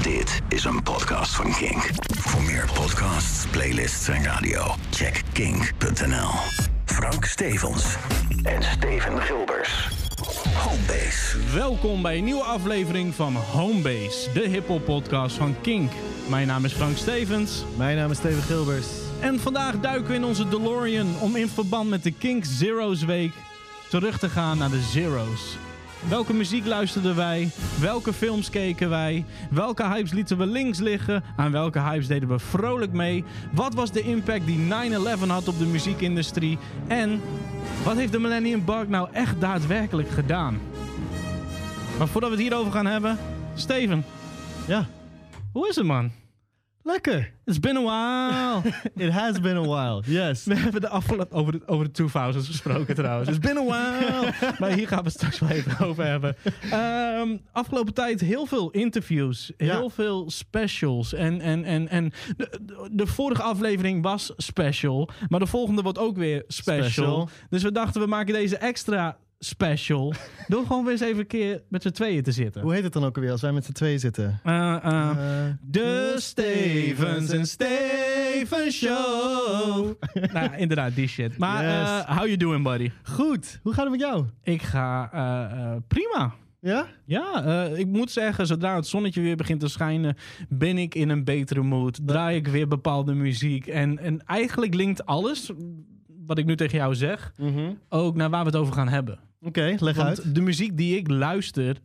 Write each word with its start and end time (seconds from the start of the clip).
Dit 0.00 0.40
is 0.48 0.64
een 0.64 0.82
podcast 0.82 1.34
van 1.34 1.52
Kink. 1.52 1.90
Voor 2.18 2.42
meer 2.42 2.70
podcasts, 2.74 3.46
playlists 3.50 4.08
en 4.08 4.24
radio, 4.24 4.74
check 4.90 5.22
kink.nl. 5.32 6.30
Frank 6.84 7.24
Stevens 7.24 7.96
en 8.42 8.62
Steven 8.62 9.22
Gilbers. 9.22 9.88
Homebase. 10.54 11.38
Welkom 11.54 12.02
bij 12.02 12.16
een 12.18 12.24
nieuwe 12.24 12.42
aflevering 12.42 13.14
van 13.14 13.36
Homebase, 13.36 14.32
de 14.32 14.48
hiphop 14.48 14.84
podcast 14.84 15.36
van 15.36 15.54
Kink. 15.60 15.92
Mijn 16.28 16.46
naam 16.46 16.64
is 16.64 16.72
Frank 16.72 16.96
Stevens 16.96 17.64
Mijn 17.76 17.96
naam 17.96 18.10
is 18.10 18.16
Steven 18.16 18.42
Gilbers. 18.42 18.86
en 19.20 19.40
vandaag 19.40 19.80
duiken 19.80 20.08
we 20.08 20.14
in 20.14 20.24
onze 20.24 20.48
DeLorean 20.48 21.18
om 21.20 21.36
in 21.36 21.48
verband 21.48 21.88
met 21.90 22.02
de 22.02 22.12
Kink 22.12 22.44
Zero's 22.44 23.04
Week 23.04 23.32
terug 23.88 24.18
te 24.18 24.28
gaan 24.28 24.58
naar 24.58 24.70
de 24.70 24.80
Zero's. 24.80 25.56
Welke 26.08 26.32
muziek 26.34 26.66
luisterden 26.66 27.16
wij? 27.16 27.50
Welke 27.80 28.12
films 28.12 28.50
keken 28.50 28.90
wij? 28.90 29.24
Welke 29.50 29.88
hypes 29.88 30.12
lieten 30.12 30.38
we 30.38 30.46
links 30.46 30.78
liggen? 30.78 31.24
Aan 31.36 31.52
welke 31.52 31.80
hypes 31.80 32.06
deden 32.06 32.28
we 32.28 32.38
vrolijk 32.38 32.92
mee? 32.92 33.24
Wat 33.52 33.74
was 33.74 33.92
de 33.92 34.02
impact 34.02 34.46
die 34.46 34.58
9-11 34.58 35.26
had 35.26 35.48
op 35.48 35.58
de 35.58 35.64
muziekindustrie? 35.64 36.58
En 36.86 37.20
wat 37.84 37.96
heeft 37.96 38.12
de 38.12 38.18
Millennium 38.18 38.64
Bug 38.64 38.88
nou 38.88 39.08
echt 39.12 39.40
daadwerkelijk 39.40 40.10
gedaan? 40.10 40.60
Maar 41.98 42.08
voordat 42.08 42.30
we 42.30 42.36
het 42.36 42.44
hierover 42.44 42.72
gaan 42.72 42.86
hebben, 42.86 43.18
Steven, 43.54 44.04
Ja, 44.66 44.86
hoe 45.52 45.68
is 45.68 45.76
het 45.76 45.86
man? 45.86 46.21
Lekker. 46.82 47.32
It's 47.44 47.60
been 47.60 47.76
a 47.76 47.82
while. 47.82 48.72
It 49.06 49.10
has 49.10 49.40
been 49.40 49.56
a 49.56 49.62
while. 49.62 50.02
Yes. 50.06 50.44
We 50.44 50.54
hebben 50.56 50.80
de 50.80 50.88
afgelopen 50.88 51.36
over 51.36 51.52
de, 51.52 51.60
over 51.66 51.92
de 51.92 52.02
2000s 52.02 52.46
gesproken 52.46 52.94
trouwens. 52.94 53.28
It's 53.28 53.38
been 53.38 53.56
a 53.56 53.64
while. 53.64 54.32
maar 54.58 54.70
hier 54.70 54.88
gaan 54.88 54.98
we 54.98 55.04
het 55.04 55.12
straks 55.12 55.38
wel 55.38 55.50
even 55.50 55.86
over 55.86 56.04
hebben. 56.04 56.36
Ehm, 56.70 57.36
afgelopen 57.52 57.94
tijd 57.94 58.20
heel 58.20 58.46
veel 58.46 58.70
interviews. 58.70 59.52
Ja. 59.56 59.76
Heel 59.76 59.90
veel 59.90 60.30
specials. 60.30 61.14
En, 61.14 61.40
en, 61.40 61.64
en, 61.64 61.88
en 61.88 62.12
de, 62.36 62.58
de, 62.62 62.88
de 62.92 63.06
vorige 63.06 63.42
aflevering 63.42 64.02
was 64.02 64.32
special. 64.36 65.08
Maar 65.28 65.40
de 65.40 65.46
volgende 65.46 65.82
wordt 65.82 65.98
ook 65.98 66.16
weer 66.16 66.44
special. 66.46 66.82
Special. 66.82 67.28
Dus 67.50 67.62
we 67.62 67.72
dachten 67.72 68.00
we 68.00 68.06
maken 68.06 68.34
deze 68.34 68.56
extra 68.56 69.16
special. 69.44 70.12
door 70.48 70.66
gewoon 70.66 70.82
weer 70.82 70.92
eens 70.92 71.00
even 71.00 71.18
een 71.18 71.26
keer 71.26 71.62
met 71.68 71.82
z'n 71.82 71.90
tweeën 71.90 72.22
te 72.22 72.32
zitten. 72.32 72.62
Hoe 72.62 72.72
heet 72.74 72.82
het 72.82 72.92
dan 72.92 73.04
ook 73.04 73.16
alweer 73.16 73.30
als 73.30 73.40
wij 73.40 73.52
met 73.52 73.64
z'n 73.64 73.72
tweeën 73.72 73.98
zitten? 73.98 74.40
Eh, 74.44 74.76
eh, 74.84 75.10
Eh, 75.10 75.54
de 75.60 76.14
Stevens 76.18 77.30
en 77.30 77.46
Steven 77.46 78.72
Show. 78.72 79.92
nou, 80.32 80.56
inderdaad, 80.56 80.94
die 80.94 81.08
shit. 81.08 81.38
Maar 81.38 81.64
Yes. 81.64 82.04
how 82.16 82.24
you 82.26 82.36
doing, 82.36 82.62
buddy? 82.64 82.90
Goed. 83.02 83.60
Hoe 83.62 83.72
gaat 83.72 83.82
het 83.82 83.90
met 83.92 84.00
jou? 84.00 84.24
Ik 84.42 84.62
ga 84.62 85.80
prima. 85.88 86.34
Ja? 86.60 86.86
Ja, 87.04 87.64
ik 87.76 87.86
moet 87.86 88.10
zeggen, 88.10 88.46
zodra 88.46 88.76
het 88.76 88.86
zonnetje 88.86 89.20
weer 89.20 89.36
begint 89.36 89.60
te 89.60 89.68
schijnen, 89.68 90.16
ben 90.48 90.78
ik 90.78 90.94
in 90.94 91.08
een 91.08 91.24
betere 91.24 91.62
mood. 91.62 91.98
Draai 92.06 92.36
ik 92.36 92.46
weer 92.48 92.68
bepaalde 92.68 93.14
muziek. 93.14 93.66
En, 93.66 93.98
en 93.98 94.24
eigenlijk 94.26 94.74
linkt 94.74 95.06
alles, 95.06 95.50
wat 96.26 96.38
ik 96.38 96.44
nu 96.44 96.56
tegen 96.56 96.78
jou 96.78 96.94
zeg, 96.94 97.32
ook 97.88 98.16
naar 98.16 98.30
waar 98.30 98.44
we 98.44 98.50
het 98.50 98.56
over 98.58 98.74
gaan 98.74 98.88
hebben. 98.88 99.18
Oké, 99.40 99.76
leg 99.78 99.98
uit. 99.98 100.22
Want 100.22 100.34
de 100.34 100.40
muziek 100.40 100.76
die 100.76 100.96
ik 100.96 101.08
luister 101.08 101.76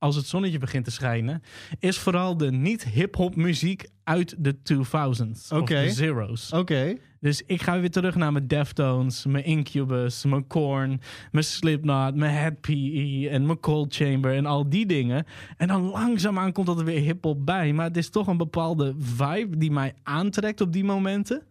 als 0.00 0.16
het 0.16 0.26
zonnetje 0.26 0.58
begint 0.58 0.84
te 0.84 0.90
schijnen, 0.90 1.42
is 1.78 1.98
vooral 1.98 2.36
de 2.36 2.50
niet-hip-hop 2.50 3.36
muziek 3.36 3.88
uit 4.04 4.34
de 4.38 4.56
2000s. 4.72 5.52
Of 5.52 5.52
Oké. 5.52 5.82
de 5.82 5.90
zeros. 5.90 6.52
Oké. 6.52 6.96
Dus 7.20 7.42
ik 7.46 7.62
ga 7.62 7.80
weer 7.80 7.90
terug 7.90 8.14
naar 8.14 8.32
mijn 8.32 8.46
Deftones, 8.46 9.26
mijn 9.26 9.44
Incubus, 9.44 10.24
mijn 10.24 10.46
Korn, 10.46 11.00
mijn 11.30 11.44
Slipknot, 11.44 12.14
mijn 12.14 12.34
Head 12.34 12.60
PE 12.60 13.28
en 13.30 13.46
mijn 13.46 13.60
Cold 13.60 13.94
Chamber 13.94 14.34
en 14.34 14.46
al 14.46 14.68
die 14.68 14.86
dingen. 14.86 15.24
En 15.56 15.68
dan 15.68 15.82
langzaamaan 15.82 16.52
komt 16.52 16.68
er 16.68 16.84
weer 16.84 17.00
hip-hop 17.00 17.46
bij. 17.46 17.72
Maar 17.72 17.86
het 17.86 17.96
is 17.96 18.10
toch 18.10 18.26
een 18.26 18.36
bepaalde 18.36 18.94
vibe 18.98 19.56
die 19.56 19.70
mij 19.70 19.94
aantrekt 20.02 20.60
op 20.60 20.72
die 20.72 20.84
momenten. 20.84 21.42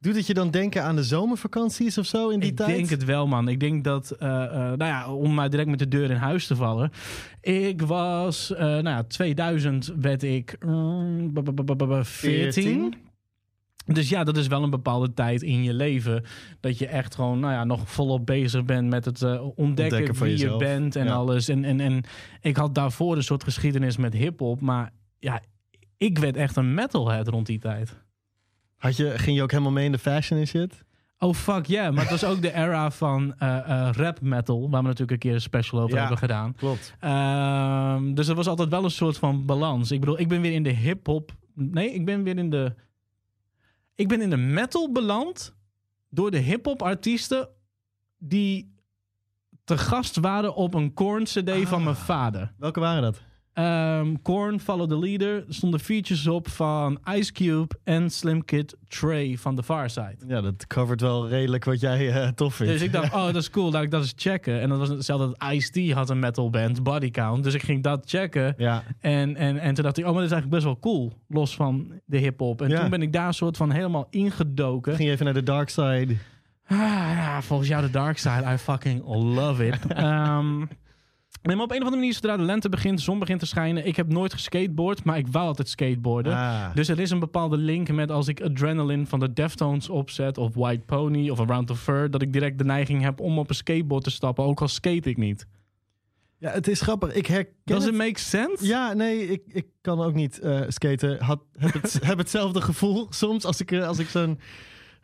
Doet 0.00 0.16
het 0.16 0.26
je 0.26 0.34
dan 0.34 0.50
denken 0.50 0.82
aan 0.82 0.96
de 0.96 1.02
zomervakanties 1.04 1.98
of 1.98 2.06
zo 2.06 2.28
in 2.28 2.40
die 2.40 2.50
ik 2.50 2.56
tijd? 2.56 2.76
denk 2.76 2.88
het 2.90 3.04
wel, 3.04 3.26
man. 3.26 3.48
Ik 3.48 3.60
denk 3.60 3.84
dat, 3.84 4.10
eh, 4.10 4.44
eh, 4.44 4.52
nou 4.52 4.84
ja, 4.84 5.12
om 5.14 5.34
maar 5.34 5.50
direct 5.50 5.68
met 5.68 5.78
de 5.78 5.88
deur 5.88 6.10
in 6.10 6.16
huis 6.16 6.46
te 6.46 6.56
vallen. 6.56 6.90
Ik 7.40 7.82
was, 7.82 8.54
eh, 8.54 8.58
nou 8.60 8.82
ja, 8.88 9.02
2000 9.02 9.92
werd 10.00 10.22
ik 10.22 10.56
mm, 10.66 11.32
b- 11.32 11.44
b- 11.44 11.64
b- 11.64 11.76
b- 11.76 11.88
b- 12.00 12.06
14. 12.06 12.94
Dus 13.84 14.08
ja, 14.08 14.24
dat 14.24 14.36
is 14.36 14.46
wel 14.46 14.62
een 14.62 14.70
bepaalde 14.70 15.14
tijd 15.14 15.42
in 15.42 15.62
je 15.62 15.74
leven. 15.74 16.24
Dat 16.60 16.78
je 16.78 16.86
echt 16.86 17.14
gewoon, 17.14 17.40
nou 17.40 17.52
ja, 17.52 17.64
nog 17.64 17.90
volop 17.90 18.26
bezig 18.26 18.64
bent 18.64 18.88
met 18.88 19.04
het 19.04 19.22
ontdekken, 19.22 19.56
Ontdekken 19.56 20.14
van 20.14 20.26
wie 20.26 20.38
je 20.38 20.56
bent 20.56 20.96
en 20.96 21.04
Ja. 21.04 21.12
alles. 21.12 21.48
En, 21.48 21.64
en, 21.64 21.80
en 21.80 22.02
ik 22.40 22.56
had 22.56 22.74
daarvoor 22.74 23.16
een 23.16 23.22
soort 23.22 23.42
geschiedenis 23.44 23.96
met 23.96 24.12
hip-hop. 24.14 24.60
Maar 24.60 24.92
ja, 25.18 25.42
ik 25.96 26.18
werd 26.18 26.36
echt 26.36 26.56
een 26.56 26.74
metalhead 26.74 27.28
rond 27.28 27.46
die 27.46 27.58
tijd. 27.58 27.96
Had 28.78 28.96
je, 28.96 29.18
ging 29.18 29.36
je 29.36 29.42
ook 29.42 29.50
helemaal 29.50 29.72
mee 29.72 29.84
in 29.84 29.92
de 29.92 29.98
fashion 29.98 30.38
en 30.40 30.46
shit? 30.46 30.84
Oh 31.18 31.34
fuck 31.34 31.66
yeah, 31.66 31.92
maar 31.94 32.02
het 32.02 32.20
was 32.20 32.24
ook 32.24 32.42
de 32.42 32.52
era 32.54 32.90
van 32.90 33.34
eh, 33.38 33.58
eh, 33.58 33.92
rap 33.92 34.20
metal, 34.20 34.60
waar 34.70 34.80
we 34.82 34.86
natuurlijk 34.88 35.10
een 35.12 35.18
keer 35.18 35.34
een 35.34 35.40
special 35.40 35.80
over 35.80 35.94
Ja. 35.94 35.98
hebben 36.00 36.18
gedaan. 36.18 36.54
Klopt. 36.54 36.94
Ehm, 37.00 38.14
dus 38.14 38.28
er 38.28 38.34
was 38.34 38.46
altijd 38.46 38.68
wel 38.68 38.84
een 38.84 38.90
soort 38.90 39.18
van 39.18 39.46
balans. 39.46 39.90
Ik 39.90 40.00
bedoel, 40.00 40.18
ik 40.20 40.28
ben 40.28 40.40
weer 40.40 40.52
in 40.52 40.62
de 40.62 40.70
hip-hop. 40.70 41.32
Nee, 41.54 41.94
ik 41.94 42.04
ben 42.04 42.22
weer 42.22 42.38
in 42.38 42.50
de. 42.50 42.74
Ik 43.94 44.08
ben 44.08 44.20
in 44.20 44.30
de 44.30 44.36
metal 44.36 44.92
beland 44.92 45.54
door 46.10 46.30
de 46.30 46.38
hip-hop 46.38 46.82
artiesten 46.82 47.48
die 48.18 48.74
te 49.64 49.78
gast 49.78 50.16
waren 50.16 50.54
op 50.54 50.74
een 50.74 50.94
Korn 50.94 51.24
CD 51.24 51.50
van 51.68 51.82
mijn 51.84 51.96
vader. 51.96 52.52
Welke 52.58 52.80
waren 52.80 53.02
dat? 53.02 53.22
Ehm 53.58 54.14
Korn, 54.22 54.60
Follow 54.60 54.88
the 54.88 54.98
Leader, 54.98 55.34
er 55.36 55.44
stonden 55.54 55.80
features 55.80 56.26
op 56.26 56.48
van 56.48 56.98
Ice 57.14 57.32
Cube 57.32 57.74
en 57.84 58.10
Slim 58.10 58.44
Kid 58.44 58.76
Trey 58.88 59.36
van 59.38 59.56
The 59.56 59.62
Far 59.62 59.90
Side. 59.90 60.16
Ja, 60.26 60.40
dat 60.40 60.66
covert 60.66 61.00
wel 61.00 61.28
redelijk 61.28 61.64
wat 61.64 61.80
jij 61.80 62.10
eh, 62.12 62.28
tof 62.28 62.54
vindt. 62.54 62.72
Dus 62.72 62.82
ik 62.82 62.92
dacht, 62.92 63.14
oh, 63.14 63.24
dat 63.24 63.36
is 63.36 63.50
cool, 63.50 63.70
laat 63.70 63.82
ik 63.82 63.90
dat 63.90 64.00
eens 64.02 64.12
checken. 64.16 64.60
En 64.60 64.68
dat 64.68 64.78
was 64.78 64.88
hetzelfde 64.88 65.26
dat 65.38 65.52
Ice-T 65.52 65.92
had 65.92 66.10
een 66.10 66.18
metal 66.18 66.50
band, 66.50 66.82
Body 66.82 67.10
Count. 67.10 67.44
Dus 67.44 67.54
ik 67.54 67.62
ging 67.62 67.82
dat 67.82 68.02
checken. 68.10 68.54
Ja. 68.56 68.82
En, 69.00 69.36
en, 69.36 69.58
en 69.58 69.74
toen 69.74 69.84
dacht 69.84 69.98
ik, 69.98 70.04
oh, 70.06 70.10
maar 70.12 70.22
dit 70.22 70.30
is 70.30 70.36
eigenlijk 70.36 70.50
best 70.50 70.64
wel 70.64 70.78
cool. 70.92 71.12
Los 71.28 71.54
van 71.56 71.92
de 72.04 72.18
hip-hop. 72.18 72.62
En 72.62 72.68
Ja. 72.68 72.80
toen 72.80 72.90
ben 72.90 73.02
ik 73.02 73.12
daar 73.12 73.26
een 73.26 73.34
soort 73.34 73.56
van 73.56 73.70
helemaal 73.70 74.06
ingedoken. 74.10 74.94
Ging 74.94 75.08
je 75.08 75.12
even 75.14 75.24
naar 75.24 75.34
de 75.34 75.42
dark 75.42 75.68
side. 75.68 76.16
Ah, 76.66 76.78
ja, 77.16 77.42
volgens 77.42 77.68
jou 77.68 77.82
de 77.82 77.90
dark 77.90 78.18
side, 78.18 78.42
I 78.52 78.56
fucking 78.56 79.02
love 79.06 79.66
it. 79.66 79.78
Ehm, 79.88 80.64
nee, 81.42 81.56
maar 81.56 81.64
op 81.64 81.70
een 81.70 81.76
of 81.76 81.82
andere 81.82 81.96
manier, 81.96 82.14
zodra 82.14 82.36
de 82.36 82.42
lente 82.42 82.68
begint, 82.68 82.98
de 82.98 83.04
zon 83.04 83.18
begint 83.18 83.40
te 83.40 83.46
schijnen. 83.46 83.86
Ik 83.86 83.96
heb 83.96 84.08
nooit 84.08 84.32
geskateboard, 84.32 85.04
maar 85.04 85.18
ik 85.18 85.28
wou 85.28 85.46
altijd 85.46 85.68
skateboarden. 85.68 86.32
Ah. 86.32 86.74
Dus 86.74 86.88
er 86.88 87.00
is 87.00 87.10
een 87.10 87.18
bepaalde 87.18 87.56
link 87.56 87.90
met 87.90 88.10
als 88.10 88.28
ik 88.28 88.42
Adrenaline 88.42 89.06
van 89.06 89.20
de 89.20 89.32
Deftones 89.32 89.88
opzet, 89.88 90.38
of 90.38 90.54
White 90.54 90.84
Pony, 90.84 91.30
of 91.30 91.40
Around 91.40 91.66
the 91.66 91.76
Fur, 91.76 92.10
dat 92.10 92.22
ik 92.22 92.32
direct 92.32 92.58
de 92.58 92.64
neiging 92.64 93.02
heb 93.02 93.20
om 93.20 93.38
op 93.38 93.48
een 93.48 93.54
skateboard 93.54 94.04
te 94.04 94.10
stappen, 94.10 94.44
ook 94.44 94.60
al 94.60 94.68
skate 94.68 95.10
ik 95.10 95.16
niet. 95.16 95.46
Ja, 96.38 96.50
het 96.50 96.68
is 96.68 96.80
grappig. 96.80 97.12
Ik 97.12 97.26
herken 97.26 97.54
Does 97.64 97.86
it 97.86 97.94
make 97.94 98.18
sense? 98.18 98.66
Ja, 98.66 98.92
nee, 98.92 99.28
ik, 99.28 99.42
ik 99.46 99.66
kan 99.80 100.00
ook 100.00 100.14
niet 100.14 100.38
eh, 100.38 100.60
skaten. 100.68 101.22
Had, 101.22 101.40
heb, 101.58 101.72
het, 101.72 101.98
heb 102.04 102.18
hetzelfde 102.18 102.60
gevoel 102.60 103.06
soms 103.10 103.44
als 103.44 103.60
ik, 103.60 103.72
eh, 103.72 103.86
als 103.86 103.98
ik 103.98 104.08
zo'n... 104.08 104.40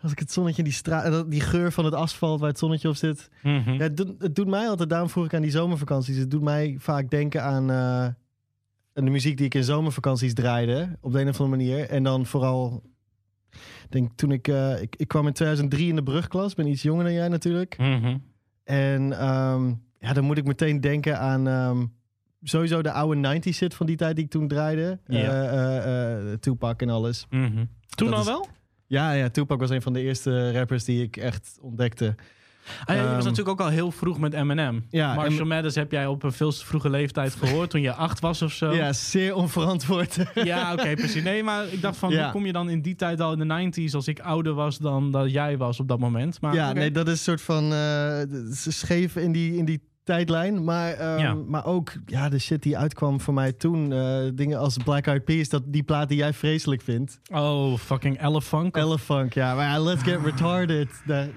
Als 0.05 0.13
ik 0.13 0.19
het 0.19 0.33
zonnetje, 0.33 0.63
die, 0.63 0.73
stra- 0.73 1.23
die 1.23 1.41
geur 1.41 1.73
van 1.73 1.85
het 1.85 1.95
asfalt 1.95 2.41
waar 2.41 2.49
het 2.49 2.59
zonnetje 2.59 2.89
op 2.89 2.97
zit. 2.97 3.29
Mhm. 3.43 3.73
Ja, 3.73 3.79
het, 3.83 3.97
doet, 3.97 4.15
het 4.19 4.35
doet 4.35 4.47
mij 4.47 4.69
altijd, 4.69 4.89
daarom 4.89 5.09
vroeg 5.09 5.25
ik 5.25 5.35
aan 5.35 5.43
die 5.43 5.51
zomervakanties. 5.51 6.17
Het 6.17 6.31
doet 6.31 6.43
mij 6.43 6.77
vaak 6.79 7.11
denken 7.11 7.43
aan, 7.43 7.71
eh, 7.71 7.77
aan 8.95 9.05
de 9.05 9.11
muziek 9.11 9.37
die 9.37 9.47
ik 9.47 9.55
in 9.55 9.65
zomervakanties 9.65 10.35
draaide. 10.35 10.99
Op 11.01 11.13
de 11.13 11.21
een 11.21 11.29
of 11.29 11.41
andere 11.41 11.57
manier. 11.63 11.89
En 11.89 12.03
dan 12.03 12.27
vooral, 12.27 12.83
ik 13.51 13.61
denk 13.91 14.11
toen 14.17 14.31
ik, 14.33 14.49
eh, 14.49 14.83
ik, 14.83 14.97
ik 14.97 15.09
kwam 15.09 15.27
in 15.27 15.33
2003 15.33 15.89
in 15.89 15.97
de 15.97 16.03
brugklas. 16.03 16.55
Ben 16.55 16.67
iets 16.67 16.83
jonger 16.83 17.05
dan 17.05 17.13
jij 17.13 17.29
natuurlijk. 17.29 17.79
Mhm. 17.79 18.17
En 18.65 19.13
ehm, 19.19 19.69
ja, 19.99 20.13
dan 20.13 20.25
moet 20.25 20.39
ik 20.39 20.45
meteen 20.47 20.81
denken 20.81 21.19
aan 21.19 21.49
ehm, 21.49 21.85
sowieso 22.43 22.83
de 22.83 22.93
oude 22.93 23.21
90s 23.41 23.57
shit 23.57 23.75
van 23.75 23.87
die 23.87 23.97
tijd 23.97 24.17
die 24.17 24.25
ik 24.25 24.31
toen 24.31 24.49
draaide. 24.49 24.99
Eh, 25.07 25.27
eh, 25.29 26.33
eh, 26.33 26.39
Tupac 26.39 26.81
en 26.83 26.89
alles. 26.91 27.27
Mhm. 27.31 27.65
Toen 27.95 28.07
Dat 28.11 28.15
al 28.17 28.21
is- 28.23 28.27
wel? 28.27 28.47
Ja, 28.95 29.13
ja, 29.13 29.29
Tupac 29.29 29.61
was 29.61 29.71
een 29.71 29.83
van 29.83 29.93
de 29.93 30.01
eerste 30.01 30.53
rappers 30.53 30.85
die 30.85 31.03
ik 31.03 31.17
echt 31.17 31.59
ontdekte. 31.63 32.15
Ah, 32.85 32.87
ja, 32.87 32.95
je 32.95 33.01
was 33.03 33.09
Ehm, 33.17 33.17
natuurlijk 33.25 33.49
ook 33.49 33.61
al 33.61 33.69
heel 33.69 33.91
vroeg 33.91 34.19
met 34.19 34.33
Eminem. 34.33 34.87
Ja, 34.91 35.15
Marshall 35.15 35.39
en- 35.41 35.47
Mathers 35.47 35.75
heb 35.75 35.91
jij 35.93 36.07
op 36.07 36.23
een 36.23 36.33
veel 36.33 36.53
te 36.53 36.65
vroege 36.67 36.91
leeftijd 36.91 37.35
gehoord, 37.41 37.71
toen 37.71 37.81
je 37.81 37.93
acht 37.93 38.21
was 38.21 38.43
of 38.43 38.53
zo. 38.53 38.73
Ja, 38.75 38.93
zeer 38.93 39.35
onverantwoord. 39.35 40.17
Ja, 40.35 40.73
oké, 40.73 40.95
precies. 40.95 41.23
Nee, 41.23 41.43
maar 41.43 41.67
ik 41.73 41.81
dacht 41.81 41.97
van, 41.97 42.11
Ja. 42.11 42.23
hoe 42.23 42.33
kom 42.33 42.47
je 42.47 42.53
dan 42.53 42.71
in 42.71 42.83
die 42.83 42.95
tijd 42.95 43.21
al 43.21 43.33
in 43.33 43.39
de 43.39 43.45
90s 43.91 43.95
als 43.95 44.09
ik 44.09 44.21
ouder 44.21 44.55
was 44.55 44.79
dan 44.79 45.11
dat 45.11 45.31
jij 45.31 45.57
was 45.57 45.81
op 45.81 45.89
dat 45.89 45.99
moment? 45.99 46.41
Maar, 46.41 46.55
ja, 46.55 46.73
nee, 46.73 46.91
dat 46.91 47.07
is 47.07 47.13
een 47.13 47.19
soort 47.19 47.43
van 47.43 47.73
is 48.51 48.79
scheef 48.79 49.17
in 49.17 49.33
die, 49.33 49.57
in 49.57 49.65
die 49.65 49.81
tijdlijn. 50.05 50.65
Maar, 50.65 50.93
ehm, 50.93 51.19
Ja. 51.19 51.35
maar 51.35 51.65
ook 51.67 51.93
ja, 52.07 52.29
de 52.29 52.39
shit 52.39 52.63
die 52.63 52.79
uitkwam 52.79 53.21
voor 53.21 53.35
mij 53.35 53.53
toen. 53.53 53.93
eh, 53.93 54.19
dingen 54.35 54.59
als 54.59 54.77
Black 54.85 55.07
Eyed 55.07 55.25
Peas, 55.25 55.49
dat, 55.49 55.63
die 55.67 55.83
plaat 55.83 56.09
die 56.09 56.19
jij 56.19 56.33
vreselijk 56.33 56.83
vindt. 56.83 57.21
Oh, 57.33 57.77
fucking 57.77 58.23
Elephant. 58.23 58.77
Elefunk, 58.77 59.33
ja. 59.33 59.55
Maar 59.55 59.65
ja, 59.67 59.79
Let's 59.81 60.03
Get 60.03 60.21
Retarded. 60.25 60.89
daar- 61.07 61.29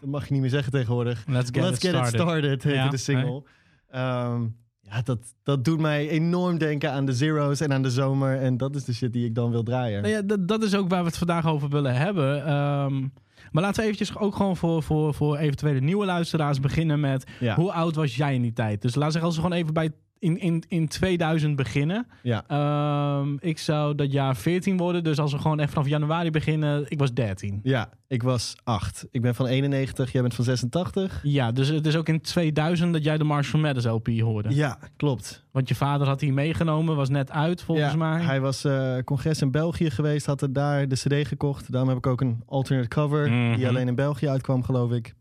dat 0.00 0.10
mag 0.10 0.26
je 0.26 0.32
niet 0.32 0.40
meer 0.40 0.50
zeggen 0.50 0.72
tegenwoordig. 0.72 1.24
Let's 1.26 1.50
get, 1.52 1.62
Let's 1.62 1.76
it, 1.76 1.80
Get 1.80 1.90
started. 1.90 2.14
It 2.14 2.20
Started 2.20 2.62
heette 2.62 2.68
Ja, 2.78 2.88
de 2.88 2.96
single. 2.96 3.42
Ehm, 3.90 4.46
Ja, 4.82 5.02
dat, 5.02 5.18
dat 5.42 5.64
doet 5.64 5.80
mij 5.80 6.08
enorm 6.08 6.58
denken 6.58 6.92
aan 6.92 7.04
de 7.04 7.12
Zero's 7.12 7.60
en 7.60 7.72
aan 7.72 7.82
de 7.82 7.90
zomer. 7.90 8.38
En 8.40 8.56
dat 8.56 8.76
is 8.76 8.84
de 8.84 8.94
shit 8.94 9.12
die 9.12 9.24
ik 9.24 9.34
dan 9.34 9.50
wil 9.50 9.62
draaien. 9.62 10.02
Nou 10.02 10.14
ja, 10.14 10.22
dat, 10.22 10.48
dat 10.48 10.62
is 10.62 10.74
ook 10.74 10.88
waar 10.88 11.00
we 11.00 11.06
het 11.06 11.16
vandaag 11.18 11.46
over 11.46 11.68
willen 11.68 11.94
hebben. 11.94 12.46
Ehm, 12.46 13.06
maar 13.50 13.62
laten 13.62 13.80
we 13.80 13.90
eventjes 13.90 14.16
ook 14.16 14.36
gewoon 14.36 14.56
voor, 14.56 14.82
voor, 14.82 15.14
voor 15.14 15.36
eventuele 15.36 15.80
nieuwe 15.80 16.04
luisteraars 16.04 16.60
beginnen 16.60 17.00
met... 17.00 17.26
Ja. 17.40 17.54
Hoe 17.54 17.72
oud 17.72 17.94
was 17.94 18.16
jij 18.16 18.34
in 18.34 18.42
die 18.42 18.52
tijd? 18.52 18.82
Dus 18.82 18.94
laten 18.94 19.06
we 19.06 19.12
zeggen, 19.12 19.28
als 19.30 19.36
we 19.36 19.42
gewoon 19.42 19.58
even 19.58 19.74
bij 19.74 19.90
in, 20.20 20.38
in, 20.38 20.62
in 20.68 20.88
2000 20.88 21.56
beginnen. 21.56 22.06
Ja. 22.22 22.44
Ehm, 22.46 23.36
ik 23.40 23.58
zou 23.58 23.94
dat 23.94 24.12
jaar 24.12 24.36
14 24.36 24.76
worden. 24.76 25.04
Dus 25.04 25.18
als 25.18 25.32
we 25.32 25.38
gewoon 25.38 25.58
even 25.58 25.72
vanaf 25.72 25.88
januari 25.88 26.30
beginnen, 26.30 26.84
ik 26.88 26.98
was 26.98 27.12
13. 27.14 27.60
ja, 27.62 27.90
ik 28.08 28.22
was 28.22 28.54
acht. 28.64 29.06
Ik 29.10 29.22
ben 29.22 29.34
van 29.34 29.46
91, 29.46 30.12
jij 30.12 30.22
bent 30.22 30.34
van 30.34 30.44
86. 30.44 31.20
Ja, 31.22 31.52
dus 31.52 31.68
het 31.68 31.86
is 31.86 31.96
ook 31.96 32.08
in 32.08 32.20
2000 32.20 32.92
dat 32.92 33.04
jij 33.04 33.18
de 33.18 33.24
Marshall 33.24 33.60
Mathers 33.62 33.84
LP 33.84 34.08
hoorde. 34.18 34.54
Ja, 34.54 34.78
klopt. 34.96 35.44
Want 35.50 35.68
je 35.68 35.74
vader 35.74 36.06
had 36.06 36.20
die 36.20 36.32
meegenomen, 36.32 36.96
was 36.96 37.08
net 37.08 37.30
uit 37.30 37.62
volgens 37.62 37.90
ja, 37.90 37.96
mij. 37.96 38.20
Hij 38.22 38.40
was 38.40 38.64
eh, 38.64 38.96
congres 39.04 39.40
in 39.42 39.50
België 39.50 39.90
geweest, 39.90 40.26
had 40.26 40.42
er 40.42 40.52
daar 40.52 40.88
de 40.88 40.94
CD 40.96 41.28
gekocht. 41.28 41.72
Daarom 41.72 41.88
heb 41.88 41.98
ik 41.98 42.06
ook 42.06 42.20
een 42.20 42.42
alternate 42.46 42.88
cover, 42.88 43.30
Mhm. 43.30 43.56
die 43.56 43.68
alleen 43.68 43.88
in 43.88 43.94
België 43.94 44.28
uitkwam, 44.28 44.62
geloof 44.62 44.92
ik. 44.92 45.14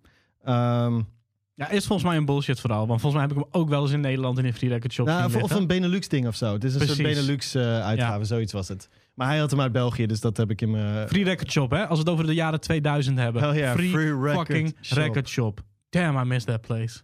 Ehm, 0.44 1.01
Ja, 1.59 1.69
is 1.69 1.85
volgens 1.85 2.07
mij 2.07 2.17
een 2.17 2.25
bullshit 2.25 2.59
verhaal. 2.59 2.88
Want 2.88 3.01
volgens 3.01 3.21
mij 3.21 3.21
heb 3.21 3.38
ik 3.38 3.44
hem 3.44 3.61
ook 3.61 3.69
wel 3.69 3.81
eens 3.81 3.91
in 3.91 4.00
Nederland 4.00 4.38
in 4.38 4.45
een 4.45 4.53
free 4.53 4.69
record 4.69 4.94
shop 4.94 5.06
nou, 5.06 5.41
of, 5.41 5.51
een 5.51 5.67
Benelux-ding 5.67 6.27
of 6.27 6.35
zo. 6.35 6.53
Het 6.53 6.63
is 6.63 6.73
een 6.73 6.81
soort 6.81 7.01
Precies. 7.01 7.15
Benelux-uitgave, 7.17 8.19
Ja. 8.19 8.23
zoiets 8.23 8.53
was 8.53 8.67
het. 8.67 8.89
Maar 9.13 9.27
hij 9.27 9.38
had 9.38 9.51
hem 9.51 9.61
uit 9.61 9.71
België, 9.71 10.06
dus 10.06 10.19
dat 10.19 10.38
heb 10.38 10.51
ik 10.51 10.61
in 10.61 10.71
mijn... 10.71 11.07
Free 11.07 11.23
record 11.23 11.51
shop, 11.51 11.71
hè? 11.71 11.88
Als 11.88 11.97
we 12.00 12.03
het 12.03 12.13
over 12.13 12.25
de 12.25 12.33
jaren 12.33 12.59
2000 12.59 13.17
hebben. 13.17 13.41
Hell 13.41 13.56
yeah, 13.56 13.73
free, 13.73 13.89
free 13.89 14.21
record 14.21 14.47
fucking 14.47 14.75
shop. 14.81 14.97
record 14.97 15.29
shop. 15.29 15.61
Damn, 15.89 16.17
I 16.17 16.23
miss 16.23 16.45
that 16.45 16.61
place. 16.61 17.01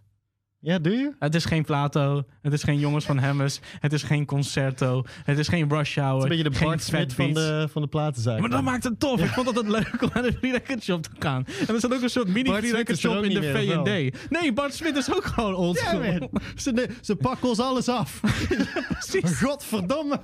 Ja, 0.66 0.78
doe 0.78 0.92
je? 0.92 1.12
Het 1.18 1.34
is 1.34 1.44
geen 1.44 1.64
Plato. 1.64 2.24
Het 2.42 2.52
is 2.52 2.62
geen 2.62 2.78
Jongens 2.78 3.04
van 3.04 3.18
Hemmers. 3.18 3.60
Het 3.80 3.92
is 3.92 4.02
geen 4.02 4.24
Concerto. 4.24 5.04
Het 5.24 5.38
is 5.38 5.48
geen 5.48 5.68
Rush 5.68 5.96
Hour. 5.96 6.22
Het 6.22 6.32
is 6.32 6.38
een 6.38 6.42
beetje 6.44 6.58
de 6.58 6.64
Bart 6.64 6.80
Fat 6.80 6.88
Smit 6.88 7.12
van 7.12 7.32
de, 7.32 7.68
van 7.70 7.82
de 7.82 7.88
platenzaak. 7.88 8.40
Maar 8.40 8.50
dat 8.50 8.62
maakt 8.62 8.84
het 8.84 9.00
tof. 9.00 9.20
Ik 9.20 9.30
vond 9.30 9.46
het 9.46 9.56
altijd 9.56 9.74
leuk 9.74 10.02
om 10.02 10.10
naar 10.14 10.22
de 10.22 10.32
free 10.32 10.52
record 10.52 10.82
shop 10.82 11.02
te 11.02 11.10
gaan. 11.18 11.44
En 11.66 11.74
er 11.74 11.78
staat 11.78 11.94
ook 11.94 12.02
een 12.02 12.10
soort 12.10 12.28
mini 12.28 12.48
Bart 12.50 12.58
free 12.58 12.72
record 12.72 12.98
shop 12.98 13.24
in 13.24 13.40
de? 13.40 13.42
V&D. 13.42 14.30
Nee, 14.30 14.52
Bart 14.52 14.74
Smit 14.74 14.96
is 14.96 15.14
ook 15.14 15.24
gewoon 15.24 15.54
old 15.54 15.80
Ja. 15.80 16.18
Ze, 16.56 16.88
ze 17.00 17.16
pakken 17.16 17.48
ons 17.48 17.60
alles 17.60 17.88
af. 17.88 18.20
Precies. 18.88 19.38
Godverdomme. 19.38 20.20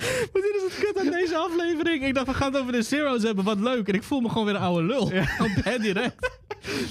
Maar 0.32 0.42
dit 0.42 0.54
is 0.56 0.62
het 0.62 0.84
kut 0.84 0.98
aan 0.98 1.12
deze 1.12 1.36
aflevering. 1.36 2.04
Ik 2.04 2.14
dacht, 2.14 2.26
we 2.26 2.34
gaan 2.34 2.52
het 2.52 2.60
over 2.60 2.72
de 2.72 2.82
Zero's 2.82 3.22
hebben. 3.22 3.44
Wat 3.44 3.60
leuk. 3.60 3.88
En 3.88 3.94
ik 3.94 4.02
voel 4.02 4.20
me 4.20 4.28
gewoon 4.28 4.44
weer 4.44 4.54
een 4.54 4.60
oude 4.60 4.86
lul. 4.86 5.02
Op 5.44 5.62
per 5.62 5.80
direct. 5.80 6.30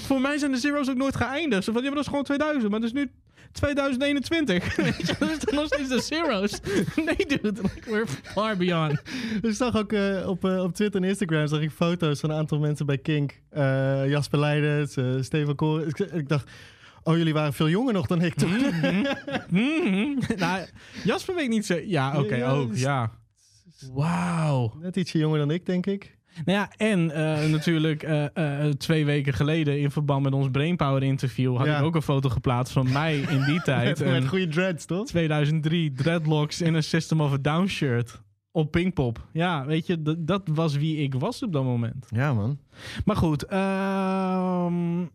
Voor 0.06 0.20
mij 0.20 0.38
zijn 0.38 0.52
de 0.52 0.58
Zero's 0.58 0.88
ook 0.88 0.96
nooit 0.96 1.16
geëindigd. 1.16 1.64
Zo 1.64 1.72
van, 1.72 1.82
ja, 1.82 1.86
maar 1.86 1.96
dat 1.96 2.04
is 2.04 2.10
gewoon 2.10 2.24
2000. 2.24 2.70
Maar 2.70 2.80
het 2.80 2.88
is 2.88 2.94
nu 2.94 3.10
2021. 3.52 4.76
Weet 4.76 4.96
je, 4.96 5.14
dat 5.18 5.30
is 5.30 5.38
toch 5.38 5.54
nog 5.54 5.66
steeds 5.66 5.88
de 5.88 6.00
Zero's? 6.00 6.60
Nee, 6.96 7.26
dude. 7.26 7.62
Like, 7.62 7.90
we're 7.90 8.06
far 8.06 8.56
beyond. 8.56 9.02
Ik 9.42 9.54
zag 9.54 9.76
ook 9.76 9.92
eh, 9.92 10.28
op, 10.28 10.44
eh, 10.44 10.62
op 10.62 10.74
Twitter 10.74 11.02
en 11.02 11.08
Instagram 11.08 11.46
zag 11.46 11.60
ik 11.60 11.70
foto's 11.70 12.20
van 12.20 12.30
een 12.30 12.36
aantal 12.36 12.58
mensen 12.58 12.86
bij 12.86 12.98
Kink. 12.98 13.40
Eh, 13.50 14.08
Jasper 14.08 14.38
Leidens, 14.38 14.96
Steven 15.26 15.54
Koren. 15.54 15.88
Ik, 15.88 15.98
ik 15.98 16.28
dacht, 16.28 16.50
oh 17.02 17.16
jullie 17.16 17.32
waren 17.32 17.52
veel 17.52 17.68
jonger 17.68 17.92
nog 17.92 18.06
dan 18.06 18.22
ik 18.22 18.34
toen. 18.34 18.50
Mhm. 19.50 20.18
Nou, 20.38 20.66
Jasper 21.04 21.34
weet 21.34 21.48
niet 21.48 21.66
zo... 21.66 21.78
Ja, 21.86 22.18
oké, 22.20 22.34
Ja, 22.36 22.50
ook. 22.50 22.70
dus- 22.70 22.80
Ja. 22.80 23.10
Wauw. 23.92 24.74
Net 24.80 24.96
ietsje 24.96 25.18
jonger 25.18 25.38
dan 25.38 25.50
ik, 25.50 25.66
denk 25.66 25.86
ik. 25.86 26.18
Nou 26.44 26.58
ja, 26.58 26.70
en 26.76 27.10
eh, 27.10 27.50
natuurlijk 27.56 28.02
eh, 28.02 28.64
eh, 28.66 28.72
twee 28.72 29.04
weken 29.04 29.32
geleden 29.34 29.80
in 29.80 29.90
verband 29.90 30.22
met 30.22 30.32
ons 30.32 30.48
Brainpower 30.50 31.02
interview 31.02 31.56
had 31.56 31.66
Ja. 31.66 31.78
ik 31.78 31.84
ook 31.84 31.94
een 31.94 32.02
foto 32.02 32.28
geplaatst 32.28 32.72
van 32.72 32.92
mij 32.92 33.18
in 33.18 33.44
die 33.44 33.62
tijd. 33.72 33.98
Met, 33.98 34.08
met 34.08 34.22
Een 34.22 34.28
goede 34.28 34.48
dreads, 34.48 34.84
toch? 34.84 35.06
2003 35.06 35.92
dreadlocks 35.92 36.60
in 36.60 36.74
een 36.74 36.82
System 36.82 37.20
of 37.20 37.32
a 37.32 37.38
Down 37.40 37.66
shirt 37.66 38.20
op 38.52 38.70
Pinkpop. 38.70 39.26
Ja, 39.32 39.66
weet 39.66 39.86
je, 39.86 40.16
dat 40.18 40.42
was 40.52 40.76
wie 40.76 40.96
ik 40.96 41.14
was 41.14 41.42
op 41.42 41.52
dat 41.52 41.64
moment. 41.64 42.06
Ja, 42.10 42.32
man. 42.34 42.58
Maar 43.04 43.16
goed, 43.16 43.44
ehm, 43.44 45.06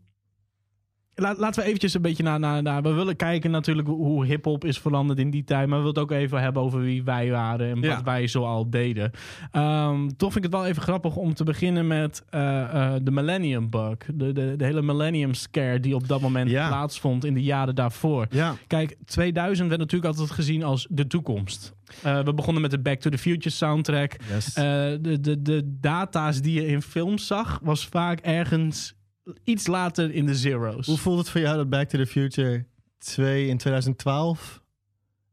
laat, 1.15 1.37
laten 1.37 1.61
we 1.61 1.67
eventjes 1.67 1.93
een 1.93 2.01
beetje 2.01 2.23
naar, 2.23 2.39
naar, 2.39 2.61
naar... 2.61 2.81
We 2.81 2.91
willen 2.91 3.15
kijken 3.15 3.51
natuurlijk 3.51 3.87
hoe 3.87 4.25
hip-hop 4.25 4.65
is 4.65 4.79
veranderd 4.79 5.19
in 5.19 5.29
die 5.29 5.43
tijd. 5.43 5.67
Maar 5.67 5.77
we 5.77 5.83
willen 5.85 6.01
het 6.01 6.11
ook 6.11 6.17
even 6.17 6.41
hebben 6.41 6.61
over 6.61 6.79
wie 6.81 7.03
wij 7.03 7.29
waren 7.31 7.69
en 7.69 7.81
Ja. 7.81 7.95
wat 7.95 8.03
wij 8.03 8.27
zoal 8.27 8.69
deden. 8.69 9.11
Ehm, 9.51 10.07
toch 10.17 10.31
vind 10.33 10.45
ik 10.45 10.51
het 10.51 10.61
wel 10.61 10.65
even 10.69 10.81
grappig 10.81 11.15
om 11.15 11.33
te 11.33 11.43
beginnen 11.43 11.87
met 11.87 12.23
eh, 12.29 12.61
eh, 12.61 12.93
de 13.01 13.11
Millennium 13.11 13.69
Bug. 13.69 13.97
De, 14.13 14.31
de, 14.31 14.53
de 14.57 14.65
hele 14.65 14.81
Millennium 14.81 15.33
Scare 15.33 15.79
die 15.79 15.95
op 15.95 16.07
dat 16.07 16.21
moment 16.21 16.49
Ja. 16.49 16.67
plaatsvond 16.67 17.25
in 17.25 17.33
de 17.33 17.43
jaren 17.43 17.75
daarvoor. 17.75 18.27
Ja. 18.29 18.53
Kijk, 18.67 18.95
2000 19.05 19.67
werd 19.67 19.79
natuurlijk 19.79 20.11
altijd 20.11 20.31
gezien 20.31 20.63
als 20.63 20.87
de 20.89 21.07
toekomst. 21.07 21.73
Eh, 22.03 22.19
we 22.21 22.33
begonnen 22.33 22.61
met 22.61 22.71
de 22.71 22.79
Back 22.79 22.99
to 22.99 23.09
the 23.09 23.17
Future 23.17 23.49
soundtrack. 23.55 24.15
Yes. 24.33 24.53
De, 24.53 25.17
de, 25.21 25.41
de 25.41 25.77
data's 25.81 26.41
die 26.41 26.53
je 26.61 26.67
in 26.67 26.81
films 26.81 27.27
zag, 27.27 27.59
was 27.63 27.87
vaak 27.87 28.19
ergens 28.19 28.93
iets 29.43 29.67
later 29.67 30.11
in 30.11 30.25
de 30.25 30.35
zeros. 30.35 30.85
Hoe 30.85 30.97
voelt 30.97 31.17
het 31.17 31.29
voor 31.29 31.41
jou 31.41 31.57
dat 31.57 31.69
Back 31.69 31.89
to 31.89 31.97
the 31.97 32.05
Future 32.05 32.65
2 32.97 33.47
in 33.47 33.57
2012 33.57 34.63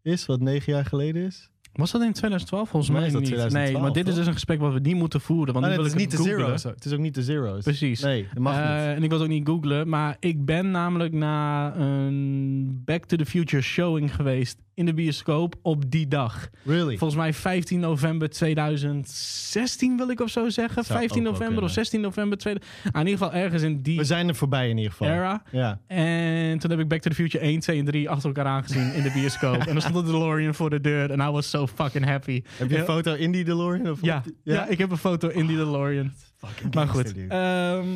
is? 0.02 0.26
Wat 0.26 0.40
negen 0.40 0.72
jaar 0.72 0.84
geleden 0.84 1.22
is? 1.22 1.50
Was 1.72 1.90
dat 1.90 2.02
in 2.02 2.12
2012? 2.12 2.68
Volgens 2.68 2.90
mij 2.92 3.00
mij 3.00 3.08
is 3.08 3.14
niet. 3.14 3.22
nee, 3.22 3.38
2012, 3.38 3.82
maar 3.84 3.92
dit 3.92 4.08
is 4.08 4.14
dus 4.14 4.26
een 4.26 4.32
gesprek 4.32 4.60
wat 4.60 4.72
we 4.72 4.78
niet 4.80 4.96
moeten 4.96 5.20
voeren. 5.20 5.52
Want 5.54 5.66
nu 5.66 5.72
nee, 5.72 5.80
wil 5.80 5.90
het 5.90 5.96
is 5.96 6.02
ik 6.02 6.08
niet 6.08 6.18
de 6.18 6.22
zero's. 6.28 6.62
Het 6.62 6.84
is 6.84 6.92
ook 6.92 6.98
niet 6.98 7.14
de 7.14 7.22
zero's. 7.22 7.62
Precies. 7.64 8.00
Nee, 8.00 8.26
dat 8.34 8.42
mag 8.42 8.54
Eh, 8.56 8.60
niet. 8.60 8.96
En 8.96 9.02
ik 9.02 9.08
wil 9.10 9.18
het 9.18 9.28
ook 9.28 9.34
niet 9.34 9.46
googlen, 9.48 9.88
maar 9.88 10.16
ik 10.20 10.44
ben 10.44 10.70
namelijk 10.70 11.12
naar 11.12 11.76
een 11.80 12.82
Back 12.84 13.04
to 13.04 13.16
the 13.16 13.26
Future 13.26 13.62
showing 13.62 14.14
geweest 14.14 14.58
in 14.74 14.86
de 14.86 14.94
bioscoop 14.94 15.54
op 15.62 15.90
die 15.90 16.08
dag. 16.08 16.48
Really? 16.64 16.96
Volgens 16.98 17.20
mij 17.20 17.32
15 17.32 17.80
november 17.80 18.30
2016 18.30 19.96
wil 19.96 20.10
ik 20.10 20.20
of 20.20 20.30
zo 20.30 20.48
zeggen. 20.48 20.84
Zou 20.84 20.98
15 20.98 21.18
ook 21.18 21.24
wel 21.24 21.32
november 21.32 21.62
of 21.64 21.72
kunnen. 21.72 21.84
16 21.84 22.00
november. 22.00 22.38
Tweede, 22.38 22.60
ah, 22.92 23.00
in 23.00 23.06
ieder 23.06 23.24
geval 23.26 23.40
ergens 23.40 23.62
in 23.62 23.82
die 23.82 23.98
We 23.98 24.04
zijn 24.04 24.28
er 24.28 24.34
voorbij 24.34 24.68
in 24.68 24.76
ieder 24.76 24.90
geval. 24.92 25.08
era. 25.08 25.42
Ja. 25.50 25.80
En 25.86 26.58
toen 26.58 26.70
heb 26.70 26.80
ik 26.80 26.88
Back 26.88 27.00
to 27.00 27.10
the 27.10 27.16
Future 27.16 27.44
1, 27.44 27.60
2 27.60 27.78
en 27.78 27.84
3 27.84 28.10
achter 28.10 28.26
elkaar 28.28 28.46
aangezien 28.46 28.92
in 28.94 29.02
de 29.02 29.10
bioscoop. 29.14 29.56
en 29.66 29.72
dan 29.72 29.80
stond 29.82 29.94
de 29.94 30.12
DeLorean 30.12 30.54
voor 30.54 30.70
de 30.70 30.80
deur 30.80 31.10
en 31.10 31.20
I 31.20 31.30
was 31.30 31.50
so 31.68 31.74
fucking 31.74 32.04
happy. 32.04 32.42
Heb 32.56 32.70
je 32.70 32.78
een 32.78 32.84
foto 32.84 33.14
in 33.14 33.32
die 33.32 33.44
DeLorean? 33.44 33.90
Of 33.90 33.98
Ja, 34.02 34.22
ja? 34.44 34.66
ik 34.68 34.78
heb 34.78 34.90
een 34.90 34.96
foto 34.96 35.28
in 35.28 35.46
die 35.46 35.56
DeLorean. 35.56 36.12
Fucking 36.36 36.74
Maar 36.74 36.88
goed. 36.88 37.14
ehm, 37.28 37.86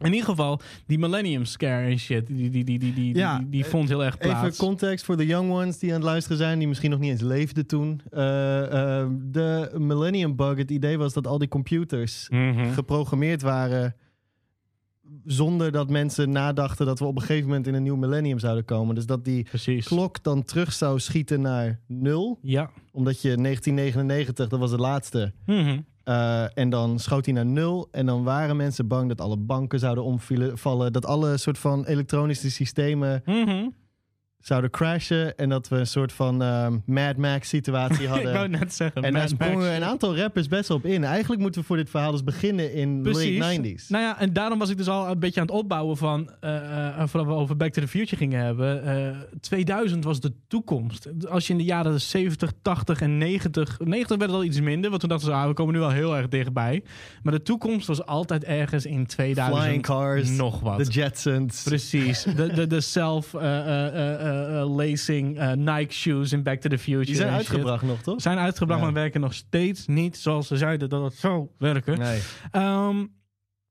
in 0.00 0.12
ieder 0.12 0.24
geval, 0.28 0.60
die 0.86 0.98
Millennium 0.98 1.44
Scare 1.44 1.86
en 1.90 1.98
shit, 1.98 2.26
die, 2.26 2.50
die, 2.50 2.64
die, 2.64 2.78
die, 2.78 2.94
die, 2.94 3.14
Ja, 3.16 3.38
die, 3.38 3.48
die 3.48 3.64
eh, 3.64 3.70
vond 3.70 3.88
heel 3.88 4.04
erg 4.04 4.18
plaats. 4.18 4.46
Even 4.46 4.66
context 4.66 5.04
voor 5.04 5.16
de 5.16 5.26
young 5.26 5.50
ones 5.50 5.78
die 5.78 5.88
aan 5.90 5.96
het 5.96 6.04
luisteren 6.04 6.38
zijn, 6.38 6.58
die 6.58 6.68
misschien 6.68 6.90
nog 6.90 6.98
niet 6.98 7.10
eens 7.10 7.20
leefden 7.20 7.66
toen. 7.66 8.00
Eh, 8.10 9.00
eh, 9.00 9.08
de 9.20 9.70
Millennium 9.78 10.36
Bug, 10.36 10.56
het 10.56 10.70
idee 10.70 10.98
was 10.98 11.12
dat 11.12 11.26
al 11.26 11.38
die 11.38 11.48
computers 11.48 12.26
Mhm. 12.30 12.72
geprogrammeerd 12.72 13.42
waren 13.42 13.94
zonder 15.24 15.72
dat 15.72 15.90
mensen 15.90 16.30
nadachten 16.30 16.86
dat 16.86 16.98
we 16.98 17.04
op 17.04 17.14
een 17.16 17.20
gegeven 17.22 17.46
moment 17.46 17.66
in 17.66 17.74
een 17.74 17.82
nieuw 17.82 17.96
millennium 17.96 18.38
zouden 18.38 18.64
komen. 18.64 18.94
Dus 18.94 19.06
dat 19.06 19.24
die 19.24 19.42
Precies. 19.42 19.86
klok 19.86 20.22
dan 20.22 20.44
terug 20.44 20.72
zou 20.72 20.98
schieten 21.00 21.40
naar 21.40 21.80
nul, 21.86 22.38
Ja. 22.42 22.70
omdat 22.92 23.22
je 23.22 23.36
1999, 23.36 24.48
dat 24.48 24.58
was 24.60 24.70
het 24.70 24.80
laatste, 24.80 25.32
Mhm. 25.46 25.78
eh, 26.04 26.58
en 26.58 26.70
dan 26.70 26.98
schoot 26.98 27.24
hij 27.24 27.34
naar 27.34 27.46
nul. 27.46 27.88
En 27.90 28.06
dan 28.06 28.22
waren 28.24 28.56
mensen 28.56 28.86
bang 28.88 29.08
dat 29.08 29.20
alle 29.20 29.36
banken 29.36 29.78
zouden 29.78 30.04
omvallen. 30.04 30.92
Dat 30.92 31.06
alle 31.06 31.36
soort 31.36 31.58
van 31.58 31.84
elektronische 31.84 32.50
systemen 32.50 33.22
Mhm. 33.24 33.68
Zouden 34.48 34.70
crashen. 34.70 35.36
En 35.36 35.48
dat 35.48 35.68
we 35.68 35.76
een 35.76 35.86
soort 35.86 36.12
van 36.12 36.42
ehm, 36.42 36.76
Mad 36.86 37.16
Max 37.16 37.48
situatie 37.48 38.02
ik 38.04 38.08
wou 38.08 38.26
hadden. 38.26 38.50
net 38.50 38.74
zeggen. 38.74 39.02
en 39.02 39.12
daar 39.12 39.22
Mad 39.22 39.38
Max. 39.38 39.44
sprongen 39.50 39.74
een 39.74 39.84
aantal 39.84 40.16
rappers 40.16 40.48
best 40.48 40.70
op 40.70 40.84
in. 40.86 41.04
Eigenlijk 41.04 41.40
moeten 41.42 41.60
we 41.60 41.66
voor 41.66 41.76
dit 41.76 41.90
verhaal 41.90 42.10
dus 42.12 42.24
beginnen 42.24 42.72
in 42.72 43.02
Precies. 43.02 43.38
late 43.38 43.60
90s. 43.60 43.86
Nou 43.88 44.04
ja, 44.04 44.20
en 44.20 44.32
daarom 44.32 44.58
was 44.58 44.70
ik 44.70 44.76
dus 44.76 44.88
al 44.88 45.08
een 45.10 45.18
beetje 45.18 45.40
aan 45.40 45.46
het 45.46 45.54
opbouwen 45.56 45.96
van, 45.96 46.30
eh 46.40 46.56
eh, 46.58 47.08
voordat 47.08 47.26
we 47.26 47.34
over 47.34 47.56
Back 47.56 47.72
to 47.72 47.80
the 47.82 47.88
Future 47.88 48.16
gingen 48.16 48.44
hebben. 48.44 48.84
eh 48.84 49.16
2000 49.40 50.04
was 50.04 50.20
de 50.20 50.32
toekomst. 50.48 51.08
Als 51.28 51.46
je 51.46 51.52
in 51.52 51.58
de 51.58 51.64
jaren 51.64 52.00
70, 52.00 52.52
80 52.62 53.00
en 53.00 53.18
90, 53.18 53.78
90 53.84 54.16
werd 54.16 54.30
het 54.30 54.40
al 54.40 54.44
iets 54.44 54.60
minder, 54.60 54.88
want 54.88 55.00
toen 55.00 55.10
dachten 55.10 55.28
ze, 55.28 55.34
ah, 55.34 55.46
we 55.46 55.52
komen 55.52 55.74
nu 55.74 55.80
wel 55.80 55.90
heel 55.90 56.16
erg 56.16 56.28
dichtbij. 56.28 56.82
Maar 57.22 57.32
de 57.32 57.42
toekomst 57.42 57.86
was 57.86 58.06
altijd 58.06 58.44
ergens 58.44 58.86
in 58.86 59.06
2000 59.06 59.58
Flying 59.62 59.82
cars, 59.82 60.30
nog 60.30 60.60
wat. 60.60 60.78
de 60.78 60.84
Jetsons. 60.84 61.62
Precies. 61.62 62.22
De, 62.22 62.52
de, 62.52 62.66
de 62.66 62.80
self-lacing 64.46 65.54
Nike 65.54 65.92
shoes 65.92 66.32
in 66.32 66.42
Back 66.42 66.60
to 66.60 66.68
the 66.68 66.78
Future. 66.78 67.04
Die 67.04 67.14
zijn 67.14 67.28
shit. 67.28 67.36
uitgebracht 67.38 67.82
nog, 67.82 68.00
toch? 68.02 68.20
Zijn 68.22 68.38
uitgebracht, 68.38 68.78
Ja. 68.80 68.84
maar 68.86 68.94
werken 68.94 69.20
nog 69.20 69.34
steeds 69.34 69.86
niet 69.86 70.16
zoals 70.16 70.46
ze 70.46 70.56
zeiden 70.56 70.88
dat 70.88 71.02
het 71.04 71.14
zou 71.14 71.48
werken. 71.58 71.98
Nee. 71.98 72.20
Ehm, 72.50 73.06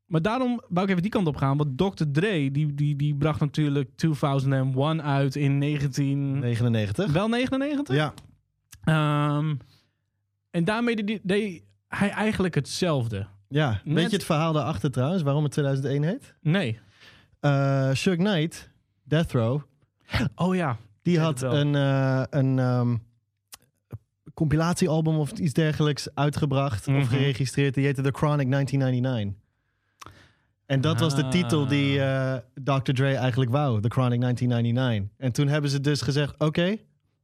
maar 0.06 0.22
daarom 0.22 0.62
wou 0.70 0.86
ik 0.86 0.90
even 0.92 1.02
die 1.02 1.12
kant 1.12 1.28
op 1.28 1.36
gaan. 1.36 1.58
Want 1.58 1.78
Dr. 1.78 2.04
Dre, 2.12 2.52
die, 2.52 2.74
die, 2.74 2.96
die 2.96 3.16
bracht 3.16 3.40
natuurlijk 3.40 3.90
2001 3.96 5.02
uit 5.04 5.36
in 5.36 5.58
19... 5.58 6.40
99. 6.40 7.12
Wel 7.12 7.28
99? 7.28 7.96
Ja. 7.96 8.14
Ehm, 8.84 9.56
en 10.52 10.64
daarmee 10.66 10.96
deed, 11.04 11.20
deed 11.24 11.64
hij 11.88 12.10
eigenlijk 12.10 12.56
hetzelfde. 12.56 13.28
ja. 13.50 13.82
Net- 13.84 13.96
Weet 13.96 14.10
je 14.10 14.16
het 14.16 14.26
verhaal 14.26 14.54
daarachter 14.54 14.92
trouwens, 14.92 15.24
waarom 15.24 15.44
het 15.44 15.52
2001 15.52 16.04
heet? 16.04 16.36
Nee. 16.42 16.80
Eh 17.40 17.90
Suge 17.94 18.16
Knight, 18.18 18.72
Death 19.04 19.32
Row. 19.32 19.62
Oh 20.36 20.56
ja. 20.56 20.78
Die 21.02 21.20
had 21.20 21.42
een, 21.42 21.76
eh, 21.76 22.24
een 22.30 22.60
ehm, 22.60 22.96
compilatiealbum 24.34 25.18
of 25.18 25.32
iets 25.32 25.54
dergelijks 25.54 26.08
uitgebracht 26.16 26.88
Mhm. 26.88 26.98
of 27.00 27.08
geregistreerd. 27.08 27.74
Die 27.74 27.86
heette 27.86 28.02
The 28.02 28.12
Chronic 28.12 28.48
1999. 28.48 29.42
En 30.66 30.82
dat 30.82 31.00
was 31.00 31.16
de 31.16 31.24
Ah. 31.24 31.32
titel 31.32 31.68
die 31.68 32.02
eh, 32.02 32.36
Dr. 32.64 32.92
Dre 32.92 33.16
eigenlijk 33.16 33.52
wou, 33.52 33.82
The 33.82 33.90
Chronic 33.90 34.20
1999. 34.20 35.10
En 35.18 35.32
toen 35.32 35.48
hebben 35.48 35.70
ze 35.70 35.82
dus 35.82 36.02
gezegd, 36.02 36.40
oké, 36.40 36.78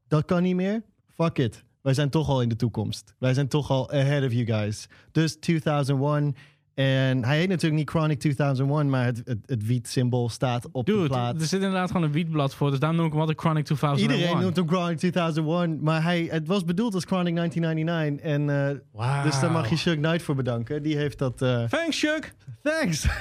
dat 0.07 0.25
kan 0.25 0.43
niet 0.43 0.55
meer. 0.55 0.81
Fuck 1.07 1.37
it. 1.37 1.63
Wij 1.81 1.93
zijn 1.93 2.09
toch 2.09 2.29
al 2.29 2.41
in 2.41 2.49
de 2.49 2.55
toekomst. 2.55 3.15
Wij 3.19 3.33
zijn 3.33 3.47
toch 3.47 3.69
al 3.69 3.91
ahead 3.91 4.23
of 4.25 4.31
you 4.31 4.45
guys. 4.45 4.87
Dus 5.11 5.35
2001. 5.39 6.35
En 6.73 7.23
hij 7.25 7.37
heet 7.37 7.47
natuurlijk 7.49 7.75
niet 7.75 7.89
Chronic 7.89 8.19
2001, 8.19 8.89
maar 8.89 9.05
het, 9.05 9.21
het, 9.25 9.37
het 9.45 9.65
wiet-symbool 9.65 10.29
staat 10.29 10.67
op 10.71 10.85
de 10.85 11.03
plaat. 11.07 11.41
er 11.41 11.47
zit 11.47 11.61
inderdaad 11.61 11.91
gewoon 11.91 12.03
een 12.05 12.11
wietblad 12.11 12.55
voor. 12.55 12.69
Dus 12.69 12.79
daarom 12.79 12.97
noem 12.97 13.05
ik 13.07 13.11
hem 13.11 13.21
altijd 13.21 13.39
Chronic 13.39 13.65
2001. 13.65 14.11
Iedereen 14.19 14.41
noemt 14.43 14.55
hem 14.55 14.67
Chronic 14.67 14.97
2001, 14.97 15.77
maar 15.83 16.03
hij, 16.03 16.27
het 16.29 16.47
was 16.47 16.63
bedoeld 16.65 16.93
als 16.93 17.03
Chronic 17.03 17.35
1999. 17.35 18.25
En, 18.31 18.69
eh, 18.69 18.77
Wauw. 18.91 19.23
Dus 19.23 19.39
daar 19.39 19.51
mag 19.51 19.69
je 19.69 19.75
Chuck 19.75 19.97
Knight 20.01 20.21
voor 20.23 20.35
bedanken. 20.35 20.83
Die 20.83 20.97
heeft 20.97 21.19
dat... 21.19 21.41
eh, 21.41 21.63
Thanks, 21.63 21.99
Chuck. 21.99 22.33
Thanks! 22.63 23.05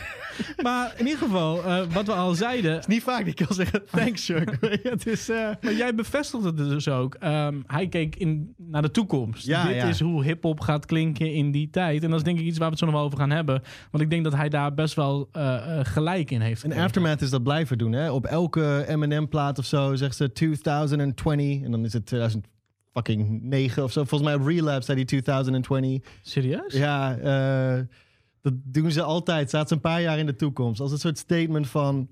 Maar 0.63 0.95
in 0.97 1.05
ieder 1.07 1.21
geval, 1.23 1.65
eh, 1.65 1.81
wat 1.93 2.07
we 2.07 2.13
al 2.13 2.35
zeiden... 2.35 2.79
is 2.79 2.87
niet 2.87 3.03
vaak 3.03 3.19
dat 3.19 3.27
ik 3.41 3.47
kan 3.47 3.57
zeggen 3.57 3.83
thanks, 3.91 4.25
Chuck. 4.27 4.57
het 4.83 5.07
is... 5.07 5.29
Maar 5.61 5.75
jij 5.77 5.95
bevestigde 5.95 6.47
het 6.47 6.57
dus 6.57 6.89
ook. 6.89 7.15
Ehm, 7.15 7.61
hij 7.67 7.89
keek 7.89 8.17
in, 8.17 8.55
naar 8.57 8.83
de 8.83 8.91
toekomst. 8.91 9.47
Ja, 9.47 9.67
Dit 9.67 9.75
ja. 9.75 9.85
is 9.85 10.01
hoe 10.01 10.25
hip-hop 10.25 10.61
gaat 10.61 10.87
klinken 10.87 11.33
in 11.33 11.51
die 11.51 11.71
tijd. 11.71 12.03
En 12.03 12.11
dat 12.11 12.19
is 12.19 12.25
denk 12.25 12.39
ik 12.39 12.45
iets 12.45 12.59
waar 12.59 12.67
we 12.67 12.71
het 12.73 12.79
zo 12.81 12.87
nog 12.87 12.95
wel 12.95 13.05
over 13.05 13.19
gaan 13.19 13.31
hebben. 13.31 13.42
Want 13.91 14.03
ik 14.05 14.11
denk 14.11 14.25
dat 14.25 14.35
hij 14.35 14.49
daar 14.49 14.75
best 14.75 14.95
wel 14.95 15.29
eh, 15.33 15.79
eh, 15.79 15.87
gelijk 15.87 16.31
in 16.31 16.41
heeft. 16.41 16.65
En. 16.65 16.73
Aftermath 16.73 17.21
is 17.21 17.31
dat 17.31 17.43
blijven 17.43 17.79
doen. 17.79 17.93
Hè? 17.93 18.11
Op 18.11 18.27
elke 18.27 18.85
Eminem-plaat 18.89 19.59
of 19.59 19.65
zo 19.65 19.95
zegt 19.95 20.17
ze 20.17 20.33
2020. 20.33 21.63
En 21.63 21.71
dan 21.71 21.85
is 21.85 21.93
het 21.93 22.07
2009 22.07 23.83
of 23.83 23.93
zo. 23.93 24.05
Volgens 24.05 24.31
mij 24.31 24.41
op 24.41 24.47
Relapse 24.47 24.85
zei 24.85 24.97
hij 24.97 25.07
2020. 25.07 26.11
Serieus? 26.23 26.75
Ja, 26.75 27.17
eh, 27.17 27.85
dat 28.41 28.53
doen 28.63 28.91
ze 28.91 29.03
altijd. 29.03 29.49
Staat 29.49 29.69
ze 29.69 29.75
een 29.75 29.81
paar 29.81 30.03
jaar 30.03 30.19
in 30.19 30.27
de 30.27 30.37
toekomst. 30.37 30.81
Als 30.81 30.93
een 30.93 30.99
soort 30.99 31.19
statement 31.19 31.69
van... 31.69 32.09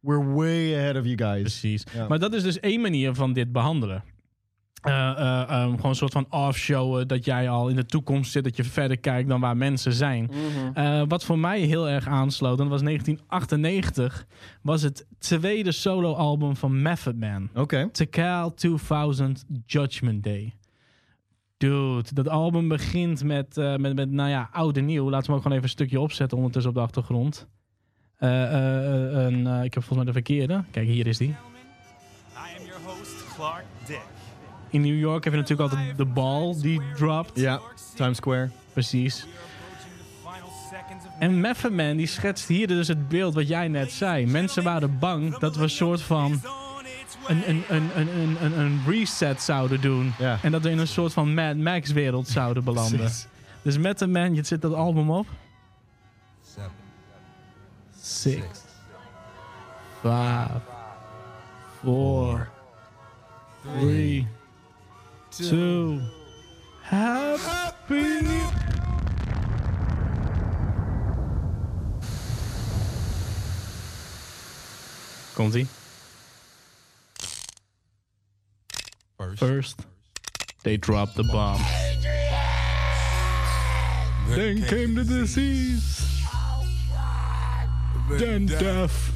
We're 0.00 0.24
way 0.24 0.74
ahead 0.74 0.96
of 0.96 1.04
you 1.04 1.16
guys. 1.16 1.40
Precies. 1.40 1.84
Ja. 1.94 2.08
Maar 2.08 2.18
dat 2.18 2.34
is 2.34 2.42
dus 2.42 2.60
één 2.60 2.80
manier 2.80 3.14
van 3.14 3.32
dit 3.32 3.52
behandelen. 3.52 4.04
Eh, 4.80 5.10
eh, 5.10 5.42
ehm, 5.42 5.70
gewoon 5.70 5.90
een 5.90 5.94
soort 5.94 6.12
van 6.12 6.26
offshowen 6.30 7.08
dat 7.08 7.24
jij 7.24 7.50
al 7.50 7.68
in 7.68 7.76
de 7.76 7.86
toekomst 7.86 8.32
zit, 8.32 8.44
dat 8.44 8.56
je 8.56 8.64
verder 8.64 8.98
kijkt 8.98 9.28
dan 9.28 9.40
waar 9.40 9.56
mensen 9.56 9.92
zijn. 9.92 10.24
Mhm. 10.24 10.76
Eh, 10.86 11.02
wat 11.08 11.24
voor 11.24 11.38
mij 11.38 11.60
heel 11.60 11.88
erg 11.88 12.06
aansloot, 12.06 12.58
en 12.58 12.64
dat 12.64 12.72
was 12.72 12.82
1998, 12.82 14.26
was 14.62 14.82
het 14.82 15.06
tweede 15.18 15.72
soloalbum 15.72 16.56
van 16.56 16.82
Method 16.82 17.16
Man. 17.16 17.48
Oké. 17.54 17.88
Tekal 17.92 18.54
2000 18.54 19.44
Judgment 19.66 20.22
Day. 20.24 20.54
Dude, 21.56 22.14
dat 22.14 22.28
album 22.28 22.68
begint 22.68 23.24
met, 23.24 23.56
eh, 23.56 23.76
met, 23.76 23.94
met 23.94 24.10
nou 24.10 24.30
ja, 24.30 24.48
oud 24.52 24.76
en 24.76 24.84
nieuw. 24.84 25.10
Laten 25.10 25.26
we 25.30 25.36
ook 25.36 25.42
gewoon 25.42 25.56
even 25.56 25.68
een 25.68 25.74
stukje 25.74 26.00
opzetten 26.00 26.36
ondertussen 26.36 26.70
op 26.70 26.76
de 26.76 26.82
achtergrond. 26.82 27.48
Eh, 28.16 28.42
eh, 28.42 29.16
eh, 29.16 29.24
een, 29.24 29.46
eh, 29.46 29.64
ik 29.64 29.74
heb 29.74 29.82
volgens 29.84 29.96
mij 29.96 30.04
de 30.04 30.12
verkeerde. 30.12 30.64
Kijk, 30.70 30.86
hier 30.86 31.06
is 31.06 31.18
die. 31.18 31.28
I 31.28 32.58
am 32.58 32.66
your 32.66 32.80
host, 32.84 33.34
Clark 33.34 33.64
Dick. 33.86 34.19
In 34.70 34.80
New 34.80 34.98
York 34.98 35.24
heb 35.24 35.32
je 35.32 35.38
natuurlijk 35.38 35.70
altijd 35.70 35.96
de 35.96 36.04
bal 36.04 36.60
die 36.60 36.80
dropt. 36.96 37.30
Ja, 37.34 37.60
Times 37.94 38.16
Square. 38.16 38.50
Precies. 38.72 39.26
En 41.18 41.40
Method 41.40 41.72
Man 41.72 41.96
die 41.96 42.06
schetst 42.06 42.48
hier 42.48 42.66
dus 42.66 42.88
het 42.88 43.08
beeld 43.08 43.34
wat 43.34 43.48
jij 43.48 43.68
net 43.68 43.92
zei. 43.92 44.26
Mensen 44.26 44.62
waren 44.62 44.98
bang 44.98 45.38
dat 45.38 45.56
we 45.56 45.62
een 45.62 45.70
soort 45.70 46.02
van 46.02 46.40
een, 47.26 47.48
een, 47.48 47.64
een, 47.68 47.90
een, 47.96 48.36
een, 48.44 48.58
een, 48.58 48.80
reset 48.86 49.42
zouden 49.42 49.80
doen. 49.80 50.12
Ja. 50.18 50.38
En 50.42 50.50
dat 50.50 50.62
we 50.62 50.70
in 50.70 50.78
een 50.78 50.88
soort 50.88 51.12
van 51.12 51.34
Mad 51.34 51.56
Max 51.56 51.92
wereld 51.92 52.28
zouden 52.28 52.64
belanden. 52.64 52.98
Precies. 52.98 53.26
Dus 53.62 53.78
Method 53.78 54.08
Man, 54.08 54.34
je 54.34 54.44
zit 54.44 54.62
dat 54.62 54.74
album 54.74 55.10
op. 55.10 55.26
seven, 56.42 56.70
Six, 58.00 58.42
five, 60.00 60.60
four, 61.80 62.48
three, 63.62 64.26
two, 65.30 66.00
happy. 66.82 68.20
Komt 75.34 75.54
ie. 75.54 75.66
first, 79.16 79.38
First, 79.38 79.80
they 80.64 80.76
dropped 80.76 81.16
the 81.16 81.24
bomb. 81.24 81.60
Then 84.28 84.62
came 84.64 84.94
the 84.94 85.04
disease. 85.04 86.06
Then 88.10 88.46
death. 88.46 89.12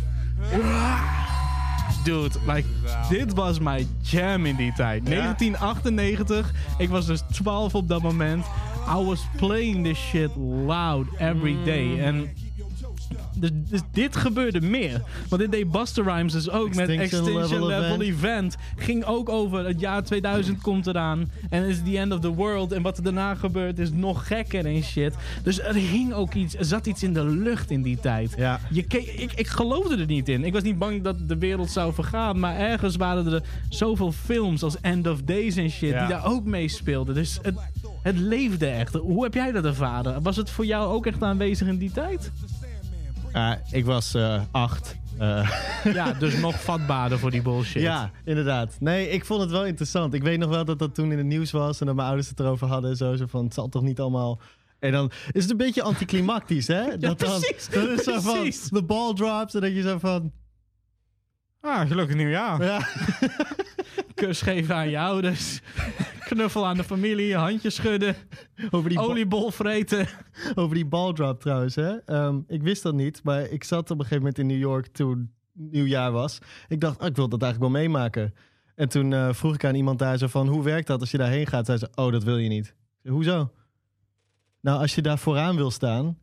Dude, 2.04 2.38
like, 2.46 2.68
dit 3.08 3.34
was 3.34 3.58
mijn 3.58 3.88
jam 4.02 4.46
in 4.46 4.56
die 4.56 4.73
tijd. 4.73 5.06
1998. 5.06 6.52
Ik 6.78 6.88
was 6.88 7.06
dus 7.06 7.23
12 7.32 7.75
op 7.75 7.88
dat 7.88 8.02
moment. 8.02 8.44
I 8.88 9.04
was 9.04 9.26
playing 9.37 9.84
this 9.84 9.99
shit 9.99 10.30
loud 10.37 11.06
every 11.18 11.56
day. 11.64 12.00
En 12.00 12.30
dus, 13.34 13.50
dus 13.68 13.80
dit 13.92 14.16
gebeurde 14.16 14.60
meer. 14.60 15.02
Want 15.28 15.42
dit 15.42 15.50
deed 15.50 15.70
Buster 15.70 16.04
Rhymes 16.04 16.32
dus 16.32 16.50
ook 16.50 16.74
met 16.74 16.88
Extinction 16.88 17.20
Extinction 17.20 17.66
Level 17.66 17.80
Level, 17.80 18.00
Event. 18.00 18.24
Event. 18.24 18.56
Ging 18.76 19.04
ook 19.04 19.28
over 19.28 19.66
het 19.66 19.80
jaar 19.80 20.04
2000 20.04 20.60
komt 20.60 20.86
eraan. 20.86 21.30
En 21.50 21.64
is 21.64 21.82
the 21.84 21.98
end 21.98 22.12
of 22.12 22.20
the 22.20 22.34
world. 22.34 22.72
En 22.72 22.82
wat 22.82 22.96
er 22.96 23.02
daarna 23.02 23.34
gebeurt 23.34 23.78
is 23.78 23.90
nog 23.92 24.26
gekker 24.26 24.66
en 24.66 24.82
shit. 24.82 25.14
Dus 25.42 25.60
er 25.60 25.74
hing 25.74 26.12
ook 26.12 26.34
iets, 26.34 26.56
er 26.56 26.64
zat 26.64 26.86
iets 26.86 27.02
in 27.02 27.12
de 27.12 27.24
lucht 27.24 27.70
in 27.70 27.82
die 27.82 27.98
tijd. 28.00 28.34
Ja. 28.36 28.60
Je 28.70 28.82
keek, 28.82 29.06
ik, 29.06 29.32
ik 29.32 29.46
geloofde 29.46 29.96
er 29.96 30.06
niet 30.06 30.28
in. 30.28 30.44
Ik 30.44 30.52
was 30.52 30.62
niet 30.62 30.78
bang 30.78 31.02
dat 31.02 31.28
de 31.28 31.38
wereld 31.38 31.70
zou 31.70 31.94
vergaan. 31.94 32.38
Maar 32.38 32.56
ergens 32.56 32.96
waren 32.96 33.32
er 33.32 33.42
zoveel 33.68 34.12
films 34.12 34.62
als 34.62 34.80
End 34.80 35.06
of 35.06 35.22
Days 35.22 35.56
en 35.56 35.70
shit. 35.70 35.90
Ja. 35.90 35.98
Die 35.98 36.08
daar 36.08 36.26
ook 36.26 36.44
mee 36.44 36.68
speelden. 36.68 37.14
Dus 37.14 37.38
het, 37.42 37.54
het 38.02 38.18
leefde 38.18 38.66
echt. 38.66 38.94
Hoe 38.94 39.22
heb 39.22 39.34
jij 39.34 39.52
dat 39.52 39.64
ervaren? 39.64 40.22
Was 40.22 40.36
het 40.36 40.50
voor 40.50 40.66
jou 40.66 40.92
ook 40.92 41.06
echt 41.06 41.22
aanwezig 41.22 41.68
in 41.68 41.78
die 41.78 41.92
tijd? 41.92 42.30
Ik 43.70 43.84
was 43.84 44.14
eh, 44.14 44.42
acht. 44.50 44.96
Eh, 45.18 45.50
Ja, 45.84 46.12
dus 46.12 46.36
nog 46.48 46.60
vatbaarder 46.62 47.18
voor 47.18 47.30
die 47.30 47.42
bullshit. 47.42 47.82
ja, 47.82 48.10
inderdaad. 48.24 48.76
Nee, 48.80 49.08
ik 49.08 49.24
vond 49.24 49.40
het 49.40 49.50
wel 49.50 49.66
interessant. 49.66 50.14
Ik 50.14 50.22
weet 50.22 50.38
nog 50.38 50.50
wel 50.50 50.64
dat 50.64 50.78
dat 50.78 50.94
toen 50.94 51.12
in 51.12 51.18
het 51.18 51.26
nieuws 51.26 51.50
was 51.50 51.80
en 51.80 51.86
dat 51.86 51.94
mijn 51.94 52.06
ouders 52.08 52.28
het 52.28 52.40
erover 52.40 52.66
hadden. 52.66 52.96
Zo, 52.96 53.16
zo 53.16 53.26
van, 53.26 53.44
het 53.44 53.54
zal 53.54 53.68
toch 53.68 53.82
niet 53.82 54.00
allemaal... 54.00 54.40
En 54.78 54.92
dan 54.92 55.10
is 55.32 55.42
het 55.42 55.50
een 55.50 55.56
beetje 55.56 55.82
anticlimactisch, 55.82 56.66
hè? 56.66 56.84
Dat 56.98 57.18
dan, 57.18 57.40
precies, 57.40 57.68
Dat 57.68 57.88
is 57.88 58.04
zo 58.04 58.20
van, 58.20 58.50
de 58.70 58.82
ball 58.84 59.14
drops 59.14 59.54
en 59.54 59.60
dat 59.60 59.74
je 59.74 59.82
zo 59.82 59.98
van... 59.98 60.32
Ah, 61.60 61.88
gelukkig 61.88 62.16
nieuwjaar. 62.16 62.64
Ja, 62.64 62.86
Kus 64.14 64.42
geven 64.42 64.74
aan 64.74 64.88
je 64.88 64.98
ouders. 64.98 65.60
Knuffel 66.25 66.66
aan 66.66 66.76
de 66.76 66.85
familie. 66.85 67.37
Handjes 67.37 67.75
schudden. 67.75 68.14
over 68.71 68.88
die, 68.88 68.99
Oliebol 68.99 69.50
vreten. 69.50 70.07
over 70.54 70.75
die 70.75 70.87
ball 70.87 71.12
drop 71.12 71.40
trouwens, 71.40 71.75
hè? 71.75 71.97
Ehm, 71.97 72.38
ik 72.47 72.62
wist 72.62 72.83
dat 72.83 72.95
niet, 72.95 73.21
maar 73.23 73.43
ik 73.43 73.64
zat 73.64 73.90
op 73.90 73.99
een 73.99 74.04
gegeven 74.04 74.19
moment 74.19 74.38
in 74.38 74.47
New 74.47 74.59
York 74.59 74.87
toen 74.87 75.33
nieuwjaar 75.52 76.12
was. 76.12 76.38
Ik 76.69 76.81
dacht, 76.81 76.99
ah, 76.99 77.07
ik 77.07 77.16
wil 77.16 77.28
dat 77.28 77.43
eigenlijk 77.43 77.73
wel 77.73 77.83
meemaken. 77.83 78.35
En 78.75 78.88
toen 78.88 79.12
eh, 79.12 79.33
vroeg 79.33 79.54
ik 79.54 79.64
aan 79.64 79.75
iemand 79.75 79.99
daar 79.99 80.19
zo 80.19 80.26
van, 80.26 80.49
hoe 80.49 80.62
werkt 80.62 80.87
dat 80.87 81.00
als 81.00 81.11
je 81.11 81.19
daarheen 81.19 81.47
gaat? 81.47 81.66
Zei 81.66 81.78
ze, 81.78 81.88
oh, 81.95 82.12
dat 82.12 82.25
wil 82.25 82.37
je 82.38 82.49
niet. 82.49 82.66
Ik 82.66 82.75
zei, 83.02 83.14
Hoezo? 83.14 83.50
Nou, 84.61 84.81
als 84.81 84.95
je 84.95 85.02
daar 85.02 85.19
vooraan 85.19 85.57
wil 85.57 85.71
staan, 85.71 86.19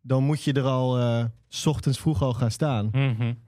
dan 0.00 0.22
moet 0.24 0.42
je 0.42 0.52
er 0.52 0.62
al 0.64 0.98
eh, 0.98 1.24
s 1.48 1.66
ochtends 1.66 1.98
vroeg 2.00 2.22
al 2.22 2.34
gaan 2.34 2.50
staan. 2.50 2.90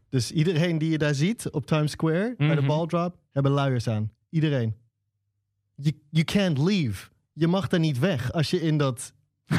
Dus 0.09 0.33
iedereen 0.33 0.79
die 0.79 0.91
je 0.91 0.99
daar 0.99 1.15
ziet 1.15 1.51
op 1.51 1.67
Times 1.67 1.91
Square 1.91 2.35
bij 2.39 2.49
de 2.55 2.55
Mhm. 2.61 2.67
ball 2.67 2.87
drop, 2.87 3.17
hebben 3.33 3.53
luiers 3.53 3.89
aan. 3.89 4.11
Iedereen. 4.31 4.75
You, 5.77 5.95
you 6.11 6.25
can't 6.25 6.59
leave. 6.59 7.09
Je 7.33 7.47
mag 7.47 7.69
daar 7.69 7.81
niet 7.81 7.99
weg 7.99 8.33
als 8.33 8.51
je 8.51 8.61
in 8.61 8.79
dat... 8.79 9.13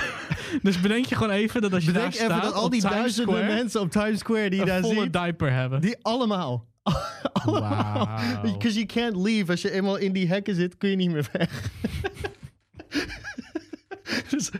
Dus 0.61 0.81
bedenk 0.81 1.05
je 1.05 1.15
gewoon 1.15 1.31
even 1.31 1.61
dat 1.61 1.73
als 1.73 1.85
je 1.85 1.91
Bedenk 1.91 2.13
daar 2.13 2.21
even 2.21 2.35
staat 2.35 2.43
dat 2.43 2.61
al 2.61 2.69
die 2.69 2.81
duizenden 2.81 3.35
Square, 3.35 3.53
mensen 3.53 3.81
op 3.81 3.91
Times 3.91 4.19
Square 4.19 4.49
die 4.49 4.65
daar 4.65 4.81
volle 4.81 5.09
diaper 5.09 5.51
hebben. 5.53 5.81
die 5.81 5.97
allemaal. 6.01 6.67
allemaal. 7.43 8.09
Because 8.41 8.75
you 8.81 8.85
can't 8.85 9.15
leave. 9.15 9.51
Als 9.51 9.61
je 9.61 9.71
eenmaal 9.71 9.95
in 9.95 10.13
die 10.13 10.27
hekken 10.27 10.55
zit, 10.55 10.77
kun 10.77 10.89
je 10.89 10.95
niet 10.95 11.11
meer 11.11 11.29
weg. 11.31 11.71
dus, 14.29 14.51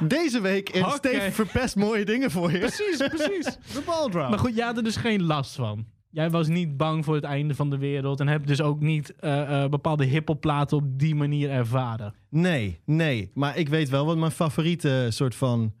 deze 0.00 0.40
week 0.40 0.70
in. 0.70 0.90
Steve 0.90 1.32
verpest 1.32 1.76
mooie 1.76 2.04
dingen 2.04 2.30
voor 2.30 2.52
je. 2.52 2.58
Precies, 2.58 2.96
precies. 2.96 3.44
De 3.72 3.82
ball 3.86 4.10
drop. 4.10 4.28
Maar 4.28 4.38
goed, 4.38 4.54
jij 4.54 4.66
had 4.66 4.76
er 4.76 4.84
dus 4.84 4.96
geen 4.96 5.22
last 5.22 5.54
van. 5.54 5.86
Jij 6.10 6.30
was 6.30 6.48
niet 6.48 6.76
bang 6.76 7.04
voor 7.04 7.14
het 7.14 7.24
einde 7.24 7.54
van 7.54 7.70
de 7.70 7.78
wereld. 7.78 8.20
En 8.20 8.28
hebt 8.28 8.46
dus 8.46 8.60
ook 8.60 8.80
niet 8.80 9.14
eh, 9.16 9.62
eh, 9.62 9.70
bepaalde 9.70 10.04
hiphopplaten 10.04 10.76
op 10.76 10.98
die 10.98 11.14
manier 11.14 11.50
ervaren. 11.50 12.14
Nee, 12.28 12.80
nee. 12.84 13.30
Maar 13.34 13.56
ik 13.56 13.68
weet 13.68 13.88
wel 13.88 14.06
wat 14.06 14.16
mijn 14.16 14.30
favoriete 14.30 15.06
soort 15.08 15.34
van 15.34 15.72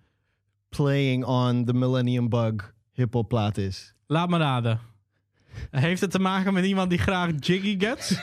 playing 0.68 1.24
on 1.24 1.64
the 1.64 1.74
Millennium 1.74 2.28
Bug 2.28 2.74
hip-hop 2.92 3.28
plaat 3.28 3.56
is. 3.56 3.94
Laat 4.06 4.28
me 4.28 4.38
raden. 4.38 4.80
Heeft 5.70 6.00
het 6.00 6.10
te 6.10 6.18
maken 6.18 6.52
met 6.52 6.64
iemand 6.64 6.90
die 6.90 6.98
graag 6.98 7.30
jiggy 7.38 7.78
gets? 7.78 8.14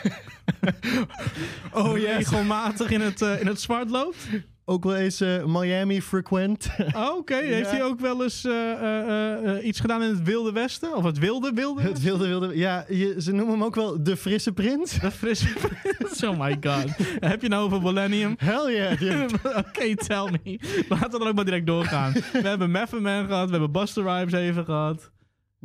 oh, 1.74 1.98
yes. 1.98 2.16
Regelmatig 2.18 2.90
in 2.90 3.02
het, 3.02 3.22
eh, 3.22 3.40
in 3.40 3.48
het 3.48 3.62
zwart 3.62 3.90
loopt? 3.90 4.28
Ook 4.68 4.84
wel 4.84 4.96
eens 4.96 5.22
eh, 5.22 5.46
Miami 5.46 6.02
frequent. 6.02 6.68
Oh, 6.96 7.18
Oké, 7.18 7.36
heeft 7.36 7.72
hij 7.72 7.84
ook 7.84 8.00
wel 8.00 8.24
eens 8.24 8.46
eh, 8.46 9.58
eh, 9.58 9.66
iets 9.66 9.80
gedaan 9.80 10.04
in 10.04 10.10
het 10.10 10.24
Wilde 10.24 10.52
Westen? 10.52 10.96
Of 10.96 11.04
het 11.04 11.20
Wilde 11.20 11.52
Wilde? 11.54 11.82
het 11.82 12.02
wilde, 12.02 12.28
wilde. 12.28 12.58
Ja, 12.58 12.86
je, 12.88 13.16
ze 13.18 13.32
noemen 13.32 13.54
hem 13.54 13.64
ook 13.64 13.76
wel 13.76 14.04
de 14.04 14.18
frisse 14.18 14.52
prins. 14.52 15.00
De 15.00 15.12
frisse 15.12 15.48
prins. 15.82 16.24
Oh 16.24 16.40
my 16.40 16.58
god. 16.62 16.86
Heb 17.32 17.42
je 17.42 17.48
nou 17.48 17.66
over 17.66 17.82
Millennium? 17.82 18.36
Hell 18.38 18.74
yeah. 18.74 19.30
Oké, 19.58 19.96
tell 19.96 20.40
me. 20.44 20.60
Laten 20.90 21.12
we 21.12 21.18
dan 21.20 21.28
ook 21.28 21.36
maar 21.36 21.46
direct 21.46 21.68
doorgaan. 21.68 22.12
We 22.14 22.48
hebben 22.48 22.72
Method 22.72 23.02
Man 23.02 23.26
gehad, 23.26 23.46
we 23.46 23.52
hebben 23.52 23.72
Buster 23.72 24.04
Rhymes 24.04 24.34
even 24.34 24.66
gehad. 24.66 25.12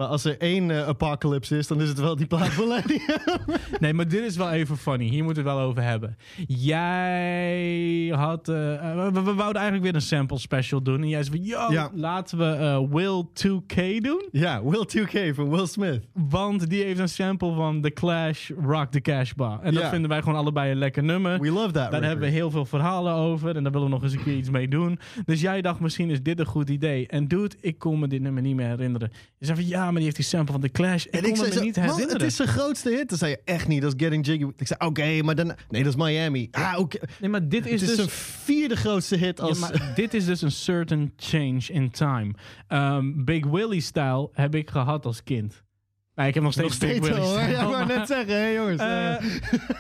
Maar 0.01 0.09
als 0.09 0.25
er 0.25 0.39
één 0.39 0.71
eh, 0.71 0.87
apocalypse 0.89 1.57
is, 1.59 1.67
dan 1.67 1.81
is 1.81 1.89
het 1.89 1.99
wel 2.01 2.17
die 2.17 2.27
plaat 2.27 2.57
Millennium. 2.59 3.01
Nee, 3.81 3.93
maar 3.95 4.09
dit 4.09 4.21
is 4.25 4.37
wel 4.37 4.51
even 4.51 4.77
funny. 4.77 5.05
Hier 5.05 5.25
moeten 5.25 5.43
we 5.45 5.49
het 5.49 5.59
wel 5.59 5.69
over 5.69 5.83
hebben. 5.83 6.17
Jij 6.47 8.13
had... 8.17 8.49
eh, 8.49 8.75
eh, 8.75 9.13
we, 9.13 9.23
we 9.23 9.35
wouden 9.35 9.55
eigenlijk 9.63 9.83
weer 9.83 9.95
een 9.95 10.01
sample 10.07 10.39
special 10.39 10.83
doen. 10.83 11.03
En 11.03 11.09
jij 11.09 11.23
zei 11.23 11.37
van, 11.37 11.47
yo, 11.47 11.73
Ja. 11.73 11.91
laten 11.95 12.39
we 12.39 12.87
Will 12.91 13.25
2K 13.35 14.01
doen. 14.03 14.29
ja, 14.33 14.63
Will 14.65 14.87
2K 14.99 15.35
van 15.35 15.51
Will 15.51 15.67
Smith. 15.67 16.07
Want 16.13 16.71
die 16.71 16.83
heeft 16.83 16.99
een 16.99 17.09
sample 17.09 17.55
van 17.55 17.81
The 17.81 17.91
Clash, 17.93 18.51
Rock 18.65 18.91
the 18.91 19.01
Cash 19.01 19.33
Bar. 19.33 19.59
En 19.63 19.75
dat 19.75 19.83
Ja. 19.83 19.89
vinden 19.91 20.11
wij 20.11 20.23
gewoon 20.23 20.39
allebei 20.39 20.71
een 20.71 20.79
lekker 20.79 21.03
nummer. 21.03 21.41
We 21.41 21.51
love 21.51 21.65
that 21.65 21.75
Daar 21.75 21.85
record. 21.85 22.05
hebben 22.05 22.29
we 22.29 22.35
heel 22.35 22.51
veel 22.51 22.65
verhalen 22.65 23.15
over. 23.15 23.57
En 23.57 23.63
daar 23.63 23.73
willen 23.73 23.87
we 23.89 23.93
nog 23.95 24.03
eens 24.03 24.13
een 24.13 24.23
keer 24.23 24.37
iets 24.37 24.51
mee 24.51 24.69
doen. 24.69 24.99
Dus 25.25 25.41
jij 25.41 25.63
dacht, 25.63 25.81
misschien 25.81 26.11
is 26.11 26.23
dit 26.23 26.39
een 26.41 26.47
goed 26.47 26.69
idee. 26.71 27.07
En 27.07 27.29
dude, 27.29 27.57
ik 27.61 27.79
kon 27.79 27.99
me 27.99 28.07
dit 28.09 28.21
nummer 28.23 28.43
niet 28.43 28.57
meer 28.57 28.67
herinneren. 28.69 29.11
Je 29.39 29.47
zei 29.47 29.59
van, 29.59 29.69
ja, 29.69 29.90
maar 29.91 29.95
die 29.95 30.05
heeft 30.05 30.17
die 30.17 30.25
sample 30.25 30.53
van 30.53 30.61
The 30.63 30.69
Clash. 30.69 31.05
Ik 31.05 31.13
En 31.13 31.21
kon 31.21 31.31
ik 31.31 31.37
zei 31.37 31.47
het 31.49 31.55
me 31.55 31.61
zo, 31.61 31.67
niet 31.67 31.77
man, 31.77 31.85
herinneren. 31.85 32.17
het 32.21 32.31
is 32.31 32.37
zijn 32.37 32.49
grootste 32.49 32.89
hit. 32.91 33.09
Dan 33.09 33.19
zei 33.19 33.31
je 33.31 33.41
echt 33.45 33.69
niet, 33.69 33.83
dat 33.83 33.95
is 33.95 34.03
Getting 34.05 34.27
Jiggy. 34.27 34.47
Ik 34.57 34.67
zei, 34.67 34.81
oké, 34.89 35.23
maar 35.23 35.35
dan... 35.35 35.47
Nee, 35.69 35.83
dat 35.83 35.93
is 35.95 35.99
Miami. 36.05 36.49
Ah, 36.51 36.75
oké. 36.79 36.99
Nee, 37.21 37.31
maar 37.31 37.49
dit 37.49 37.65
Het 37.65 37.73
is 37.73 37.81
is 37.83 37.87
dus... 37.89 37.97
zijn 37.97 38.09
vierde 38.45 38.77
grootste 38.77 39.17
hit 39.17 39.41
als... 39.41 39.59
Ja, 39.59 39.69
maar 39.69 39.93
dit 39.95 40.15
is 40.15 40.25
dus 40.25 40.43
een 40.43 40.53
certain 40.53 41.13
change 41.17 41.61
in 41.69 41.91
time. 41.91 42.33
Ehm, 42.69 43.25
Big 43.25 43.47
Willie-style 43.47 44.29
heb 44.33 44.55
ik 44.55 44.71
gehad 44.71 45.07
als 45.07 45.23
kind. 45.23 45.63
Maar 46.15 46.29
ik 46.29 46.35
heb 46.35 46.43
nog 46.43 46.53
steeds, 46.53 46.69
Nog 46.69 46.77
steeds 46.77 46.99
Big. 47.01 47.09
Willie-style. 47.09 47.41
Ja, 47.51 47.61
ik 47.63 47.69
wou 47.69 47.71
maar- 47.87 47.99
net 47.99 48.07
zeggen, 48.07 48.35
hé 48.35 48.47
jongens. 48.49 48.81
Eh, 48.81 49.15
eh, 49.15 49.21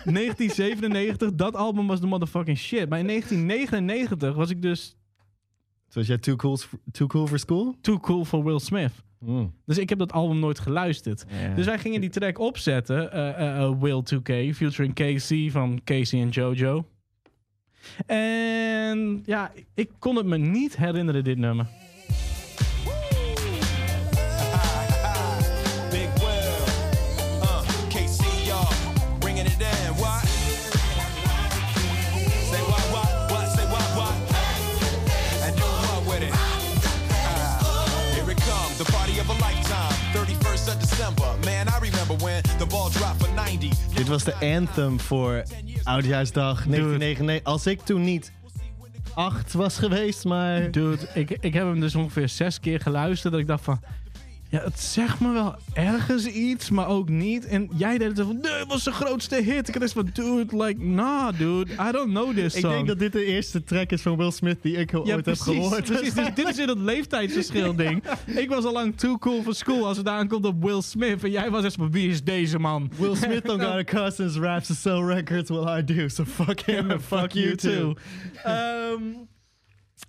1997, 0.05 1.35
dat 1.35 1.55
album 1.57 1.87
was 1.87 2.01
de 2.01 2.07
motherfucking 2.07 2.59
shit. 2.59 2.89
Maar 2.89 2.99
in 2.99 3.07
1999 3.07 4.35
was 4.35 4.51
ik 4.51 4.63
dus 4.63 4.95
was 5.93 6.07
jij 6.07 6.19
too 6.19 6.37
cool, 6.37 6.59
too 6.93 7.07
cool 7.07 7.27
for 7.27 7.39
school? 7.39 7.75
too 7.81 7.99
cool 7.99 8.25
voor 8.25 8.45
Will 8.45 8.59
Smith. 8.59 8.93
Dus 9.67 9.79
ik 9.79 9.89
heb 9.89 9.99
dat 9.99 10.13
album 10.13 10.39
nooit 10.39 10.59
geluisterd. 10.59 11.25
Dus 11.57 11.67
wij 11.67 11.79
gingen 11.79 12.01
die 12.01 12.11
track 12.11 12.39
opzetten. 12.39 13.13
eh, 13.13 13.29
eh, 13.29 13.63
eh, 13.63 13.81
Will 13.81 14.03
2K, 14.15 14.55
featuring 14.55 14.95
KC 14.95 15.51
van 15.53 15.81
Casey 15.85 16.21
en 16.21 16.29
Jojo. 16.29 16.87
En 18.07 19.23
ja, 19.25 19.53
ik 19.75 19.91
kon 19.99 20.17
het 20.17 20.27
me 20.27 20.37
niet 20.39 20.77
herinneren, 20.77 21.25
dit 21.25 21.39
nummer. 21.39 21.67
Dit 43.95 44.09
was 44.09 44.25
de 44.25 44.35
anthem 44.35 45.01
voor 45.01 45.43
Oudjaarsdag 45.83 46.65
1999. 46.65 47.53
Als 47.53 47.67
ik 47.67 47.81
toen 47.81 48.05
niet 48.05 48.33
acht 49.15 49.53
was 49.53 49.79
geweest, 49.79 50.25
maar... 50.25 50.71
Dude, 50.71 51.09
ik, 51.15 51.31
ik 51.31 51.55
heb 51.55 51.65
hem 51.65 51.81
dus 51.81 51.95
ongeveer 51.95 52.29
zes 52.29 52.61
keer 52.61 52.81
geluisterd. 52.81 53.33
Dat 53.33 53.43
ik 53.43 53.47
dacht 53.47 53.65
van... 53.65 53.81
Ja, 54.51 54.61
het 54.63 54.81
zegt 54.81 55.21
me 55.21 55.33
wel 55.33 55.55
ergens 55.73 56.27
iets, 56.27 56.71
maar 56.71 56.89
ook 56.89 57.09
niet. 57.09 57.47
En 57.47 57.69
jij 57.77 57.99
deed 57.99 58.09
het 58.17 58.27
van... 58.27 58.39
Nee, 58.43 58.53
het 58.53 58.69
was 58.69 58.83
zijn 58.83 58.95
grootste 58.95 59.35
hit. 59.35 59.69
Ik 59.69 59.75
had 59.75 59.83
eens 59.83 59.93
van... 59.93 60.11
Dude, 60.13 60.65
like, 60.65 60.85
nah, 60.85 61.39
dude. 61.39 61.73
I 61.73 61.93
don't 61.93 62.11
know 62.11 62.35
this 62.35 62.55
Ik 62.55 62.61
song. 62.61 62.73
denk 62.73 62.87
dat 62.87 62.99
dit 62.99 63.13
de 63.13 63.25
eerste 63.25 63.65
track 63.65 63.91
is 63.91 64.03
van 64.03 64.17
Will 64.17 64.31
Smith 64.31 64.63
die 64.63 64.77
ik 64.77 64.95
ooit 64.95 65.27
heb 65.27 65.39
gehoord. 65.39 65.85
Precies, 65.85 66.15
dus 66.15 66.35
dit 66.35 66.49
is 66.49 66.57
weer 66.57 66.67
dat 66.67 66.79
leeftijdsverschil 66.79 67.75
ding. 67.77 68.03
Ik 68.43 68.49
was 68.49 68.65
al 68.65 68.73
lang 68.73 68.97
too 68.99 69.19
cool 69.19 69.43
for 69.43 69.55
school 69.55 69.87
als 69.87 69.97
het 69.97 70.09
aankomt 70.09 70.45
op 70.45 70.63
Will 70.63 70.83
Smith. 70.83 71.25
En 71.25 71.31
jij 71.31 71.51
was 71.51 71.65
eens 71.65 71.75
van, 71.75 71.91
wie 71.91 72.09
is 72.09 72.25
deze 72.25 72.59
man? 72.59 72.91
Will 72.97 73.15
Smith 73.17 73.45
don't 73.45 73.63
got 73.63 73.75
a 73.75 73.85
cousins 73.85 74.37
raps 74.37 74.67
to 74.67 74.75
sell 74.75 75.01
records, 75.03 75.51
well 75.51 75.79
I 75.79 75.85
do. 75.85 76.09
So 76.09 76.25
fuck 76.25 76.61
him 76.61 76.91
and 76.91 77.03
fuck 77.03 77.33
you 77.33 77.55
too. 77.57 77.95
Ehm, 78.43 79.03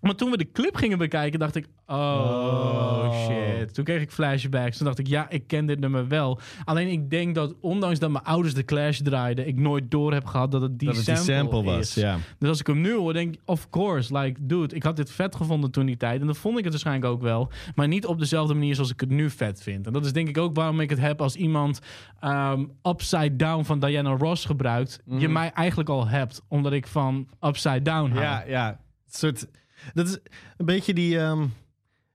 maar 0.01 0.15
toen 0.15 0.31
we 0.31 0.37
de 0.37 0.51
clip 0.51 0.75
gingen 0.75 0.97
bekijken, 0.97 1.39
dacht 1.39 1.55
ik... 1.55 1.67
Oh, 1.87 1.97
Oh. 1.97 3.25
shit. 3.27 3.73
Toen 3.73 3.83
kreeg 3.83 4.01
ik 4.01 4.11
flashbacks. 4.11 4.77
Toen 4.77 4.85
dacht 4.85 4.99
ik, 4.99 5.07
ja, 5.07 5.29
ik 5.29 5.47
ken 5.47 5.65
dit 5.65 5.79
nummer 5.79 6.07
wel. 6.07 6.39
Alleen 6.63 6.87
ik 6.87 7.09
denk 7.09 7.35
dat, 7.35 7.55
ondanks 7.61 7.99
dat 7.99 8.09
mijn 8.11 8.23
ouders 8.23 8.53
de 8.53 8.65
Clash 8.65 8.99
draaiden... 8.99 9.47
ik 9.47 9.55
nooit 9.59 9.91
door 9.91 10.13
heb 10.13 10.25
gehad 10.25 10.51
dat 10.51 10.61
het 10.61 10.79
die, 10.79 10.87
Dat 10.87 10.97
het 10.97 11.05
die 11.05 11.15
sample, 11.15 11.33
sample 11.35 11.63
was, 11.63 11.79
is. 11.79 11.93
ja. 12.03 12.17
Dus 12.39 12.49
als 12.49 12.59
ik 12.59 12.67
hem 12.67 12.81
nu 12.81 12.93
hoor, 12.93 13.13
denk 13.13 13.33
ik, 13.33 13.41
of 13.45 13.69
course. 13.69 14.17
Like, 14.17 14.39
dude, 14.45 14.75
ik 14.75 14.83
had 14.83 14.95
dit 14.95 15.11
vet 15.11 15.35
gevonden 15.35 15.71
toen 15.71 15.85
die 15.85 15.97
tijd. 15.97 16.21
En 16.21 16.27
dat 16.27 16.37
vond 16.37 16.57
ik 16.57 16.63
het 16.63 16.73
waarschijnlijk 16.73 17.11
ook 17.13 17.21
wel. 17.21 17.51
Maar 17.75 17.87
niet 17.87 18.05
op 18.05 18.19
dezelfde 18.19 18.53
manier 18.53 18.75
zoals 18.75 18.91
ik 18.91 18.99
het 18.99 19.09
nu 19.09 19.29
vet 19.29 19.61
vind. 19.61 19.87
En 19.87 19.93
dat 19.93 20.05
is 20.05 20.13
denk 20.13 20.27
ik 20.27 20.37
ook 20.37 20.55
waarom 20.55 20.79
ik 20.79 20.89
het 20.89 20.99
heb 20.99 21.21
als 21.21 21.35
iemand... 21.35 21.79
ehm, 22.19 22.65
Upside 22.83 23.35
Down 23.35 23.63
van 23.63 23.79
Diana 23.79 24.09
Ross 24.17 24.45
gebruikt. 24.45 24.99
Je 25.17 25.29
mij 25.29 25.51
eigenlijk 25.51 25.89
al 25.89 26.07
hebt. 26.07 26.41
Omdat 26.47 26.73
ik 26.73 26.87
van 26.87 27.27
Upside 27.41 27.81
Down 27.81 28.09
hou. 28.11 28.21
Ja, 28.23 28.43
ja. 28.47 28.79
Soort, 29.09 29.47
dat 29.93 30.07
is 30.07 30.17
een 30.57 30.65
beetje 30.65 30.93
die, 30.93 31.17
ehm, 31.19 31.47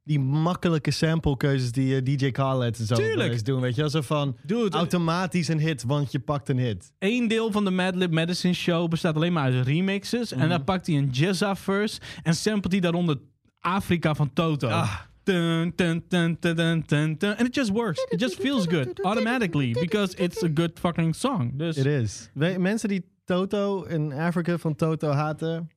die 0.04 0.20
makkelijke 0.20 0.90
samplekeuzes 0.90 1.72
die 1.72 1.96
eh, 1.96 2.02
DJ 2.18 2.30
Khaled 2.30 2.78
en 2.78 2.86
zo 2.86 2.94
Tuurlijk. 2.94 3.16
wel 3.18 3.28
eens 3.30 3.42
doen. 3.42 3.60
Weet 3.60 3.74
je 3.74 4.02
van 4.02 4.36
Dude, 4.42 4.76
automatisch 4.76 5.48
een 5.48 5.58
hit, 5.60 5.82
want 5.82 6.12
je 6.12 6.18
pakt 6.18 6.48
een 6.48 6.58
hit. 6.58 6.92
Eén 6.98 7.28
deel 7.28 7.52
van 7.52 7.64
de 7.64 7.70
Madlib 7.70 8.10
Medicine 8.10 8.54
Show 8.54 8.88
bestaat 8.88 9.14
alleen 9.16 9.32
maar 9.32 9.52
uit 9.52 9.66
remixes. 9.66 10.32
En 10.32 10.48
dan 10.48 10.64
pakt 10.64 10.86
hij 10.86 10.96
een 10.96 11.08
Jizza 11.10 11.56
verse 11.56 12.00
en 12.22 12.34
samplet 12.34 12.72
hij 12.72 12.80
daaronder 12.80 13.18
Afrika 13.60 14.14
van 14.14 14.32
Toto. 14.32 14.68
Ah. 14.68 14.94
Dun, 15.22 15.72
dun, 15.76 16.04
dun, 16.08 16.36
dun, 16.40 16.54
dun, 16.56 16.84
dun, 16.86 17.14
dun. 17.18 17.36
And 17.36 17.40
it 17.48 17.54
just 17.54 17.70
works. 17.70 18.04
It 18.08 18.20
just 18.20 18.34
feels 18.40 18.66
good. 18.66 19.02
Automatically. 19.02 19.72
Because 19.72 20.16
it's 20.16 20.42
a 20.42 20.48
good 20.54 20.78
fucking 20.78 21.14
song. 21.14 21.50
Dus 21.58 21.76
It 21.76 21.86
is. 21.86 22.30
We- 22.34 22.58
mensen 22.58 22.88
die 22.88 23.04
Toto 23.24 23.82
in 23.82 24.12
Afrika 24.12 24.58
van 24.58 24.74
Toto 24.74 25.10
haten. 25.10 25.70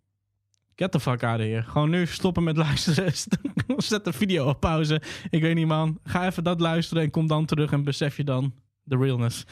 Get 0.80 0.92
the 0.92 1.00
fuck 1.00 1.24
out 1.24 1.40
of 1.40 1.46
here. 1.46 1.62
Gewoon 1.62 1.90
nu 1.90 2.06
stoppen 2.06 2.44
met 2.44 2.58
luisteren. 2.58 3.12
Zet 3.78 4.06
de 4.06 4.14
video 4.14 4.48
op 4.48 4.60
pauze. 4.60 5.02
Ik 5.30 5.42
weet 5.42 5.56
niet 5.56 5.68
man. 5.68 6.00
Ga 6.04 6.26
even 6.26 6.44
dat 6.44 6.60
luisteren 6.60 7.04
en 7.04 7.10
kom 7.10 7.28
dan 7.28 7.46
terug 7.46 7.72
en 7.72 7.84
besef 7.84 8.18
je 8.18 8.24
dan 8.24 8.54
de 8.84 8.98
realness. 8.98 9.44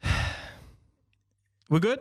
We 1.66 1.82
good? 1.82 2.00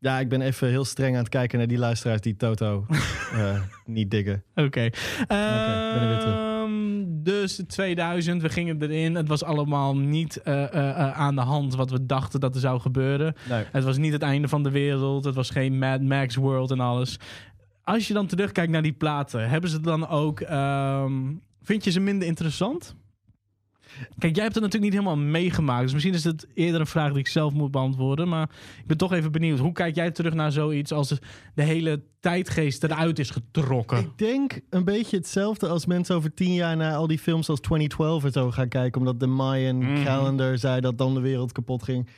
Ja, 0.00 0.18
ik 0.18 0.28
ben 0.28 0.40
even 0.40 0.68
heel 0.68 0.84
streng 0.84 1.14
aan 1.14 1.20
het 1.20 1.28
kijken 1.28 1.58
naar 1.58 1.66
die 1.66 1.78
luisteraars 1.78 2.20
die 2.20 2.36
Toto 2.36 2.86
eh, 3.32 3.60
niet 3.84 4.10
diggen. 4.10 4.44
Oké. 4.54 4.80
weer 4.80 6.18
terug. 6.18 6.34
Ehm, 6.34 6.58
dus 7.22 7.62
2000, 7.66 8.42
we 8.42 8.48
gingen 8.48 8.82
erin. 8.82 9.14
Het 9.14 9.28
was 9.28 9.44
allemaal 9.44 9.96
niet 9.96 10.36
eh, 10.36 10.74
eh, 10.74 11.18
aan 11.18 11.34
de 11.34 11.40
hand 11.40 11.74
wat 11.74 11.90
we 11.90 12.06
dachten 12.06 12.40
dat 12.40 12.54
er 12.54 12.60
zou 12.60 12.80
gebeuren. 12.80 13.34
Nee. 13.48 13.64
Het 13.72 13.84
was 13.84 13.96
niet 13.96 14.12
het 14.12 14.22
einde 14.22 14.48
van 14.48 14.62
de 14.62 14.70
wereld. 14.70 15.24
Het 15.24 15.34
was 15.34 15.50
geen 15.50 15.78
Mad 15.78 16.00
Max 16.00 16.34
World 16.34 16.70
en 16.70 16.80
alles. 16.80 17.18
Als 17.88 18.08
je 18.08 18.14
dan 18.14 18.26
terugkijkt 18.26 18.72
naar 18.72 18.82
die 18.82 18.92
platen, 18.92 19.48
hebben 19.48 19.70
ze 19.70 19.80
dan 19.80 20.08
ook. 20.08 20.40
ehm, 20.40 21.12
vind 21.62 21.84
je 21.84 21.90
ze 21.90 22.00
minder 22.00 22.28
interessant? 22.28 22.94
Kijk, 24.18 24.34
jij 24.34 24.44
hebt 24.44 24.54
het 24.54 24.64
natuurlijk 24.64 24.92
niet 24.92 25.02
helemaal 25.02 25.24
meegemaakt. 25.30 25.82
Dus 25.82 25.92
misschien 25.92 26.14
is 26.14 26.24
het 26.24 26.46
eerder 26.54 26.80
een 26.80 26.86
vraag 26.86 27.10
die 27.10 27.18
ik 27.18 27.26
zelf 27.28 27.52
moet 27.52 27.70
beantwoorden. 27.70 28.28
Maar 28.28 28.50
ik 28.80 28.86
ben 28.86 28.96
toch 28.96 29.12
even 29.12 29.32
benieuwd. 29.32 29.58
Hoe 29.58 29.72
kijk 29.72 29.94
jij 29.94 30.10
terug 30.10 30.34
naar 30.34 30.52
zoiets 30.52 30.92
als 30.92 31.08
de 31.54 31.62
hele 31.62 32.02
tijdgeest 32.20 32.84
eruit 32.84 33.18
is 33.18 33.30
getrokken? 33.30 33.98
Ik 33.98 34.18
denk 34.18 34.60
een 34.70 34.84
beetje 34.84 35.16
hetzelfde 35.16 35.68
als 35.68 35.86
mensen 35.86 36.14
over 36.16 36.34
tien 36.34 36.54
jaar 36.54 36.76
naar 36.76 36.94
al 36.94 37.06
die 37.06 37.18
films 37.18 37.48
als 37.48 37.60
2012 37.60 38.24
en 38.24 38.32
zo 38.32 38.50
gaan 38.50 38.68
kijken. 38.68 39.00
Omdat 39.00 39.20
de 39.20 39.26
Mayan 39.26 39.78
Mhm. 39.78 40.04
calendar 40.04 40.58
zei 40.58 40.80
dat 40.80 40.98
dan 40.98 41.14
de 41.14 41.20
wereld 41.20 41.52
kapot 41.52 41.82
ging. 41.82 42.08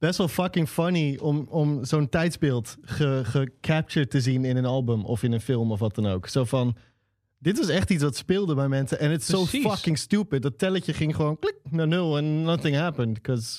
Best 0.00 0.18
wel 0.18 0.28
fucking 0.28 0.68
funny 0.68 1.18
om, 1.22 1.46
om 1.48 1.84
zo'n 1.84 2.08
tijdsbeeld 2.08 2.76
ge- 2.82 3.20
gecaptured 3.24 4.10
te 4.10 4.20
zien 4.20 4.44
in 4.44 4.56
een 4.56 4.64
album 4.64 5.04
of 5.04 5.22
in 5.22 5.32
een 5.32 5.40
film 5.40 5.72
of 5.72 5.78
wat 5.78 5.94
dan 5.94 6.06
ook. 6.06 6.26
Zo 6.28 6.44
van, 6.44 6.76
dit 7.38 7.58
was 7.58 7.68
echt 7.68 7.90
iets 7.90 8.02
wat 8.02 8.16
speelde 8.16 8.54
bij 8.54 8.68
mensen. 8.68 9.00
En 9.00 9.10
het 9.10 9.20
is 9.20 9.26
zo 9.26 9.44
fucking 9.46 9.98
stupid. 9.98 10.42
Dat 10.42 10.58
telletje 10.58 10.92
ging 10.92 11.16
gewoon 11.16 11.38
klik 11.38 11.56
naar 11.70 11.88
nul 11.88 12.16
en 12.18 12.42
nothing 12.42 12.76
happened. 12.76 13.12
Because 13.14 13.58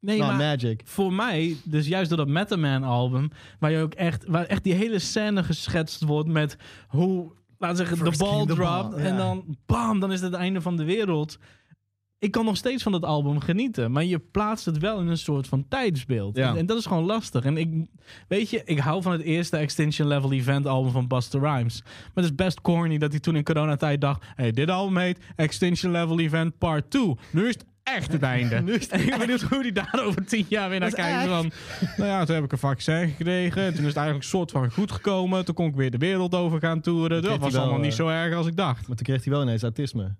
Nee, 0.00 0.18
not 0.18 0.26
maar 0.26 0.36
magic. 0.36 0.80
voor 0.84 1.12
mij, 1.12 1.56
dus 1.64 1.86
juist 1.86 2.08
door 2.08 2.18
dat 2.18 2.28
Method 2.28 2.58
Man 2.58 2.82
album, 2.82 3.30
waar 3.58 3.70
je 3.70 3.78
ook 3.82 3.94
echt, 3.94 4.24
waar 4.26 4.44
echt 4.44 4.64
die 4.64 4.74
hele 4.74 4.98
scène 4.98 5.44
geschetst 5.44 6.02
wordt 6.04 6.28
met 6.28 6.56
hoe, 6.88 7.32
laten 7.58 7.76
we 7.76 7.82
zeggen, 7.86 7.98
de 7.98 8.04
First 8.04 8.18
ball 8.20 8.44
dropt 8.46 8.90
ball, 8.90 8.92
en 8.92 9.12
ja. 9.12 9.16
dan 9.16 9.56
bam, 9.66 10.00
dan 10.00 10.12
is 10.12 10.20
het 10.20 10.30
het 10.32 10.40
einde 10.40 10.60
van 10.60 10.76
de 10.76 10.84
wereld. 10.84 11.38
Ik 12.18 12.30
kan 12.30 12.44
nog 12.44 12.56
steeds 12.56 12.82
van 12.82 12.92
dat 12.92 13.04
album 13.04 13.40
genieten. 13.40 13.92
Maar 13.92 14.04
je 14.04 14.18
plaatst 14.18 14.64
het 14.64 14.78
wel 14.78 15.00
in 15.00 15.06
een 15.06 15.18
soort 15.18 15.46
van 15.46 15.68
tijdsbeeld. 15.68 16.36
Ja. 16.36 16.50
En, 16.50 16.56
en 16.56 16.66
dat 16.66 16.78
is 16.78 16.86
gewoon 16.86 17.04
lastig. 17.04 17.44
En 17.44 17.56
ik, 17.56 17.86
weet 18.28 18.50
je, 18.50 18.62
ik 18.64 18.78
hou 18.78 19.02
van 19.02 19.12
het 19.12 19.22
eerste 19.22 19.56
Extinction 19.56 20.08
Level 20.08 20.32
Event 20.32 20.66
album 20.66 20.92
van 20.92 21.06
Busta 21.06 21.38
Rhymes. 21.38 21.82
Maar 21.84 22.10
het 22.14 22.24
is 22.24 22.34
best 22.34 22.60
corny 22.60 22.98
dat 22.98 23.10
hij 23.10 23.20
toen 23.20 23.36
in 23.36 23.44
coronatijd 23.44 24.00
dacht... 24.00 24.24
hey, 24.34 24.50
dit 24.50 24.70
album 24.70 24.96
heet 24.96 25.18
Extinction 25.36 25.92
Level 25.92 26.18
Event 26.18 26.58
Part 26.58 26.90
2. 26.90 27.14
Nu 27.30 27.48
is 27.48 27.54
het 27.54 27.64
echt 27.82 28.12
het 28.12 28.22
einde. 28.22 28.62
Nu 28.62 28.74
is 28.74 28.82
het 28.82 28.92
en 28.92 29.00
ik 29.00 29.08
ben 29.08 29.18
benieuwd 29.18 29.42
hoe 29.42 29.60
hij 29.60 29.72
daar 29.72 30.00
over 30.04 30.24
tien 30.26 30.46
jaar 30.48 30.70
weer 30.70 30.80
naar 30.80 30.90
kijkt. 30.90 31.28
Van, 31.28 31.50
nou 31.96 32.10
ja, 32.10 32.24
toen 32.24 32.34
heb 32.34 32.44
ik 32.44 32.52
een 32.52 32.58
vaccin 32.58 33.08
gekregen. 33.08 33.62
En 33.62 33.74
toen 33.74 33.82
is 33.82 33.88
het 33.88 33.96
eigenlijk 33.96 34.24
een 34.24 34.30
soort 34.30 34.50
van 34.50 34.70
goed 34.70 34.92
gekomen. 34.92 35.44
Toen 35.44 35.54
kon 35.54 35.66
ik 35.66 35.74
weer 35.74 35.90
de 35.90 35.98
wereld 35.98 36.34
over 36.34 36.60
gaan 36.60 36.80
toeren. 36.80 37.22
Dat 37.22 37.38
was 37.38 37.52
wel, 37.52 37.62
allemaal 37.62 37.80
niet 37.80 37.90
eh, 37.90 37.96
zo 37.96 38.08
erg 38.08 38.34
als 38.34 38.46
ik 38.46 38.56
dacht. 38.56 38.88
Maar 38.88 38.96
toen 38.96 39.06
kreeg 39.06 39.24
hij 39.24 39.32
wel 39.32 39.42
ineens 39.42 39.62
autisme. 39.62 40.16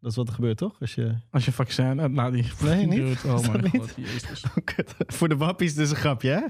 Dat 0.00 0.10
is 0.10 0.16
wat 0.16 0.28
er 0.28 0.34
gebeurt, 0.34 0.56
toch? 0.56 0.80
Als 0.80 0.94
je... 0.94 1.14
Als 1.30 1.44
je 1.44 1.52
vaccin 1.52 1.98
hebt, 1.98 2.12
nou 2.12 2.32
die... 2.32 2.44
Nee, 2.62 2.86
niet? 2.86 3.24
Oh 3.26 3.48
mijn 3.48 3.62
niet? 3.62 3.76
god, 3.76 3.94
jezus. 3.96 4.44
Voor 5.18 5.28
de 5.28 5.36
wappies 5.36 5.74
dus 5.74 5.90
een 5.90 5.96
grapje, 5.96 6.30
hè? 6.30 6.46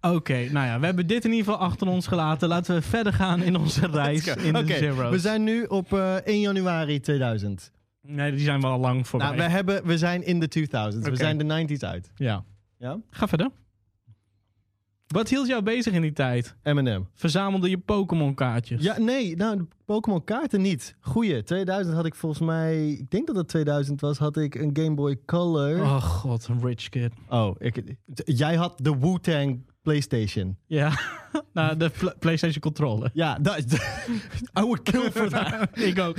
Oké, 0.14 0.48
nou 0.50 0.66
ja, 0.66 0.80
we 0.80 0.86
hebben 0.86 1.06
dit 1.06 1.24
in 1.24 1.30
ieder 1.30 1.44
geval 1.44 1.60
achter 1.66 1.86
ons 1.86 2.06
gelaten. 2.06 2.48
Laten 2.48 2.74
we 2.74 2.82
verder 2.82 3.12
gaan 3.12 3.42
in 3.42 3.56
onze 3.56 3.86
reis 3.86 4.26
in 4.26 4.52
de 4.52 4.58
Oké, 4.58 4.76
Zero's. 4.76 5.10
we 5.10 5.18
zijn 5.18 5.44
nu 5.44 5.64
op 5.64 5.92
eh, 5.92 6.14
1 6.14 6.40
januari 6.40 7.00
2000. 7.00 7.72
Nee, 8.02 8.30
die 8.30 8.40
zijn 8.40 8.60
wel 8.60 8.70
al 8.70 8.78
lang 8.78 9.06
voorbij. 9.06 9.28
Nou, 9.28 9.40
we, 9.40 9.48
hebben, 9.48 9.86
we 9.86 9.98
zijn 9.98 10.24
in 10.26 10.40
de 10.40 10.48
2000s. 10.58 10.98
Oké. 10.98 11.10
We 11.10 11.16
zijn 11.16 11.38
de 11.38 11.66
90s 11.66 11.84
uit. 11.84 12.10
Ja. 12.14 12.44
Ja? 12.78 12.98
Ga 13.10 13.28
verder. 13.28 13.50
Wat 15.08 15.28
hield 15.28 15.46
jou 15.46 15.62
bezig 15.62 15.92
in 15.92 16.02
die 16.02 16.12
tijd? 16.12 16.54
M&M. 16.62 17.02
Verzamelde 17.14 17.70
je 17.70 17.78
Pokémon 17.78 18.34
kaartjes? 18.34 18.82
Ja, 18.82 18.98
nee, 18.98 19.36
nou, 19.36 19.66
Pokémon 19.84 20.24
kaarten 20.24 20.60
niet. 20.60 20.96
Goeie. 21.00 21.42
2000 21.42 21.94
had 21.96 22.06
ik 22.06 22.14
volgens 22.14 22.40
mij, 22.42 22.88
ik 22.88 23.10
denk 23.10 23.26
dat 23.26 23.36
het 23.36 23.48
2000 23.48 24.00
was, 24.00 24.18
had 24.18 24.36
ik 24.36 24.54
een 24.54 24.70
Game 24.72 24.94
Boy 24.94 25.16
Color. 25.26 25.80
Oh 25.80 26.02
god, 26.02 26.46
een 26.48 26.60
rich 26.62 26.88
kid. 26.88 27.12
Oh, 27.28 27.54
ik, 27.58 27.82
jij 28.24 28.54
had 28.56 28.78
de 28.82 28.98
Wu-Tang 28.98 29.60
PlayStation. 29.82 30.56
Ja, 30.66 30.92
nou, 31.52 31.76
de 31.76 31.88
pl- 31.98 32.18
PlayStation 32.18 32.60
controller. 32.60 33.10
Ja, 33.12 33.38
dat, 33.38 33.58
I 34.60 34.60
would 34.60 34.82
kill 34.82 35.10
for 35.10 35.28
that. 35.28 35.68
Ik 35.88 35.98
ook. 35.98 36.16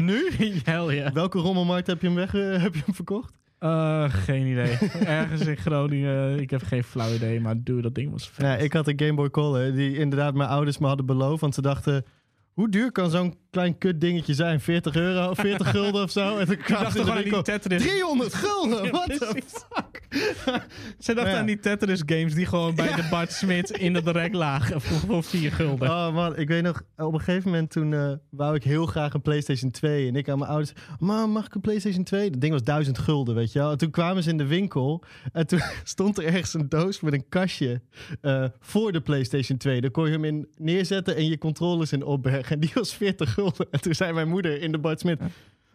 nu? 0.00 0.30
Hell 0.64 0.94
yeah. 0.96 1.12
Welke 1.12 1.38
rommelmarkt 1.38 1.86
heb 1.86 2.00
je 2.00 2.06
hem 2.06 2.16
weg, 2.16 2.34
eh, 2.34 2.62
heb 2.62 2.74
je 2.74 2.82
hem 2.84 2.94
verkocht? 2.94 3.32
Uh, 3.60 4.04
geen 4.08 4.46
idee. 4.46 4.78
Ergens 5.04 5.46
in 5.46 5.56
Groningen. 5.56 6.40
Ik 6.40 6.50
heb 6.50 6.62
geen 6.62 6.84
flauw 6.84 7.12
idee, 7.12 7.40
maar 7.40 7.54
doe 7.62 7.82
dat 7.82 7.94
ding 7.94 8.10
was 8.10 8.28
vet. 8.28 8.44
Ja, 8.44 8.56
ik 8.56 8.72
had 8.72 8.88
een 8.88 9.00
Game 9.00 9.14
Boy 9.14 9.30
Color 9.30 9.72
die 9.72 9.96
inderdaad 9.96 10.34
mijn 10.34 10.48
ouders 10.48 10.78
me 10.78 10.86
hadden 10.86 11.06
beloofd. 11.06 11.40
Want 11.40 11.54
ze 11.54 11.62
dachten, 11.62 12.04
hoe 12.52 12.68
duur 12.68 12.92
kan 12.92 13.10
zo'n 13.10 13.34
klein 13.50 13.78
kut 13.78 14.00
dingetje 14.00 14.34
zijn? 14.34 14.60
40 14.60 14.94
euro, 14.96 15.34
40 15.34 15.70
gulden 15.76 16.02
of 16.02 16.10
zo? 16.10 16.38
En 16.38 16.46
toen 16.46 16.56
kwamen 16.56 16.82
dacht 16.94 17.06
de 17.06 17.12
aan 17.12 17.22
die 17.22 17.42
Tetris. 17.42 17.82
300 17.82 18.34
gulden, 18.34 18.84
Ja, 18.84 18.90
what 18.90 19.06
the 19.06 19.42
fuck? 19.46 20.02
Ze 20.98 21.14
dachten 21.14 21.32
Ja. 21.32 21.38
aan 21.38 21.46
die 21.46 21.58
Tetris 21.58 22.02
games 22.06 22.34
die 22.34 22.46
gewoon 22.46 22.74
bij 22.74 22.94
de 22.94 23.06
Bart 23.10 23.32
Smit 23.32 23.70
in 23.70 23.94
het 23.94 24.08
rek 24.08 24.34
lagen 24.34 24.80
voor, 24.80 24.98
voor 24.98 25.24
vier 25.24 25.52
gulden. 25.52 25.88
Oh 25.90 26.14
man, 26.14 26.36
ik 26.36 26.48
weet 26.48 26.62
nog, 26.62 26.82
op 26.96 27.12
een 27.12 27.18
gegeven 27.20 27.50
moment 27.50 27.70
toen 27.70 27.94
eh, 27.94 28.12
wou 28.30 28.54
ik 28.54 28.62
heel 28.64 28.86
graag 28.86 29.14
een 29.14 29.22
PlayStation 29.22 29.70
2. 29.70 30.08
En 30.08 30.16
ik 30.16 30.28
aan 30.28 30.38
mijn 30.38 30.50
ouders, 30.50 30.72
mam, 30.98 31.30
mag 31.30 31.46
ik 31.46 31.54
een 31.54 31.60
PlayStation 31.60 32.04
2? 32.04 32.30
Dat 32.30 32.40
ding 32.40 32.52
was 32.52 32.62
1000 32.62 32.98
gulden, 32.98 33.34
weet 33.34 33.52
je 33.52 33.58
wel. 33.58 33.70
En 33.70 33.78
toen 33.78 33.90
kwamen 33.90 34.22
ze 34.22 34.30
in 34.30 34.38
de 34.38 34.46
winkel 34.46 35.04
en 35.32 35.46
toen 35.46 35.60
stond 35.84 36.18
er 36.18 36.24
ergens 36.24 36.54
een 36.54 36.68
doos 36.68 37.00
met 37.00 37.12
een 37.12 37.28
kastje 37.28 37.80
eh, 38.20 38.44
voor 38.60 38.92
de 38.92 39.00
PlayStation 39.00 39.58
2. 39.58 39.80
Daar 39.80 39.90
kon 39.90 40.04
je 40.06 40.10
hem 40.12 40.24
in 40.24 40.48
neerzetten 40.58 41.16
en 41.16 41.26
je 41.28 41.38
controllers 41.38 41.92
in 41.92 42.04
opbergen. 42.04 42.54
En 42.54 42.60
die 42.60 42.70
was 42.74 42.94
40 42.94 43.28
gulden. 43.28 43.38
En 43.70 43.80
toen 43.80 43.94
zei 43.94 44.12
mijn 44.12 44.28
moeder 44.28 44.62
in 44.62 44.72
de 44.72 44.78
Bart 44.78 45.00
Smit, 45.00 45.20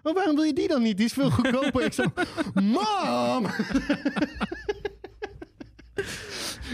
oh, 0.04 0.14
waarom 0.14 0.36
wil 0.36 0.44
je 0.44 0.54
die 0.54 0.68
dan 0.68 0.82
niet? 0.82 0.98
Die 0.98 1.06
is 1.06 1.14
veel 1.14 1.30
goedkoper. 1.30 1.86
ik 1.86 1.94
zo, 1.94 2.04
mam! 2.54 3.44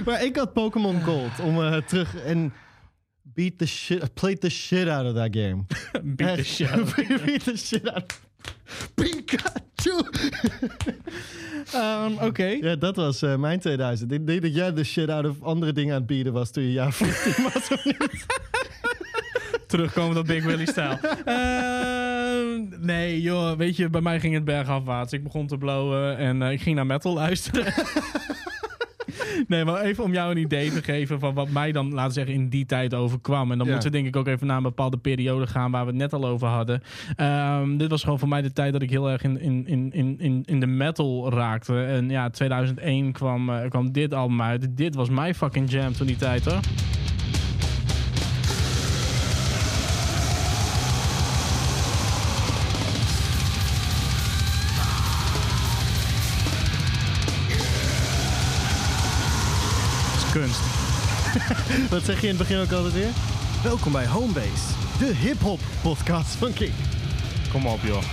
maar 0.06 0.24
ik 0.24 0.36
had 0.36 0.54
Pokémon 0.54 1.02
Gold 1.02 1.40
om 1.40 1.62
eh, 1.62 1.78
terug 1.78 2.16
en 2.16 2.54
beat 3.22 3.58
the 3.58 3.66
shit, 3.66 4.14
played 4.14 4.42
the 4.42 4.50
shit 4.50 4.88
out 4.88 5.06
of 5.06 5.14
that 5.14 5.36
game. 5.36 5.66
Beat 6.16 6.38
the 6.38 6.44
shit 6.44 6.70
out 6.70 6.82
of 6.82 6.96
beat 7.26 7.44
the 7.44 7.58
shit 7.58 7.90
out. 7.90 8.20
Pikachu! 8.96 10.04
Um, 11.76 12.18
Oké. 12.22 12.46
Ja, 12.46 12.76
dat 12.76 12.96
was 12.96 13.22
eh, 13.22 13.36
mijn 13.36 13.60
2000. 13.60 14.12
Ik 14.12 14.28
denk 14.28 14.42
dat 14.42 14.56
jij 14.56 14.74
de 14.74 14.84
shit 14.84 15.10
out 15.10 15.26
of 15.26 15.42
andere 15.42 15.74
dingen 15.74 15.94
aan 15.94 16.00
het 16.00 16.08
bieden 16.08 16.34
was 16.34 16.52
toen 16.52 16.64
je 16.64 16.72
jaar 16.72 16.94
14 16.94 17.44
was. 17.44 17.72
of 17.72 17.86
niet? 17.86 17.98
Terugkomen 19.72 20.18
op 20.18 20.26
Big 20.26 20.44
Willy 20.44 20.66
stijl. 20.66 20.98
Ehm, 21.26 22.86
nee, 22.86 23.22
joh. 23.22 23.58
Weet 23.58 23.76
je, 23.76 23.90
bij 23.90 24.02
mij 24.02 24.20
ging 24.20 24.34
het 24.34 24.44
bergafwaarts. 24.46 25.14
Ik 25.14 25.24
begon 25.24 25.48
te 25.48 25.58
blowen 25.58 26.18
en 26.18 26.42
eh, 26.42 26.52
ik 26.52 26.62
ging 26.62 26.76
naar 26.76 26.86
metal 26.86 27.14
luisteren. 27.14 27.74
Nee, 29.48 29.66
maar 29.66 29.82
even 29.82 30.04
om 30.04 30.14
jou 30.14 30.32
een 30.32 30.38
idee 30.38 30.72
te 30.72 30.84
geven 30.84 31.20
van 31.20 31.34
wat 31.34 31.50
mij 31.50 31.72
dan, 31.72 31.90
laten 31.94 32.08
we 32.08 32.14
zeggen, 32.14 32.34
in 32.34 32.50
die 32.50 32.66
tijd 32.66 32.94
overkwam. 32.94 33.52
En 33.52 33.58
dan 33.58 33.68
Ja. 33.68 33.74
moeten 33.74 33.92
we 33.92 33.98
denk 33.98 34.08
ik 34.10 34.16
ook 34.16 34.28
even 34.28 34.48
naar 34.48 34.58
een 34.58 34.64
bepaalde 34.64 34.98
periode 34.98 35.48
gaan 35.48 35.72
waar 35.72 35.82
we 35.86 35.88
het 35.92 36.00
net 36.00 36.14
al 36.14 36.26
over 36.26 36.48
hadden. 36.48 36.82
Ehm, 37.16 37.78
dit 37.78 37.90
was 37.90 38.04
gewoon 38.04 38.20
voor 38.20 38.28
mij 38.28 38.42
de 38.42 38.54
tijd 38.54 38.74
dat 38.74 38.82
ik 38.82 38.90
heel 38.90 39.10
erg 39.10 39.24
in, 39.24 39.40
in, 39.42 39.68
in, 39.68 39.92
in, 39.94 40.16
in- 40.20 40.44
in 40.46 40.60
de 40.60 40.68
metal 40.68 41.32
raakte. 41.34 41.84
En 41.84 42.10
ja, 42.10 42.30
2001 42.30 43.12
kwam, 43.12 43.50
eh, 43.50 43.70
kwam 43.70 43.92
dit 43.92 44.14
album 44.14 44.42
uit. 44.42 44.78
Dit 44.78 44.96
was 44.96 45.10
mijn 45.10 45.36
fucking 45.36 45.72
jam 45.72 45.94
toen 45.94 46.08
die 46.08 46.16
tijd 46.16 46.46
hoor. 46.46 46.60
Kunst. 60.32 60.60
Wat 61.90 62.04
zeg 62.04 62.16
je 62.22 62.28
in 62.28 62.38
het 62.38 62.38
begin 62.38 62.58
ook 62.58 62.72
altijd 62.72 62.94
weer? 62.94 63.10
Welkom 63.64 63.92
bij 63.92 64.08
Homebase, 64.08 64.68
de 65.00 65.14
hip-hop 65.16 65.60
podcast 65.82 66.36
van 66.36 66.54
King. 66.54 66.74
Kom 67.52 67.66
op 67.68 67.80
joh. 67.84 68.04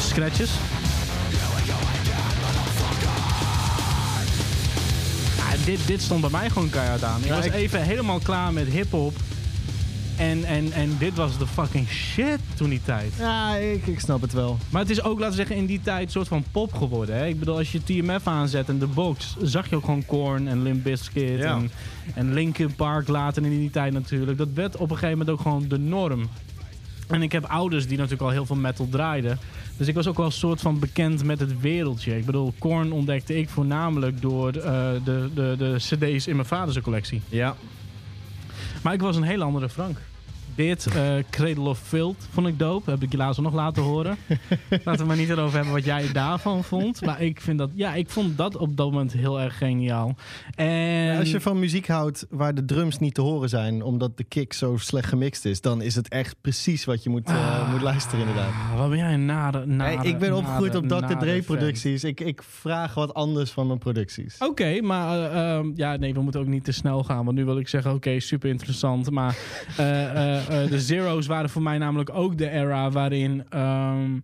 Scratches. 0.00 0.50
Ah, 5.38 5.64
dit, 5.64 5.86
dit 5.86 6.02
stond 6.02 6.20
bij 6.20 6.30
mij 6.30 6.50
gewoon 6.50 6.70
keihard 6.70 7.04
aan. 7.04 7.20
Ik 7.20 7.26
Ja, 7.26 7.34
was 7.36 7.44
ik- 7.44 7.54
even 7.54 7.82
helemaal 7.82 8.18
klaar 8.18 8.52
met 8.52 8.68
hip-hop. 8.68 9.16
En, 10.18 10.44
en, 10.44 10.72
en 10.72 10.96
dit 10.98 11.14
was 11.14 11.38
de 11.38 11.46
fucking 11.46 11.88
shit 11.88 12.38
toen 12.54 12.68
die 12.68 12.80
tijd. 12.84 13.12
Ja, 13.18 13.54
ik, 13.56 13.86
ik 13.86 14.00
snap 14.00 14.20
het 14.20 14.32
wel. 14.32 14.58
Maar 14.70 14.80
het 14.80 14.90
is 14.90 15.02
ook, 15.02 15.18
laten 15.18 15.30
we 15.30 15.36
zeggen, 15.36 15.56
in 15.56 15.66
die 15.66 15.80
tijd 15.80 16.04
een 16.04 16.10
soort 16.10 16.28
van 16.28 16.44
pop 16.50 16.72
geworden. 16.74 17.16
Hè? 17.16 17.26
Ik 17.26 17.38
bedoel, 17.38 17.56
als 17.56 17.72
je 17.72 17.82
TMF 17.84 18.26
aanzet 18.26 18.68
en 18.68 18.78
de 18.78 18.86
box, 18.86 19.36
zag 19.42 19.68
je 19.70 19.76
ook 19.76 19.84
gewoon 19.84 20.06
Korn 20.06 20.48
en 20.48 20.62
Limp 20.62 20.82
Bizkit 20.82 21.38
Ja. 21.38 21.54
en, 21.56 21.70
en 22.14 22.32
Linkin 22.34 22.74
Park 22.74 23.08
later 23.08 23.44
in 23.44 23.50
die 23.58 23.70
tijd 23.70 23.92
natuurlijk. 23.92 24.38
Dat 24.38 24.48
werd 24.54 24.74
op 24.76 24.90
een 24.90 24.96
gegeven 24.96 25.18
moment 25.18 25.30
ook 25.30 25.40
gewoon 25.40 25.68
de 25.68 25.78
norm. 25.78 26.28
En 27.08 27.22
ik 27.22 27.32
heb 27.32 27.44
ouders 27.44 27.86
die 27.86 27.96
natuurlijk 27.96 28.22
al 28.22 28.30
heel 28.30 28.46
veel 28.46 28.56
metal 28.56 28.88
draaiden. 28.90 29.38
Dus 29.76 29.86
ik 29.86 29.94
was 29.94 30.06
ook 30.06 30.16
wel 30.16 30.26
een 30.26 30.32
soort 30.32 30.60
van 30.60 30.78
bekend 30.78 31.24
met 31.24 31.40
het 31.40 31.60
wereldje. 31.60 32.16
Ik 32.16 32.24
bedoel, 32.26 32.54
Korn 32.58 32.92
ontdekte 32.92 33.38
ik 33.38 33.48
voornamelijk 33.48 34.20
door 34.20 34.48
eh, 34.48 34.90
de, 35.04 35.28
de, 35.34 35.54
de 35.58 35.74
cd's 35.76 36.26
in 36.26 36.36
mijn 36.36 36.48
vaders 36.48 36.80
collectie. 36.80 37.20
Ja. 37.28 37.56
Maar 38.82 38.92
ik 38.92 39.00
was 39.00 39.16
een 39.16 39.22
hele 39.22 39.44
andere 39.44 39.68
Frank. 39.68 39.98
Dit, 40.58 40.86
eh 40.86 41.14
Cradle 41.30 41.68
of 41.68 41.78
Filth, 41.78 42.28
vond 42.30 42.46
ik 42.46 42.58
dope. 42.58 42.90
Heb 42.90 43.02
ik 43.02 43.10
je 43.10 43.16
laatst 43.16 43.40
nog 43.40 43.54
laten 43.54 43.82
horen. 43.82 44.16
Laten 44.84 45.00
we 45.00 45.06
maar 45.06 45.16
niet 45.16 45.28
erover 45.28 45.54
hebben 45.54 45.72
wat 45.74 45.84
jij 45.84 46.12
daarvan 46.12 46.64
vond. 46.64 47.04
Maar 47.04 47.22
ik 47.22 47.40
vind 47.40 47.58
dat, 47.58 47.70
ja, 47.74 47.94
ik 47.94 48.08
vond 48.08 48.36
dat 48.36 48.56
op 48.56 48.76
dat 48.76 48.90
moment 48.90 49.12
heel 49.12 49.40
erg 49.40 49.58
geniaal. 49.58 50.16
En 50.54 51.18
Als 51.18 51.30
je 51.30 51.40
van 51.40 51.58
muziek 51.58 51.88
houdt 51.88 52.26
waar 52.30 52.54
de 52.54 52.64
drums 52.64 52.98
niet 52.98 53.14
te 53.14 53.20
horen 53.20 53.48
zijn, 53.48 53.82
omdat 53.82 54.16
de 54.16 54.24
kick 54.24 54.52
zo 54.52 54.76
slecht 54.76 55.08
gemixt 55.08 55.44
is, 55.44 55.60
dan 55.60 55.82
is 55.82 55.94
het 55.94 56.08
echt 56.08 56.36
precies 56.40 56.84
wat 56.84 57.02
je 57.02 57.10
moet, 57.10 57.28
eh, 57.28 57.70
moet 57.72 57.82
luisteren 57.82 58.20
inderdaad. 58.20 58.52
Ah, 58.52 58.78
wat 58.78 58.88
ben 58.88 58.98
jij 58.98 59.12
een 59.12 59.26
nare, 59.26 59.66
nare 59.66 59.96
Hey, 59.96 60.06
ik 60.06 60.18
ben 60.18 60.36
opgegroeid 60.36 60.74
op 60.74 60.88
Dr. 60.88 61.16
Dre 61.18 61.42
producties. 61.42 62.04
Ik, 62.04 62.20
ik 62.20 62.42
vraag 62.42 62.94
wat 62.94 63.14
anders 63.14 63.50
van 63.50 63.66
mijn 63.66 63.78
producties. 63.78 64.36
Oké, 64.38 64.80
maar 64.80 65.18
eh, 65.18 65.56
ehm, 65.56 65.70
ja, 65.74 65.96
nee, 65.96 66.14
we 66.14 66.20
moeten 66.20 66.40
ook 66.40 66.46
niet 66.46 66.64
te 66.64 66.72
snel 66.72 67.04
gaan. 67.04 67.24
Want 67.24 67.36
nu 67.36 67.44
wil 67.44 67.58
ik 67.58 67.68
zeggen, 67.68 67.94
oké, 67.94 68.20
super 68.20 68.50
interessant. 68.50 69.10
Maar 69.10 69.36
eh, 69.76 70.36
eh, 70.36 70.47
eh, 70.48 70.70
de 70.70 70.80
Zero's 70.80 71.26
waren 71.26 71.50
voor 71.50 71.62
mij 71.62 71.78
namelijk 71.78 72.10
ook 72.10 72.38
de 72.38 72.50
era 72.50 72.90
waarin 72.90 73.44
ehm, 73.48 74.18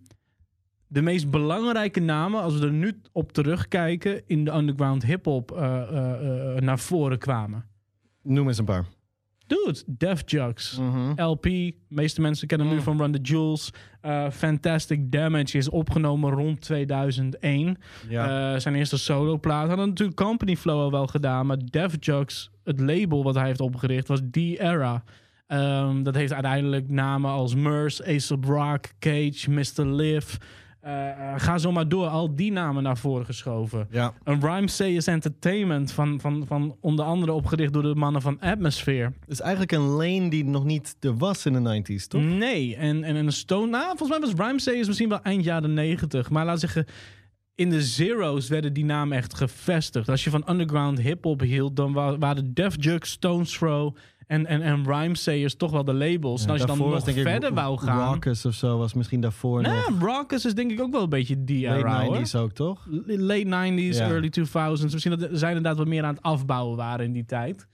de 0.87 1.03
meest 1.03 1.31
belangrijke 1.31 2.01
namen, 2.01 2.43
als 2.43 2.59
we 2.59 2.67
er 2.67 2.73
nu 2.73 3.01
op 3.13 3.33
terugkijken, 3.33 4.23
in 4.27 4.45
de 4.45 4.53
underground 4.55 5.05
hip-hop 5.05 5.53
eh, 5.53 5.83
eh, 6.57 6.63
naar 6.63 6.79
voren 6.79 7.19
kwamen. 7.19 7.65
Noem 8.23 8.49
eens 8.49 8.59
een 8.59 8.65
paar. 8.65 8.85
Dude, 9.47 9.83
Def 9.87 10.23
Jux. 10.27 10.79
Mhm. 10.79 11.23
LP, 11.23 11.43
de 11.43 11.75
meeste 11.89 12.21
mensen 12.21 12.47
kennen 12.47 12.67
hem 12.67 12.77
nu 12.77 12.83
Mm. 12.83 12.87
van 12.87 12.99
Run 12.99 13.13
the 13.13 13.21
Jewels. 13.21 13.71
Fantastic 14.31 15.13
Damage 15.13 15.59
is 15.59 15.69
opgenomen 15.69 16.31
rond 16.31 16.61
2001. 16.61 17.77
Ja. 18.09 18.59
Zijn 18.59 18.75
eerste 18.75 18.99
soloplaat. 18.99 19.69
Had 19.69 19.77
natuurlijk 19.79 20.17
Company 20.17 20.57
Flow 20.57 20.81
al 20.81 20.91
wel 20.91 21.07
gedaan. 21.07 21.47
Maar 21.47 21.57
Def 21.71 21.97
Jux, 22.01 22.51
het 22.65 22.81
label 22.81 23.23
wat 23.23 23.35
hij 23.35 23.47
heeft 23.47 23.61
opgericht, 23.61 24.09
was 24.09 24.21
die 24.25 24.61
era. 24.61 25.05
Ehm, 25.55 26.03
dat 26.03 26.15
heeft 26.15 26.33
uiteindelijk 26.33 26.89
namen 26.89 27.31
als 27.31 27.55
Merce, 27.55 28.07
Ace 28.07 28.37
Rock, 28.41 28.85
Cage, 28.99 29.51
Mr. 29.51 29.87
Liv. 29.87 30.35
Eh, 30.81 31.11
eh, 31.11 31.35
ga 31.37 31.59
zo 31.59 31.73
maar 31.73 31.89
door. 31.89 32.07
Al 32.07 32.35
die 32.35 32.53
namen 32.53 32.83
naar 32.83 32.99
voren 32.99 33.25
geschoven. 33.27 33.87
Ja. 33.91 34.13
Een 34.25 34.41
Rhyme 34.41 35.03
Entertainment 35.05 35.93
van, 35.93 36.21
van, 36.21 36.45
van 36.47 36.77
onder 36.81 37.05
andere 37.05 37.33
opgericht 37.33 37.73
door 37.73 37.83
de 37.83 37.95
mannen 37.95 38.23
van 38.23 38.41
Atmosphere. 38.41 39.13
Is 39.27 39.41
eigenlijk 39.41 39.73
een 39.73 39.87
lane 39.87 40.31
die 40.31 40.45
nog 40.45 40.65
niet 40.65 40.97
er 41.01 41.17
was 41.17 41.47
in 41.47 41.53
de 41.53 41.83
90s, 41.83 42.07
toch? 42.07 42.23
Nee, 42.23 42.77
en, 42.77 43.05
en 43.05 43.17
een 43.17 43.33
Stone... 43.33 43.67
Nou, 43.71 43.97
volgens 43.97 44.09
mij 44.09 44.21
was 44.21 44.47
Rhyme 44.47 44.87
misschien 44.87 45.09
wel 45.09 45.23
eind 45.23 45.45
jaren 45.45 45.75
90. 45.75 46.31
Maar 46.31 46.45
laat 46.45 46.61
zeggen, 46.61 46.87
in 47.55 47.71
de 47.71 47.83
zeros 47.83 48.49
werden 48.49 48.73
die 48.73 48.85
namen 48.85 49.17
echt 49.17 49.35
gevestigd. 49.35 50.09
Als 50.09 50.25
je 50.25 50.31
van 50.31 50.45
underground 50.51 51.01
hip-hop 51.01 51.41
hield, 51.41 51.77
dan 51.77 51.93
wa- 51.93 52.19
waren 52.19 52.55
Def 52.55 52.75
Jux, 52.79 53.11
Stones 53.11 53.53
Throw 53.59 53.97
en, 54.27 54.47
en, 54.47 54.63
en 54.63 54.85
Rhyme 54.85 55.17
Sayers 55.17 55.57
toch 55.57 55.71
wel 55.71 55.85
de 55.85 55.95
labels. 55.95 56.45
en 56.45 56.51
als 56.51 56.61
je 56.61 56.67
dan 56.67 56.79
nog 56.79 57.03
denk 57.03 57.17
ik 57.17 57.23
verder 57.27 57.55
wou 57.55 57.79
gaan... 57.79 57.99
Raucus 57.99 58.45
of 58.47 58.55
zo 58.55 58.79
was 58.79 58.95
misschien 58.95 59.21
daarvoor 59.21 59.63
nog. 59.63 59.73
Nou, 59.73 60.05
Raucus 60.07 60.45
is 60.45 60.55
denk 60.55 60.71
ik 60.71 60.81
ook 60.81 60.93
wel 60.93 61.03
een 61.03 61.09
beetje 61.09 61.45
die 61.45 61.67
Late 61.69 62.05
hoor. 62.05 62.19
90s 62.19 62.35
ook, 62.37 62.53
toch? 62.53 62.87
Late 63.07 63.45
90s, 63.73 63.97
Ja. 63.97 64.09
early 64.09 64.31
2000s. 64.31 64.93
Misschien 64.93 65.19
dat 65.19 65.29
zij 65.33 65.49
inderdaad 65.49 65.77
wat 65.77 65.87
meer 65.87 66.05
aan 66.05 66.15
het 66.15 66.23
afbouwen 66.23 66.77
waren 66.77 67.05
in 67.05 67.13
die 67.13 67.25
tijd. 67.25 67.67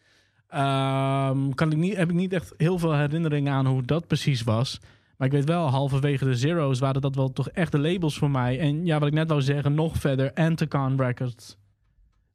Ehm, 0.48 1.50
kan 1.50 1.70
ik 1.72 1.76
niet, 1.78 1.96
heb 1.96 2.08
ik 2.08 2.14
niet 2.14 2.32
echt 2.32 2.54
heel 2.56 2.78
veel 2.78 2.94
herinneringen 2.94 3.52
aan 3.52 3.66
hoe 3.66 3.82
dat 3.82 4.06
precies 4.06 4.42
was. 4.42 4.80
Maar 5.16 5.26
ik 5.28 5.34
weet 5.34 5.44
wel, 5.44 5.66
halverwege 5.68 6.24
de 6.24 6.34
Zero's 6.34 6.78
waren 6.78 7.00
dat 7.00 7.14
wel 7.14 7.32
toch 7.32 7.48
echt 7.48 7.72
de 7.72 7.78
labels 7.78 8.18
voor 8.18 8.30
mij. 8.30 8.58
En 8.58 8.86
ja, 8.86 8.98
wat 8.98 9.08
ik 9.08 9.14
net 9.14 9.28
wou 9.28 9.42
zeggen, 9.42 9.74
nog 9.74 9.96
verder, 9.96 10.32
Anticon 10.34 10.96
Records. 11.02 11.56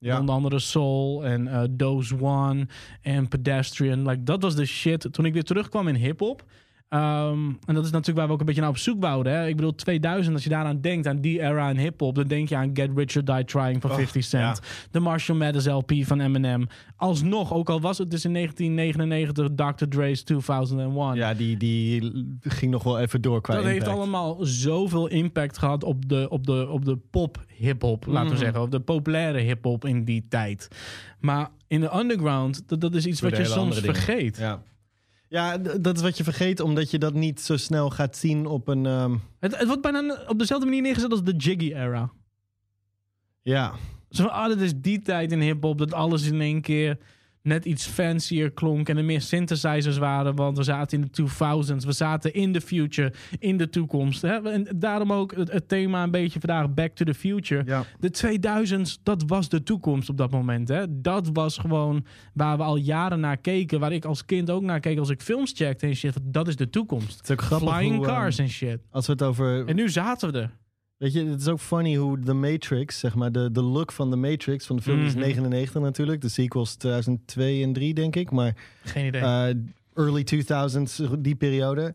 Onder 0.01 0.35
andere 0.35 0.59
Soul 0.59 1.25
en 1.25 1.47
eh 1.47 1.63
Dose 1.69 2.21
One 2.21 2.67
en 3.01 3.27
Pedestrian. 3.27 4.07
Like, 4.07 4.23
dat 4.23 4.41
was 4.41 4.55
de 4.55 4.65
shit. 4.65 5.07
Toen 5.11 5.25
ik 5.25 5.33
weer 5.33 5.43
terugkwam 5.43 5.87
in 5.87 5.95
hip-hop. 5.95 6.43
Ehm, 6.95 7.47
en 7.65 7.75
dat 7.75 7.85
is 7.85 7.91
natuurlijk 7.91 8.17
waar 8.17 8.27
we 8.27 8.33
ook 8.33 8.39
een 8.39 8.45
beetje 8.45 8.61
naar 8.61 8.69
op 8.69 8.77
zoek 8.77 9.01
wouden. 9.01 9.33
Hè? 9.33 9.47
Ik 9.47 9.55
bedoel, 9.55 9.75
2000, 9.75 10.33
als 10.35 10.43
je 10.43 10.49
daaraan 10.49 10.81
denkt, 10.81 11.07
aan 11.07 11.21
die 11.21 11.41
era 11.41 11.69
in 11.69 11.77
hip-hop, 11.77 12.15
dan 12.15 12.27
denk 12.27 12.49
je 12.49 12.55
aan 12.55 12.69
Get 12.73 12.89
Rich 12.95 13.15
or 13.15 13.25
Die 13.25 13.45
Trying 13.45 13.81
van 13.81 13.91
50 13.91 14.23
Cent. 14.23 14.61
De 14.91 14.99
Marshall 14.99 15.37
Mathers 15.37 15.65
LP 15.65 15.91
van 15.99 16.19
Eminem. 16.19 16.67
Alsnog, 16.95 17.53
ook 17.53 17.69
al 17.69 17.81
was 17.81 17.97
het 17.97 18.11
dus 18.11 18.25
in 18.25 18.33
1999 18.33 19.75
Dr. 19.75 19.97
Dre's 19.97 20.23
2001. 20.23 21.15
Ja, 21.15 21.33
die, 21.33 21.57
die 21.57 22.13
ging 22.41 22.71
nog 22.71 22.83
wel 22.83 22.99
even 22.99 23.21
door 23.21 23.41
qua 23.41 23.55
Dat 23.55 23.63
heeft 23.63 23.87
allemaal 23.87 24.37
zoveel 24.41 25.07
impact 25.07 25.57
gehad 25.57 25.83
op 25.83 26.09
de, 26.09 26.27
op 26.29 26.45
de, 26.45 26.67
op 26.69 26.85
de 26.85 26.97
pop-hip-hop, 27.11 28.05
laten 28.05 28.31
we 28.31 28.37
zeggen. 28.37 28.61
Op 28.61 28.71
de 28.71 28.79
populaire 28.79 29.39
hip-hop 29.39 29.85
in 29.85 30.03
die 30.03 30.25
tijd. 30.29 30.67
Maar 31.19 31.49
in 31.67 31.81
de 31.81 31.97
underground, 31.97 32.63
dat, 32.67 32.81
dat 32.81 32.95
is 32.95 33.05
iets 33.05 33.21
wat 33.21 33.37
je 33.37 33.45
soms 33.45 33.79
vergeet. 33.79 34.37
Ja. 34.37 34.61
Ja, 35.27 35.57
dat 35.57 35.95
is 35.95 36.01
wat 36.01 36.17
je 36.17 36.23
vergeet, 36.23 36.59
omdat 36.59 36.91
je 36.91 36.99
dat 36.99 37.13
niet 37.13 37.41
zo 37.41 37.57
snel 37.57 37.89
gaat 37.89 38.17
zien 38.17 38.45
op 38.45 38.67
een... 38.67 38.85
ehm, 38.85 39.15
Het, 39.39 39.57
het 39.57 39.67
wordt 39.67 39.81
bijna 39.81 40.23
op 40.27 40.39
dezelfde 40.39 40.65
manier 40.65 40.81
neergezet 40.81 41.11
als 41.11 41.23
de 41.23 41.35
Jiggy-era. 41.35 42.11
ja, 43.41 43.73
Zo 44.09 44.23
van, 44.23 44.31
ah, 44.31 44.47
dat 44.47 44.59
is 44.59 44.73
die 44.75 45.01
tijd 45.01 45.31
in 45.31 45.41
hip-hop 45.41 45.77
dat 45.77 45.93
alles 45.93 46.25
in 46.27 46.41
één 46.41 46.61
keer 46.61 46.97
net 47.45 47.65
iets 47.65 47.85
fancier 47.85 48.51
klonk 48.51 48.89
en 48.89 48.97
er 48.97 49.05
meer 49.05 49.21
synthesizers 49.21 49.97
waren, 49.97 50.35
want 50.35 50.57
we 50.57 50.63
zaten 50.63 51.01
in 51.01 51.09
de 51.11 51.23
2000s, 51.23 51.85
we 51.85 51.91
zaten 51.91 52.33
in 52.33 52.51
de 52.51 52.61
future, 52.61 53.13
in 53.39 53.57
de 53.57 53.69
toekomst. 53.69 54.21
Hè? 54.21 54.49
En 54.51 54.67
daarom 54.75 55.13
ook 55.13 55.35
het, 55.35 55.51
het 55.51 55.67
thema 55.67 56.03
een 56.03 56.11
beetje 56.11 56.39
vandaag 56.39 56.73
Back 56.73 56.95
to 56.95 57.05
the 57.05 57.13
Future. 57.13 57.63
ja. 57.65 57.83
De 57.99 58.39
2000s, 58.79 59.03
dat 59.03 59.23
was 59.27 59.49
de 59.49 59.63
toekomst 59.63 60.09
op 60.09 60.17
dat 60.17 60.31
moment. 60.31 60.67
Hè? 60.67 61.01
Dat 61.01 61.29
was 61.33 61.57
gewoon 61.57 62.05
waar 62.33 62.57
we 62.57 62.63
al 62.63 62.75
jaren 62.75 63.19
naar 63.19 63.37
keken, 63.37 63.79
waar 63.79 63.93
ik 63.93 64.05
als 64.05 64.25
kind 64.25 64.49
ook 64.49 64.61
naar 64.61 64.79
keek 64.79 64.99
als 64.99 65.09
ik 65.09 65.21
films 65.21 65.51
checkte 65.55 65.85
en 65.85 65.95
shit. 65.95 66.17
Dat 66.23 66.47
is 66.47 66.55
de 66.55 66.69
toekomst. 66.69 67.17
Het 67.17 67.23
is 67.23 67.31
ook 67.31 67.41
grappig 67.41 67.69
Flying 67.69 67.95
hoe, 67.95 68.05
ehm, 68.05 68.15
cars 68.15 68.37
en 68.37 68.49
shit. 68.49 68.79
als 68.91 69.05
we 69.05 69.11
het 69.11 69.23
over... 69.23 69.67
En 69.67 69.75
nu 69.75 69.89
zaten 69.89 70.31
we 70.31 70.39
er. 70.39 70.51
Weet 70.97 71.13
je, 71.13 71.25
het 71.25 71.41
is 71.41 71.47
ook 71.47 71.59
funny 71.59 71.95
hoe 71.95 72.19
The 72.19 72.33
Matrix, 72.33 72.99
zeg 72.99 73.15
maar, 73.15 73.31
de, 73.31 73.51
de 73.51 73.61
look 73.61 73.91
van 73.91 74.09
The 74.09 74.15
Matrix, 74.15 74.65
van 74.65 74.75
de 74.75 74.81
film 74.81 75.05
is 75.05 75.11
Mhm. 75.13 75.19
99 75.23 75.81
natuurlijk. 75.81 76.21
De 76.21 76.29
sequels 76.29 76.75
2002 76.75 77.63
en 77.63 77.73
3, 77.73 77.93
denk 77.93 78.15
ik. 78.15 78.31
Maar 78.31 78.55
Geen 78.83 79.05
idee. 79.05 79.21
eh, 79.21 79.49
early 79.93 80.23
2000s, 80.23 81.01
die 81.19 81.35
periode. 81.35 81.93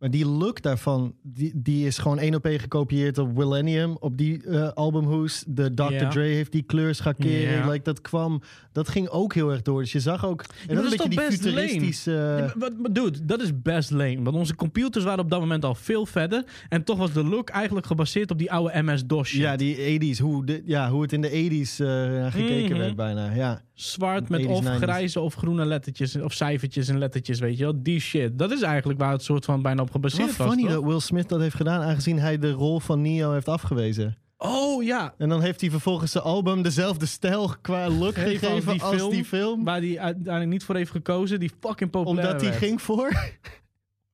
Maar 0.00 0.10
die 0.10 0.26
look 0.26 0.62
daarvan, 0.62 1.14
die, 1.22 1.52
die 1.54 1.86
is 1.86 1.98
gewoon 1.98 2.18
één 2.18 2.34
op 2.34 2.44
één 2.44 2.58
gekopieerd 2.58 3.18
op 3.18 3.36
Millennium. 3.36 3.96
Op 4.00 4.16
die 4.16 4.42
eh 4.46 4.72
albumhoes. 4.72 5.44
De 5.46 5.74
Dr. 5.74 6.06
Dre 6.08 6.22
heeft 6.22 6.52
die 6.52 6.62
kleur 6.62 6.94
schakeren. 6.94 7.68
Like, 7.70 7.84
dat 7.84 8.00
kwam, 8.00 8.42
dat 8.72 8.88
ging 8.88 9.08
ook 9.08 9.34
heel 9.34 9.50
erg 9.50 9.62
door. 9.62 9.80
Dus 9.80 9.92
je 9.92 10.00
zag 10.00 10.26
ook, 10.26 10.44
en 10.68 10.74
dat 10.76 10.84
is 10.84 10.90
een 10.92 10.96
beetje 10.98 11.08
die 11.08 11.18
toch 11.18 11.28
best 11.28 11.44
lame? 11.44 11.56
futuristische... 11.60 12.10
Ja, 12.10 12.36
maar, 12.44 12.54
wat- 12.58 12.78
maar 12.78 12.92
dude, 12.92 13.24
dat 13.24 13.40
is 13.42 13.62
best 13.62 13.90
lame. 13.90 14.22
Want 14.22 14.36
onze 14.36 14.54
computers 14.54 15.04
waren 15.04 15.24
op 15.24 15.30
dat 15.30 15.40
moment 15.40 15.64
al 15.64 15.74
veel 15.74 16.06
verder. 16.06 16.44
En 16.68 16.84
toch 16.84 16.98
was 16.98 17.12
de 17.12 17.24
look 17.24 17.48
eigenlijk 17.48 17.86
gebaseerd 17.86 18.30
op 18.30 18.38
die 18.38 18.52
oude 18.52 18.82
MS-DOS 18.82 19.30
ja, 19.32 19.56
die 19.56 20.14
80s, 20.16 20.18
hoe, 20.20 20.44
de, 20.46 20.62
ja, 20.64 20.90
hoe 20.90 21.02
het 21.02 21.12
in 21.12 21.20
de 21.20 21.28
80s 21.30 21.84
eh, 21.84 22.32
gekeken 22.32 22.70
Mhm. 22.70 22.78
werd 22.78 22.96
bijna. 22.96 23.32
Ja. 23.34 23.62
Zwart 23.80 24.28
met 24.28 24.42
80s, 24.42 24.46
of 24.46 24.64
90s. 24.64 24.76
grijze 24.76 25.20
of 25.20 25.34
groene 25.34 25.64
lettertjes. 25.64 26.16
Of 26.16 26.32
cijfertjes 26.32 26.88
en 26.88 26.98
lettertjes, 26.98 27.38
weet 27.38 27.58
je 27.58 27.64
wel. 27.64 27.82
Die 27.82 28.00
shit. 28.00 28.38
Dat 28.38 28.50
is 28.50 28.62
eigenlijk 28.62 28.98
waar 28.98 29.12
het 29.12 29.22
soort 29.22 29.44
van 29.44 29.62
bijna 29.62 29.82
op 29.82 29.90
gebaseerd 29.90 30.36
wel 30.36 30.46
was, 30.46 30.54
funny 30.56 30.72
toch? 30.72 30.80
dat 30.80 30.90
Will 30.90 31.00
Smith 31.00 31.28
dat 31.28 31.40
heeft 31.40 31.54
gedaan, 31.56 31.82
aangezien 31.82 32.18
hij 32.18 32.38
de 32.38 32.50
rol 32.50 32.80
van 32.80 33.02
Neo 33.02 33.32
heeft 33.32 33.48
afgewezen. 33.48 34.16
Oh 34.38 34.82
ja, 34.82 35.14
En 35.18 35.28
dan 35.28 35.40
heeft 35.40 35.60
hij 35.60 35.70
vervolgens 35.70 36.12
zijn 36.12 36.24
album 36.24 36.62
dezelfde 36.62 37.06
stijl 37.06 37.54
qua 37.60 37.88
look 37.88 38.14
Gegeven 38.14 38.48
als 38.50 38.64
die 38.64 38.82
als 38.82 38.94
film. 38.96 39.10
die 39.10 39.24
film. 39.24 39.64
waar 39.64 39.80
hij 39.80 39.98
uiteindelijk 39.98 40.50
niet 40.50 40.64
voor 40.64 40.76
heeft 40.76 40.90
gekozen. 40.90 41.40
Die 41.40 41.50
fucking 41.60 41.90
populair 41.90 42.26
Omdat 42.26 42.42
hij 42.42 42.52
ging 42.52 42.82
voor. 42.82 43.30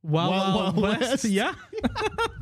Wow, 0.01 0.79
West. 0.79 0.99
West. 0.99 1.27
Ja? 1.27 1.53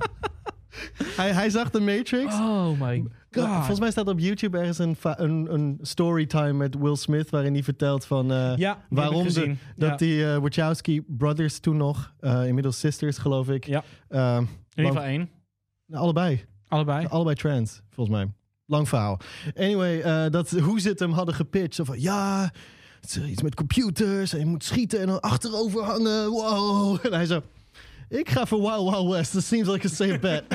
hij, 1.16 1.32
hij 1.32 1.50
zag 1.50 1.70
de 1.70 1.80
Matrix. 1.80 2.34
Oh 2.34 2.80
my 2.80 3.04
god. 3.34 3.54
Volgens 3.54 3.80
mij 3.80 3.90
staat 3.90 4.08
op 4.08 4.18
YouTube 4.18 4.58
ergens 4.58 4.78
een, 4.78 4.96
een, 5.02 5.54
een 5.54 5.78
storytime 5.82 6.52
met 6.52 6.74
Will 6.78 6.96
Smith... 6.96 7.30
waarin 7.30 7.52
hij 7.52 7.62
vertelt 7.62 8.04
van 8.04 8.26
ja, 8.56 8.72
ik 8.76 8.78
waarom 8.88 9.28
de, 9.28 9.54
dat 9.76 9.98
die 9.98 10.24
eh, 10.32 10.36
Wachowski 10.38 11.02
brothers 11.06 11.58
toen 11.58 11.76
nog... 11.76 12.14
eh, 12.20 12.46
inmiddels 12.46 12.78
sisters, 12.78 13.18
geloof 13.18 13.48
ik. 13.48 13.66
Ja. 13.66 13.82
eh, 14.08 14.36
In 14.36 14.48
ieder 14.74 14.92
geval 14.92 15.06
één. 15.08 15.30
allebei. 15.92 16.44
Allebei. 16.68 17.06
Allebei 17.06 17.36
trans, 17.36 17.80
volgens 17.90 18.16
mij. 18.16 18.32
Lang 18.66 18.88
verhaal. 18.88 19.20
Anyway, 19.56 20.30
dat, 20.30 20.50
hoe 20.50 20.80
ze 20.80 20.88
het 20.88 20.98
hem 20.98 21.12
hadden 21.12 21.34
gepitcht. 21.34 21.74
Zo 21.74 21.84
van, 21.84 22.00
ja, 22.00 22.50
het 23.00 23.16
is 23.16 23.30
iets 23.30 23.42
met 23.42 23.54
computers. 23.54 24.32
En 24.32 24.38
je 24.38 24.46
moet 24.46 24.64
schieten 24.64 25.00
en 25.00 25.06
dan 25.06 25.20
achterover 25.20 25.82
hangen. 25.82 26.28
Wow. 26.30 26.96
En 27.06 27.12
hij 27.12 27.26
zo, 27.26 27.42
ik 28.08 28.28
ga 28.30 28.46
voor 28.46 28.60
Wild 28.60 28.90
Wild 28.90 29.10
West. 29.10 29.32
That 29.32 29.42
seems 29.42 29.68
like 29.68 29.86
a 29.86 29.90
safe 29.90 30.18
bet. 30.18 30.44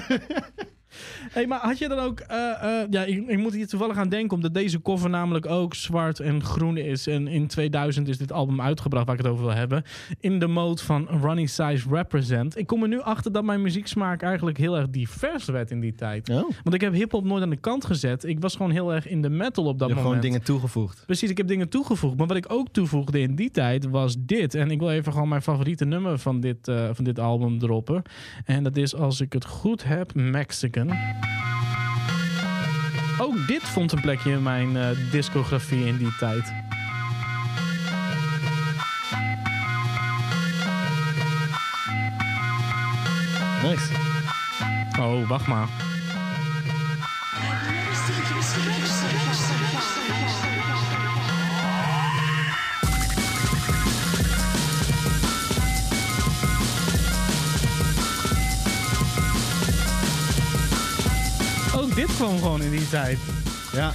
Hey, 1.32 1.48
maar 1.48 1.60
had 1.60 1.78
je 1.78 1.88
dan 1.88 2.00
ook... 2.00 2.20
eh, 2.20 2.38
eh, 2.82 2.88
ja, 2.89 3.04
ik, 3.04 3.28
ik 3.28 3.38
moet 3.38 3.54
hier 3.54 3.68
toevallig 3.68 3.98
aan 3.98 4.10
denken... 4.10 4.36
omdat 4.36 4.54
deze 4.54 4.82
cover 4.82 5.10
namelijk 5.10 5.46
ook 5.46 5.74
zwart 5.76 6.20
en 6.20 6.44
groen 6.44 6.78
is. 6.78 7.08
En 7.08 7.28
in 7.28 7.48
2000 7.48 8.08
is 8.08 8.18
dit 8.18 8.32
album 8.32 8.62
uitgebracht 8.62 9.06
waar 9.06 9.15
ik 9.15 9.22
het 9.22 9.32
over 9.32 9.46
wil 9.46 9.54
hebben. 9.56 9.84
In 10.20 10.39
de 10.39 10.48
mode 10.48 10.84
van 10.84 11.08
Ronnie 11.22 11.48
Size 11.48 11.86
Represent. 11.89 12.58
Ik 12.58 12.68
kom 12.68 12.82
er 12.82 12.88
nu 12.88 13.02
achter 13.02 13.32
dat 13.32 13.44
mijn 13.44 13.62
muzieksmaak 13.62 14.22
eigenlijk 14.22 14.58
heel 14.58 14.78
erg 14.78 14.89
divers 14.89 15.46
werd 15.46 15.72
in 15.72 15.80
die 15.80 15.96
tijd. 15.96 16.30
Oh, 16.30 16.36
Want 16.63 16.74
ik 16.74 16.82
heb 16.82 16.94
hip-hop 16.94 17.24
nooit 17.24 17.44
aan 17.44 17.50
de 17.50 17.56
kant 17.60 17.86
gezet. 17.86 18.24
Ik 18.24 18.39
was 18.39 18.56
gewoon 18.56 18.72
heel 18.72 18.94
erg 18.94 19.08
in 19.08 19.22
de 19.22 19.30
metal 19.30 19.65
op 19.65 19.72
je 19.72 19.78
dat 19.78 19.88
hebt 19.88 20.02
moment. 20.02 20.06
gewoon 20.06 20.20
dingen 20.22 20.44
toegevoegd. 20.44 21.04
Precies, 21.06 21.30
ik 21.30 21.38
heb 21.38 21.48
dingen 21.48 21.70
toegevoegd. 21.70 22.18
Maar 22.18 22.28
wat 22.28 22.38
ik 22.38 22.46
ook 22.48 22.68
toevoegde 22.72 23.20
in 23.20 23.36
die 23.36 23.52
tijd 23.52 23.89
was 23.89 24.15
dit. 24.20 24.56
En 24.56 24.72
ik 24.72 24.80
wil 24.80 24.89
even 24.92 25.12
gewoon 25.13 25.30
mijn 25.30 25.42
favoriete 25.42 25.86
nummer 25.86 26.20
van 26.20 26.39
dit, 26.39 26.68
eh, 26.68 26.89
van 26.94 27.04
dit 27.04 27.20
album 27.20 27.60
droppen. 27.60 28.02
En 28.46 28.63
dat 28.63 28.78
is, 28.78 28.96
als 28.96 29.22
ik 29.22 29.34
het 29.34 29.46
goed 29.46 29.84
heb, 29.84 30.13
Mexican. 30.13 30.88
Ook 33.18 33.48
dit 33.48 33.64
vond 33.64 33.92
een 33.92 34.02
plekje 34.02 34.32
in 34.32 34.44
mijn 34.44 34.78
eh, 34.78 34.90
discografie 35.12 35.86
in 35.86 35.98
die 35.98 36.16
tijd. 36.18 36.54
Nice. 43.64 43.94
Oh, 45.00 45.28
wacht 45.28 45.48
maar. 45.48 45.88
Dit 62.00 62.16
kwam 62.16 62.38
gewoon 62.38 62.62
in 62.62 62.72
die 62.72 62.90
tijd. 62.90 63.18
Ja. 63.74 63.94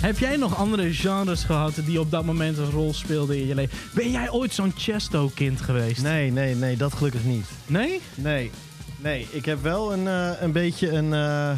Heb 0.00 0.18
jij 0.18 0.36
nog 0.36 0.56
andere 0.56 0.94
genres 0.94 1.44
gehad 1.44 1.74
die 1.84 2.00
op 2.00 2.10
dat 2.10 2.24
moment 2.24 2.58
een 2.58 2.70
rol 2.70 2.94
speelden 2.94 3.36
in 3.38 3.46
je 3.46 3.54
leven? 3.54 3.78
Ben 3.94 4.10
jij 4.10 4.30
ooit 4.30 4.52
zo'n 4.54 4.72
Chesto-kind 4.76 5.60
geweest? 5.60 6.02
Nee, 6.02 6.32
nee, 6.32 6.54
nee, 6.54 6.76
dat 6.76 6.92
gelukkig 6.94 7.24
niet. 7.24 7.46
Nee? 7.66 8.00
Nee, 8.14 8.50
nee. 8.98 9.26
Ik 9.30 9.44
heb 9.44 9.62
wel 9.62 9.92
een, 9.92 10.06
eh, 10.08 10.30
een 10.40 10.52
beetje 10.52 10.90
een, 10.90 11.12
eh, 11.14 11.50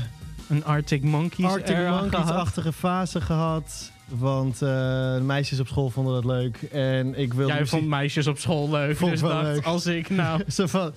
Een 0.48 0.64
Arctic 0.64 1.02
Monkeys 1.02 1.46
Arctic. 1.52 1.76
Monkeys-achtige 1.76 2.72
fase 2.72 3.20
gehad. 3.20 3.90
Want 4.09 4.54
eh, 4.54 4.68
de 5.14 5.20
meisjes 5.22 5.61
op 5.61 5.66
school 5.68 5.90
vonden 5.90 6.14
dat 6.14 6.24
leuk. 6.24 6.62
En 6.62 7.18
ik 7.18 7.33
wilde 7.35 7.50
Jij 7.52 7.61
muziek- 7.61 7.78
vond 7.78 7.88
meisjes 7.88 8.26
op 8.26 8.38
school 8.38 8.70
leuk. 8.70 8.96
Vond 8.96 9.11
dus 9.11 9.20
wel 9.20 9.30
dacht, 9.30 9.44
leuk. 9.44 9.64
als 9.64 9.87
ik 9.87 10.11
nou... 10.11 10.42
Zo 10.56 10.66
van... 10.66 10.92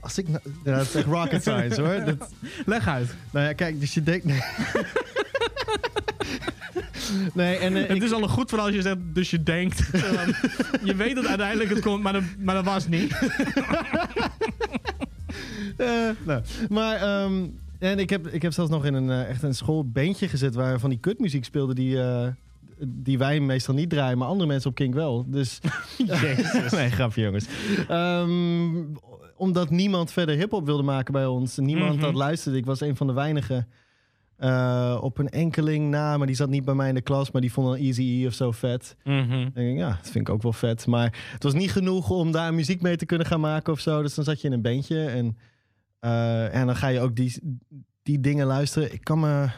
Als 0.00 0.18
ik 0.18 0.28
nou... 0.28 0.40
Ja, 0.64 0.76
dat 0.76 0.86
is 0.86 0.94
echt 0.94 1.06
rocket 1.06 1.40
science 1.40 1.80
hoor. 1.82 2.04
Dat, 2.04 2.30
Leg 2.66 2.86
uit. 2.88 3.14
nou 3.30 3.46
ja, 3.46 3.52
kijk, 3.52 3.80
dus 3.80 3.94
je 3.94 4.02
denkt... 4.02 4.24
Nee, 4.24 4.40
nee 7.34 7.56
en 7.56 7.76
eh, 7.76 7.82
Het 7.82 7.96
ik, 7.96 8.02
is 8.02 8.12
al 8.12 8.22
een 8.22 8.28
goed 8.28 8.48
verhaal 8.48 8.66
als 8.66 8.76
je 8.76 8.82
zegt, 8.82 8.96
dus 9.00 9.30
je 9.30 9.42
denkt. 9.42 9.78
Je 10.84 10.94
weet 10.96 11.14
dat 11.14 11.26
uiteindelijk 11.26 11.70
het 11.70 11.80
komt, 11.80 12.02
maar 12.02 12.12
dat, 12.12 12.22
maar 12.38 12.54
dat 12.54 12.64
was 12.64 12.88
niet. 12.88 13.12
eh, 15.76 16.08
nou, 16.24 16.42
maar... 16.68 16.96
ehm, 16.96 17.44
en 17.78 17.98
ik 17.98 18.10
heb, 18.10 18.26
ik 18.28 18.42
heb 18.42 18.52
zelfs 18.52 18.70
nog 18.70 18.84
in 18.84 18.94
een 18.94 19.10
eh, 19.10 19.28
echt 19.28 19.42
een 19.42 19.54
schoolbandje 19.54 20.28
gezet... 20.28 20.54
waar 20.54 20.80
van 20.80 20.90
die 20.90 20.98
kutmuziek 20.98 21.44
speelde 21.44 21.74
die... 21.74 22.02
eh, 22.02 22.26
die 22.84 23.18
wij 23.18 23.40
meestal 23.40 23.74
niet 23.74 23.90
draaien, 23.90 24.18
maar 24.18 24.28
andere 24.28 24.48
mensen 24.48 24.70
op 24.70 24.76
Kink 24.76 24.94
wel. 24.94 25.24
Dus 25.28 25.58
nee, 26.70 26.90
grapje 26.90 27.22
jongens. 27.22 27.46
Ehm, 27.88 28.70
omdat 29.42 29.70
niemand 29.70 30.12
verder 30.12 30.36
hip-hop 30.36 30.66
wilde 30.66 30.82
maken 30.82 31.12
bij 31.12 31.26
ons. 31.26 31.56
Niemand 31.58 31.92
Mhm. 31.94 32.00
dat 32.00 32.14
luisterde. 32.14 32.58
Ik 32.58 32.66
was 32.66 32.80
een 32.80 32.96
van 32.96 33.06
de 33.06 33.12
weinigen 33.12 33.68
eh, 34.36 34.98
op 35.00 35.18
een 35.18 35.28
enkeling 35.28 35.90
na, 35.90 36.16
maar 36.16 36.26
die 36.26 36.36
zat 36.36 36.48
niet 36.48 36.64
bij 36.64 36.74
mij 36.74 36.88
in 36.88 36.94
de 36.94 37.00
klas, 37.00 37.30
maar 37.30 37.40
die 37.40 37.52
vond 37.52 37.66
dan 37.66 37.76
Easy 37.76 38.02
E 38.02 38.26
of 38.26 38.32
zo 38.32 38.50
vet. 38.50 38.96
Dan 39.04 39.50
denk 39.54 39.72
ik, 39.72 39.76
ja, 39.76 39.88
dat 39.88 40.10
vind 40.10 40.28
ik 40.28 40.34
ook 40.34 40.42
wel 40.42 40.52
vet. 40.52 40.86
Maar 40.86 41.30
het 41.32 41.42
was 41.42 41.52
niet 41.54 41.72
genoeg 41.72 42.10
om 42.10 42.32
daar 42.32 42.54
muziek 42.54 42.82
mee 42.82 42.96
te 42.96 43.06
kunnen 43.06 43.26
gaan 43.26 43.40
maken 43.40 43.72
of 43.72 43.80
zo. 43.80 44.02
Dus 44.02 44.14
dan 44.14 44.24
zat 44.24 44.40
je 44.40 44.46
in 44.46 44.52
een 44.52 44.62
bandje 44.62 45.04
en, 45.04 45.36
eh, 45.98 46.54
en 46.54 46.66
dan 46.66 46.76
ga 46.76 46.88
je 46.88 47.00
ook 47.00 47.16
die, 47.16 47.58
die 48.02 48.20
dingen 48.20 48.46
luisteren. 48.46 48.92
Ik 48.92 49.04
kan 49.04 49.20
me. 49.20 49.48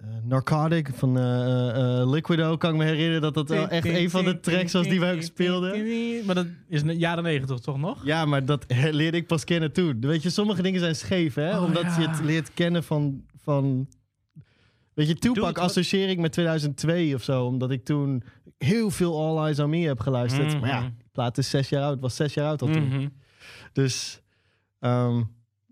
Eh, 0.00 0.06
Narcotic 0.22 0.90
van 0.94 1.18
eh, 1.18 2.00
eh, 2.00 2.10
Liquido 2.10 2.56
kan 2.56 2.70
ik 2.70 2.76
me 2.76 2.84
herinneren 2.84 3.20
dat 3.20 3.34
dat 3.34 3.48
wel 3.48 3.68
echt 3.68 3.86
een 3.86 4.10
van 4.10 4.24
de 4.24 4.40
tracks 4.40 4.72
was 4.72 4.86
die 4.88 5.00
wij 5.00 5.14
ook 5.14 5.22
speelden. 5.22 5.72
Maar 6.26 6.34
dat 6.34 6.46
is 6.68 6.82
jaren 6.86 7.22
negentig 7.24 7.58
toch 7.58 7.78
nog? 7.78 8.04
Ja, 8.04 8.24
maar 8.24 8.44
dat 8.44 8.64
leerde 8.90 9.16
ik 9.16 9.26
pas 9.26 9.44
kennen 9.44 9.72
toen. 9.72 10.00
Weet 10.00 10.22
je, 10.22 10.30
sommige 10.30 10.62
dingen 10.62 10.80
zijn 10.80 10.96
scheef, 10.96 11.34
hè? 11.34 11.56
Oh, 11.56 11.62
Omdat 11.64 11.82
ja. 11.82 12.00
je 12.00 12.08
het 12.08 12.20
leert 12.20 12.54
kennen 12.54 12.84
van... 12.84 13.24
van 13.36 13.88
weet 14.94 15.08
je, 15.08 15.14
Tupac 15.14 15.56
wat- 15.56 15.58
associeer 15.58 16.08
ik 16.08 16.18
met 16.18 16.32
2002 16.32 17.14
of 17.14 17.22
zo. 17.22 17.44
Omdat 17.44 17.70
ik 17.70 17.84
toen 17.84 18.22
heel 18.58 18.90
veel 18.90 19.18
All 19.20 19.44
Eyes 19.44 19.58
On 19.58 19.70
Me 19.70 19.78
heb 19.86 20.00
geluisterd. 20.00 20.46
Mhm. 20.52 20.60
Maar 20.60 20.68
ja, 20.68 20.80
de 20.82 21.04
plaat 21.12 21.38
is 21.38 21.50
zes 21.50 21.68
jaar 21.68 21.82
oud. 21.82 22.00
Was 22.00 22.16
zes 22.16 22.34
jaar 22.34 22.46
oud 22.48 22.62
al 22.62 22.68
toen. 22.68 22.88
Mhm. 22.88 23.08
Dus, 23.72 24.20
ehm, 24.80 25.22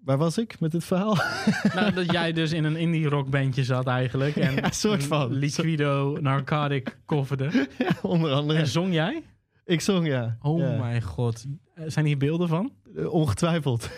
waar 0.09 0.19
was 0.19 0.39
ik 0.39 0.61
met 0.61 0.71
dit 0.73 0.85
verhaal? 0.85 1.17
Nou, 1.75 1.93
dat 1.93 2.13
jij 2.13 2.33
dus 2.33 2.53
in 2.53 2.65
een 2.65 2.77
indie 2.77 3.09
rockbandje 3.09 3.65
zat 3.65 3.87
eigenlijk. 3.87 4.37
En 4.37 4.55
Ja, 4.63 4.71
soort 4.71 5.05
van. 5.05 5.33
Liquido 5.33 6.19
Narcotic 6.21 6.99
kofferde. 7.05 7.69
Onder 8.03 8.33
andere. 8.33 8.59
En 8.59 8.67
zong 8.67 8.93
jij? 8.93 9.23
Ik 9.65 9.81
zong, 9.81 10.07
ja. 10.07 10.37
Oh 10.41 10.59
Ja. 10.59 10.77
mijn 10.79 11.03
god. 11.03 11.45
Zijn 11.87 12.07
hier 12.07 12.17
beelden 12.19 12.49
van? 12.49 12.73
Eh, 12.97 13.13
Ongetwijfeld. 13.13 13.91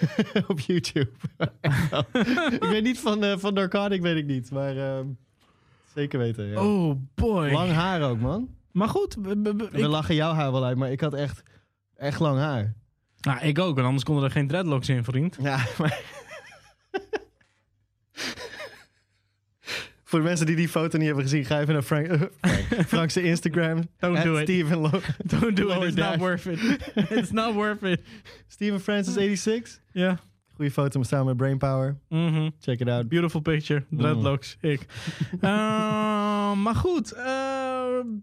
Op 0.48 0.60
YouTube. 0.60 1.10
Ik 2.50 2.62
weet 2.70 2.82
niet 2.82 2.98
van, 3.00 3.24
eh 3.24 3.38
van 3.38 3.54
Narcotic, 3.54 4.00
weet 4.02 4.16
ik 4.16 4.26
niet. 4.26 4.50
Maar 4.50 4.76
ehm, 4.76 5.06
zeker 5.94 6.18
weten, 6.18 6.46
ja. 6.46 6.64
Oh 6.64 6.96
boy. 7.14 7.52
Lang 7.52 7.70
haar 7.70 8.02
ook, 8.02 8.20
man. 8.20 8.48
Maar 8.72 8.88
goed, 8.88 9.14
we- 9.22 9.68
ik, 9.72 9.86
lachen 9.86 10.14
jouw 10.14 10.32
haar 10.32 10.52
wel 10.52 10.64
uit, 10.64 10.76
maar 10.76 10.90
ik 10.92 11.00
had 11.00 11.14
echt, 11.14 11.42
echt 11.96 12.20
lang 12.20 12.38
haar. 12.38 12.74
Nou, 13.20 13.40
ik 13.40 13.58
ook, 13.58 13.78
en 13.78 13.84
anders 13.84 14.04
konden 14.04 14.24
er 14.24 14.30
geen 14.30 14.48
dreadlocks 14.48 14.88
in, 14.88 15.04
vriend. 15.04 15.36
Ja, 15.40 15.64
maar... 15.78 16.00
Voor 20.04 20.18
de 20.18 20.24
mensen 20.24 20.46
die 20.46 20.56
die 20.56 20.68
foto 20.68 20.96
niet 20.98 21.06
hebben 21.06 21.24
gezien, 21.24 21.44
ga 21.44 21.60
even 21.60 21.72
naar 21.72 21.82
Frank, 21.82 22.06
Frank, 22.40 22.86
Frank's 22.86 23.16
Instagram. 23.16 23.88
Don't 23.98 24.22
do 24.22 24.36
it. 24.36 24.42
Steven, 24.42 24.78
Lo- 24.78 24.90
Don't 25.38 25.56
do 25.56 25.68
it, 25.68 25.82
it's 25.82 25.94
dash. 25.94 26.10
not 26.10 26.18
worth 26.18 26.46
it. 26.46 26.60
It's 27.10 27.30
not 27.30 27.54
worth 27.54 27.82
it. 27.82 28.00
Steven 28.48 28.80
Francis 28.80 29.14
86. 29.14 29.80
Ja. 29.92 30.18
Goeie 30.54 30.70
foto 30.70 30.98
met 30.98 31.08
samen 31.08 31.26
met 31.26 31.36
Brainpower. 31.36 31.96
Mhm. 32.08 32.50
Check 32.60 32.80
it 32.80 32.88
out. 32.88 33.08
Beautiful 33.08 33.40
picture. 33.40 33.84
Dreadlocks. 33.90 34.56
Ik. 34.60 34.86
Eh, 35.40 36.52
maar 36.54 36.74
goed. 36.74 37.12
eh, 37.12 37.59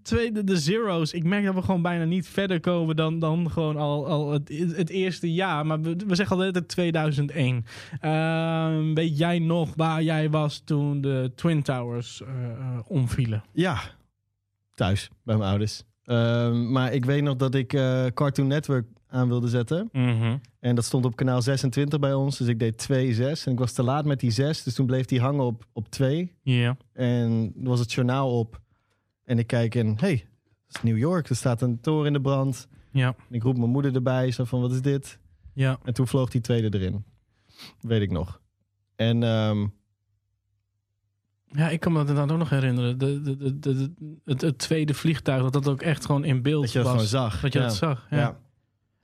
tweede, 0.03 0.43
de 0.43 0.57
zeros. 0.57 1.13
Ik 1.13 1.23
merk 1.23 1.45
dat 1.45 1.53
we 1.53 1.61
gewoon 1.61 1.81
bijna 1.81 2.03
niet 2.03 2.27
verder 2.27 2.59
komen 2.59 2.95
dan, 2.95 3.19
dan 3.19 3.51
gewoon 3.51 3.77
al, 3.77 4.07
al 4.07 4.31
het, 4.31 4.49
het 4.75 4.89
eerste 4.89 5.33
jaar. 5.33 5.65
Maar 5.65 5.81
we, 5.81 5.95
we 6.07 6.15
zeggen 6.15 6.37
altijd 6.37 6.67
2001. 6.67 7.65
Eh, 7.99 8.93
weet 8.93 9.17
jij 9.17 9.39
nog 9.39 9.73
waar 9.75 10.03
jij 10.03 10.29
was 10.29 10.61
toen 10.65 11.01
de 11.01 11.31
Twin 11.35 11.61
Towers 11.61 12.21
eh, 12.21 12.51
eh, 12.51 12.79
omvielen? 12.87 13.43
Ja, 13.53 13.79
thuis 14.73 15.09
bij 15.23 15.37
mijn 15.37 15.49
ouders. 15.49 15.83
Ehm, 16.03 16.71
maar 16.71 16.93
ik 16.93 17.05
weet 17.05 17.23
nog 17.23 17.35
dat 17.35 17.55
ik 17.55 17.73
eh, 17.73 18.05
Cartoon 18.13 18.47
Network 18.47 18.85
aan 19.07 19.27
wilde 19.27 19.47
zetten. 19.47 19.89
En 20.59 20.75
dat 20.75 20.85
stond 20.85 21.05
op 21.05 21.15
kanaal 21.15 21.41
26 21.41 21.99
bij 21.99 22.13
ons. 22.13 22.37
Dus 22.37 22.47
ik 22.47 22.59
deed 22.59 22.77
2, 22.77 23.13
6. 23.13 23.45
En 23.45 23.51
ik 23.51 23.59
was 23.59 23.71
te 23.71 23.83
laat 23.83 24.05
met 24.05 24.19
die 24.19 24.31
6. 24.31 24.63
Dus 24.63 24.73
toen 24.73 24.85
bleef 24.85 25.05
die 25.05 25.19
hangen 25.19 25.43
op, 25.43 25.65
op 25.73 25.89
2. 25.89 26.35
Ja. 26.41 26.77
En 26.93 27.53
er 27.63 27.69
was 27.69 27.79
het 27.79 27.93
journaal 27.93 28.39
op. 28.39 28.61
En 29.27 29.39
ik 29.39 29.47
kijk 29.47 29.75
en, 29.75 29.95
hey, 29.99 30.27
dat 30.67 30.75
is 30.75 30.81
New 30.81 30.97
York. 30.97 31.29
Er 31.29 31.35
staat 31.35 31.61
een 31.61 31.79
toren 31.79 32.05
in 32.07 32.13
de 32.13 32.21
brand. 32.21 32.67
Ja. 32.91 33.07
En 33.07 33.35
ik 33.35 33.43
roep 33.43 33.57
mijn 33.57 33.69
moeder 33.69 33.95
erbij. 33.95 34.31
Zo 34.31 34.43
van, 34.43 34.61
wat 34.61 34.71
is 34.71 34.81
dit? 34.81 35.19
Ja. 35.53 35.79
En 35.83 35.93
toen 35.93 36.07
vloog 36.07 36.29
die 36.29 36.41
tweede 36.41 36.77
erin. 36.77 37.03
Weet 37.81 38.01
ik 38.01 38.11
nog. 38.11 38.41
En 38.95 39.23
ehm, 39.23 39.67
Ja, 41.47 41.69
ik 41.69 41.79
kan 41.79 41.91
me 41.91 41.97
dat 41.97 42.07
inderdaad 42.07 42.31
ook 42.31 42.39
nog 42.39 42.49
herinneren. 42.49 42.97
De, 42.97 43.21
de, 43.21 43.37
de, 43.37 43.59
de- 43.59 43.93
het, 44.25 44.41
het 44.41 44.57
tweede 44.57 44.93
vliegtuig, 44.93 45.41
dat 45.41 45.53
dat 45.53 45.67
ook 45.67 45.81
echt 45.81 46.05
gewoon 46.05 46.23
in 46.23 46.41
beeld 46.41 46.61
dat 46.63 46.71
je 46.71 46.77
dat 46.79 46.87
was. 46.87 46.93
gewoon 47.11 47.29
zag. 47.29 47.41
Dat 47.41 47.53
je 47.53 47.59
ja. 47.59 47.65
dat 47.65 47.75
zag. 47.75 48.07
Ja. 48.09 48.17
Ja. 48.17 48.39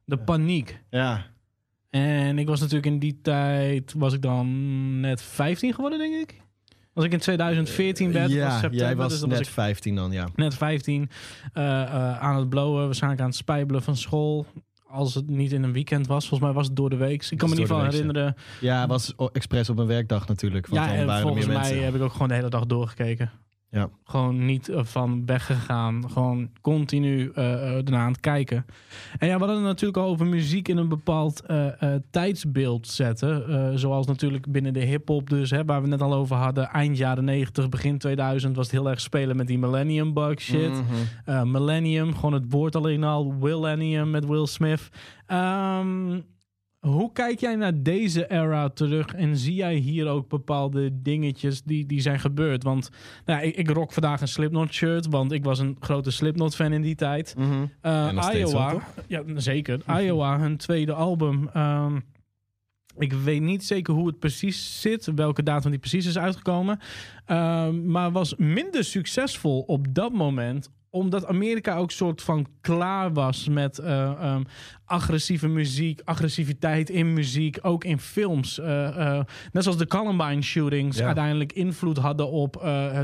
De 0.06 0.18
paniek. 0.18 0.82
Ja. 0.90 1.26
En 1.90 2.38
ik 2.38 2.48
was 2.48 2.60
natuurlijk 2.60 2.86
in 2.88 3.00
die 3.00 3.20
tijd, 3.22 3.94
was 3.98 4.14
ik 4.14 4.22
dan 4.22 5.00
net 5.00 5.22
15 5.22 5.74
geworden, 5.74 6.00
denk 6.00 6.16
ik. 6.30 6.42
Als 6.94 7.06
ik 7.06 7.12
in 7.12 7.20
2014 7.20 8.12
werd, 8.12 8.26
was 8.26 8.34
ja, 8.36 8.52
september, 8.52 8.80
jij 8.80 8.96
was 8.96 9.12
dus 9.12 9.22
net 9.22 9.30
was 9.30 9.40
ik 9.40 9.54
15 9.54 9.96
dan, 9.96 10.12
ja. 10.12 10.28
net 10.36 10.54
15. 10.56 11.10
eh, 11.54 11.82
eh, 11.82 12.20
aan 12.20 12.36
het 12.36 12.50
blowen, 12.50 12.86
waarschijnlijk 12.86 13.22
aan 13.22 13.28
het 13.28 13.38
spijbelen 13.38 13.84
van 13.84 13.98
school. 13.98 14.46
Als 14.88 15.14
het 15.16 15.30
niet 15.30 15.52
in 15.52 15.64
een 15.64 15.72
weekend 15.74 16.08
was. 16.08 16.28
Volgens 16.28 16.50
mij 16.50 16.58
was 16.58 16.68
het 16.68 16.76
door 16.76 16.90
de 16.90 16.96
week. 16.96 17.26
Ik 17.30 17.38
kan 17.38 17.50
me 17.50 17.56
Was 17.56 17.58
niet 17.58 17.68
van 17.68 17.86
herinneren. 17.86 18.36
Ja, 18.62 18.80
het 18.80 18.90
was 18.90 19.14
expres 19.32 19.70
op 19.70 19.78
een 19.78 19.88
werkdag 19.88 20.28
natuurlijk. 20.28 20.68
Want 20.68 20.86
Ja, 20.86 20.94
en 20.94 21.22
volgens 21.22 21.46
mij 21.46 21.56
mensen. 21.56 21.84
heb 21.84 21.96
ik 21.96 22.02
ook 22.02 22.12
gewoon 22.12 22.28
de 22.28 22.34
hele 22.34 22.50
dag 22.50 22.66
doorgekeken. 22.66 23.32
Ja. 23.74 23.90
Gewoon 24.04 24.46
niet 24.46 24.70
eh, 24.70 24.84
van 24.84 25.26
weggegaan. 25.26 26.12
Gewoon 26.12 26.50
continu 26.62 27.32
eh, 27.36 27.54
eh, 27.54 27.76
ernaar 27.76 28.02
aan 28.02 28.12
het 28.12 28.20
kijken. 28.20 28.66
En 29.18 29.28
ja, 29.28 29.34
we 29.34 29.40
hadden 29.40 29.56
het 29.56 29.66
natuurlijk 29.66 29.98
al 29.98 30.08
over 30.08 30.26
muziek 30.26 30.68
in 30.68 30.78
een 30.78 30.88
bepaald 30.88 31.44
tijdsbeeld 32.12 32.88
zetten. 32.88 33.80
Zoals 33.80 34.08
natuurlijk 34.08 34.52
binnen 34.52 34.74
de 34.74 34.80
hip-hop, 34.80 35.30
dus 35.30 35.50
hè, 35.50 35.66
waar 35.66 35.82
we 35.82 35.88
net 35.88 36.02
al 36.02 36.14
over 36.14 36.36
hadden. 36.36 36.68
Eind 36.68 36.98
jaren 36.98 37.26
90, 37.26 37.70
begin 37.70 37.98
2000 37.98 38.56
was 38.56 38.66
het 38.66 38.76
heel 38.76 38.90
erg 38.90 39.02
spelen 39.02 39.36
met 39.36 39.48
die 39.48 39.58
Millennium 39.58 40.14
Bug 40.14 40.42
shit. 40.42 40.72
Mhm. 41.26 41.52
Millennium, 41.52 42.16
gewoon 42.16 42.34
het 42.34 42.46
woord 42.50 42.76
alleen 42.76 43.04
al. 43.04 43.32
Millennium 43.32 44.10
met 44.10 44.26
Will 44.26 44.46
Smith. 44.46 44.90
Ehm, 45.26 46.20
hoe 46.84 47.12
kijk 47.12 47.40
jij 47.40 47.56
naar 47.56 47.84
deze 47.84 48.32
era 48.32 48.70
terug 48.70 49.14
en 49.14 49.38
zie 49.38 49.54
jij 49.54 49.76
hier 49.76 50.08
ook 50.08 50.30
bepaalde 50.30 51.02
dingetjes 51.02 51.64
die, 51.64 51.86
die 51.86 52.02
zijn 52.02 52.20
gebeurd? 52.20 52.64
Want 52.64 52.90
nou, 53.26 53.44
ik, 53.44 53.56
ik 53.56 53.70
rock 53.70 53.92
vandaag 53.94 54.22
een 54.22 54.28
Slipknot 54.28 54.74
shirt, 54.74 55.08
want 55.10 55.32
ik 55.32 55.44
was 55.44 55.60
een 55.60 55.78
grote 55.80 56.12
Slipknot 56.12 56.56
fan 56.56 56.74
in 56.74 56.82
die 56.82 56.96
tijd. 56.96 57.36
Mhm. 57.38 57.66
Eh, 57.82 58.30
Iowa, 58.34 58.88
ja 59.08 59.24
zeker. 59.36 59.80
Iowa, 60.00 60.40
hun 60.40 60.58
tweede 60.58 60.94
album. 60.94 61.50
Ehm, 61.54 62.00
ik 62.98 63.14
weet 63.14 63.42
niet 63.42 63.64
zeker 63.64 63.94
hoe 63.94 64.08
het 64.08 64.20
precies 64.20 64.82
zit, 64.82 65.12
welke 65.16 65.44
datum 65.44 65.72
die 65.72 65.80
precies 65.80 66.06
is 66.06 66.18
uitgekomen. 66.18 66.80
Ehm, 67.26 67.92
maar 67.92 68.12
was 68.12 68.36
minder 68.36 68.84
succesvol 68.84 69.62
op 69.62 69.96
dat 69.96 70.14
moment 70.14 70.70
omdat 70.94 71.26
Amerika 71.26 71.76
ook 71.76 71.92
soort 71.92 72.22
van 72.22 72.48
klaar 72.62 73.14
was 73.14 73.48
met 73.48 73.80
eh, 73.80 74.04
ehm, 74.04 74.42
agressieve 74.86 75.48
muziek, 75.48 76.02
agressiviteit 76.04 76.90
in 76.90 77.14
muziek, 77.14 77.58
ook 77.62 77.84
in 77.84 78.00
films. 78.00 78.60
Eh, 78.60 78.88
eh, 79.18 79.26
net 79.52 79.64
zoals 79.64 79.78
de 79.78 79.88
Columbine 79.88 80.42
shootings 80.42 80.98
Ja. 80.98 81.06
uiteindelijk 81.06 81.54
invloed 81.54 81.98
hadden 81.98 82.32
op 82.32 82.54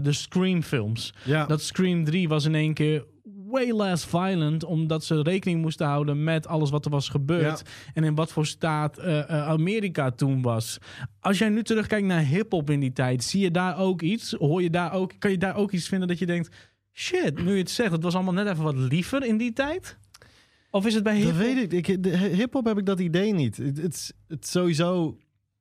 de 0.03 0.13
Scream 0.13 0.63
films. 0.63 1.13
Ja. 1.25 1.45
Dat 1.45 1.61
Scream 1.61 2.03
3 2.03 2.27
was 2.27 2.45
in 2.45 2.55
één 2.55 2.73
keer 2.73 3.05
way 3.47 3.71
less 3.71 4.05
violent, 4.05 4.63
omdat 4.63 5.03
ze 5.03 5.21
rekening 5.21 5.61
moesten 5.61 5.87
houden 5.87 6.23
met 6.23 6.47
alles 6.47 6.69
wat 6.69 6.85
er 6.85 6.91
was 6.91 7.09
gebeurd 7.09 7.61
en 7.93 8.03
in 8.03 8.15
wat 8.15 8.31
voor 8.31 8.45
staat 8.45 9.01
Amerika 9.29 10.11
toen 10.11 10.41
was. 10.41 10.77
Als 11.19 11.37
jij 11.37 11.49
nu 11.49 11.63
terugkijkt 11.63 12.07
naar 12.07 12.23
hip-hop 12.23 12.69
in 12.69 12.79
die 12.79 12.93
tijd, 12.93 13.23
zie 13.23 13.41
je 13.41 13.51
daar 13.51 13.77
ook 13.77 14.01
iets? 14.01 14.31
Hoor 14.31 14.61
je 14.61 14.69
daar 14.69 14.93
ook, 14.93 15.11
kan 15.19 15.31
je 15.31 15.37
daar 15.37 15.55
ook 15.55 15.71
iets 15.71 15.87
vinden 15.87 16.07
dat 16.07 16.19
je 16.19 16.25
denkt: 16.25 16.68
shit, 16.99 17.43
nu 17.43 17.51
je 17.51 17.57
het 17.57 17.69
zegt, 17.69 17.91
het 17.91 18.03
was 18.03 18.15
allemaal 18.15 18.33
net 18.33 18.47
even 18.47 18.63
wat 18.63 18.75
liever 18.75 19.25
in 19.25 19.37
die 19.37 19.53
tijd? 19.53 19.97
Of 20.71 20.85
is 20.85 20.93
het 20.93 21.03
bij 21.03 21.13
Dat 21.13 21.23
hip-hop? 21.23 21.41
weet 21.71 21.73
ik. 21.73 22.05
Hip-hop 22.15 22.65
heb 22.65 22.77
ik 22.77 22.85
dat 22.85 22.99
idee 22.99 23.33
niet. 23.33 23.57
Het 23.57 23.93
is 23.93 24.11
sowieso 24.39 25.17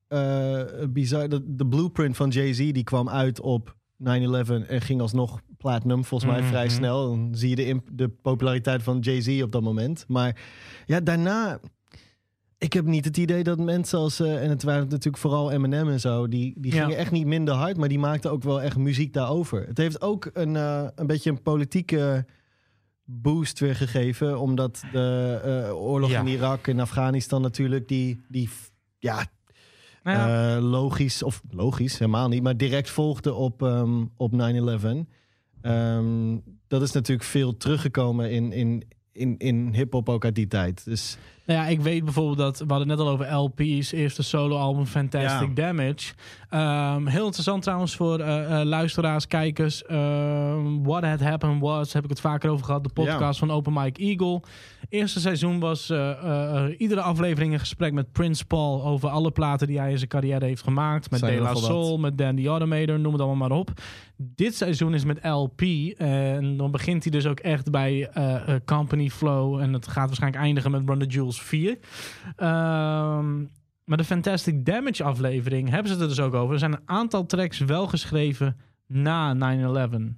eh, 0.08 0.62
bizar. 0.88 1.28
De, 1.28 1.42
de 1.56 1.66
blueprint 1.66 2.16
van 2.16 2.28
Jay-Z 2.28 2.56
die 2.72 2.84
kwam 2.84 3.08
uit 3.08 3.40
op 3.40 3.76
9-11 4.04 4.06
en 4.66 4.80
ging 4.80 5.00
alsnog 5.00 5.40
platinum, 5.56 6.04
volgens 6.04 6.30
mij 6.30 6.42
vrij 6.42 6.66
Mhm. 6.66 6.74
snel. 6.74 7.06
Dan 7.08 7.28
zie 7.34 7.48
je 7.48 7.56
de, 7.56 7.80
de 7.92 8.08
populariteit 8.08 8.82
van 8.82 8.98
Jay-Z 8.98 9.42
op 9.42 9.52
dat 9.52 9.62
moment. 9.62 10.04
Maar 10.08 10.40
ja, 10.86 11.00
daarna... 11.00 11.60
Ik 12.58 12.72
heb 12.72 12.84
niet 12.84 13.04
het 13.04 13.16
idee 13.16 13.42
dat 13.44 13.58
mensen 13.58 13.98
als... 13.98 14.20
eh, 14.20 14.42
en 14.42 14.50
het 14.50 14.62
waren 14.62 14.82
natuurlijk 14.88 15.16
vooral 15.16 15.50
Eminem 15.50 15.88
en 15.88 16.00
zo... 16.00 16.28
die, 16.28 16.54
die 16.56 16.74
Ja. 16.74 16.82
gingen 16.82 16.98
echt 16.98 17.10
niet 17.10 17.26
minder 17.26 17.54
hard... 17.54 17.76
maar 17.76 17.88
die 17.88 17.98
maakten 17.98 18.30
ook 18.30 18.42
wel 18.42 18.62
echt 18.62 18.76
muziek 18.76 19.12
daarover. 19.12 19.66
Het 19.66 19.78
heeft 19.78 20.00
ook 20.02 20.30
een, 20.32 20.56
eh, 20.56 20.86
een 20.94 21.06
beetje 21.06 21.30
een 21.30 21.42
politieke 21.42 22.26
boost 23.04 23.58
weer 23.58 23.74
gegeven... 23.76 24.40
omdat 24.40 24.82
de 24.92 25.40
eh, 25.68 25.76
oorlog 25.80 26.10
Ja. 26.10 26.20
in 26.20 26.26
Irak 26.26 26.66
en 26.66 26.80
Afghanistan 26.80 27.42
natuurlijk... 27.42 27.88
die, 27.88 28.20
die 28.28 28.48
ja, 28.98 29.26
Nou 30.02 30.18
ja, 30.30 30.60
logisch, 30.60 31.22
of 31.22 31.42
logisch, 31.50 31.98
helemaal 31.98 32.28
niet, 32.28 32.42
maar 32.42 32.56
direct 32.56 32.90
volgde 32.90 33.34
op, 33.34 33.62
ehm, 33.62 34.04
op 34.16 34.32
9-11. 34.32 35.06
Ehm, 35.60 36.36
dat 36.68 36.82
is 36.82 36.92
natuurlijk 36.92 37.28
veel 37.28 37.56
teruggekomen 37.56 38.30
in, 38.30 38.52
in, 38.52 38.82
in, 39.12 39.38
in 39.38 39.74
hip-hop 39.74 40.08
ook 40.08 40.24
uit 40.24 40.34
die 40.34 40.46
tijd. 40.48 40.84
Dus 40.84 41.16
Nou 41.48 41.60
ja, 41.60 41.66
ik 41.66 41.80
weet 41.80 42.04
bijvoorbeeld 42.04 42.38
dat... 42.38 42.58
We 42.58 42.64
hadden 42.68 42.88
het 42.88 42.98
net 42.98 43.06
al 43.06 43.12
over 43.12 43.34
LP's. 43.34 43.92
Eerste 43.92 44.22
soloalbum 44.22 44.86
Fantastic 44.86 45.48
Ja. 45.48 45.54
Damage. 45.54 46.12
Ehm, 46.50 47.06
heel 47.06 47.24
interessant 47.24 47.62
trouwens 47.62 47.96
voor 47.96 48.18
eh, 48.18 48.60
luisteraars, 48.64 49.26
kijkers. 49.26 49.84
Ehm, 49.84 50.82
What 50.82 51.02
Had 51.04 51.20
Happened 51.20 51.60
Was, 51.60 51.92
heb 51.92 52.04
ik 52.04 52.10
het 52.10 52.20
vaker 52.20 52.50
over 52.50 52.64
gehad. 52.64 52.84
De 52.84 52.90
podcast 52.92 53.38
van 53.38 53.50
Open 53.50 53.72
Mike 53.72 54.00
Eagle. 54.00 54.42
Eerste 54.88 55.20
seizoen 55.20 55.58
was 55.58 55.90
eh, 55.90 56.64
iedere 56.78 57.00
aflevering 57.00 57.52
een 57.52 57.58
gesprek 57.58 57.92
met 57.92 58.12
Prince 58.12 58.44
Paul... 58.44 58.84
over 58.84 59.08
alle 59.08 59.30
platen 59.30 59.66
die 59.66 59.78
hij 59.78 59.90
in 59.90 59.98
zijn 59.98 60.10
carrière 60.10 60.44
heeft 60.44 60.62
gemaakt. 60.62 61.10
Met 61.10 61.20
De 61.20 61.32
La 61.32 61.52
wat. 61.52 61.62
Soul, 61.62 61.98
met 61.98 62.18
Dan 62.18 62.36
the 62.36 62.48
Automator, 62.48 63.00
noem 63.00 63.12
het 63.12 63.22
allemaal 63.22 63.48
maar 63.48 63.58
op. 63.58 63.70
Dit 64.16 64.54
seizoen 64.54 64.94
is 64.94 65.04
met 65.04 65.24
LP. 65.24 65.60
En 65.96 66.56
dan 66.56 66.70
begint 66.70 67.02
hij 67.02 67.12
dus 67.12 67.26
ook 67.26 67.40
echt 67.40 67.70
bij 67.70 68.10
Company 68.64 69.10
Flow. 69.10 69.60
En 69.60 69.72
het 69.72 69.88
gaat 69.88 70.06
waarschijnlijk 70.06 70.42
eindigen 70.42 70.70
met 70.70 70.82
Run 70.86 70.98
the 70.98 71.06
Jewels 71.06 71.37
4. 71.40 71.78
Ehm, 72.36 73.38
maar 73.84 73.96
de 73.96 74.04
Fantastic 74.04 74.64
Damage 74.66 75.04
aflevering 75.04 75.68
hebben 75.68 75.86
ze 75.86 75.92
het 75.92 76.02
er 76.02 76.08
dus 76.08 76.20
ook 76.20 76.34
over. 76.34 76.52
Er 76.52 76.58
zijn 76.58 76.72
een 76.72 76.82
aantal 76.84 77.26
tracks 77.26 77.58
wel 77.58 77.86
geschreven 77.86 78.56
na 78.86 79.34
9-11. 79.34 80.16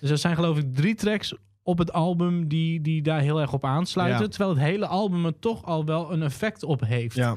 Dus 0.00 0.10
er 0.10 0.18
zijn 0.18 0.34
geloof 0.34 0.58
ik 0.58 0.74
drie 0.74 0.94
tracks 0.94 1.34
op 1.70 1.78
het 1.78 1.92
album 1.92 2.48
die, 2.48 2.80
die 2.80 3.02
daar 3.02 3.20
heel 3.20 3.40
erg 3.40 3.52
op 3.52 3.64
aansluiten. 3.64 4.22
Ja. 4.22 4.28
Terwijl 4.28 4.50
het 4.50 4.60
hele 4.64 4.86
album 4.86 5.24
er 5.26 5.38
toch 5.38 5.64
al 5.64 5.84
wel 5.84 6.12
een 6.12 6.22
effect 6.22 6.62
op 6.62 6.80
heeft. 6.84 7.14
ja, 7.16 7.36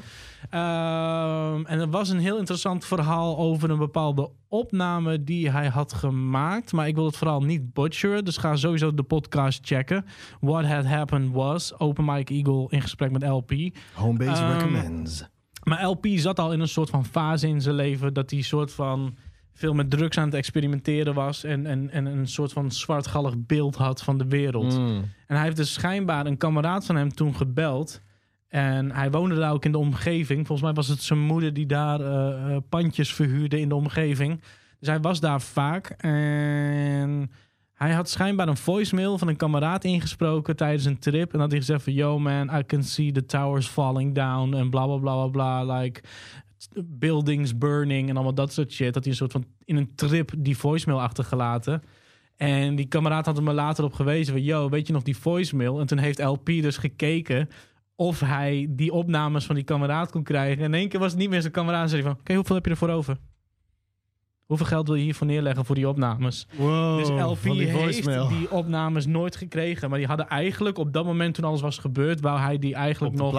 Ehm, 0.50 1.64
en 1.66 1.80
er 1.80 1.90
was 1.90 2.08
een 2.08 2.18
heel 2.18 2.38
interessant 2.38 2.84
verhaal 2.84 3.38
over 3.38 3.70
een 3.70 3.78
bepaalde 3.78 4.30
opname 4.48 5.24
die 5.24 5.50
hij 5.50 5.68
had 5.68 5.92
gemaakt. 5.92 6.72
Maar 6.72 6.86
ik 6.88 6.94
wil 6.94 7.04
het 7.04 7.16
vooral 7.16 7.40
niet 7.40 7.72
butcheren. 7.72 8.24
Dus 8.24 8.36
ga 8.36 8.56
sowieso 8.56 8.94
de 8.94 9.02
podcast 9.02 9.60
checken. 9.66 10.04
What 10.40 10.64
Had 10.64 10.84
Happened 10.84 11.32
Was. 11.32 11.78
Open 11.78 12.04
Mike 12.04 12.34
Eagle 12.34 12.66
in 12.68 12.80
gesprek 12.80 13.10
met 13.10 13.22
LP. 13.22 13.52
Homebase 13.94 14.42
Ehm, 14.42 14.52
recommends. 14.52 15.24
Maar 15.62 15.84
LP 15.86 16.06
zat 16.14 16.38
al 16.40 16.52
in 16.52 16.60
een 16.60 16.68
soort 16.68 16.90
van 16.90 17.04
fase 17.04 17.48
in 17.48 17.60
zijn 17.60 17.74
leven 17.74 18.14
dat 18.14 18.30
hij 18.30 18.40
soort 18.40 18.72
van 18.72 19.16
veel 19.54 19.74
met 19.74 19.90
drugs 19.90 20.18
aan 20.18 20.24
het 20.24 20.34
experimenteren 20.34 21.14
was 21.14 21.44
en, 21.44 21.66
en, 21.66 21.90
en 21.90 22.06
een 22.06 22.28
soort 22.28 22.52
van 22.52 22.70
zwartgallig 22.70 23.34
beeld 23.38 23.76
had 23.76 24.02
van 24.02 24.18
de 24.18 24.26
wereld. 24.26 24.78
Mm. 24.78 24.96
En 25.26 25.36
hij 25.36 25.44
heeft 25.44 25.56
dus 25.56 25.72
schijnbaar 25.72 26.26
een 26.26 26.36
kameraad 26.36 26.86
van 26.86 26.96
hem 26.96 27.14
toen 27.14 27.34
gebeld. 27.34 28.02
En 28.48 28.90
hij 28.90 29.10
woonde 29.10 29.34
daar 29.34 29.52
ook 29.52 29.64
in 29.64 29.72
de 29.72 29.78
omgeving. 29.78 30.46
Volgens 30.46 30.66
mij 30.66 30.72
was 30.72 30.88
het 30.88 31.02
zijn 31.02 31.18
moeder 31.18 31.52
die 31.52 31.66
daar 31.66 32.00
eh, 32.00 32.54
eh, 32.54 32.62
pandjes 32.68 33.12
verhuurde 33.12 33.60
in 33.60 33.68
de 33.68 33.74
omgeving. 33.74 34.40
Dus 34.78 34.88
hij 34.88 35.00
was 35.00 35.20
daar 35.20 35.40
vaak. 35.40 35.88
En 35.98 37.30
hij 37.72 37.92
had 37.92 38.08
schijnbaar 38.08 38.48
een 38.48 38.56
voicemail 38.56 39.18
van 39.18 39.28
een 39.28 39.36
kameraad 39.36 39.84
ingesproken 39.84 40.56
tijdens 40.56 40.84
een 40.84 40.98
trip. 40.98 41.32
En 41.32 41.40
had 41.40 41.50
hij 41.50 41.60
gezegd 41.60 41.82
van... 41.82 41.92
Yo 41.92 42.18
man, 42.18 42.58
I 42.58 42.64
can 42.66 42.82
see 42.82 43.12
the 43.12 43.26
towers 43.26 43.66
falling 43.66 44.14
down. 44.14 44.54
En 44.54 44.70
bla 44.70 44.86
bla 44.86 44.96
bla 44.96 45.28
bla 45.28 45.62
bla. 45.62 45.78
Like 45.78 46.02
buildings 46.84 47.58
burning 47.58 48.08
en 48.08 48.14
allemaal 48.14 48.34
dat 48.34 48.52
soort 48.52 48.72
shit. 48.72 48.94
Dat 48.94 49.02
hij 49.02 49.12
een 49.12 49.18
soort 49.18 49.32
van 49.32 49.44
in 49.64 49.76
een 49.76 49.94
trip 49.94 50.32
die 50.38 50.56
voicemail 50.56 51.00
achtergelaten. 51.00 51.82
En 52.36 52.74
die 52.74 52.86
kameraad 52.86 53.26
had 53.26 53.36
hem 53.36 53.48
er 53.48 53.54
later 53.54 53.84
op 53.84 53.92
gewezen 53.92 54.32
van... 54.32 54.42
Yo, 54.42 54.68
weet 54.68 54.86
je 54.86 54.92
nog 54.92 55.02
die 55.02 55.16
voicemail? 55.16 55.80
En 55.80 55.86
toen 55.86 55.98
heeft 55.98 56.22
LP 56.22 56.46
dus 56.46 56.76
gekeken 56.76 57.48
of 57.96 58.20
hij 58.20 58.66
die 58.70 58.92
opnames 58.92 59.46
van 59.46 59.54
die 59.54 59.64
kameraad 59.64 60.10
kon 60.10 60.22
krijgen. 60.22 60.58
En 60.58 60.72
in 60.72 60.78
één 60.78 60.88
keer 60.88 61.00
was 61.00 61.10
het 61.10 61.20
niet 61.20 61.30
meer 61.30 61.40
zijn 61.40 61.52
kameraad. 61.52 61.82
En 61.82 61.88
zei 61.88 62.02
hij 62.02 62.10
van, 62.10 62.20
oké, 62.20 62.34
hoeveel 62.34 62.54
heb 62.54 62.64
je 62.64 62.70
ervoor 62.70 62.88
over? 62.88 63.16
Hoeveel 64.44 64.66
geld 64.66 64.86
wil 64.86 64.96
je 64.96 65.02
hiervoor 65.02 65.26
neerleggen 65.26 65.64
voor 65.64 65.74
die 65.74 65.88
opnames? 65.88 66.46
Wow, 66.56 66.98
dus 66.98 67.08
LP 67.08 67.42
die 67.42 67.52
heeft 67.66 68.06
die 68.28 68.50
opnames 68.50 69.06
nooit 69.06 69.36
gekregen. 69.36 69.88
Maar 69.88 69.98
die 69.98 70.06
hadden 70.08 70.28
eigenlijk 70.28 70.78
op 70.78 70.92
dat 70.92 71.04
moment 71.04 71.34
toen 71.34 71.44
alles 71.44 71.60
was 71.60 71.78
gebeurd... 71.78 72.20
wou 72.20 72.38
hij 72.38 72.58
die 72.58 72.74
eigenlijk 72.74 73.12
op 73.14 73.18
nog 73.20 73.32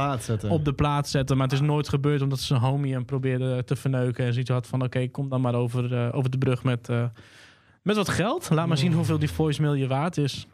op 0.51 0.65
de 0.65 0.73
plaats 0.73 1.11
zetten. 1.11 1.37
Maar 1.37 1.47
het 1.47 1.55
is 1.55 1.61
nooit 1.61 1.89
gebeurd 1.89 2.21
omdat 2.21 2.39
zijn 2.39 2.59
homie 2.59 2.93
hem 2.93 3.05
probeerde 3.05 3.63
te 3.63 3.75
verneuken. 3.75 4.25
En 4.25 4.31
zoiets 4.31 4.49
had 4.51 4.67
van, 4.67 4.83
oké, 4.83 5.07
kom 5.07 5.29
dan 5.29 5.41
maar 5.41 5.55
over, 5.55 5.93
eh, 5.95 6.15
over 6.17 6.29
de 6.29 6.37
brug 6.37 6.63
met, 6.63 6.89
eh, 6.89 7.05
met 7.81 7.95
wat 7.95 8.09
geld. 8.09 8.49
Laat 8.49 8.67
maar 8.67 8.77
zien 8.77 8.93
hoeveel 8.93 9.19
die 9.19 9.29
voicemail 9.31 9.73
je 9.73 9.87
waard 9.87 10.17
is. 10.17 10.47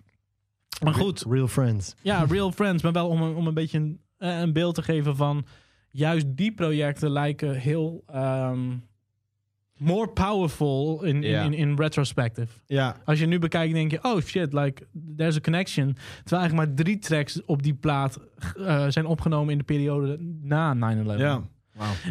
Maar 0.83 0.93
goed, 0.93 1.25
Real 1.29 1.47
friends. 1.47 1.95
ja, 2.01 2.25
real 2.29 2.51
friends. 2.51 2.83
Maar 2.83 2.91
wel 2.91 3.07
om, 3.07 3.21
een- 3.21 3.35
om 3.35 3.47
een 3.47 3.53
beetje 3.53 3.77
een, 3.77 3.99
eh, 4.17 4.39
een 4.39 4.53
beeld 4.53 4.75
te 4.75 4.81
geven 4.83 5.15
van... 5.15 5.45
juist 5.91 6.25
die 6.29 6.53
projecten 6.53 7.09
lijken 7.09 7.55
heel... 7.55 8.03
ehm, 8.07 8.59
more 9.81 10.07
powerful 10.07 11.03
in, 11.03 11.23
in, 11.23 11.43
in, 11.43 11.53
in 11.53 11.75
retrospective. 11.75 12.47
Ja, 12.65 12.95
Als 13.05 13.19
je 13.19 13.25
nu 13.25 13.39
bekijkt, 13.39 13.73
denk 13.73 13.91
je, 13.91 13.99
oh 14.01 14.21
shit, 14.21 14.53
like, 14.53 14.87
there's 15.17 15.35
a 15.35 15.39
connection. 15.39 15.93
Terwijl 16.23 16.41
eigenlijk 16.41 16.69
maar 16.69 16.85
drie 16.85 16.99
tracks 16.99 17.45
op 17.45 17.63
die 17.63 17.73
plaat 17.73 18.19
eh, 18.57 18.85
zijn 18.87 19.05
opgenomen 19.05 19.51
in 19.51 19.57
de 19.57 19.63
periode 19.63 20.17
na 20.41 20.75
9-11. 20.75 21.17
ja. 21.17 21.41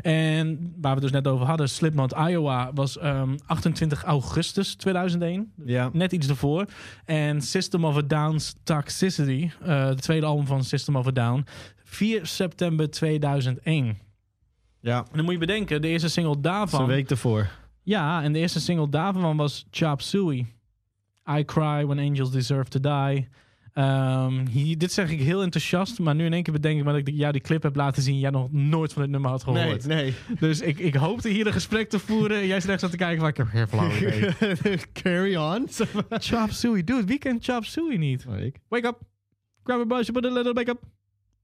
En 0.03 0.75
waar 0.81 0.95
we 0.95 1.01
het 1.01 1.13
dus 1.13 1.23
net 1.23 1.27
over 1.29 1.47
hadden, 1.47 1.69
Slipknot 1.69 2.13
Iowa 2.13 2.71
was 2.75 2.99
ehm, 2.99 3.37
28 3.47 4.03
augustus 4.05 4.75
2001. 4.75 5.53
Ja. 5.65 5.91
Net 5.93 6.13
iets 6.13 6.29
ervoor. 6.29 6.65
En 7.05 7.41
System 7.43 7.85
of 7.85 7.97
a 7.97 8.03
Down's 8.03 8.55
Toxicity, 8.63 9.51
eh 9.63 9.85
het 9.87 10.03
tweede 10.03 10.27
album 10.27 10.47
van 10.47 10.65
System 10.65 10.97
of 10.97 11.07
a 11.07 11.11
Down, 11.11 11.47
4 11.85 12.27
september 12.27 12.91
2001. 12.91 13.99
Ja, 14.81 14.99
En 14.99 15.17
dan 15.17 15.25
moet 15.25 15.33
je 15.33 15.39
bedenken, 15.39 15.83
de 15.83 15.89
eerste 15.89 16.09
single 16.09 16.41
daarvan... 16.41 16.81
een 16.81 16.87
week 16.87 17.11
ervoor. 17.11 17.51
Ja, 17.91 18.23
en 18.23 18.33
de 18.33 18.39
eerste 18.39 18.61
single 18.61 18.89
daarvan 18.89 19.37
was 19.37 19.67
Chop 19.71 20.01
Suey. 20.01 20.47
I 21.39 21.45
Cry 21.45 21.87
When 21.87 21.99
Angels 21.99 22.31
Deserve 22.31 22.71
to 22.71 22.81
Die. 22.81 23.29
Ehm, 23.73 24.47
hier, 24.47 24.79
dit 24.79 24.93
zeg 24.93 25.11
ik 25.11 25.21
heel 25.21 25.43
enthousiast, 25.43 25.99
maar 25.99 26.15
nu 26.15 26.25
in 26.25 26.33
één 26.33 26.43
keer 26.43 26.53
bedenk 26.53 26.79
ik 26.79 26.85
dat 26.85 26.95
ik 26.97 27.09
jou 27.09 27.33
die 27.33 27.41
clip 27.41 27.63
heb 27.63 27.77
laten 27.77 28.03
zien. 28.03 28.19
Jij 28.19 28.31
nog 28.31 28.53
nooit 28.53 28.93
van 28.93 29.03
dit 29.03 29.11
nummer 29.11 29.31
had 29.31 29.47
Nee, 29.47 29.55
gehoord. 29.63 29.87
nee. 29.87 30.15
Dus 30.39 30.61
ik, 30.61 30.79
ik 30.79 30.95
hoopte 30.95 31.29
hier 31.29 31.47
een 31.47 31.53
gesprek 31.53 31.89
te 31.89 31.99
voeren. 31.99 32.41
En 32.41 32.47
jij 32.47 32.57
echt 32.57 32.81
zo 32.81 32.89
te 32.89 32.97
kijken 32.97 33.21
van 33.21 33.29
ik 33.29 33.37
heb 33.37 33.47
geen 33.47 33.69
flauw. 33.69 33.91
Carry 35.03 35.37
on. 35.37 35.67
Chop 36.29 36.51
Suey, 36.51 36.85
dude, 36.85 37.05
wie 37.05 37.19
kent 37.19 37.45
Chop 37.45 37.65
Suey 37.65 37.97
niet? 37.97 38.25
Wake 38.69 38.87
up, 38.87 38.99
grab 39.63 39.81
a 39.81 39.85
brush, 39.85 40.09
put 40.11 40.25
a 40.25 40.31
little 40.31 40.53
makeup. 40.53 40.83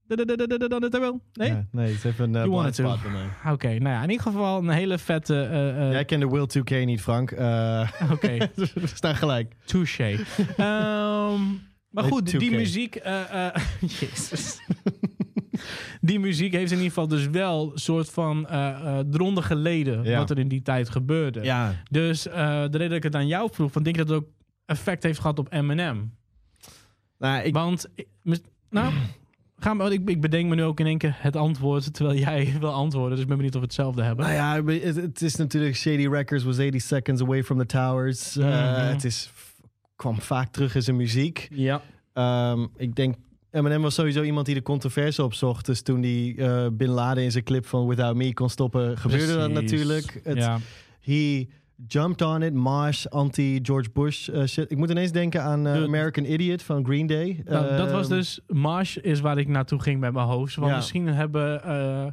Dan 0.07 0.83
het 0.83 0.97
wel. 0.99 1.21
Nee? 1.33 1.49
Ja, 1.49 1.65
nee, 1.71 1.85
het 1.87 1.95
is 1.95 2.03
even 2.03 2.23
een 2.23 2.33
uh, 2.35 2.45
You 2.45 2.59
blind 2.61 2.75
spot 2.75 3.01
bij 3.01 3.11
mij. 3.11 3.27
Oké, 3.53 3.67
nou 3.67 3.95
ja, 3.95 4.03
in 4.03 4.09
ieder 4.09 4.25
geval 4.25 4.57
een 4.57 4.69
hele 4.69 4.97
vette... 4.97 5.41
eh, 5.41 5.85
eh, 5.85 5.91
Jij 5.91 6.05
kende 6.05 6.27
Will 6.29 6.47
2K 6.57 6.85
niet, 6.85 7.01
Frank. 7.01 7.31
Eh 7.31 7.91
Oké, 8.11 8.37
we 8.55 8.87
staan 8.93 9.15
gelijk. 9.15 9.53
Touché. 9.65 10.17
Ehm, 10.57 11.41
maar 11.89 12.03
goed, 12.03 12.39
die 12.39 12.51
2K. 12.51 12.55
muziek... 12.55 12.95
eh, 12.95 13.45
eh, 13.47 13.55
Jezus. 13.99 14.59
die 16.01 16.19
muziek 16.19 16.51
heeft 16.53 16.71
in 16.71 16.77
ieder 16.77 16.89
geval 16.93 17.07
dus 17.07 17.27
wel 17.27 17.71
een 17.73 17.79
soort 17.79 18.09
van 18.09 18.47
eh 18.47 18.67
eh, 18.69 19.05
eronder 19.13 19.43
geleden... 19.43 20.03
Ja. 20.03 20.17
wat 20.17 20.29
er 20.29 20.39
in 20.39 20.47
die 20.47 20.61
tijd 20.61 20.89
gebeurde. 20.89 21.43
Ja, 21.43 21.73
Dus 21.91 22.27
eh, 22.27 22.35
de 22.45 22.69
reden 22.77 22.87
dat 22.89 22.97
ik 22.97 23.03
het 23.03 23.15
aan 23.15 23.27
jou 23.27 23.49
vroeg... 23.53 23.71
van 23.71 23.83
denk 23.83 23.95
je 23.95 24.03
dat 24.05 24.15
het 24.15 24.23
ook 24.23 24.29
effect 24.65 25.03
heeft 25.03 25.19
gehad 25.19 25.39
op 25.39 25.53
Eminem? 25.53 26.13
nou, 27.17 27.43
ik, 27.43 27.53
Want... 27.53 27.87
Nou... 28.69 28.93
Gaan 29.59 29.77
we, 29.77 29.83
ik, 29.93 30.09
ik 30.09 30.21
bedenk 30.21 30.49
me 30.49 30.55
nu 30.55 30.63
ook 30.63 30.79
in 30.79 30.85
één 30.85 30.97
keer 30.97 31.15
het 31.19 31.35
antwoord... 31.35 31.93
terwijl 31.93 32.17
jij 32.19 32.53
wil 32.59 32.71
antwoorden. 32.71 33.11
Dus 33.11 33.19
ik 33.21 33.27
ben 33.27 33.35
benieuwd 33.35 33.55
of 33.55 33.61
we 33.61 33.65
hetzelfde 33.67 34.03
hebben. 34.03 34.25
nou 34.25 34.37
ja, 34.65 34.73
het, 34.73 34.95
het 34.95 35.21
is 35.21 35.35
natuurlijk 35.35 35.75
Shady 35.75 36.07
Records 36.07 36.43
was 36.43 36.55
80 36.55 36.81
seconds 36.81 37.21
away 37.21 37.43
from 37.43 37.57
the 37.57 37.65
towers. 37.65 38.37
Eh, 38.37 38.45
Mhm. 38.45 38.85
Het 38.93 39.03
is, 39.03 39.31
kwam 39.95 40.21
vaak 40.21 40.51
terug 40.51 40.75
in 40.75 40.81
zijn 40.83 40.95
muziek. 40.95 41.47
Ja. 41.51 41.81
Ehm, 42.13 42.65
ik 42.77 42.95
denk, 42.95 43.15
Eminem 43.51 43.81
was 43.81 43.95
sowieso 43.95 44.23
iemand 44.23 44.45
die 44.45 44.55
de 44.55 44.61
controverse 44.61 45.23
opzocht. 45.23 45.65
Dus 45.65 45.81
toen 45.81 46.01
die 46.01 46.35
eh 46.35 46.67
Bin 46.71 46.89
Laden 46.89 47.23
in 47.23 47.31
zijn 47.31 47.43
clip 47.43 47.65
van 47.65 47.87
Without 47.87 48.15
Me 48.15 48.33
kon 48.33 48.49
stoppen, 48.49 48.97
gebeurde 48.97 49.37
dat 49.37 49.51
natuurlijk. 49.51 50.19
Het, 50.23 50.37
ja. 50.37 50.59
He 51.01 51.47
jumped 51.87 52.21
on 52.21 52.41
it, 52.41 52.53
Marsh, 52.53 53.05
anti-George 53.05 53.89
Bush 53.93 54.27
eh, 54.29 54.43
shit. 54.45 54.71
Ik 54.71 54.77
moet 54.77 54.89
ineens 54.89 55.11
denken 55.11 55.43
aan 55.43 55.67
eh, 55.67 55.83
American 55.83 56.25
Idiot 56.25 56.61
van 56.63 56.85
Green 56.85 57.07
Day. 57.07 57.41
Nou, 57.45 57.77
dat 57.77 57.91
was 57.91 58.07
Ehm, 58.07 58.15
dus... 58.15 58.39
Marsh 58.47 58.95
is 58.97 59.19
waar 59.19 59.37
ik 59.37 59.47
naartoe 59.47 59.79
ging 59.81 59.99
met 59.99 60.13
mijn 60.13 60.27
hoofd. 60.27 60.55
Want 60.55 60.69
Ja. 60.69 60.75
misschien 60.75 61.07
hebben, 61.07 61.63
eh, 61.63 62.05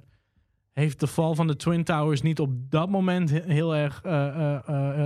heeft 0.72 1.00
de 1.00 1.06
val 1.06 1.34
van 1.34 1.46
de 1.46 1.56
Twin 1.56 1.84
Towers 1.84 2.22
niet 2.22 2.40
op 2.40 2.50
dat 2.70 2.88
moment 2.90 3.30
he- 3.30 3.42
heel 3.46 3.76
erg 3.76 4.02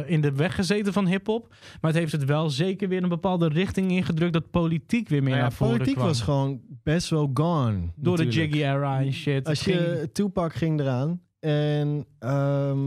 in 0.07 0.21
de 0.21 0.33
weg 0.33 0.55
gezeten 0.55 0.93
van 0.93 1.07
hip-hop. 1.07 1.49
Maar 1.81 1.91
het 1.91 2.01
heeft 2.01 2.13
het 2.13 2.25
wel 2.25 2.51
zeker 2.51 2.89
weer 2.89 3.03
een 3.03 3.09
bepaalde 3.09 3.49
richting 3.49 3.91
ingedrukt 3.91 4.33
dat 4.33 4.51
politiek 4.51 5.09
weer 5.09 5.23
meer 5.23 5.29
Nou 5.31 5.43
ja, 5.43 5.49
naar 5.49 5.53
voren 5.57 5.73
politiek 5.73 5.95
kwam. 5.95 6.07
was 6.09 6.21
gewoon 6.21 6.61
best 6.83 7.09
wel 7.11 7.31
gone. 7.35 7.79
Door 7.97 8.17
de. 8.17 8.29
Jiggy 8.29 8.59
era 8.63 9.01
en 9.01 9.13
shit. 9.13 9.49
Als 9.49 9.65
Het 9.65 9.75
ging- 9.75 9.87
je 10.01 10.11
Tupac 10.13 10.53
ging 10.55 10.81
eraan. 10.81 11.21
En 11.41 12.05
ehm, 12.19 12.79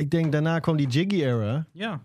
ik 0.00 0.10
denk 0.10 0.32
daarna 0.32 0.58
kwam 0.58 0.76
die 0.76 0.86
Jiggy 0.88 1.22
era. 1.22 1.66
Ja. 1.72 2.00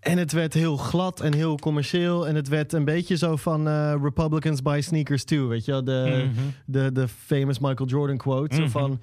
En 0.00 0.18
het 0.18 0.32
werd 0.32 0.54
heel 0.54 0.76
glad 0.76 1.20
en 1.20 1.34
heel 1.34 1.56
commercieel. 1.58 2.26
En 2.28 2.34
het 2.34 2.48
werd 2.48 2.72
een 2.72 2.84
beetje 2.84 3.16
zo 3.16 3.36
van 3.36 3.68
eh, 3.68 3.94
Republicans 4.02 4.62
buy 4.62 4.80
sneakers 4.80 5.24
too. 5.24 5.46
Weet 5.48 5.64
je 5.64 5.70
wel? 5.72 5.84
De, 5.84 6.24
Mhm. 6.32 6.40
de, 6.66 6.92
de 6.92 7.08
famous 7.08 7.58
Michael 7.58 7.88
Jordan 7.88 8.16
quote. 8.16 8.54
Mhm. 8.56 8.64
Zo 8.64 8.68
van 8.78 9.00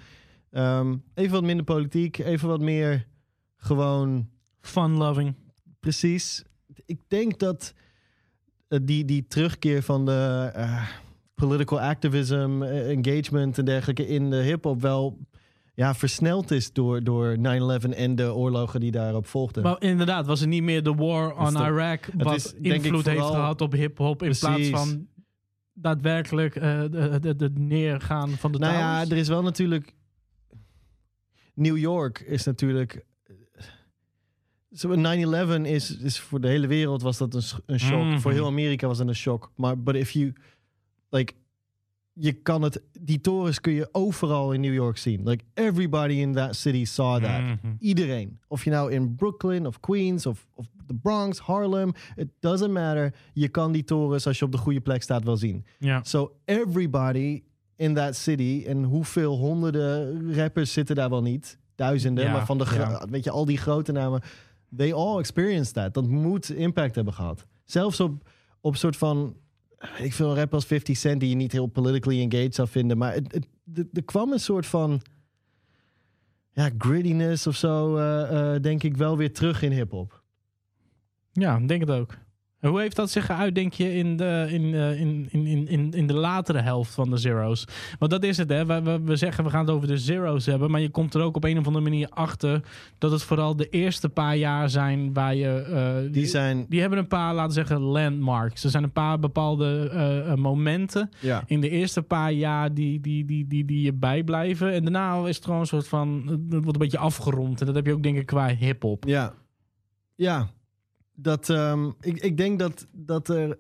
ehm, 0.52 0.96
even 1.14 1.32
wat 1.32 1.44
minder 1.44 1.66
politiek. 1.66 2.18
Even 2.18 2.48
wat 2.48 2.62
meer 2.62 3.08
gewoon 3.58 4.30
Fun-loving. 4.62 5.36
precies. 5.80 6.44
Ik 6.86 7.00
denk 7.08 7.40
dat 7.40 7.74
eh, 8.68 8.80
die, 8.84 9.06
die 9.06 9.28
terugkeer 9.28 9.82
van 9.84 10.06
de 10.06 10.50
eh, 10.54 10.88
political 11.36 11.80
activism, 11.82 12.62
engagement 12.64 13.58
en 13.58 13.66
dergelijke 13.66 14.08
in 14.08 14.30
de 14.30 14.36
hip-hop 14.36 14.82
wel 14.82 15.18
ja, 15.76 15.96
versneld 15.96 16.52
is 16.52 16.74
door, 16.74 17.04
door 17.04 17.38
9-11 17.38 17.42
en 17.90 18.16
de 18.16 18.34
oorlogen 18.34 18.80
die 18.80 18.92
daarop 18.92 19.28
volgden. 19.28 19.64
Maar 19.64 19.82
inderdaad, 19.82 20.26
was 20.26 20.40
het 20.40 20.50
niet 20.50 20.64
meer 20.64 20.84
de 20.84 20.94
war 20.94 21.36
on 21.38 21.54
Iraq 21.54 22.14
wat 22.14 22.36
is, 22.36 22.54
invloed 22.54 23.06
heeft 23.06 23.26
gehad 23.26 23.62
op 23.62 23.72
hip-hop 23.72 24.24
in 24.24 24.36
plaats 24.40 24.70
van 24.70 25.08
daadwerkelijk 25.74 26.56
eh, 26.56 26.82
de, 26.82 27.18
de, 27.22 27.36
de 27.36 27.50
neergaan 27.54 28.30
van 28.30 28.52
de 28.52 28.58
nou 28.58 28.74
ja, 28.74 29.02
er 29.02 29.18
is 29.18 29.28
wel 29.28 29.44
natuurlijk. 29.44 29.94
New 31.54 31.78
York 31.78 32.20
is 32.20 32.44
natuurlijk. 32.44 33.06
Zo, 34.72 34.96
9-11 34.96 35.62
is, 35.62 35.98
is 35.98 36.20
voor 36.20 36.42
de 36.42 36.48
hele 36.48 36.68
wereld 36.68 37.02
was 37.02 37.18
dat 37.18 37.34
een, 37.34 37.44
een 37.66 37.80
shock. 37.80 38.04
Mhm. 38.04 38.20
Voor 38.20 38.32
heel 38.32 38.46
Amerika 38.46 38.88
was 38.88 38.98
het 38.98 39.08
een 39.08 39.16
shock. 39.16 39.52
Maar 39.56 39.84
but 39.84 39.96
if 39.96 40.12
you 40.12 40.34
like, 41.10 41.34
je 42.14 42.32
kan 42.32 42.62
het. 42.62 42.82
Die 43.00 43.22
torens 43.22 43.62
kun 43.62 43.74
je 43.74 43.90
overal 43.92 44.52
in 44.52 44.62
New 44.62 44.74
York 44.74 44.98
zien. 44.98 45.24
Like 45.24 45.44
everybody 45.54 46.14
in 46.14 46.34
that 46.34 46.56
city 46.56 46.86
saw 46.86 47.24
that. 47.24 47.42
Mhm. 47.42 47.74
Iedereen. 47.80 48.40
Of 48.48 48.64
je 48.64 48.70
nou 48.70 48.92
in 48.92 49.16
Brooklyn 49.16 49.66
of 49.66 49.80
Queens 49.80 50.26
of, 50.26 50.48
of 50.56 50.66
de 50.86 50.96
Bronx, 50.96 51.40
Harlem. 51.40 51.92
It 52.16 52.28
doesn't 52.40 52.72
matter. 52.72 53.14
Je 53.34 53.48
kan 53.48 53.72
die 53.72 53.84
torens 53.84 54.28
als 54.28 54.40
je 54.40 54.46
op 54.46 54.52
de 54.52 54.58
goede 54.58 54.82
plek 54.82 55.02
staat 55.02 55.24
wel 55.24 55.38
zien. 55.38 55.66
Ja. 55.80 56.04
So 56.04 56.36
everybody 56.46 57.44
in 57.76 57.94
that 57.94 58.16
city 58.16 58.64
en 58.68 58.84
hoeveel 58.84 59.38
honderden 59.38 60.34
rappers 60.36 60.74
zitten 60.74 60.96
daar 60.96 61.10
wel 61.10 61.22
niet, 61.22 61.58
duizenden, 61.76 62.32
maar 62.32 62.46
van 62.46 62.58
de 62.58 63.00
weet 63.10 63.24
je 63.24 63.32
al 63.32 63.46
die 63.46 63.58
grote 63.58 63.92
namen, 63.92 64.22
they 64.76 64.94
all 64.94 65.20
experienced 65.20 65.74
that. 65.74 65.94
Dat 65.94 66.08
moet 66.08 66.50
impact 66.50 66.96
hebben 66.96 67.14
gehad. 67.14 67.46
Zelfs 67.64 68.00
op 68.00 68.30
op 68.64 68.76
soort 68.76 68.98
van 68.98 69.36
ik 69.98 70.14
veel 70.14 70.36
rapper 70.36 70.56
als 70.56 70.66
50 70.66 70.98
Cent 70.98 71.20
die 71.20 71.30
je 71.30 71.36
niet 71.36 71.52
heel 71.52 71.66
politically 71.68 72.20
engaged 72.22 72.56
zou 72.56 72.68
vinden, 72.68 72.98
maar 72.98 73.14
het, 73.14 73.34
het, 73.74 73.88
er- 73.94 74.04
kwam 74.04 74.32
een 74.32 74.40
soort 74.40 74.66
van 74.66 75.02
ja 76.52 76.70
grittiness 76.78 77.48
of 77.48 77.56
zo, 77.56 77.98
eh, 77.98 78.56
eh, 78.56 78.62
denk 78.62 78.84
ik 78.84 78.98
wel 78.98 79.18
weer 79.18 79.34
terug 79.34 79.62
in 79.62 79.72
hip 79.72 79.92
hop. 79.92 80.22
Ja, 81.32 81.60
denk 81.60 81.82
het 81.82 81.92
ook. 81.92 82.18
En 82.64 82.70
hoe 82.70 82.80
heeft 82.80 82.96
dat 82.96 83.10
zich 83.10 83.26
geuit, 83.26 83.56
denk 83.56 83.74
je, 83.74 83.94
in 83.94 84.18
de, 84.18 84.46
in, 84.50 84.74
eh, 84.74 85.00
in, 85.02 85.28
in, 85.32 85.46
in, 85.48 85.68
in, 85.68 85.92
in 85.92 86.08
de 86.08 86.14
latere 86.14 86.62
helft 86.62 86.94
van 86.94 87.10
de 87.10 87.18
Zero's? 87.18 87.66
Want 88.00 88.12
dat 88.12 88.24
is 88.24 88.38
het, 88.38 88.50
hè. 88.50 88.66
We, 88.66 88.82
we, 88.82 89.00
we 89.04 89.16
zeggen 89.16 89.44
we 89.44 89.50
gaan 89.50 89.60
het 89.66 89.70
over 89.70 89.88
de 89.88 89.98
Zero's 89.98 90.46
hebben, 90.46 90.72
maar 90.72 90.82
je 90.82 90.90
komt 90.90 91.14
er 91.14 91.22
ook 91.22 91.36
op 91.36 91.44
een 91.44 91.58
of 91.58 91.66
andere 91.66 91.84
manier 91.84 92.08
achter 92.10 92.62
dat 92.98 93.12
het 93.12 93.24
vooral 93.24 93.56
de 93.56 93.70
eerste 93.70 94.10
paar 94.10 94.36
jaar 94.36 94.70
zijn 94.70 95.14
waar 95.14 95.36
je... 95.36 95.48
eh, 95.48 96.14
Die 96.14 96.26
zijn 96.26 96.66
die 96.70 96.80
hebben 96.82 97.00
een 97.00 97.08
paar, 97.08 97.34
laten 97.34 97.48
we 97.48 97.54
zeggen, 97.54 97.80
landmarks. 97.80 98.64
Er 98.64 98.70
zijn 98.70 98.84
een 98.84 98.92
paar 98.92 99.20
bepaalde 99.20 99.90
eh, 99.90 100.34
momenten 100.36 101.10
ja. 101.20 101.44
in 101.46 101.62
de 101.62 101.70
eerste 101.70 102.02
paar 102.02 102.32
jaar 102.32 102.74
die, 102.74 103.02
die, 103.02 103.26
die, 103.26 103.48
die, 103.48 103.66
die 103.66 103.82
je 103.82 103.94
bijblijven. 103.94 104.72
En 104.74 104.84
daarna 104.84 105.28
is 105.28 105.36
het 105.36 105.46
gewoon 105.46 105.60
een 105.60 105.66
soort 105.66 105.88
van, 105.88 106.24
het 106.28 106.50
wordt 106.50 106.68
een 106.68 106.78
beetje 106.78 106.98
afgerond. 106.98 107.60
En 107.60 107.66
dat 107.66 107.76
heb 107.76 107.86
je 107.86 107.94
ook 107.94 108.04
denk 108.04 108.18
ik 108.18 108.26
qua 108.26 108.48
hip-hop. 108.48 109.04
Ja. 109.08 109.34
Ja. 110.16 110.48
Dat, 111.16 111.50
ehm, 111.50 111.90
ik, 112.02 112.18
ik 112.18 112.38
denk 112.38 112.60
dat, 112.60 112.88
dat 112.92 113.30
er, 113.30 113.58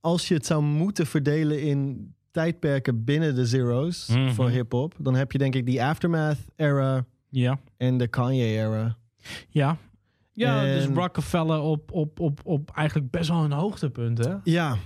als 0.00 0.28
je 0.28 0.34
het 0.34 0.46
zou 0.46 0.62
moeten 0.62 1.06
verdelen 1.06 1.62
in 1.62 2.12
tijdperken 2.30 3.04
binnen 3.04 3.34
de 3.34 3.46
zeros 3.46 4.06
Mhm. 4.08 4.30
voor 4.32 4.48
hip-hop, 4.48 4.94
dan 4.98 5.14
heb 5.14 5.32
je 5.32 5.38
denk 5.38 5.54
ik 5.54 5.66
die 5.66 5.82
Aftermath-era 5.84 7.04
Ja. 7.28 7.58
en 7.76 7.98
de 7.98 8.08
Kanye-era. 8.08 8.96
Ja. 9.48 9.76
Ja, 10.32 10.66
En- 10.66 10.74
dus 10.76 10.86
Rockefeller 10.96 11.60
op, 11.60 11.92
op, 11.92 12.20
op, 12.20 12.40
op 12.44 12.70
eigenlijk 12.74 13.10
best 13.10 13.28
wel 13.28 13.44
een 13.44 13.52
hoogtepunt, 13.52 14.24
hè? 14.24 14.34
Ja. 14.44 14.76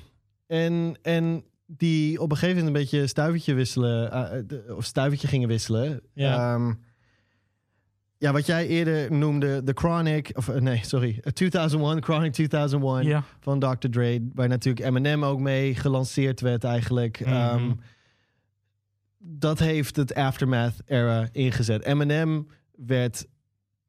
En, 0.46 0.96
en 1.02 1.44
die 1.66 2.20
op 2.20 2.30
een 2.30 2.36
gegeven 2.36 2.56
moment 2.64 2.76
een 2.76 2.82
beetje 2.82 3.06
stuivertje 3.06 3.54
wisselen, 3.54 4.12
eh, 4.12 4.40
de- 4.46 4.74
of 4.76 4.84
stuivertje 4.84 5.28
gingen 5.28 5.48
wisselen. 5.48 6.00
Ja. 6.12 6.54
Ehm, 6.54 6.74
ja, 8.18 8.32
wat 8.32 8.46
jij 8.46 8.66
eerder 8.66 9.12
noemde, 9.12 9.62
The 9.62 9.72
Chronic, 9.74 10.30
of 10.34 10.48
eh, 10.48 10.60
nee, 10.60 10.80
sorry, 10.84 11.18
eh, 11.22 11.32
2001, 11.32 12.02
Chronic 12.02 12.32
2001. 12.32 13.04
Ja. 13.06 13.24
van 13.40 13.58
Dr. 13.58 13.88
Dre, 13.90 14.28
waar 14.34 14.48
natuurlijk 14.48 14.86
Eminem 14.86 15.24
ook 15.24 15.40
mee 15.40 15.74
gelanceerd 15.74 16.40
werd 16.40 16.64
eigenlijk. 16.64 17.20
Mhm. 17.20 17.28
Ehm, 17.30 17.72
dat 19.18 19.58
heeft 19.58 19.96
het 19.96 20.14
Aftermath-era 20.14 21.28
ingezet. 21.32 21.82
Eminem 21.84 22.46
werd 22.76 23.26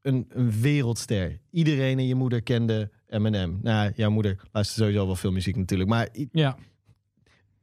een, 0.02 0.26
een 0.30 0.52
wereldster. 0.62 1.40
Iedereen 1.52 1.98
en 2.00 2.08
je 2.08 2.16
moeder 2.16 2.42
kende 2.42 2.90
Eminem. 3.08 3.60
Nou, 3.62 3.92
jouw 3.96 4.10
moeder 4.10 4.36
luistert 4.52 4.80
sowieso 4.80 5.06
wel 5.06 5.16
veel 5.16 5.32
muziek 5.32 5.56
natuurlijk. 5.56 5.90
Maar 5.90 6.08
Ja. 6.32 6.58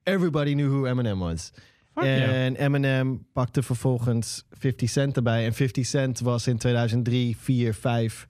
everybody 0.02 0.52
knew 0.52 0.68
who 0.68 0.86
Eminem 0.86 1.18
was. 1.18 1.52
Fuck 1.96 2.04
yeah. 2.08 2.44
en 2.44 2.56
Eminem 2.56 3.26
pakte 3.32 3.62
vervolgens 3.62 4.44
50 4.50 4.90
Cent 4.90 5.16
erbij. 5.16 5.44
En 5.44 5.52
50 5.52 5.86
Cent 5.86 6.20
was 6.20 6.46
in 6.46 6.58
2003, 6.58 7.36
4, 7.36 7.74
5 7.74 8.28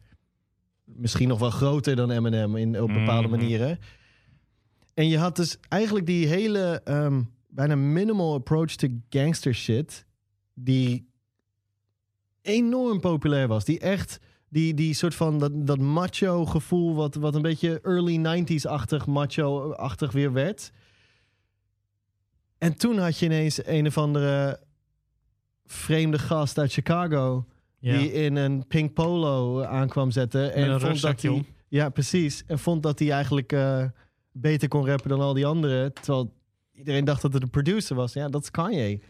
misschien 0.85 1.29
nog 1.29 1.39
wel 1.39 1.51
groter 1.51 1.97
dan 1.97 2.11
Eminem 2.11 2.57
in, 2.57 2.83
op 2.83 2.89
bepaalde 2.93 3.29
Mhm. 3.29 3.37
manieren. 3.37 3.79
En 4.95 5.09
je 5.09 5.19
had 5.19 5.37
dus 5.37 5.57
eigenlijk 5.69 6.07
die 6.07 6.27
hele 6.27 6.81
ehm, 6.85 7.23
bijna 7.49 7.75
minimal 7.77 8.35
approach 8.35 8.75
to 8.75 8.89
gangster 9.11 9.55
shit, 9.55 10.07
die 10.55 11.09
enorm 12.43 13.01
populair 13.01 13.49
was. 13.49 13.65
Die 13.65 13.79
echt, 13.79 14.19
die, 14.49 14.75
die 14.75 14.95
soort 14.95 15.15
van 15.15 15.39
dat, 15.39 15.67
dat 15.67 15.79
macho 15.79 16.45
gevoel, 16.45 16.95
wat, 16.95 17.15
wat 17.15 17.35
een 17.35 17.43
beetje 17.43 17.81
early 17.83 18.17
90s-achtig, 18.45 19.07
macho-achtig 19.07 20.13
weer 20.13 20.33
werd. 20.33 20.73
En 22.59 22.77
toen 22.77 22.99
had 22.99 23.19
je 23.19 23.27
ineens 23.27 23.67
een 23.67 23.87
of 23.87 23.99
andere 23.99 24.61
vreemde 25.65 26.19
gast 26.19 26.59
uit 26.59 26.73
Chicago 26.73 27.47
ja. 27.79 27.99
die 27.99 28.13
in 28.13 28.37
een 28.37 28.67
pink 28.67 28.95
polo 28.95 29.63
aankwam 29.63 30.11
zetten. 30.11 30.55
En 30.55 30.71
een 30.71 30.81
vond 30.81 31.01
dat 31.01 31.23
hij. 31.23 31.45
Ja, 31.69 31.89
precies. 31.89 32.45
En 32.47 32.59
vond 32.59 32.83
dat 32.83 32.99
hij 32.99 33.11
eigenlijk 33.11 33.53
eh, 33.53 33.85
beter 34.33 34.69
kon 34.69 34.87
rappen 34.87 35.11
dan 35.11 35.21
al 35.21 35.35
die 35.35 35.47
anderen. 35.47 35.93
Terwijl 35.93 36.33
iedereen 36.73 37.05
dacht 37.05 37.23
dat 37.23 37.33
het 37.33 37.43
een 37.43 37.51
producer 37.51 37.97
was. 37.97 38.13
Ja, 38.13 38.29
dat 38.29 38.43
is 38.43 38.51
Kanye. 38.51 39.01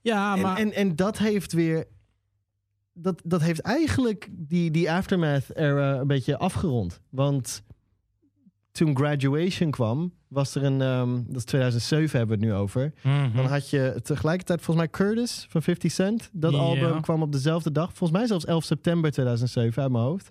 ja, 0.00 0.36
En, 0.36 0.42
maar... 0.42 0.56
en, 0.56 0.72
en 0.72 0.96
dat 0.96 1.18
heeft 1.18 1.52
weer. 1.52 1.84
Dat, 2.92 3.22
dat 3.24 3.40
heeft 3.40 3.60
eigenlijk 3.60 4.28
die, 4.30 4.70
die 4.70 4.92
Aftermath-era 4.92 5.98
een 5.98 6.06
beetje 6.06 6.38
afgerond. 6.38 7.00
Want 7.08 7.62
toen 8.72 8.96
Graduation 8.96 9.70
kwam, 9.70 10.12
was 10.30 10.54
er 10.54 10.64
een. 10.64 10.80
ehm, 10.80 11.22
dat 11.26 11.36
is 11.36 11.44
2007 11.44 12.18
hebben 12.18 12.38
we 12.38 12.44
het 12.44 12.52
nu 12.54 12.58
over. 12.60 12.92
Mhm. 13.02 13.36
Dan 13.36 13.46
had 13.46 13.70
je 13.70 14.00
tegelijkertijd 14.02 14.62
volgens 14.62 14.86
mij 14.86 14.88
Curtis 15.04 15.46
van 15.48 15.62
50 15.62 15.92
Cent. 15.92 16.30
Dat 16.32 16.54
album 16.54 17.00
kwam 17.00 17.22
op 17.22 17.32
dezelfde 17.32 17.72
dag. 17.72 17.86
Volgens 17.94 18.18
mij 18.18 18.26
zelfs 18.26 18.44
11 18.44 18.64
september 18.64 19.10
2007 19.10 19.82
uit 19.82 19.92
mijn 19.92 20.04
hoofd. 20.04 20.28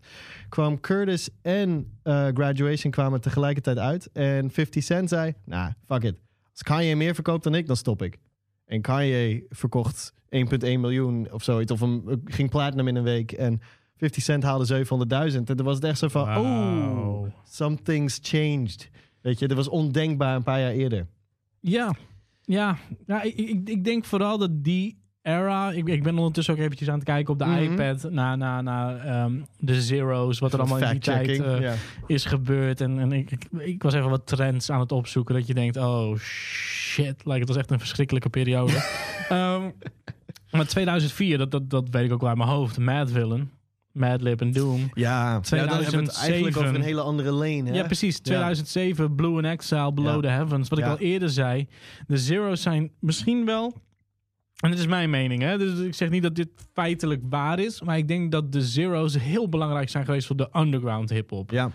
Kwam 0.50 0.80
Curtis 0.80 1.30
en 1.42 1.92
eh, 2.04 2.28
Graduation 2.34 2.92
kwamen 2.92 3.22
tegelijkertijd 3.22 3.78
uit. 3.78 4.10
En 4.14 4.52
50 4.52 4.84
Cent 4.84 5.10
zei, 5.10 5.34
nou, 5.46 5.72
fuck 5.86 6.04
it. 6.04 6.16
Als 6.52 6.64
Kanye 6.64 6.96
meer 6.96 7.14
verkoopt 7.14 7.44
dan 7.44 7.56
ik, 7.56 7.68
dan 7.68 7.76
stop 7.76 8.02
ik. 8.02 8.18
En 8.66 8.82
Kanye 8.82 9.46
verkocht 9.50 10.14
1,1 10.14 10.60
miljoen 10.60 11.28
of 11.32 11.44
zoiets. 11.44 11.72
Of 11.72 11.82
een, 11.82 12.22
ging 12.26 12.50
platinum 12.50 12.88
in 12.88 12.96
een 12.96 13.04
week. 13.04 13.32
En 13.32 13.62
50 13.98 14.24
Cent 14.24 14.44
haalde 14.44 14.86
700.000. 15.32 15.36
En 15.36 15.46
toen 15.46 15.64
was 15.64 15.76
het 15.76 15.84
echt 15.84 16.00
zo 16.00 16.08
van, 16.08 16.38
oh, 16.38 17.24
something's 17.44 18.20
changed. 18.22 18.90
Weet 19.22 19.40
je, 19.40 19.48
dat 19.48 19.58
was 19.58 19.70
ondenkbaar 19.70 20.36
een 20.36 20.44
paar 20.44 20.60
jaar 20.60 20.72
eerder. 20.72 21.08
Ja, 21.60 21.96
ja. 22.42 22.78
ja 23.06 23.22
ik, 23.22 23.36
ik, 23.36 23.70
ik 23.70 23.84
denk 23.84 24.06
vooral 24.06 24.38
dat 24.38 24.64
die 24.64 24.98
era... 25.22 25.72
Ik, 25.72 25.88
ik 25.88 26.04
ben 26.04 26.18
ondertussen 26.18 26.54
ook 26.54 26.60
eventjes 26.60 26.90
aan 26.90 26.96
het 26.96 27.04
kijken 27.04 27.34
op 27.34 27.40
de 27.40 27.46
Mhm. 27.46 27.62
iPad... 27.62 28.12
naar, 28.12 29.06
ehm, 29.06 29.42
de 29.58 29.82
zeros, 29.82 30.40
wat 30.40 30.54
er 30.54 30.60
allemaal 30.60 30.82
in 30.82 30.90
die 30.90 31.00
tijd 31.00 31.40
eh, 31.40 31.74
is 32.08 32.26
gebeurd. 32.26 32.82
En, 32.82 33.00
en 33.00 33.12
ik, 33.12 33.32
ik, 33.32 33.48
ik 33.58 33.84
was 33.84 33.94
even 33.94 34.10
wat 34.10 34.28
trends 34.28 34.72
aan 34.72 34.80
het 34.80 34.92
opzoeken... 34.92 35.36
dat 35.36 35.48
je 35.48 35.54
denkt, 35.54 35.78
oh 35.78 36.18
shit. 36.18 37.26
Like, 37.26 37.40
het 37.40 37.48
was 37.48 37.58
echt 37.58 37.72
een 37.72 37.80
verschrikkelijke 37.80 38.30
periode. 38.30 38.74
Ehm, 39.30 39.70
maar 40.52 40.68
2004, 40.68 41.38
dat, 41.38 41.52
dat, 41.52 41.70
dat 41.70 41.90
weet 41.90 42.06
ik 42.06 42.12
ook 42.14 42.20
wel 42.20 42.30
uit 42.30 42.38
mijn 42.38 42.50
hoofd. 42.50 42.78
Mad 42.78 43.12
Villain, 43.12 43.52
Madlib 44.00 44.42
en 44.42 44.52
Doom. 44.52 44.90
Ja, 44.94 45.34
ja, 45.34 45.40
dan 45.50 45.60
hebben 45.60 45.78
we 45.78 45.82
het 45.82 45.92
eigenlijk 45.92 46.12
2007. 46.16 46.62
over 46.62 46.76
een 46.76 46.82
hele 46.82 47.02
andere 47.02 47.32
lane. 47.32 47.70
Hè? 47.70 47.76
Ja, 47.78 47.84
precies. 47.86 48.20
2007, 48.20 49.16
Blue 49.16 49.36
and 49.36 49.46
Exile, 49.46 49.94
Below 49.94 50.16
Ja. 50.16 50.22
the 50.22 50.28
Heavens. 50.28 50.70
Wat 50.70 50.78
ik 50.80 50.86
Ja. 50.86 50.92
al 50.92 50.98
eerder 50.98 51.30
zei. 51.30 51.68
De 52.08 52.18
Zero's 52.18 52.62
zijn 52.62 52.92
misschien 53.00 53.46
wel... 53.46 53.74
En 54.60 54.70
dit 54.70 54.80
is 54.80 54.88
mijn 54.88 55.10
mening, 55.10 55.42
hè. 55.42 55.58
Dus 55.58 55.80
ik 55.80 55.94
zeg 55.94 56.10
niet 56.10 56.24
dat 56.24 56.36
dit 56.36 56.50
feitelijk 56.74 57.22
waar 57.30 57.60
is. 57.60 57.82
Maar 57.82 57.98
ik 57.98 58.08
denk 58.08 58.32
dat 58.32 58.52
de 58.52 58.62
Zero's 58.62 59.18
heel 59.18 59.50
belangrijk 59.50 59.90
zijn 59.90 60.06
geweest 60.06 60.28
voor 60.28 60.36
de 60.36 60.50
underground 60.54 61.10
hip-hop. 61.10 61.52
Ja, 61.52 61.72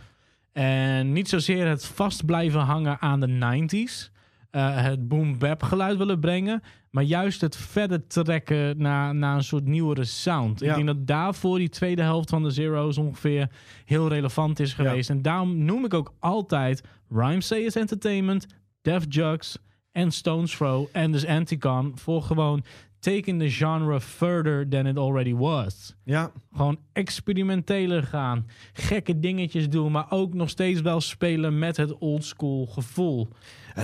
En 0.52 1.12
niet 1.12 1.28
zozeer 1.28 1.66
het 1.68 1.84
vast 1.86 2.24
blijven 2.24 2.60
hangen 2.60 3.00
aan 3.00 3.20
de 3.20 3.26
90s. 3.28 4.12
eh, 4.50 4.82
het 4.82 5.08
boom 5.08 5.38
bap 5.38 5.62
geluid 5.62 5.96
willen 5.98 6.20
brengen. 6.20 6.62
Maar 6.94 7.04
juist 7.04 7.40
het 7.40 7.56
verder 7.56 8.06
trekken 8.06 8.78
naar, 8.78 9.14
naar 9.14 9.36
een 9.36 9.44
soort 9.44 9.64
nieuwere 9.64 10.04
sound. 10.04 10.62
Ik 10.62 10.74
denk 10.74 10.86
dat 10.86 11.06
daarvoor 11.06 11.58
die 11.58 11.68
tweede 11.68 12.02
helft 12.02 12.30
van 12.30 12.42
de 12.42 12.50
Zero's 12.50 12.98
ongeveer 12.98 13.50
heel 13.84 14.08
relevant 14.08 14.60
is 14.60 14.72
geweest. 14.72 15.10
En 15.10 15.22
daarom 15.22 15.64
noem 15.64 15.84
ik 15.84 15.94
ook 15.94 16.14
altijd 16.18 16.82
Rhymesayers 17.08 17.74
Entertainment, 17.74 18.46
Def 18.82 19.04
Jux 19.08 19.58
en 19.92 20.10
Stones 20.10 20.56
Throw 20.56 20.86
en 20.92 21.12
dus 21.12 21.26
Anticon 21.26 21.92
voor 21.94 22.22
gewoon 22.22 22.64
taking 22.98 23.40
the 23.40 23.50
genre 23.50 24.00
further 24.00 24.68
than 24.68 24.86
it 24.86 24.96
already 24.98 25.34
was. 25.34 25.94
ja. 26.04 26.30
Gewoon 26.52 26.78
experimenteler 26.92 28.02
gaan. 28.02 28.46
Gekke 28.72 29.18
dingetjes 29.18 29.68
doen. 29.68 29.92
Maar 29.92 30.06
ook 30.10 30.34
nog 30.34 30.48
steeds 30.48 30.80
wel 30.80 31.00
spelen 31.00 31.58
met 31.58 31.76
het 31.76 31.98
oldschool 31.98 32.66
gevoel. 32.66 33.28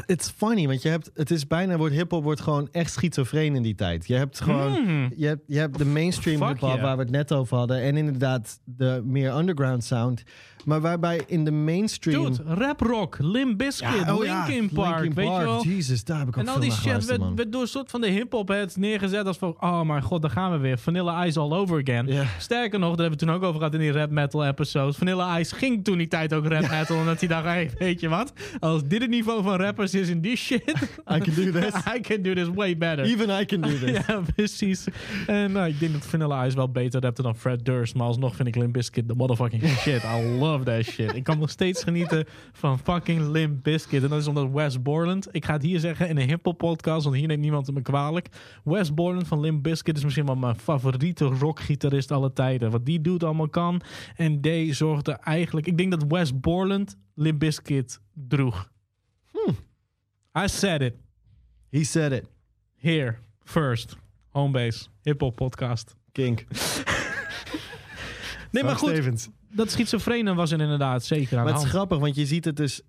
It's 0.07 0.31
funny, 0.37 0.67
want 0.67 0.83
je 0.83 0.89
hebt, 0.89 1.11
het 1.15 1.31
is 1.31 1.47
bijna, 1.47 1.77
wordt 1.77 1.95
hip-hop 1.95 2.23
wordt 2.23 2.41
gewoon 2.41 2.69
echt 2.73 2.93
schizofreen 2.93 3.55
in 3.55 3.63
die 3.63 3.75
tijd. 3.75 4.07
Je 4.07 4.15
hebt 4.15 4.41
gewoon, 4.41 4.73
Mm. 4.85 5.13
je, 5.17 5.27
hebt, 5.27 5.43
je 5.47 5.59
hebt 5.59 5.79
de 5.79 5.85
mainstream 5.85 6.47
hip-hop 6.47 6.71
yeah. 6.71 6.83
waar 6.83 6.97
we 6.97 7.03
het 7.03 7.11
net 7.11 7.33
over 7.33 7.57
hadden. 7.57 7.83
En 7.83 7.97
inderdaad 7.97 8.61
de 8.65 9.03
meer 9.05 9.37
underground 9.37 9.85
sound. 9.85 10.23
Maar 10.65 10.81
waarbij 10.81 11.21
in 11.27 11.45
de 11.45 11.51
mainstream... 11.51 12.25
Dude, 12.25 12.55
rap 12.55 12.81
rock, 12.81 13.17
Limp 13.21 13.59
Bizkit, 13.59 14.11
oh 14.11 14.25
ja, 14.25 14.47
Linkin 14.47 14.71
Park, 14.75 15.01
Linkin 15.01 15.15
weet 15.15 15.37
je 15.37 15.45
wel. 15.45 15.65
Jesus, 15.65 16.05
daar 16.05 16.19
heb 16.19 16.29
ik 16.29 16.37
ook 16.39 16.43
En 16.47 16.49
al 16.49 16.61
die 16.61 16.73
shit 16.73 17.05
werd, 17.05 17.21
werd 17.35 17.53
door 17.53 17.61
een 17.61 17.69
soort 17.69 17.91
van 17.91 18.01
de 18.01 18.09
hip-hop 18.09 18.49
heads 18.49 18.77
neergezet 18.77 19.27
als 19.27 19.37
van, 19.39 19.57
oh 19.61 19.83
mijn 19.83 20.03
god, 20.03 20.23
daar 20.23 20.31
gaan 20.31 20.53
we 20.53 20.59
weer. 20.59 20.79
Vanilla 20.79 21.27
Ice 21.27 21.41
all 21.41 21.53
over 21.53 21.81
again. 21.81 22.27
Sterker 22.39 22.79
nog, 22.79 22.89
daar 22.91 23.01
hebben 23.01 23.19
we 23.19 23.25
toen 23.25 23.35
ook 23.35 23.43
over 23.43 23.59
gehad 23.59 23.75
in 23.75 23.81
die 23.81 23.93
rap 23.93 24.11
metal 24.11 24.47
episodes. 24.47 24.97
Vanilla 24.97 25.39
Ice 25.39 25.55
ging 25.55 25.85
toen 25.85 25.99
die 25.99 26.09
tijd 26.09 26.35
ook 26.35 26.47
rap 26.47 26.71
metal, 26.71 26.99
omdat 26.99 27.19
hij 27.21 27.29
dacht, 27.29 27.45
hey, 27.45 27.71
weet 27.79 28.01
je 28.01 28.09
wat? 28.09 28.33
Als 28.61 28.85
dit 28.85 29.01
het 29.01 29.11
niveau 29.11 29.43
van 29.43 29.57
rappers 29.57 29.95
is 29.95 30.09
in 30.09 30.21
die 30.21 30.37
shit, 30.37 30.63
I 31.15 31.19
can 31.19 31.35
do 31.35 31.51
this. 31.51 31.75
I 31.97 32.01
can 32.01 32.23
do 32.23 32.35
this 32.35 32.49
way 32.55 32.77
better. 32.77 33.05
Even 33.05 33.41
I 33.41 33.45
can 33.45 33.61
do 33.61 33.79
this. 33.85 34.07
Ja, 34.07 34.21
precies. 34.35 34.87
En 35.27 35.53
nou, 35.53 35.69
ik 35.69 35.81
denk 35.81 35.93
dat 35.93 36.07
Vanilla 36.07 36.47
Ice 36.47 36.57
wel 36.57 36.71
beter 36.71 37.01
rapte 37.01 37.23
dan 37.23 37.37
Fred 37.37 37.65
Durst. 37.65 37.95
Maar 37.95 38.07
alsnog 38.07 38.37
vind 38.37 38.49
ik 38.49 38.57
Limp 38.57 38.73
Bizkit 38.73 39.09
de 39.09 39.15
motherfucking 39.15 39.63
shit. 39.67 40.03
I 40.03 40.39
love 40.39 40.50
that 40.59 40.85
shit. 40.85 41.15
Ik 41.15 41.25
kan 41.25 41.39
nog 41.39 41.51
steeds 41.51 41.83
genieten 41.83 42.25
van 42.53 42.79
fucking 42.79 43.27
Limp 43.27 43.63
Bizkit. 43.63 44.03
En 44.03 44.09
dat 44.09 44.21
is 44.21 44.27
omdat 44.27 44.51
Wes 44.51 44.83
Borland... 44.83 45.29
Ik 45.31 45.45
ga 45.45 45.53
het 45.53 45.63
hier 45.63 45.81
zeggen 45.81 46.09
in 46.09 46.17
een 46.17 46.29
hiphop 46.29 46.59
podcast, 46.59 47.05
want 47.05 47.17
hier 47.17 47.27
neemt 47.27 47.41
niemand 47.41 47.73
me 47.73 47.83
kwalijk. 47.83 48.29
Wes 48.65 48.95
Borland 48.95 49.27
van 49.27 49.41
Limp 49.41 49.63
Bizkit 49.63 49.97
is 49.97 50.05
misschien 50.05 50.27
wel 50.27 50.37
mijn 50.37 50.59
favoriete 50.59 51.25
rockgitarist 51.25 52.11
aller 52.11 52.33
tijden. 52.33 52.71
Wat 52.71 52.87
die 52.87 53.01
doet 53.01 53.25
allemaal 53.25 53.49
kan. 53.49 53.81
En 54.17 54.41
D 54.41 54.49
zorgde 54.77 55.13
eigenlijk... 55.13 55.67
Ik 55.67 55.79
denk 55.79 55.91
dat 55.91 56.05
Wes 56.09 56.41
Borland 56.41 56.97
Limp 57.15 57.39
Bizkit 57.39 58.01
droeg. 58.13 58.71
I 60.39 60.49
said 60.49 60.83
it. 60.83 60.95
He 61.71 61.85
said 61.85 62.13
it. 62.13 62.25
Here, 62.77 63.17
first, 63.43 63.97
Homebase, 64.29 64.89
hip-hop 65.03 65.37
podcast. 65.37 65.97
Kink. 66.13 66.45
Nee, 68.51 68.63
maar 68.63 68.77
goed, 68.77 68.89
Stevens. 68.89 69.29
Dat 69.53 69.71
schizofrene 69.71 70.35
was 70.35 70.51
er 70.51 70.61
inderdaad 70.61 71.05
zeker 71.05 71.39
aan 71.39 71.45
Maar 71.45 71.53
het 71.53 71.63
is 71.63 71.69
grappig, 71.69 71.99
want 71.99 72.15
je 72.15 72.27
ziet 72.27 72.45
het 72.45 72.57
dus... 72.57 72.83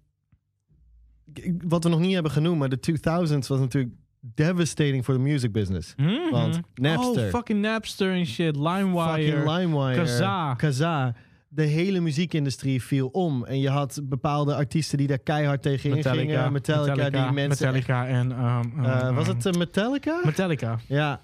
Wat 1.68 1.84
we 1.84 1.90
nog 1.90 2.00
niet 2.00 2.14
hebben 2.14 2.32
genoemd, 2.32 2.60
maar 2.60 2.70
de 2.70 2.80
2000s 2.92 3.48
was 3.48 3.60
natuurlijk 3.60 3.94
devastating 4.36 5.06
voor 5.06 5.14
de 5.14 5.20
music 5.20 5.52
business. 5.52 5.94
Mhm. 5.98 6.32
Want 6.32 6.60
Napster. 6.74 7.24
Oh, 7.26 7.30
fucking 7.30 7.62
Napster 7.62 8.12
en 8.14 8.26
shit, 8.26 8.56
LimeWire. 8.56 9.24
Fucking 9.24 9.58
LimeWire. 9.58 9.96
Kazaa. 9.96 10.54
Kazaa. 10.54 11.16
De 11.48 11.64
hele 11.64 12.00
muziekindustrie 12.00 12.82
viel 12.84 13.08
om. 13.08 13.46
En 13.46 13.60
je 13.60 13.70
had 13.70 14.00
bepaalde 14.04 14.56
artiesten 14.56 14.98
die 14.98 15.08
daar 15.08 15.20
keihard 15.20 15.62
tegen 15.62 15.90
Metallica, 15.90 16.22
ingingen. 16.24 16.52
Metallica, 16.52 17.10
die 17.10 17.32
mensen... 17.32 17.48
Metallica 17.74 18.08
en... 18.08 18.32
ehm, 18.32 18.86
Eh, 18.86 19.00
ehm, 19.02 19.14
was 19.14 19.28
het 19.28 19.46
eh, 19.46 19.54
Metallica? 19.54 20.22
Metallica. 20.24 20.80
Ja. 20.88 21.22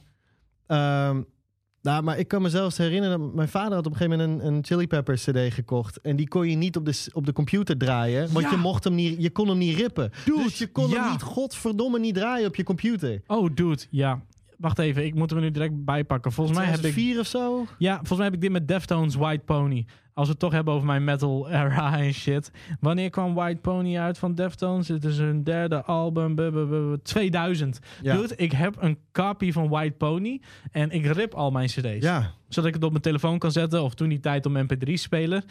Ehm, 0.68 1.22
nou, 1.88 2.04
maar 2.04 2.18
ik 2.20 2.28
kan 2.28 2.42
me 2.42 2.50
zelfs 2.50 2.78
herinneren... 2.78 3.20
dat 3.20 3.34
Mijn 3.34 3.48
vader 3.48 3.74
had 3.74 3.86
op 3.86 3.92
een 3.92 3.98
gegeven 3.98 4.20
moment 4.20 4.42
een, 4.42 4.54
een 4.54 4.66
Chili 4.66 4.88
Peppers 4.88 5.24
cd 5.24 5.54
gekocht. 5.54 6.02
En 6.02 6.16
die 6.16 6.28
kon 6.28 6.50
je 6.50 6.56
niet 6.56 6.76
op 6.76 6.86
de, 6.86 7.06
op 7.14 7.26
de 7.26 7.34
computer 7.34 7.78
draaien. 7.78 8.34
Want 8.34 8.46
Ja. 8.46 8.52
je, 8.52 8.58
mocht 8.58 8.84
hem 8.84 8.96
niet, 8.96 9.16
je 9.22 9.30
kon 9.30 9.48
hem 9.48 9.58
niet 9.58 9.78
rippen. 9.78 10.12
Dude, 10.26 10.44
dus 10.44 10.58
je 10.58 10.68
kon 10.68 10.90
ja. 10.90 11.02
hem 11.02 11.12
niet 11.12 11.22
godverdomme 11.22 12.00
niet 12.00 12.16
draaien 12.16 12.48
op 12.48 12.56
je 12.56 12.64
computer. 12.64 13.22
Oh, 13.28 13.50
dude, 13.56 13.84
ja. 13.90 14.22
Wacht 14.58 14.80
even, 14.80 15.06
ik 15.06 15.14
moet 15.16 15.30
hem 15.30 15.40
nu 15.40 15.52
direct 15.52 15.86
bijpakken. 15.86 16.32
Volgens 16.32 16.58
mij 16.58 16.68
heb 16.68 16.80
ik... 16.80 16.94
vier 16.94 17.20
of 17.20 17.28
zo? 17.28 17.66
Ja, 17.78 17.96
volgens 17.96 18.18
mij 18.18 18.26
heb 18.26 18.36
ik 18.36 18.42
dit 18.42 18.52
met 18.52 18.68
Deftones 18.68 19.16
White 19.16 19.44
Pony. 19.46 19.86
Als 20.14 20.26
we 20.26 20.32
het 20.32 20.42
toch 20.42 20.52
hebben 20.52 20.74
over 20.74 20.86
mijn 20.88 21.04
metal 21.04 21.50
era 21.50 21.98
en 22.00 22.14
shit. 22.14 22.52
Wanneer 22.80 23.10
kwam 23.10 23.34
White 23.34 23.60
Pony 23.62 23.98
uit 23.98 24.18
van 24.18 24.36
Deftones? 24.36 24.88
Het 24.88 25.04
is 25.06 25.18
hun 25.18 25.44
derde 25.44 25.84
album. 25.84 26.36
bu- 26.36 26.52
bu- 26.52 26.66
bu- 26.66 26.88
bu- 26.90 27.02
2000. 27.04 27.80
Ja. 28.02 28.16
Dude, 28.16 28.36
ik 28.36 28.52
heb 28.52 28.76
een 28.80 28.98
copy 29.12 29.52
van 29.52 29.68
White 29.70 29.96
Pony. 29.98 30.42
En 30.72 30.92
ik 30.92 31.06
rip 31.06 31.34
al 31.34 31.52
mijn 31.52 31.68
cd's. 31.68 32.04
Ja. 32.04 32.34
Zodat 32.48 32.68
ik 32.70 32.74
het 32.76 32.84
op 32.84 32.90
mijn 32.92 33.02
telefoon 33.04 33.38
kan 33.40 33.52
zetten. 33.52 33.84
Of 33.84 33.94
toen 33.94 34.10
die 34.10 34.20
tijd 34.20 34.46
op 34.46 34.52
mijn 34.52 34.68
mp3-speler. 34.74 35.44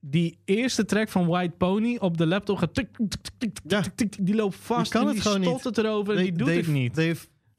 Die 0.00 0.38
eerste 0.44 0.84
track 0.84 1.08
van 1.08 1.26
White 1.26 1.54
Pony 1.56 1.96
op 2.00 2.18
de 2.18 2.26
laptop 2.26 2.56
gaat... 2.56 2.74
tik, 2.74 2.88
tik, 2.96 3.08
tik, 3.08 3.20
tik, 3.38 3.54
tik, 3.54 3.70
Ja. 3.72 3.80
tik, 3.80 3.94
tik, 3.94 4.26
die 4.26 4.34
loopt 4.34 4.56
vast. 4.56 4.90
kan 4.90 5.00
en 5.00 5.06
het 5.06 5.14
die 5.16 5.24
gewoon 5.24 5.40
niet. 5.40 5.78
erover. 5.78 6.16
die 6.16 6.32
doet 6.32 6.48
het 6.48 6.66
niet. 6.66 6.94
They 6.94 7.16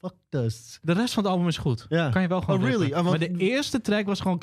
fucked 0.10 0.44
us. 0.46 0.80
De 0.82 0.94
rest 0.94 1.14
van 1.14 1.24
het 1.24 1.32
album 1.32 1.48
is 1.48 1.58
goed. 1.58 1.86
Ja. 1.90 2.10
Kan 2.10 2.22
je 2.22 2.28
wel 2.28 2.42
gewoon 2.42 2.60
Oh, 2.60 2.66
really? 2.66 2.90
want- 2.90 3.06
Maar 3.10 3.20
de 3.20 3.38
eerste 3.38 3.82
track 3.82 4.06
was 4.06 4.20
gewoon... 4.20 4.42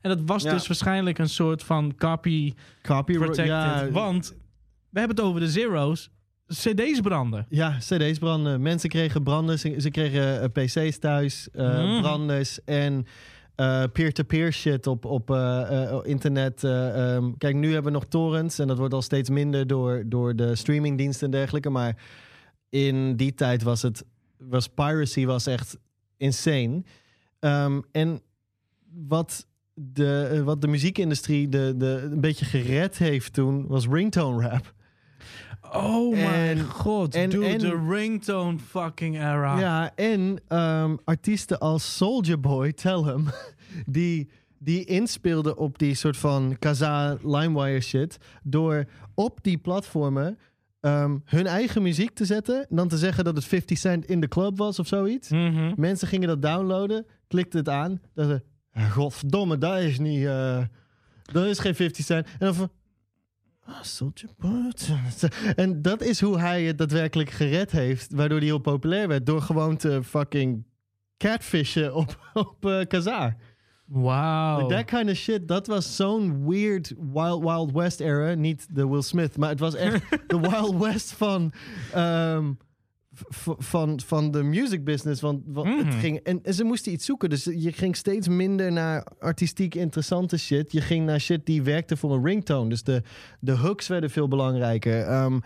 En 0.00 0.10
dat 0.10 0.18
was 0.26 0.42
Ja. 0.42 0.52
dus 0.52 0.66
waarschijnlijk 0.66 1.18
een 1.18 1.28
soort 1.28 1.62
van 1.62 1.94
copy 1.96 2.54
protected. 2.82 3.46
Ja, 3.46 3.88
Want 3.90 4.34
we 4.90 4.98
hebben 4.98 5.16
het 5.16 5.24
over 5.26 5.40
de 5.40 5.50
Zero's. 5.50 6.10
CD's 6.46 7.00
branden. 7.00 7.46
Ja, 7.48 7.76
cd's 7.78 8.18
branden. 8.18 8.62
Mensen 8.62 8.88
kregen 8.88 9.22
branden. 9.22 9.58
Ze, 9.58 9.74
ze 9.78 9.90
kregen 9.90 10.42
eh, 10.42 10.48
pc's 10.64 10.98
thuis, 10.98 11.48
branders 12.00 12.64
en 12.64 13.06
eh, 13.54 13.82
peer-to-peer 13.92 14.52
shit 14.52 14.86
op, 14.86 15.04
op 15.04 15.30
internet. 16.02 16.64
eh, 16.64 17.14
ehm, 17.14 17.32
kijk, 17.38 17.54
nu 17.54 17.72
hebben 17.72 17.92
we 17.92 17.98
nog 17.98 18.06
torrents 18.08 18.58
en 18.58 18.66
dat 18.66 18.78
wordt 18.78 18.94
al 18.94 19.02
steeds 19.02 19.30
minder 19.30 19.66
door, 19.66 20.02
door 20.06 20.36
de 20.36 20.56
streamingdiensten 20.56 21.24
en 21.26 21.30
dergelijke. 21.32 21.70
Maar 21.70 21.96
in 22.72 23.16
die 23.16 23.34
tijd 23.34 23.62
was 23.62 23.82
het, 23.82 24.04
was 24.38 24.68
piracy 24.68 25.24
was 25.26 25.46
echt 25.46 25.78
insane. 26.16 26.82
Ehm, 27.38 27.80
en 27.90 28.20
wat 29.06 29.46
de, 29.74 30.42
wat 30.44 30.60
de 30.60 30.68
muziekindustrie 30.68 31.48
de, 31.48 31.74
de, 31.76 32.08
een 32.12 32.20
beetje 32.20 32.44
gered 32.44 32.98
heeft 32.98 33.32
toen, 33.32 33.66
was 33.66 33.86
ringtone 33.88 34.48
rap. 34.48 34.74
Oh 35.72 36.10
mijn 36.16 36.58
En- 36.58 36.64
god. 36.64 37.14
en- 37.14 37.30
dude, 37.30 37.46
en- 37.46 37.58
de 37.58 37.86
ringtone 37.88 38.58
fucking 38.58 39.14
era. 39.16 39.58
Ja, 39.58 39.92
en 39.94 40.38
ehm, 40.48 40.96
artiesten 41.04 41.58
als 41.58 41.96
Soldier 41.96 42.40
Boy, 42.40 42.72
Tell 42.72 43.02
Him, 43.02 43.26
die, 43.86 44.28
die 44.58 44.84
inspeelden 44.84 45.56
op 45.56 45.78
die 45.78 45.94
soort 45.94 46.16
van 46.16 46.56
Kazaa 46.58 47.16
LimeWire 47.22 47.80
shit. 47.80 48.16
Door 48.42 48.84
op 49.14 49.38
die 49.42 49.58
platformen 49.58 50.38
ehm, 50.82 51.18
hun 51.24 51.46
eigen 51.46 51.82
muziek 51.82 52.14
te 52.14 52.24
zetten. 52.24 52.66
En 52.68 52.76
dan 52.76 52.88
te 52.88 52.98
zeggen 52.98 53.24
dat 53.24 53.36
het 53.36 53.44
50 53.44 53.78
Cent 53.78 54.04
in 54.04 54.20
de 54.20 54.28
club 54.28 54.58
was 54.58 54.78
of 54.78 54.86
zoiets. 54.86 55.28
Mhm. 55.28 55.72
Mensen 55.76 56.08
gingen 56.08 56.28
dat 56.28 56.42
downloaden, 56.42 57.06
klikten 57.28 57.58
het 57.58 57.68
aan. 57.68 58.00
Dan 58.14 58.26
ze, 58.26 58.42
"Ja, 58.72 58.88
godverdomme, 58.88 59.58
dat 59.58 59.78
is 59.78 59.98
niet... 59.98 60.24
eh, 60.26 60.62
dat 61.32 61.44
is 61.46 61.58
geen 61.58 61.74
50 61.74 62.04
Cent. 62.04 62.26
En 62.26 62.32
dan 62.38 62.54
van... 62.54 62.70
Ah. 63.64 63.82
En 65.56 65.82
dat 65.82 66.02
is 66.02 66.20
hoe 66.20 66.38
hij 66.38 66.62
het 66.64 66.78
daadwerkelijk 66.78 67.30
gered 67.30 67.70
heeft. 67.70 68.12
Waardoor 68.12 68.38
hij 68.38 68.46
heel 68.46 68.58
populair 68.58 69.08
werd. 69.08 69.26
Door 69.26 69.42
gewoon 69.42 69.76
te 69.76 70.02
fucking 70.04 70.64
catfishen 71.16 71.94
op, 71.94 72.18
op 72.34 72.66
eh 72.66 72.80
Kazaa. 72.86 73.36
Like 74.62 74.74
that 74.74 74.84
kind 74.84 75.10
of 75.10 75.16
shit. 75.16 75.48
Dat 75.48 75.66
was 75.66 75.96
zo'n 75.96 76.46
weird 76.48 76.94
Wild 77.12 77.42
Wild 77.42 77.72
West 77.72 78.00
era. 78.00 78.34
Niet 78.34 78.66
de 78.70 78.88
Will 78.88 79.02
Smith. 79.02 79.36
Maar 79.36 79.48
het 79.48 79.60
was 79.60 79.74
echt 79.74 80.02
de 80.28 80.40
Wild 80.40 80.76
West 80.76 81.12
van... 81.12 81.52
ehm, 81.92 82.52
van, 83.58 84.00
van 84.06 84.30
de 84.30 84.42
music 84.42 84.84
business. 84.84 85.20
Want 85.20 85.42
wa- 85.46 85.76
het 85.84 85.94
ging, 85.94 86.18
en, 86.18 86.40
en 86.42 86.54
ze 86.54 86.64
moesten 86.64 86.92
iets 86.92 87.04
zoeken. 87.04 87.30
Dus 87.30 87.44
je 87.44 87.72
ging 87.72 87.96
steeds 87.96 88.28
minder 88.28 88.72
naar 88.72 89.06
artistiek 89.18 89.74
interessante 89.74 90.38
shit. 90.38 90.72
Je 90.72 90.80
ging 90.80 91.06
naar 91.06 91.20
shit 91.20 91.46
die 91.46 91.62
werkte 91.62 91.96
voor 91.96 92.12
een 92.14 92.24
ringtone. 92.24 92.68
Dus 92.68 92.82
de, 92.82 93.02
de 93.40 93.52
hooks 93.52 93.86
werden 93.88 94.10
veel 94.10 94.28
belangrijker. 94.28 95.00
Ehm, 95.02 95.38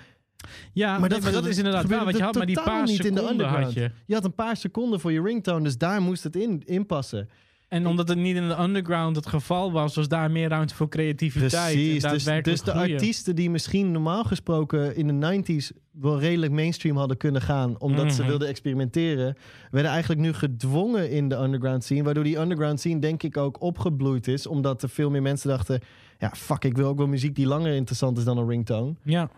Ja, 0.73 0.99
maar, 0.99 1.09
dat, 1.09 1.21
maar 1.23 1.33
dat 1.33 1.47
is 1.47 1.57
inderdaad 1.57 1.87
waar. 1.87 2.05
Want 2.05 2.17
je 2.17 2.23
had 2.23 2.35
maar 2.35 2.47
die 2.47 2.63
paar 2.63 2.85
niet 2.85 3.05
in 3.05 3.15
de 3.15 3.21
seconden 3.21 3.47
had 3.47 3.59
underground. 3.59 3.93
je. 3.95 4.05
Je 4.07 4.15
had 4.15 4.25
een 4.25 4.35
paar 4.35 4.57
seconden 4.57 5.01
voor 5.01 5.13
je 5.13 5.23
ringtone, 5.23 5.63
dus 5.65 5.79
daar 5.79 6.03
moest 6.03 6.23
het 6.23 6.37
in, 6.37 6.63
in 6.65 6.87
passen. 6.87 7.29
En 7.69 7.87
omdat 7.87 8.09
het 8.09 8.19
niet 8.19 8.37
in 8.37 8.49
de 8.49 8.59
underground 8.61 9.17
het 9.17 9.27
geval 9.27 9.73
was, 9.73 9.95
was 9.95 10.09
daar 10.09 10.31
meer 10.31 10.49
ruimte 10.49 10.75
voor 10.75 10.89
creativiteit. 10.89 11.73
Precies, 11.75 12.03
en 12.03 12.11
dus, 12.13 12.25
dus 12.43 12.63
de 12.63 12.71
groeien. 12.71 12.93
artiesten 12.93 13.37
die 13.37 13.51
misschien 13.51 13.91
normaal 13.93 14.25
gesproken 14.25 14.97
in 14.97 15.07
de 15.21 15.43
90s 15.43 15.71
wel 15.91 16.21
redelijk 16.21 16.53
mainstream 16.53 16.97
hadden 16.97 17.17
kunnen 17.17 17.43
gaan, 17.43 17.81
omdat 17.81 18.13
ze 18.13 18.21
Mhm. 18.21 18.29
wilden 18.31 18.49
experimenteren, 18.49 19.37
werden 19.71 19.91
eigenlijk 19.91 20.21
nu 20.21 20.33
gedwongen 20.33 21.11
in 21.11 21.29
de 21.29 21.37
underground 21.37 21.85
scene, 21.85 22.03
waardoor 22.03 22.25
die 22.25 22.39
underground 22.39 22.81
scene 22.81 23.01
denk 23.01 23.23
ik 23.23 23.37
ook 23.37 23.61
opgebloeid 23.63 24.29
is, 24.29 24.47
omdat 24.47 24.83
er 24.83 24.89
veel 24.89 25.11
meer 25.11 25.23
mensen 25.23 25.49
dachten, 25.49 25.81
ja 26.19 26.31
fuck, 26.37 26.65
ik 26.65 26.77
wil 26.77 26.89
ook 26.89 26.99
wel 26.99 27.07
muziek 27.07 27.35
die 27.35 27.47
langer 27.47 27.75
interessant 27.75 28.19
is 28.19 28.25
dan 28.25 28.39
een 28.39 28.49
ringtone. 28.49 28.95
Ja, 29.03 29.31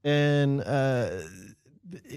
En 0.00 0.66
eh, 0.66 1.04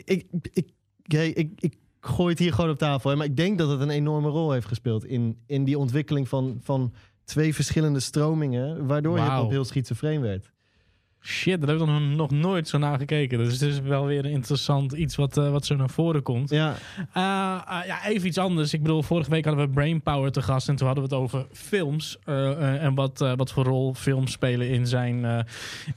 ik, 0.05 0.25
ik, 0.53 0.67
hey, 1.07 1.29
ik, 1.29 1.51
ik 1.59 1.73
gooi 1.99 2.29
het 2.29 2.39
hier 2.39 2.53
gewoon 2.53 2.69
op 2.69 2.77
tafel. 2.77 3.09
Hè, 3.09 3.15
maar 3.15 3.25
ik 3.25 3.37
denk 3.37 3.57
dat 3.57 3.69
het 3.69 3.79
een 3.79 3.89
enorme 3.89 4.29
rol 4.29 4.51
heeft 4.51 4.67
gespeeld 4.67 5.05
in, 5.05 5.37
in 5.45 5.63
die 5.63 5.77
ontwikkeling 5.77 6.27
van, 6.27 6.59
van 6.61 6.93
twee 7.23 7.55
verschillende 7.55 7.99
stromingen. 7.99 8.87
Waardoor 8.87 9.19
je 9.19 9.41
op 9.41 9.49
heel 9.49 9.65
schizofreen 9.65 10.21
werd. 10.21 10.51
Shit, 11.21 11.61
daar 11.61 11.69
heb 11.69 11.79
ik 11.79 11.85
nog, 11.85 12.01
nog 12.01 12.31
nooit 12.31 12.67
zo 12.67 12.77
naar 12.77 12.97
gekeken. 12.97 13.37
Dus 13.37 13.53
het 13.53 13.61
is 13.61 13.79
wel 13.79 14.05
weer 14.05 14.25
een 14.25 14.31
interessant 14.31 14.91
iets 14.91 15.15
wat, 15.15 15.37
eh, 15.37 15.51
wat 15.51 15.65
zo 15.65 15.75
naar 15.75 15.89
voren 15.89 16.23
komt. 16.23 16.49
Ja, 16.49 16.75
Eh, 17.13 17.23
eh, 17.67 17.85
ja, 17.87 18.05
even 18.07 18.27
iets 18.27 18.37
anders. 18.37 18.73
Ik 18.73 18.81
bedoel, 18.81 19.03
vorige 19.03 19.29
week 19.29 19.45
hadden 19.45 19.65
we 19.67 19.73
Brainpower 19.73 20.31
te 20.31 20.41
gast 20.41 20.69
en 20.69 20.75
toen 20.75 20.87
hadden 20.87 21.07
we 21.09 21.15
het 21.15 21.23
over 21.23 21.45
films. 21.51 22.17
en 22.79 22.95
wat, 22.95 23.19
wat 23.35 23.51
voor 23.51 23.63
rol 23.63 23.93
films 23.93 24.31
spelen 24.31 24.69
in 24.69 24.87
zijn, 24.87 25.45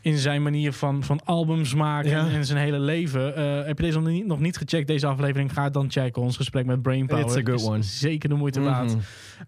in 0.01 0.17
zijn 0.19 0.43
manier 0.43 0.73
van, 0.73 1.03
van 1.05 1.21
albums 1.25 1.75
maken 1.75 2.11
Ja. 2.11 2.29
en 2.29 2.45
zijn 2.47 2.59
hele 2.59 2.79
leven. 2.79 3.25
Heb 3.67 3.79
je 3.79 3.85
deze 3.85 4.01
nog 4.01 4.09
niet, 4.09 4.27
nog 4.27 4.41
niet 4.41 4.57
gecheckt, 4.57 4.87
deze 4.87 5.07
aflevering? 5.07 5.53
Ga 5.53 5.71
dan 5.71 5.91
checken. 5.91 6.23
Ons 6.23 6.37
gesprek 6.37 6.67
met 6.67 6.83
Brainpower. 6.83 7.25
It's 7.25 7.37
a 7.37 7.41
good 7.41 7.61
Is 7.61 7.67
one. 7.67 7.83
Zeker 7.83 8.29
de 8.29 8.35
moeite 8.35 8.61
waard. 8.61 8.89
Mhm. 8.95 8.99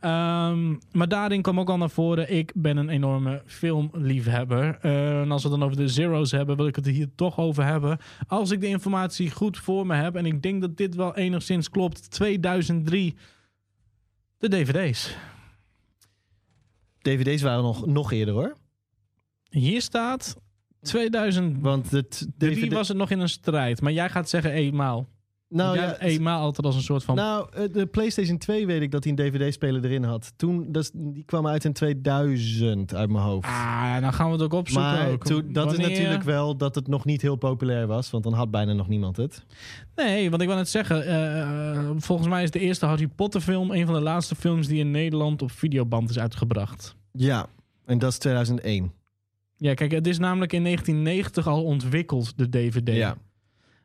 Ehm, 0.01 0.75
maar 0.93 1.09
daarin 1.09 1.43
kwam 1.43 1.61
ook 1.61 1.69
al 1.71 1.77
naar 1.79 1.91
voren, 1.91 2.35
ik 2.37 2.53
ben 2.55 2.77
een 2.77 2.89
enorme 2.89 3.43
filmliefhebber. 3.47 4.79
En 4.81 5.31
als 5.31 5.43
we 5.43 5.49
dan 5.49 5.63
over 5.65 5.77
de 5.77 5.89
Zero's 5.89 6.31
hebben, 6.31 6.57
wil 6.57 6.67
ik 6.67 6.77
het 6.77 6.87
er 6.87 6.93
hier 6.93 7.15
toch 7.15 7.39
over 7.39 7.65
hebben. 7.65 7.99
Als 8.27 8.51
ik 8.51 8.61
de 8.61 8.67
informatie 8.67 9.31
goed 9.31 9.59
voor 9.59 9.87
me 9.87 9.95
heb, 9.95 10.17
en 10.17 10.27
ik 10.27 10.43
denk 10.43 10.61
dat 10.61 10.77
dit 10.77 10.95
wel 10.95 11.17
enigszins 11.17 11.71
klopt, 11.71 12.11
2003, 12.11 13.17
de 14.39 14.49
dvd's. 14.49 15.17
DVD's 16.99 17.43
waren 17.43 17.63
nog, 17.63 17.87
nog 17.87 18.13
eerder 18.13 18.35
hoor. 18.35 18.57
Hier 19.49 19.83
staat 19.83 20.37
2003 20.81 21.63
Want 21.63 21.91
het 21.91 22.29
DVD... 22.39 22.73
was 22.73 22.89
het 22.89 22.97
nog 22.97 23.11
in 23.11 23.21
een 23.21 23.29
strijd. 23.29 23.81
Maar 23.81 23.93
jij 23.93 24.11
gaat 24.11 24.29
zeggen 24.29 24.51
eenmaal. 24.51 25.09
Nou, 25.55 25.77
ja, 25.77 25.99
eenmaal 26.01 26.41
altijd 26.41 26.67
als 26.67 26.77
een 26.77 26.83
soort 26.83 27.05
van... 27.05 27.15
nou, 27.15 27.49
eh, 27.53 27.63
de 27.73 27.87
PlayStation 27.87 28.39
2 28.39 28.67
weet 28.67 28.83
ik 28.83 28.91
dat 28.91 29.05
hij 29.05 29.13
een 29.13 29.19
DVD-speler 29.19 29.85
erin 29.85 30.05
had. 30.05 30.33
Toen, 30.37 30.73
dat 30.73 30.91
die 30.95 31.25
kwam 31.25 31.47
uit 31.47 31.65
in 31.65 31.73
2000 31.73 32.95
uit 32.95 33.11
mijn 33.11 33.25
hoofd. 33.25 33.47
ah, 33.49 34.01
dan 34.01 34.13
gaan 34.13 34.27
we 34.27 34.33
het 34.33 34.43
ook 34.43 34.53
opzoeken. 34.53 34.91
maar 34.93 35.09
ook. 35.11 35.25
toen- 35.25 35.53
dat 35.53 35.73
is 35.73 35.79
natuurlijk 35.79 36.23
wel 36.23 36.57
dat 36.57 36.75
het 36.75 36.89
nog 36.89 37.05
niet 37.05 37.23
heel 37.23 37.37
populair 37.37 37.87
was. 37.87 38.11
Want 38.11 38.25
dan 38.25 38.33
had 38.33 38.51
bijna 38.51 38.73
nog 38.73 38.89
niemand 38.89 39.17
het. 39.17 39.45
Nee, 39.95 40.31
want 40.31 40.43
ik 40.43 40.49
wil 40.49 40.57
net 40.57 40.69
zeggen, 40.69 41.07
eh, 41.07 41.91
volgens 41.97 42.29
mij 42.29 42.43
is 42.43 42.51
de 42.51 42.59
eerste 42.61 42.87
Harry 42.87 43.07
Potter 43.07 43.41
film 43.41 43.71
een 43.71 43.87
van 43.87 43.95
de 43.95 44.01
laatste 44.01 44.35
films 44.35 44.67
die 44.67 44.79
in 44.79 44.91
Nederland 44.91 45.43
op 45.43 45.51
videoband 45.51 46.11
is 46.11 46.19
uitgebracht. 46.19 46.97
Ja, 47.13 47.47
en 47.85 47.99
dat 47.99 48.11
is 48.11 48.19
2001. 48.19 48.93
Ja, 49.57 49.75
kijk, 49.75 49.91
het 49.93 50.07
is 50.07 50.19
namelijk 50.19 50.53
in 50.53 50.63
1990 50.63 51.47
al 51.47 51.65
ontwikkeld, 51.65 52.33
de 52.39 52.49
DVD. 52.49 52.89
Ja. 52.97 53.17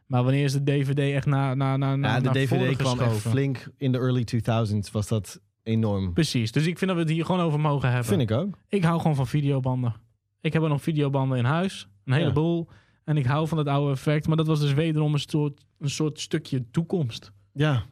Maar 0.09 0.23
wanneer 0.23 0.43
is 0.43 0.53
de 0.53 0.63
DVD 0.63 0.97
echt 0.99 1.25
na, 1.25 1.53
na, 1.53 1.77
na, 1.77 1.95
na 1.95 2.07
Ja, 2.15 2.19
de 2.19 2.29
DVD 2.29 2.75
kwam 2.77 2.99
echt 2.99 3.17
flink 3.17 3.67
in 3.77 3.91
de 3.91 3.97
early 3.97 4.25
2000s. 4.35 4.91
Was 4.91 5.07
dat 5.07 5.39
enorm. 5.63 6.13
Precies, 6.13 6.51
dus 6.51 6.65
ik 6.65 6.77
vind 6.77 6.89
dat 6.91 6.99
we 6.99 7.05
het 7.05 7.11
hier 7.11 7.25
gewoon 7.25 7.41
over 7.41 7.59
mogen 7.59 7.87
hebben. 7.89 8.05
Vind 8.07 8.21
ik 8.21 8.31
ook. 8.31 8.57
Ik 8.67 8.83
hou 8.83 8.99
gewoon 9.01 9.15
van 9.15 9.27
videobanden. 9.27 9.95
Ik 10.41 10.53
heb 10.53 10.63
er 10.63 10.69
nog 10.69 10.81
videobanden 10.81 11.37
in 11.37 11.45
huis, 11.45 11.87
een 12.05 12.13
Ja. 12.13 12.19
heleboel. 12.19 12.67
En 13.03 13.17
ik 13.17 13.25
hou 13.25 13.47
van 13.47 13.57
het 13.57 13.67
oude 13.67 13.91
effect, 13.91 14.27
maar 14.27 14.37
dat 14.37 14.47
was 14.47 14.59
dus 14.59 14.73
wederom 14.73 15.13
een 15.13 15.19
soort, 15.19 15.61
een 15.79 15.89
soort 15.89 16.19
stukje 16.19 16.65
toekomst. 16.71 17.31
Ja. 17.53 17.83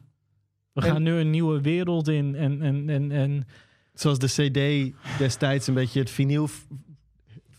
We 0.72 0.80
En- 0.80 0.90
gaan 0.92 1.02
nu 1.02 1.12
een 1.12 1.30
nieuwe 1.30 1.60
wereld 1.60 2.08
in 2.08 2.34
en, 2.34 2.62
en, 2.62 2.88
en, 2.88 3.10
en 3.12 3.46
Zoals 3.94 4.18
de 4.18 4.26
CD 4.26 4.92
destijds 5.18 5.66
een 5.66 5.74
beetje 5.74 6.00
het 6.00 6.10
vinyl 6.10 6.48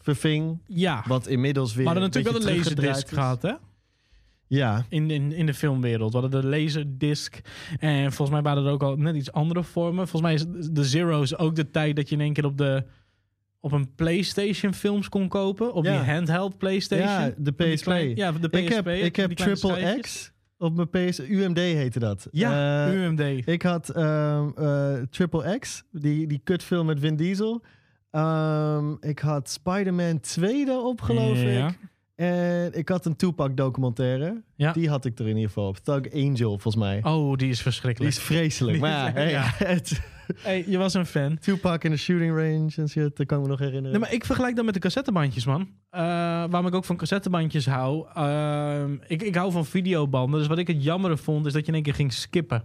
verving. 0.02 0.60
ja. 0.68 1.04
Wat 1.08 1.28
inmiddels 1.28 1.74
weer. 1.74 1.86
We 1.86 1.92
hadden 1.92 2.04
natuurlijk 2.10 2.38
wel 2.44 2.52
een 2.52 2.58
laserdisc 2.58 3.08
gehad, 3.10 3.42
hè? 3.42 3.54
Ja. 4.52 4.86
In, 4.90 5.10
in, 5.12 5.32
in 5.32 5.46
de 5.46 5.54
filmwereld. 5.54 6.14
We 6.14 6.20
hadden 6.20 6.42
de 6.42 6.48
laserdisc. 6.48 7.40
En 7.80 8.04
volgens 8.12 8.30
mij 8.30 8.42
waren 8.42 8.66
er 8.66 8.72
ook 8.72 8.84
al 8.84 8.96
net 8.96 9.16
iets 9.16 9.32
andere 9.32 9.64
vormen. 9.64 10.08
Volgens 10.08 10.22
mij 10.22 10.34
is 10.60 10.70
de 10.72 10.84
Zero's 10.84 11.36
ook 11.38 11.56
de 11.56 11.70
tijd 11.72 11.96
dat 11.96 12.10
je 12.10 12.16
in 12.16 12.22
één 12.22 12.34
keer 12.34 12.46
op 12.46 12.58
de 12.58 12.84
op 13.62 13.72
een 13.72 13.96
PlayStation 13.96 14.74
films 14.74 15.10
kon 15.10 15.28
kopen. 15.28 15.74
Op 15.74 15.86
Ja. 15.86 16.02
die 16.02 16.12
handheld 16.12 16.58
PlayStation. 16.58 17.08
Ja, 17.10 17.34
de 17.38 17.52
PSP. 17.52 17.84
klein- 17.84 18.16
ja, 18.16 18.32
de 18.32 18.48
PSP. 18.50 18.56
ik 18.56 18.70
heb, 18.70 18.88
ik 18.88 19.16
heb 19.16 19.32
Triple. 19.32 19.98
X 20.02 20.32
op 20.58 20.76
mijn 20.76 20.90
PS. 21.10 21.20
UMD 21.20 21.58
heette 21.58 22.00
dat. 22.00 22.28
Ja, 22.32 22.88
Eh, 22.88 22.94
UMD. 23.04 23.48
Ik 23.48 23.62
had 23.62 23.90
ehm, 23.90 24.50
eh, 24.56 24.94
Triple 25.10 25.58
X, 25.60 25.84
die, 25.92 26.28
die 26.28 26.42
kutfilm 26.44 26.86
met 26.86 27.00
Vin 27.00 27.16
Diesel. 27.16 27.64
Ehm, 28.12 28.92
ik 29.00 29.20
had 29.20 29.50
Spider-Man 29.50 30.20
2 30.20 30.66
daarop, 30.66 31.02
geloof 31.02 31.42
Ja. 31.42 31.68
ik. 31.68 31.78
En 32.20 32.74
ik 32.74 32.90
had 32.90 33.06
een 33.06 33.16
Tupac 33.16 33.58
documentaire. 33.58 34.42
Ja. 34.56 34.72
Die 34.72 34.90
had 34.90 35.06
ik 35.06 35.20
er 35.20 35.24
in 35.28 35.36
ieder 35.36 35.48
geval 35.48 35.68
op. 35.68 35.78
Thug 35.78 36.14
Angel, 36.14 36.50
volgens 36.50 36.76
mij. 36.76 37.00
Oh, 37.04 37.36
die 37.38 37.48
is 37.50 37.54
Die 37.54 37.64
verschrikkelijk. 37.64 38.14
is 38.16 38.20
vreselijk. 38.22 38.74
Die 38.74 38.82
Maar 38.82 39.08
is- 39.08 39.14
ja, 39.14 39.20
hey, 39.20 39.32
ja. 39.32 39.52
het, 39.76 40.02
Hey, 40.42 40.64
je 40.68 40.78
was 40.78 40.94
een 40.94 41.06
fan. 41.06 41.38
Tupac 41.38 41.84
in 41.84 41.92
de 41.92 41.98
shooting 41.98 42.32
range 42.36 42.70
en 42.76 42.90
shit, 42.90 43.18
dat 43.18 43.26
kan 43.26 43.38
ik 43.38 43.44
me 43.44 43.50
nog 43.50 43.60
herinneren. 43.60 43.92
Nee, 43.92 44.00
maar 44.00 44.14
ik 44.14 44.26
vergelijk 44.26 44.56
dat 44.56 44.66
met 44.66 44.74
de 44.74 44.80
cassettebandjes, 44.80 45.46
man. 45.46 45.62
Eh, 45.90 46.00
waarom 46.02 46.68
ik 46.68 46.74
ook 46.74 46.86
van 46.86 46.98
cassettebandjes 46.98 47.66
hou. 47.66 48.06
Ehm, 48.14 48.94
ik, 49.08 49.22
ik 49.22 49.36
hou 49.36 49.52
van 49.52 49.66
videobanden. 49.66 50.40
Dus 50.40 50.48
wat 50.48 50.58
ik 50.58 50.68
het 50.68 50.84
jammer 50.84 51.18
vond, 51.18 51.46
is 51.46 51.54
dat 51.54 51.62
je 51.62 51.68
in 51.68 51.74
één 51.74 51.84
keer 51.84 51.94
ging 51.94 52.14
skippen. 52.14 52.64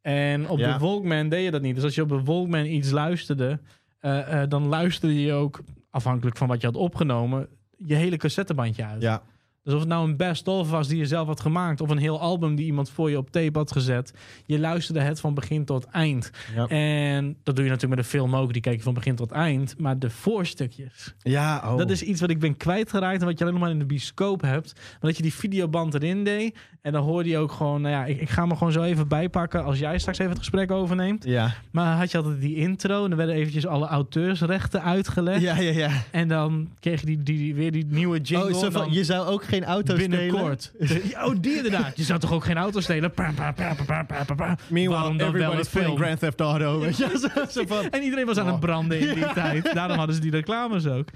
En 0.00 0.48
op 0.48 0.58
Ja. 0.58 0.72
de 0.72 0.78
Walkman 0.84 1.28
deed 1.28 1.44
je 1.44 1.50
dat 1.50 1.62
niet. 1.62 1.74
Dus 1.74 1.84
als 1.84 1.94
je 1.94 2.02
op 2.02 2.08
de 2.08 2.22
Walkman 2.22 2.64
iets 2.66 2.90
luisterde, 2.90 3.60
eh, 3.98 4.42
eh, 4.42 4.48
dan 4.50 4.66
luisterde 4.66 5.20
je 5.22 5.32
ook, 5.32 5.60
afhankelijk 5.90 6.36
van 6.36 6.48
wat 6.48 6.60
je 6.60 6.66
had 6.66 6.76
opgenomen, 6.76 7.48
je 7.84 7.94
hele 7.94 8.16
cassettebandje 8.16 8.84
uit. 8.84 9.02
Ja, 9.02 9.22
Dus 9.64 9.74
of 9.74 9.80
het 9.80 9.88
nou 9.88 10.08
een 10.08 10.16
best-of 10.16 10.70
was 10.70 10.88
die 10.88 10.98
je 10.98 11.06
zelf 11.06 11.26
had 11.26 11.40
gemaakt, 11.40 11.80
of 11.80 11.90
een 11.90 11.98
heel 11.98 12.20
album 12.20 12.54
die 12.54 12.66
iemand 12.66 12.90
voor 12.90 13.10
je 13.10 13.16
op 13.18 13.30
tape 13.30 13.58
had 13.58 13.72
gezet, 13.72 14.12
je 14.46 14.58
luisterde 14.58 15.00
het 15.00 15.20
van 15.20 15.34
begin 15.34 15.64
tot 15.64 15.84
eind. 15.84 16.30
ja. 16.54 16.66
En 16.66 17.36
dat 17.42 17.56
doe 17.56 17.64
je 17.64 17.70
natuurlijk 17.70 18.00
met 18.00 18.04
een 18.04 18.18
film 18.18 18.36
ook, 18.36 18.52
die 18.52 18.62
kijk 18.62 18.76
je 18.76 18.82
van 18.82 18.94
begin 18.94 19.14
tot 19.14 19.30
eind. 19.30 19.78
Maar 19.78 19.98
de 19.98 20.10
voorstukjes, 20.10 21.14
ja 21.18 21.62
oh. 21.64 21.76
dat 21.76 21.90
is 21.90 22.02
iets 22.02 22.20
wat 22.20 22.30
ik 22.30 22.38
ben 22.38 22.56
kwijtgeraakt 22.56 23.20
en 23.20 23.26
wat 23.26 23.38
je 23.38 23.44
alleen 23.44 23.54
nog 23.56 23.62
maar 23.62 23.72
in 23.72 23.78
de 23.78 23.86
bioscoop 23.86 24.40
hebt. 24.40 24.72
Maar 24.74 25.00
dat 25.10 25.16
je 25.16 25.22
die 25.22 25.34
videoband 25.34 25.94
erin 25.94 26.24
deed 26.24 26.56
en 26.82 26.92
dan 26.92 27.02
hoorde 27.02 27.28
je 27.28 27.38
ook 27.38 27.52
gewoon, 27.52 27.80
nou 27.80 27.94
ja, 27.94 28.04
ik, 28.04 28.20
ik 28.20 28.28
ga 28.30 28.46
me 28.46 28.56
gewoon 28.56 28.72
zo 28.72 28.82
even 28.82 29.08
bijpakken 29.08 29.64
als 29.64 29.78
jij 29.78 29.98
straks 29.98 30.18
even 30.18 30.30
het 30.30 30.40
gesprek 30.40 30.70
overneemt. 30.70 31.24
Ja, 31.24 31.54
Maar 31.70 31.96
had 31.96 32.10
je 32.10 32.16
altijd 32.18 32.40
die 32.40 32.56
intro 32.56 33.02
en 33.02 33.08
dan 33.08 33.18
werden 33.18 33.34
eventjes 33.36 33.66
alle 33.66 33.86
auteursrechten 33.86 34.82
uitgelegd. 34.82 35.40
ja, 35.42 35.58
ja. 35.58 35.72
ja. 35.72 35.90
En 36.10 36.28
dan 36.28 36.68
kreeg 36.80 37.00
je 37.00 37.06
die, 37.06 37.22
die, 37.22 37.54
weer 37.54 37.72
die 37.72 37.86
nieuwe 37.88 38.20
jingle. 38.20 38.54
Oh, 38.54 38.60
zo 38.60 38.70
van, 38.70 38.82
dan- 38.82 38.92
je 38.92 39.04
zou 39.04 39.26
ook 39.26 39.44
geen 39.52 39.64
auto 39.64 39.94
stelen? 39.94 40.10
Binnenkort. 40.18 40.72
Ja, 40.78 41.24
Oh, 41.26 41.34
die 41.40 41.56
inderdaad. 41.56 41.96
Je 41.96 42.02
zou 42.02 42.18
toch 42.18 42.32
ook 42.32 42.44
geen 42.44 42.56
auto 42.56 42.80
stelen? 42.80 43.10
Pa, 43.12 43.32
pa, 43.36 43.52
pa, 43.52 43.74
pa, 43.74 43.84
pa, 43.84 44.02
pa, 44.04 44.24
pa, 44.24 44.34
pa. 44.34 44.56
Meanwhile, 44.68 45.24
everybody's 45.26 45.68
playing 45.68 45.98
Grand 45.98 46.18
Theft 46.18 46.40
Auto. 46.40 46.90
Zo, 46.92 47.08
zo 47.50 47.64
van, 47.66 47.90
En 47.90 48.02
iedereen 48.02 48.26
was 48.26 48.38
aan 48.38 48.46
het 48.46 48.54
Oh. 48.54 48.60
branden 48.60 49.00
in 49.00 49.14
die 49.14 49.32
tijd. 49.42 49.74
Daarom 49.74 49.96
hadden 49.96 50.14
ze 50.14 50.20
die 50.20 50.30
reclames 50.30 50.86
ook. 50.86 51.08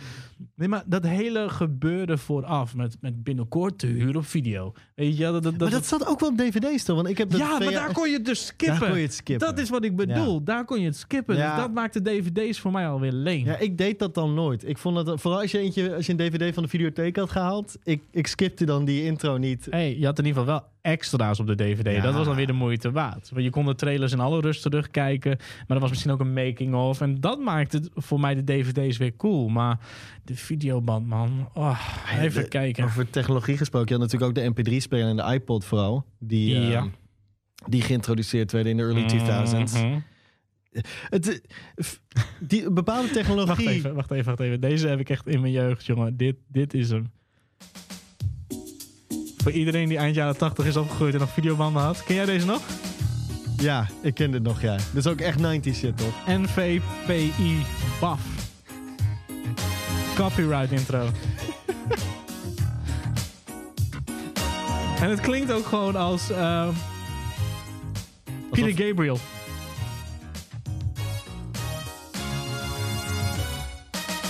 Nee, 0.54 0.68
maar 0.68 0.82
dat 0.86 1.04
hele 1.04 1.48
gebeurde 1.48 2.18
vooraf 2.18 2.74
met, 2.74 2.96
met 3.00 3.22
binnenkort 3.22 3.78
te 3.78 3.86
huur 3.86 4.16
op 4.16 4.26
video. 4.26 4.72
Weet 4.94 5.16
je, 5.16 5.22
dat, 5.22 5.32
dat, 5.32 5.42
dat, 5.42 5.58
maar 5.58 5.70
dat 5.70 5.86
zat 5.86 6.06
ook 6.06 6.20
wel 6.20 6.28
op 6.28 6.38
dvd's 6.38 6.84
toch? 6.84 6.96
Want 6.96 7.08
ik 7.08 7.18
heb 7.18 7.30
dat 7.30 7.40
ja, 7.40 7.58
maar 7.58 7.70
daar 7.70 7.92
kon 7.92 8.08
je 8.08 8.16
het 8.16 8.24
dus 8.24 8.46
skippen. 8.46 8.78
Daar 8.78 8.88
kon 8.88 8.98
je 8.98 9.04
het 9.04 9.14
skippen. 9.14 9.46
Dat 9.46 9.58
is 9.58 9.70
wat 9.70 9.84
ik 9.84 9.96
bedoel. 9.96 10.42
Daar 10.44 10.64
kon 10.64 10.80
je 10.80 10.86
het 10.86 10.96
skippen. 10.96 11.36
Ja. 11.36 11.54
Dus 11.54 11.64
dat 11.64 11.72
maakte 11.72 12.02
dvd's 12.02 12.60
voor 12.60 12.72
mij 12.72 12.88
alweer 12.88 13.12
leen. 13.12 13.44
Ja, 13.44 13.56
ik 13.56 13.78
deed 13.78 13.98
dat 13.98 14.14
dan 14.14 14.34
nooit. 14.34 14.68
Ik 14.68 14.78
vond 14.78 15.06
dat, 15.06 15.20
vooral 15.20 15.40
als 15.40 15.50
je, 15.50 15.58
eentje, 15.58 15.94
als 15.94 16.06
je 16.06 16.12
een 16.12 16.18
dvd 16.18 16.54
van 16.54 16.62
de 16.62 16.68
videotheek 16.68 17.16
had 17.16 17.30
gehaald, 17.30 17.76
ik, 17.82 18.02
ik 18.10 18.26
skipte 18.26 18.64
dan 18.64 18.84
die 18.84 19.04
intro 19.04 19.36
niet. 19.36 19.66
Hey, 19.70 19.98
je 19.98 20.06
had 20.06 20.18
in 20.18 20.24
ieder 20.24 20.40
geval 20.40 20.60
wel 20.60 20.68
extra's 20.86 21.38
op 21.40 21.46
de 21.46 21.54
DVD. 21.54 21.94
Ja. 21.96 22.00
Dat 22.02 22.14
was 22.14 22.26
dan 22.26 22.34
weer 22.36 22.46
de 22.46 22.52
moeite 22.52 22.90
waard. 22.90 23.30
Want 23.30 23.44
je 23.44 23.50
kon 23.50 23.64
de 23.66 23.74
trailers 23.74 24.12
in 24.12 24.20
alle 24.20 24.40
rust 24.40 24.62
terugkijken. 24.62 25.36
Maar 25.66 25.76
er 25.76 25.80
was 25.82 25.90
misschien 25.90 26.10
ook 26.10 26.20
een 26.20 26.32
making-of. 26.32 27.00
En 27.00 27.20
dat 27.20 27.38
maakte 27.40 27.76
het 27.76 27.88
voor 27.94 28.20
mij 28.20 28.34
de 28.34 28.44
DVD's 28.44 28.96
weer 28.96 29.16
cool. 29.16 29.48
Maar 29.48 29.78
de 30.24 30.36
videoband, 30.36 31.06
man. 31.06 31.48
Oh, 31.54 31.80
even 32.20 32.42
de- 32.42 32.48
kijken. 32.48 32.84
Over 32.84 33.10
technologie 33.10 33.56
gesproken, 33.56 33.94
je 33.94 34.00
had 34.02 34.12
natuurlijk 34.12 34.38
ook 34.38 34.54
de 34.54 34.62
mp3-speler 34.70 35.08
en 35.08 35.16
de 35.16 35.32
iPod 35.32 35.64
vooral. 35.64 36.04
Die, 36.18 36.54
ehm, 36.54 36.70
Ja. 36.70 36.86
die 37.66 37.82
geïntroduceerd 37.82 38.52
werden 38.52 38.70
in 38.70 38.76
de 38.76 38.82
early 38.82 39.06
2000s. 39.06 39.72
Mhm. 39.82 39.98
Het, 41.08 41.28
eh, 41.74 41.84
die 42.40 42.70
bepaalde 42.70 43.02
Wacht 43.08 43.12
technologie... 43.12 43.68
even, 43.68 43.94
wacht 43.94 44.10
even, 44.10 44.24
wacht 44.24 44.40
even. 44.40 44.60
Deze 44.60 44.88
heb 44.88 45.00
ik 45.00 45.08
echt 45.10 45.26
in 45.26 45.40
mijn 45.40 45.52
jeugd, 45.52 45.86
jongen. 45.86 46.16
Dit, 46.16 46.36
dit 46.48 46.74
is 46.74 46.90
hem. 46.90 47.10
Voor 49.46 49.54
iedereen 49.54 49.88
die 49.88 49.98
eind 49.98 50.14
jaren 50.14 50.36
80 50.36 50.66
is 50.66 50.76
opgegroeid 50.76 51.14
en 51.14 51.20
nog 51.20 51.32
videobanden 51.32 51.82
had. 51.82 52.04
Ken 52.04 52.14
jij 52.14 52.24
deze 52.24 52.46
nog? 52.46 52.62
Ja, 53.56 53.86
ik 54.02 54.14
ken 54.14 54.30
dit 54.30 54.42
nog, 54.42 54.60
ja. 54.60 54.76
Dit 54.76 54.94
is 54.94 55.06
ook 55.06 55.20
echt 55.20 55.38
90s 55.38 55.74
shit, 55.74 55.96
toch? 55.96 56.14
NVPI 56.26 57.62
BAF. 58.00 58.20
Copyright 60.14 60.72
intro. 60.72 60.98
en 65.02 65.10
het 65.10 65.20
klinkt 65.20 65.52
ook 65.52 65.66
gewoon 65.66 65.96
als 65.96 66.30
eh, 66.30 66.68
Peter 68.50 68.64
Alsof- 68.64 68.86
Gabriel. 68.86 69.18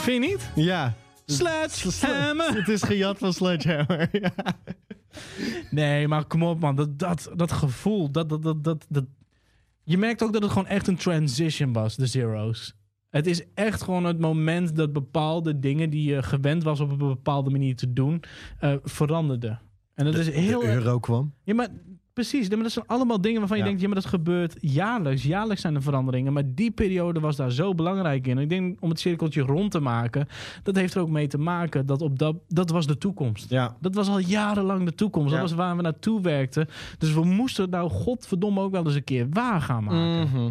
Vind 0.02 0.24
je 0.24 0.30
niet? 0.30 0.50
Ja. 0.54 0.94
Sledgehammer! 1.26 2.54
Het 2.58 2.68
is 2.68 2.82
gejat 2.82 3.18
van 3.18 3.32
Sledgehammer. 3.32 4.08
ja. 4.22 4.32
Nee, 5.70 6.08
maar 6.08 6.24
kom 6.24 6.42
op 6.42 6.60
man. 6.60 6.76
Dat, 6.76 6.98
dat, 6.98 7.30
dat 7.36 7.52
gevoel. 7.52 8.10
Dat, 8.10 8.28
dat, 8.28 8.42
dat, 8.42 8.64
dat, 8.64 8.86
dat... 8.88 9.04
Je 9.82 9.98
merkt 9.98 10.22
ook 10.22 10.32
dat 10.32 10.42
het 10.42 10.52
gewoon 10.52 10.68
echt 10.68 10.86
een 10.86 10.96
transition 10.96 11.72
was, 11.72 11.96
de 11.96 12.06
Zero's. 12.06 12.74
Het 13.10 13.26
is 13.26 13.44
echt 13.54 13.82
gewoon 13.82 14.04
het 14.04 14.18
moment 14.18 14.76
dat 14.76 14.92
bepaalde 14.92 15.58
dingen 15.58 15.90
die 15.90 16.12
je 16.14 16.22
gewend 16.22 16.62
was 16.62 16.80
op 16.80 16.90
een 16.90 16.96
bepaalde 16.96 17.50
manier 17.50 17.76
te 17.76 17.92
doen, 17.92 18.22
eh, 18.58 18.74
veranderden. 18.82 19.60
En 19.94 20.04
dat 20.04 20.14
is 20.14 20.30
heel... 20.30 20.60
De 20.60 20.72
euro 20.72 20.98
kwam. 20.98 21.34
Ja, 21.44 21.54
maar 21.54 21.68
precies. 22.16 22.48
Maar 22.48 22.62
dat 22.62 22.72
zijn 22.72 22.86
allemaal 22.86 23.20
dingen 23.20 23.38
waarvan 23.38 23.56
je 23.56 23.62
Ja. 23.62 23.68
denkt, 23.68 23.82
ja, 23.84 23.88
maar 23.92 24.00
dat 24.02 24.10
gebeurt 24.10 24.56
jaarlijks. 24.60 25.22
Jaarlijks 25.22 25.62
zijn 25.62 25.74
er 25.74 25.82
veranderingen. 25.82 26.32
Maar 26.32 26.42
die 26.54 26.70
periode 26.70 27.20
was 27.20 27.36
daar 27.36 27.50
zo 27.52 27.74
belangrijk 27.74 28.26
in. 28.26 28.38
Ik 28.38 28.48
denk, 28.48 28.76
om 28.80 28.88
het 28.90 29.00
cirkeltje 29.00 29.40
rond 29.42 29.70
te 29.70 29.80
maken, 29.80 30.28
dat 30.62 30.76
heeft 30.76 30.94
er 30.94 31.00
ook 31.00 31.08
mee 31.08 31.26
te 31.26 31.38
maken 31.38 31.86
dat 31.86 32.02
op 32.02 32.18
dat, 32.18 32.36
dat 32.48 32.70
was 32.70 32.86
de 32.86 32.98
toekomst. 32.98 33.50
Ja. 33.50 33.76
Dat 33.80 33.94
was 33.94 34.08
al 34.08 34.18
jarenlang 34.18 34.84
de 34.84 34.94
toekomst. 34.94 35.30
Ja. 35.32 35.40
Dat 35.40 35.48
was 35.48 35.58
waar 35.58 35.76
we 35.76 35.82
naartoe 35.82 36.20
werkten. 36.20 36.68
Dus 36.98 37.12
we 37.12 37.24
moesten 37.24 37.62
het 37.62 37.72
nou 37.72 37.90
godverdomme 37.90 38.60
ook 38.60 38.70
wel 38.70 38.84
eens 38.84 38.94
een 38.94 39.04
keer 39.04 39.26
waar 39.30 39.60
gaan 39.60 39.84
maken. 39.84 40.28
Mhm. 40.30 40.50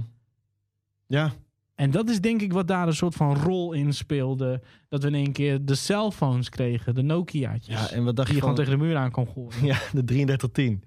Ja. 1.08 1.32
En 1.76 1.92
dat 1.92 2.10
is 2.10 2.22
denk 2.22 2.42
ik 2.42 2.54
wat 2.54 2.68
daar 2.68 2.88
een 2.88 2.94
soort 2.96 3.16
van 3.16 3.36
rol 3.38 3.74
in 3.74 3.94
speelde. 3.94 4.62
Dat 4.90 5.02
we 5.02 5.08
in 5.08 5.16
één 5.16 5.32
keer 5.32 5.66
de 5.66 5.76
cellphones 5.76 6.50
kregen, 6.50 6.96
de 6.96 7.02
Nokia's. 7.02 7.66
Ja, 7.68 7.90
en 7.92 8.04
wat 8.04 8.16
dacht 8.16 8.28
die 8.28 8.36
je 8.36 8.42
gewoon 8.42 8.58
tegen 8.58 8.72
de 8.78 8.86
muur 8.86 8.96
aan 8.96 9.12
kon 9.12 9.28
gooien. 9.28 9.66
Ja, 9.72 9.78
de 9.94 10.04
3310. 10.04 10.84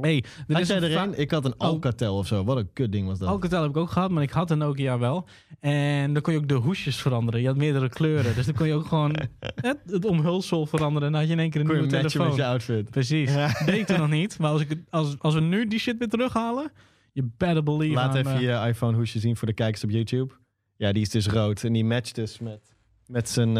Hey, 0.00 0.24
er 0.46 0.54
Had 0.54 0.60
is 0.62 0.68
jij 0.68 0.76
er 0.82 0.96
een? 0.96 1.18
Ik 1.18 1.30
had 1.30 1.44
een 1.44 1.54
Oh. 1.58 1.68
Alcatel 1.68 2.16
of 2.16 2.26
zo. 2.26 2.44
Wat 2.44 2.56
een 2.56 2.72
kut 2.72 2.92
ding 2.92 3.06
was 3.06 3.18
dat. 3.18 3.28
Alcatel 3.28 3.62
heb 3.62 3.70
ik 3.70 3.76
ook 3.76 3.90
gehad, 3.90 4.10
maar 4.10 4.22
ik 4.22 4.30
had 4.30 4.50
een 4.50 4.58
Nokia 4.58 4.98
wel. 4.98 5.28
En 5.60 6.12
dan 6.12 6.22
kon 6.22 6.32
je 6.32 6.38
ook 6.38 6.48
de 6.48 6.54
hoesjes 6.54 6.96
veranderen. 6.96 7.40
Je 7.40 7.46
had 7.46 7.56
meerdere 7.56 7.88
kleuren. 7.88 8.34
Dus 8.34 8.46
dan 8.46 8.54
kon 8.54 8.66
je 8.66 8.74
ook 8.74 8.86
gewoon 8.86 9.16
het, 9.54 9.78
het 9.86 10.04
omhulsel 10.04 10.66
veranderen. 10.66 11.06
En 11.06 11.12
dan 11.12 11.20
had 11.20 11.30
je 11.30 11.34
in 11.36 11.40
één 11.40 11.50
keer 11.50 11.60
een 11.60 11.66
Kon 11.66 11.76
nieuwe 11.76 11.90
telefoon. 11.92 12.26
met 12.26 12.36
je 12.36 12.44
outfit. 12.44 12.90
Precies. 12.90 13.32
Ja. 13.34 13.52
Deed 13.66 13.74
ik 13.76 13.86
toen 13.86 13.98
nog 13.98 14.10
niet. 14.10 14.38
Maar 14.38 14.50
als, 14.50 14.60
ik, 14.60 14.76
als, 14.90 15.14
als 15.18 15.34
we 15.34 15.40
nu 15.40 15.66
die 15.68 15.78
shit 15.78 15.98
weer 15.98 16.08
terughalen, 16.08 16.72
je 17.12 17.28
better 17.36 17.62
believe 17.62 17.94
Laat 17.94 18.14
even 18.14 18.32
eh, 18.32 18.40
je 18.40 18.68
iPhone 18.68 18.96
hoesje 18.96 19.18
zien 19.18 19.36
voor 19.36 19.48
de 19.48 19.54
kijkers 19.54 19.84
op 19.84 19.90
YouTube. 19.90 20.34
Ja, 20.76 20.92
die 20.92 21.02
is 21.02 21.10
dus 21.10 21.26
rood. 21.26 21.64
En 21.64 21.72
die 21.72 21.84
matcht 21.84 22.14
dus 22.14 22.38
met, 22.38 22.74
met 23.06 23.28
zijn 23.28 23.54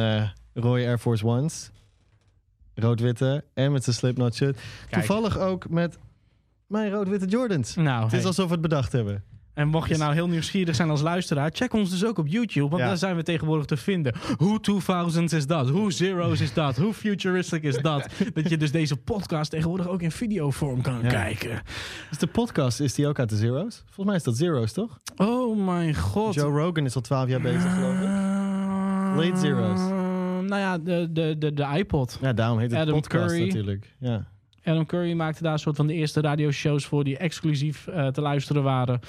rode 0.55 0.85
Air 0.85 0.99
Force 0.99 1.27
Ones. 1.27 1.71
Rood-witte. 2.75 3.45
En 3.55 3.73
met 3.73 3.85
zijn 3.85 3.97
Slipknot 3.97 4.35
shirt. 4.35 4.59
Kijk. 4.91 5.05
Toevallig 5.05 5.39
ook 5.39 5.69
met 5.69 5.99
mijn 6.71 6.91
rood-witte 6.91 7.27
Jordans. 7.27 7.75
Nou, 7.77 8.05
Het 8.05 8.13
is 8.13 8.25
alsof 8.25 8.47
we 8.47 8.53
het 8.53 8.61
bedacht 8.61 8.93
hebben. 8.93 9.23
En 9.55 9.69
mocht 9.69 9.89
je 9.89 9.97
nou 9.97 10.13
heel 10.15 10.29
nieuwsgierig 10.29 10.75
zijn 10.75 10.91
als 10.91 11.01
luisteraar, 11.01 11.51
check 11.55 11.73
ons 11.73 11.91
dus 11.91 12.05
ook 12.05 12.19
op 12.19 12.27
YouTube. 12.27 12.69
Want 12.69 12.83
Ja. 12.83 12.89
daar 12.89 12.97
zijn 12.97 13.17
we 13.17 13.23
tegenwoordig 13.23 13.65
te 13.67 13.77
vinden. 13.77 14.15
Hoe 14.37 14.61
2000s 14.61 15.33
is 15.33 15.47
dat? 15.47 15.69
Hoe 15.69 15.93
zeros 15.93 16.41
is 16.41 16.53
dat? 16.53 16.77
Hoe 16.77 16.95
futuristic 16.95 17.63
is 17.63 17.79
dat? 17.79 18.09
dat 18.35 18.49
je 18.49 18.57
dus 18.57 18.71
deze 18.73 18.97
podcast 18.97 19.51
tegenwoordig 19.51 19.89
ook 19.89 20.03
in 20.03 20.11
videovorm 20.11 20.83
kan 20.83 20.99
Ja. 21.03 21.09
kijken. 21.09 21.63
Dus 22.09 22.19
de 22.19 22.27
podcast, 22.27 22.81
is 22.81 22.95
die 22.95 23.07
ook 23.07 23.19
uit 23.19 23.29
de 23.29 23.37
Zero's? 23.37 23.77
Volgens 23.85 24.07
mij 24.07 24.17
is 24.17 24.23
dat 24.23 24.37
Zero's, 24.37 24.73
toch? 24.73 24.99
Oh 25.17 25.65
mijn 25.67 25.95
god. 25.95 26.35
Joe 26.35 26.61
Rogan 26.61 26.85
is 26.85 26.95
al 26.95 27.01
12 27.03 27.29
jaar 27.29 27.41
bezig, 27.41 27.75
geloof 27.75 27.95
ik. 27.95 28.09
Late 29.17 29.41
zeros. 29.41 29.81
Uh, 29.81 29.89
nou 30.49 30.61
ja, 30.61 30.79
de, 30.79 31.09
de, 31.13 31.35
de, 31.39 31.55
de 31.55 31.67
iPod. 31.77 32.19
Ja, 32.21 32.33
daarom 32.33 32.59
heet 32.59 32.71
het 32.71 32.81
Adam 32.81 32.95
podcast 32.95 33.27
Curry. 33.35 33.47
natuurlijk. 33.47 33.95
Ja. 33.99 34.27
Adam 34.65 34.87
Curry 34.87 35.13
maakte 35.13 35.43
daar 35.43 35.53
een 35.53 35.59
soort 35.59 35.77
van 35.77 35.87
de 35.87 35.95
eerste 35.95 36.21
radioshows 36.21 36.87
voor 36.87 37.05
die 37.05 37.17
exclusief 37.17 37.87
eh, 37.87 38.07
te 38.07 38.21
luisteren 38.21 38.63
waren. 38.63 39.01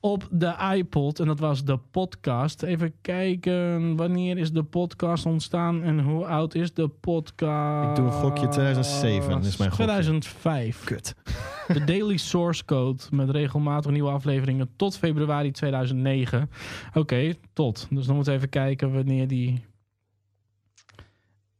Op 0.00 0.28
de 0.30 0.54
iPod. 0.74 1.20
En 1.20 1.26
dat 1.26 1.38
was 1.38 1.64
de 1.64 1.78
podcast. 1.90 2.62
Even 2.62 2.94
kijken. 3.00 3.96
Wanneer 3.96 4.38
is 4.38 4.52
de 4.52 4.62
podcast 4.62 5.26
ontstaan 5.26 5.82
en 5.82 6.00
hoe 6.00 6.26
oud 6.26 6.54
is 6.54 6.74
de 6.74 6.88
podcast? 6.88 7.88
Ik 7.88 7.96
doe 7.96 8.04
een 8.04 8.20
gokje, 8.20 8.48
2007 8.48 9.42
is 9.42 9.56
mijn 9.56 9.70
gokje. 9.70 9.84
2005. 9.84 10.84
Kut. 10.84 11.14
De 11.66 11.84
Daily 11.84 12.16
Source 12.16 12.64
Code 12.64 13.02
met 13.10 13.30
regelmatig 13.30 13.90
nieuwe 13.90 14.10
afleveringen 14.10 14.70
tot 14.76 14.96
februari 14.96 15.50
2009. 15.50 16.50
Oké, 16.94 17.34
tot. 17.52 17.86
Dus 17.90 18.06
dan 18.06 18.14
moeten 18.14 18.32
we 18.32 18.38
even 18.38 18.50
kijken 18.50 18.92
wanneer 18.92 19.28
die 19.28 19.64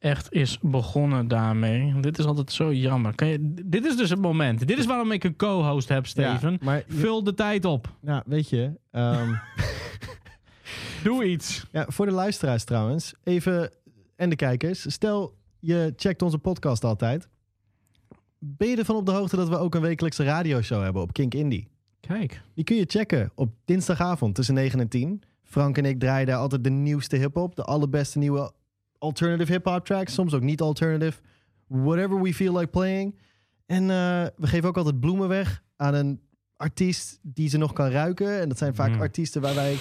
echt 0.02 0.32
is 0.32 0.58
begonnen 0.60 1.28
daarmee. 1.28 2.00
Dit 2.00 2.18
is 2.18 2.24
altijd 2.24 2.52
zo 2.52 2.72
jammer. 2.72 3.14
Kan 3.14 3.28
je, 3.28 3.38
dit 3.64 3.84
is 3.84 3.96
dus 3.96 4.10
het 4.10 4.20
moment. 4.20 4.66
Dit 4.66 4.78
is 4.78 4.86
waarom 4.86 5.12
ik 5.12 5.24
een 5.24 5.36
co-host 5.36 5.88
heb, 5.88 6.06
Steven. 6.06 6.50
Ja, 6.52 6.58
maar 6.60 6.76
je- 6.76 6.84
Vul 6.94 7.24
de 7.24 7.34
tijd 7.34 7.64
op. 7.64 7.92
ja, 8.02 8.22
weet 8.26 8.48
je... 8.48 8.72
ehm, 8.90 9.32
Doe 11.04 11.24
iets. 11.24 11.66
Ja, 11.72 11.84
voor 11.88 12.06
de 12.06 12.12
luisteraars 12.12 12.64
trouwens, 12.64 13.14
even 13.24 13.70
en 14.16 14.30
de 14.30 14.36
kijkers. 14.36 14.92
Stel, 14.92 15.34
je 15.60 15.92
checkt 15.96 16.22
onze 16.22 16.38
podcast 16.38 16.84
altijd. 16.84 17.28
Ben 18.38 18.68
je 18.68 18.76
ervan 18.76 18.96
op 18.96 19.06
de 19.06 19.12
hoogte 19.12 19.36
dat 19.36 19.48
we 19.48 19.58
ook 19.58 19.74
een 19.74 19.80
wekelijkse 19.80 20.24
radioshow 20.24 20.82
hebben 20.82 21.02
op 21.02 21.12
Kink 21.12 21.34
Indie? 21.34 21.68
Kijk. 22.00 22.42
Die 22.54 22.64
kun 22.64 22.76
je 22.76 22.84
checken 22.88 23.30
op 23.34 23.52
dinsdagavond 23.64 24.34
tussen 24.34 24.54
9 24.54 24.80
en 24.80 24.88
10. 24.88 25.22
Frank 25.42 25.78
en 25.78 25.84
ik 25.84 25.98
draaien 26.00 26.26
daar 26.26 26.36
altijd 26.38 26.64
de 26.64 26.70
nieuwste 26.70 27.16
hip-hop, 27.16 27.56
de 27.56 27.64
allerbeste 27.64 28.18
nieuwe 28.18 28.52
alternative 29.02 29.52
hip-hop 29.52 29.84
tracks, 29.84 30.14
soms 30.14 30.34
ook 30.34 30.42
niet 30.42 30.60
alternative. 30.60 31.20
Whatever 31.66 32.22
we 32.22 32.34
feel 32.34 32.52
like 32.56 32.70
playing. 32.70 33.18
En 33.66 33.82
eh, 33.82 34.26
we 34.36 34.46
geven 34.46 34.68
ook 34.68 34.76
altijd 34.76 35.00
bloemen 35.00 35.28
weg 35.28 35.62
aan 35.76 35.94
een 35.94 36.20
artiest 36.56 37.18
die 37.22 37.48
ze 37.48 37.58
nog 37.58 37.72
kan 37.72 37.88
ruiken. 37.88 38.40
En 38.40 38.48
dat 38.48 38.58
zijn 38.58 38.74
vaak 38.74 38.90
Mm. 38.90 39.00
artiesten 39.00 39.40
waar 39.40 39.54
wij 39.54 39.76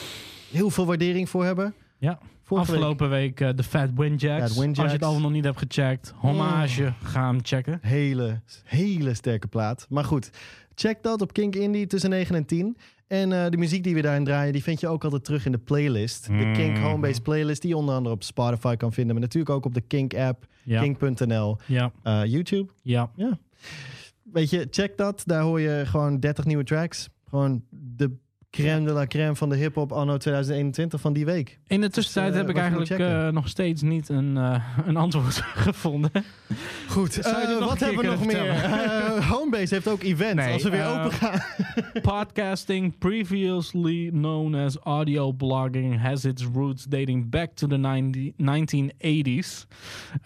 heel 0.51 0.69
veel 0.69 0.85
waardering 0.85 1.29
voor 1.29 1.43
hebben. 1.45 1.73
Ja. 1.97 2.19
Vorige 2.43 2.71
Afgelopen 2.71 3.09
week 3.09 3.39
eh, 3.41 3.49
de 3.55 3.63
Fat 3.63 3.89
Windjacks. 3.95 4.57
Windjacks. 4.57 4.79
Als 4.79 4.87
je 4.87 4.93
het 4.95 5.03
allemaal 5.03 5.21
nog 5.21 5.31
niet 5.31 5.43
hebt 5.43 5.57
gecheckt. 5.57 6.13
Hommage. 6.17 6.93
Ga 7.03 7.27
hem 7.27 7.39
checken. 7.43 7.79
Hele, 7.81 8.41
hele 8.63 9.13
sterke 9.13 9.47
plaat. 9.47 9.85
Maar 9.89 10.03
goed, 10.03 10.29
check 10.81 11.03
dat 11.03 11.21
op 11.21 11.33
Kink 11.33 11.55
Indie 11.55 11.87
tussen 11.87 12.09
9 12.09 12.35
en 12.35 12.45
10. 12.45 12.77
En 13.07 13.31
eh, 13.31 13.49
de 13.49 13.57
muziek 13.57 13.83
die 13.83 13.95
we 13.95 14.01
daarin 14.01 14.23
draaien, 14.23 14.53
die 14.53 14.63
vind 14.63 14.79
je 14.79 14.87
ook 14.87 15.03
altijd 15.03 15.23
terug 15.23 15.45
in 15.45 15.51
de 15.51 15.57
playlist. 15.57 16.27
De 16.27 16.51
Kink 16.53 16.77
Mhm. 16.77 16.81
Homebase 16.85 17.21
playlist, 17.21 17.61
die 17.61 17.69
je 17.69 17.77
onder 17.77 17.95
andere 17.95 18.15
op 18.15 18.23
Spotify 18.23 18.75
kan 18.75 18.93
vinden. 18.93 19.13
Maar 19.13 19.23
natuurlijk 19.23 19.55
ook 19.55 19.65
op 19.65 19.73
de 19.73 19.81
Kink 19.81 20.13
app, 20.13 20.45
Ja. 20.63 20.81
kink.nl, 20.81 21.57
Ja. 21.67 21.91
eh, 22.03 22.21
YouTube. 22.25 22.71
Ja. 22.81 23.11
Weet 24.23 24.49
je, 24.49 24.67
check 24.69 24.97
dat. 24.97 25.23
Daar 25.25 25.41
hoor 25.41 25.59
je 25.59 25.83
gewoon 25.85 26.19
30 26.19 26.45
nieuwe 26.45 26.63
tracks. 26.63 27.09
Gewoon 27.29 27.63
de 27.69 28.11
crème 28.51 28.85
de 28.85 28.91
la 28.91 29.07
crème 29.07 29.35
van 29.35 29.49
de 29.49 29.55
hip-hop 29.55 29.91
anno 29.91 30.17
2021 30.17 31.01
van 31.01 31.13
die 31.13 31.25
week. 31.25 31.59
In 31.67 31.81
de 31.81 31.89
tussentijd 31.89 32.31
eh, 32.31 32.37
heb 32.39 32.49
ik 32.49 32.57
eigenlijk 32.57 32.89
eh, 32.89 33.27
nog 33.27 33.47
steeds 33.47 33.81
niet 33.81 34.09
een, 34.09 34.37
eh, 34.37 34.63
een 34.85 34.97
antwoord 34.97 35.41
gevonden. 35.67 36.11
Goed, 36.87 37.15
wat 37.59 37.79
hebben 37.79 38.01
we 38.01 38.07
nog 38.09 38.25
meer? 38.25 39.25
Homebase 39.25 39.73
heeft 39.73 39.87
ook 39.87 40.03
events. 40.03 40.43
Nee, 40.43 40.53
als 40.53 40.63
we 40.63 40.69
weer 40.69 40.87
open 40.87 41.11
gaan. 41.11 41.39
Podcasting, 42.01 42.97
previously 42.97 44.09
known 44.09 44.55
as 44.55 44.77
audio 44.77 45.31
blogging, 45.31 46.01
has 46.01 46.25
its 46.25 46.47
roots 46.53 46.83
dating 46.83 47.29
back 47.29 47.51
to 47.53 47.67
the 47.67 47.77
90 47.77 48.31
1980s. 48.31 49.67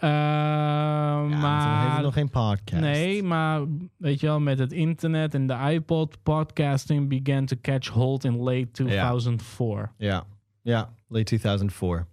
Ja, 0.00 1.38
maar 1.40 1.90
heeft 1.90 2.02
nog 2.02 2.14
geen 2.14 2.30
podcast. 2.30 2.82
Nee, 2.82 3.22
maar 3.22 3.60
weet 3.96 4.20
je 4.20 4.26
wel, 4.26 4.40
met 4.40 4.58
het 4.58 4.72
internet 4.72 5.34
en 5.34 5.46
de 5.46 5.56
iPod, 5.70 6.22
podcasting 6.22 7.22
began 7.22 7.46
to 7.46 7.56
catch 7.62 7.88
hold 7.88 8.15
in 8.24 8.36
late 8.36 8.68
2004. 8.72 9.90
Ja, 9.98 10.24
ja, 10.62 10.92
late 11.08 11.24
2004. 11.24 12.06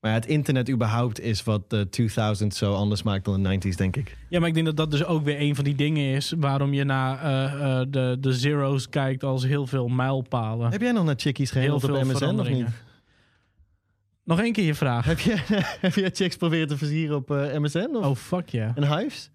Maar 0.00 0.12
ja, 0.12 0.18
het 0.18 0.26
internet 0.28 0.70
überhaupt 0.70 1.20
is 1.20 1.44
wat 1.44 1.70
de 1.70 1.88
2000 1.88 2.54
zo 2.54 2.74
anders 2.74 3.02
maakt 3.02 3.24
dan 3.24 3.42
de 3.42 3.58
90s, 3.58 3.76
denk 3.76 3.96
ik. 3.96 4.16
Ja, 4.28 4.38
maar 4.38 4.48
ik 4.48 4.54
denk 4.54 4.66
dat 4.66 4.76
dat 4.76 4.90
dus 4.90 5.04
ook 5.04 5.24
weer 5.24 5.40
een 5.40 5.54
van 5.54 5.64
die 5.64 5.74
dingen 5.74 6.14
is 6.14 6.34
waarom 6.38 6.72
je 6.72 6.84
naar 6.84 7.22
eh, 7.22 7.80
eh, 7.80 7.86
de, 7.90 8.16
de 8.20 8.32
zeros 8.32 8.88
kijkt 8.88 9.24
als 9.24 9.44
heel 9.44 9.66
veel 9.66 9.88
mijlpalen. 9.88 10.70
Heb 10.70 10.80
jij 10.80 10.92
nog 10.92 11.04
naar 11.04 11.14
chickies 11.18 11.50
heel 11.50 11.62
gehandeld 11.62 12.10
op 12.10 12.18
veel 12.18 12.30
MSN 12.32 12.40
of 12.40 12.48
niet? 12.48 12.66
Nog 14.24 14.40
één 14.40 14.52
keer 14.52 14.64
je 14.64 14.74
vraag. 14.74 15.04
Heb 15.04 15.18
je, 15.18 15.36
heb 15.80 15.94
je 15.94 16.10
chicks 16.12 16.36
proberen 16.36 16.68
te 16.68 16.76
versieren 16.76 17.16
op 17.16 17.30
eh, 17.30 17.58
MSN? 17.58 17.88
Of 17.96 18.04
Oh, 18.04 18.16
fuck 18.16 18.48
ja. 18.48 18.72
en 18.74 18.98
Hives? 18.98 19.30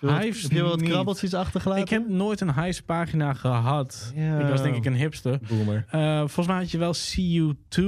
Je 0.00 0.12
Hives 0.12 0.42
Heb 0.42 0.50
je 0.52 0.62
wat 0.62 0.80
niet. 0.80 0.88
krabbeltjes 0.88 1.34
achtergelaten? 1.34 1.82
Ik 1.82 1.88
heb 1.90 2.08
nooit 2.08 2.40
een 2.40 2.54
Hives 2.54 2.80
pagina 2.82 3.32
gehad. 3.34 4.12
Ja. 4.14 4.38
Ik 4.38 4.48
was 4.48 4.62
denk 4.62 4.76
ik 4.76 4.84
een 4.84 4.94
hipster. 4.96 5.38
Boomer. 5.48 5.84
Eh, 5.90 6.18
volgens 6.18 6.46
mij 6.46 6.56
had 6.56 6.70
je 6.70 6.78
wel 6.78 6.94
CU2. 6.94 7.82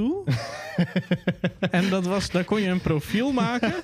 en 1.71 1.89
dat 1.89 2.05
was, 2.05 2.29
daar 2.29 2.43
kon 2.43 2.61
je 2.61 2.69
een 2.69 2.81
profiel 2.81 3.31
maken. 3.31 3.73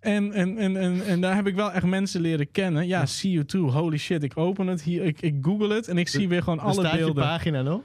En, 0.00 0.32
en, 0.32 0.58
en, 0.58 0.76
en, 0.76 1.06
en 1.06 1.20
daar 1.20 1.34
heb 1.34 1.46
ik 1.46 1.54
wel 1.54 1.72
echt 1.72 1.84
mensen 1.84 2.20
leren 2.20 2.50
kennen. 2.50 2.86
Ja, 2.86 3.06
see 3.06 3.30
you 3.30 3.44
too. 3.44 3.70
Holy 3.70 3.98
shit. 3.98 4.22
Ik 4.22 4.36
open 4.36 4.66
het 4.66 4.82
hier, 4.82 5.04
ik, 5.04 5.20
ik 5.20 5.34
google 5.42 5.74
het 5.74 5.88
en 5.88 5.98
ik 5.98 6.08
zie 6.08 6.28
weer 6.28 6.42
gewoon 6.42 6.58
alle 6.58 6.74
Bestaat 6.74 6.92
je 6.98 7.04
beelden. 7.04 7.22
pagina 7.24 7.62
nog? 7.62 7.80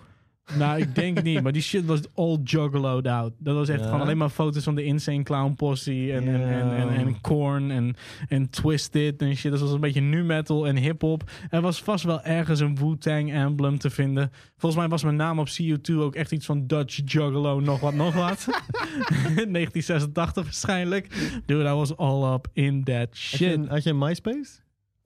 Nou, 0.55 0.81
ik 0.81 0.95
denk 0.95 1.21
niet. 1.23 1.41
Maar 1.43 1.51
die 1.51 1.61
shit 1.61 1.85
was 1.85 1.99
all 2.15 2.37
juggaloed 2.43 3.07
out. 3.07 3.33
Dat 3.37 3.55
was 3.55 3.69
echt 3.69 3.79
Ja? 3.79 3.85
gewoon 3.85 4.01
alleen 4.01 4.17
maar 4.17 4.29
foto's 4.29 4.63
van 4.63 4.75
de 4.75 4.83
Insane 4.83 5.23
Clown 5.23 5.53
Posse. 5.53 6.11
En, 6.13 6.27
en, 6.27 6.47
en, 6.49 6.77
en, 6.77 6.89
en 6.89 7.21
Korn 7.21 7.71
en, 7.71 7.95
en 8.27 8.49
Twisted 8.49 9.21
en 9.21 9.35
shit. 9.35 9.51
Dat 9.51 9.59
was 9.59 9.71
een 9.71 9.79
beetje 9.79 10.01
nu 10.01 10.23
metal 10.23 10.67
en 10.67 10.77
hip-hop. 10.77 11.29
Er 11.49 11.61
was 11.61 11.81
vast 11.83 12.03
wel 12.03 12.21
ergens 12.21 12.59
een 12.59 12.75
Wu-Tang 12.75 13.31
emblem 13.33 13.77
te 13.79 13.89
vinden. 13.89 14.31
Volgens 14.57 14.81
mij 14.81 14.89
was 14.89 15.03
mijn 15.03 15.15
naam 15.15 15.39
op 15.39 15.47
CU2 15.49 15.93
ook 15.95 16.15
echt 16.15 16.31
iets 16.31 16.45
van 16.45 16.67
Dutch 16.67 16.99
Juggalo, 17.05 17.59
nog 17.59 17.79
wat, 17.79 17.93
nog 17.93 18.13
wat. 18.13 18.45
1986 19.35 20.43
waarschijnlijk. 20.43 21.07
Dude, 21.45 21.69
I 21.69 21.73
was 21.73 21.97
all 21.97 22.33
up 22.33 22.47
in 22.53 22.83
that 22.83 22.95
Had 22.97 23.17
je, 23.17 23.37
shit. 23.37 23.67
had 23.67 23.83
je 23.83 23.89
een 23.89 23.97
MySpace? 23.97 24.59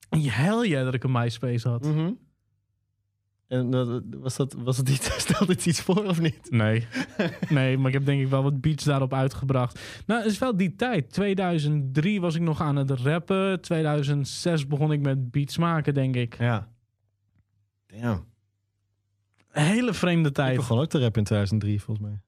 Hell 0.09 0.67
yeah 0.67 0.83
dat 0.83 0.93
ik 0.93 1.03
een 1.03 1.11
MySpace 1.11 1.69
had. 1.69 1.85
Mhm. 1.85 2.11
En 3.51 3.69
dat- 3.69 4.01
was 4.09 4.35
dat, 4.35 4.53
was 4.53 4.77
dat 4.77 4.89
iets, 4.89 5.19
stelde 5.19 5.51
het 5.53 5.65
iets 5.71 5.81
voor 5.81 6.05
of 6.05 6.21
niet? 6.21 6.51
Nee. 6.51 6.87
nee, 7.49 7.77
maar 7.77 7.87
ik 7.87 7.93
heb 7.93 8.05
denk 8.05 8.21
ik 8.21 8.27
wel 8.27 8.43
wat 8.43 8.61
beats 8.61 8.83
daarop 8.83 9.13
uitgebracht. 9.13 9.79
Nou, 10.05 10.21
het 10.23 10.31
is 10.31 10.37
wel 10.39 10.57
die 10.57 10.75
tijd. 10.75 11.11
2003 11.13 12.21
was 12.21 12.35
ik 12.35 12.41
nog 12.41 12.61
aan 12.61 12.75
het 12.75 12.89
rappen. 12.91 13.61
2006 13.61 14.67
begon 14.67 14.91
ik 14.91 15.01
met 15.01 15.31
beats 15.31 15.57
maken, 15.57 15.93
denk 15.93 16.15
ik. 16.15 16.37
Ja. 16.37 16.67
Damn. 17.87 18.25
Een 19.51 19.63
hele 19.65 19.93
vreemde 19.93 20.27
Ik 20.29 20.35
tijd. 20.35 20.55
begon 20.55 20.79
ook 20.79 20.89
te 20.89 20.99
rappen 20.99 21.19
in 21.19 21.25
2003, 21.25 21.81
volgens 21.81 22.07
mij. 22.07 22.19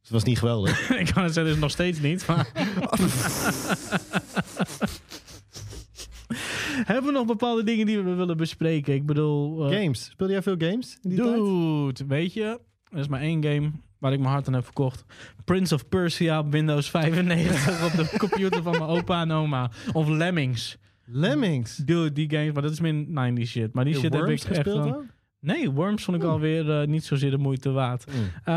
Dus 0.00 0.10
het 0.10 0.10
was 0.10 0.24
niet 0.24 0.38
geweldig. 0.38 0.90
ik 1.00 1.10
kan 1.14 1.22
het 1.24 1.32
zeggen, 1.34 1.52
is 1.52 1.58
nog 1.60 1.70
steeds 1.70 2.00
niet. 2.00 2.26
Maar... 2.26 2.52
Hebben 6.92 7.04
we 7.04 7.18
nog 7.18 7.26
bepaalde 7.26 7.64
dingen 7.64 7.86
die 7.86 8.00
we 8.00 8.14
willen 8.14 8.36
bespreken? 8.36 8.94
Ik 8.94 9.06
bedoel... 9.06 9.70
eh, 9.70 9.78
games. 9.80 10.04
Speelde 10.04 10.32
jij 10.32 10.42
veel 10.42 10.56
games 10.58 10.98
in 11.02 11.10
die 11.10 11.18
tijd? 11.18 11.34
Dude, 11.34 12.04
weet 12.06 12.32
je, 12.32 12.60
er 12.90 12.98
is 12.98 13.08
maar 13.08 13.20
één 13.20 13.44
game 13.44 13.70
waar 13.98 14.12
ik 14.12 14.18
mijn 14.18 14.30
hart 14.32 14.46
aan 14.46 14.54
heb 14.54 14.64
verkocht. 14.64 15.04
Prince 15.44 15.74
of 15.74 15.88
Persia 15.88 16.38
op 16.38 16.52
Windows 16.52 16.90
95 16.90 17.84
op 17.86 17.92
de 17.92 18.18
computer 18.18 18.62
van 18.62 18.72
mijn 18.72 18.82
opa 18.90 19.20
en 19.20 19.30
oma. 19.30 19.70
Of 19.92 20.08
Lemmings. 20.08 20.76
Lemmings. 21.04 21.76
Dude, 21.76 22.12
die 22.12 22.30
games, 22.30 22.52
maar 22.52 22.62
dat 22.62 22.70
is 22.72 22.80
min 22.80 23.12
90 23.12 23.46
shit. 23.46 23.72
Maar 23.74 23.84
die 23.84 23.94
shit 23.94 24.12
heb 24.12 24.22
ik 24.22 24.28
echt 24.30 24.44
gespeeld? 24.46 25.04
Nee, 25.44 25.70
Worms 25.70 26.04
vond 26.04 26.16
ik 26.16 26.22
alweer 26.22 26.80
eh, 26.80 26.86
niet 26.86 27.04
zozeer 27.04 27.30
de 27.30 27.38
moeite 27.38 27.70
waard. 27.70 28.04
Mm. 28.06 28.12
Eh, 28.44 28.54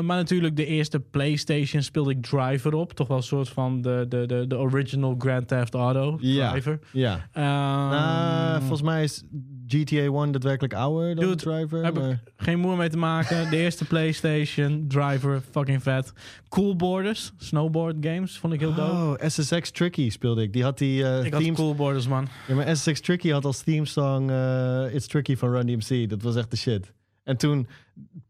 maar 0.00 0.02
natuurlijk 0.02 0.56
de 0.56 0.66
eerste 0.66 1.00
PlayStation 1.00 1.82
speelde 1.82 2.10
ik 2.10 2.22
Driver 2.22 2.74
op. 2.74 2.92
Toch 2.92 3.08
wel 3.08 3.16
een 3.16 3.22
soort 3.22 3.48
van 3.48 3.80
de, 3.80 4.06
de, 4.08 4.26
de, 4.26 4.46
de 4.46 4.56
original 4.58 5.14
Grand 5.18 5.48
Theft 5.48 5.74
Auto 5.74 6.18
Ja. 6.20 6.50
Driver. 6.50 6.78
Ja. 6.92 7.28
Ehm, 7.32 7.44
Nou, 7.90 8.58
volgens 8.58 8.82
mij 8.82 9.02
is 9.02 9.22
GTA 9.68 9.96
1 10.22 10.30
daadwerkelijk 10.32 10.74
ouder 10.74 11.14
dan 11.14 11.24
Dude, 11.24 11.36
Driver. 11.36 11.84
heb 11.84 11.94
ik- 11.96 12.02
maar- 12.02 12.22
Geen 12.36 12.58
moer 12.58 12.76
mee 12.76 12.88
te 12.88 12.96
maken. 12.96 13.50
De 13.50 13.56
eerste 13.56 13.84
PlayStation, 13.84 14.84
Driver, 14.88 15.42
fucking 15.50 15.82
vet. 15.82 16.12
Cool 16.48 16.76
Borders, 16.76 17.32
snowboard 17.36 17.96
games, 18.00 18.38
vond 18.38 18.52
ik 18.52 18.60
heel 18.60 18.74
dope. 18.74 18.90
Oh, 19.22 19.28
SSX 19.28 19.70
Tricky 19.70 20.10
speelde 20.10 20.42
ik. 20.42 20.52
Die 20.52 20.62
had 20.62 20.78
die 20.78 21.04
eh 21.04 21.24
ik 21.24 21.32
had. 21.32 21.52
Cool 21.52 21.74
Borders, 21.74 22.08
man. 22.08 22.28
Ja, 22.48 22.54
maar 22.54 22.76
SSX 22.76 23.00
Tricky 23.00 23.30
had 23.30 23.44
als 23.44 23.60
theme 23.62 23.86
song 23.86 24.30
eh, 24.30 24.94
It's 24.94 25.06
Tricky 25.06 25.36
van 25.36 25.50
Run 25.50 25.66
DMC. 25.66 26.08
Dat 26.10 26.22
was 26.22 26.36
echt 26.36 26.50
de 26.50 26.56
shit. 26.56 26.92
En 27.24 27.36
toen 27.36 27.66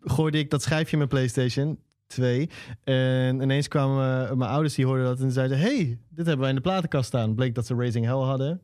gooide 0.01 0.39
ik 0.39 0.51
dat 0.51 0.63
schijfje 0.63 0.93
in 0.93 0.99
mijn 0.99 1.09
PlayStation 1.11 1.79
2. 2.07 2.49
En 2.85 3.41
ineens 3.41 3.69
kwamen 3.69 4.29
eh, 4.29 4.35
mijn 4.37 4.51
ouders, 4.51 4.75
die 4.75 4.87
hoorden 4.87 5.05
dat 5.05 5.21
en 5.21 5.31
zeiden... 5.33 5.59
hey, 5.59 5.99
dit 6.11 6.27
hebben 6.27 6.39
wij 6.39 6.49
in 6.49 6.55
de 6.55 6.61
platenkast 6.61 7.07
staan. 7.07 7.35
Bleek 7.35 7.55
dat 7.55 7.67
ze 7.67 7.75
Raising 7.75 8.05
Hell 8.05 8.15
hadden. 8.15 8.61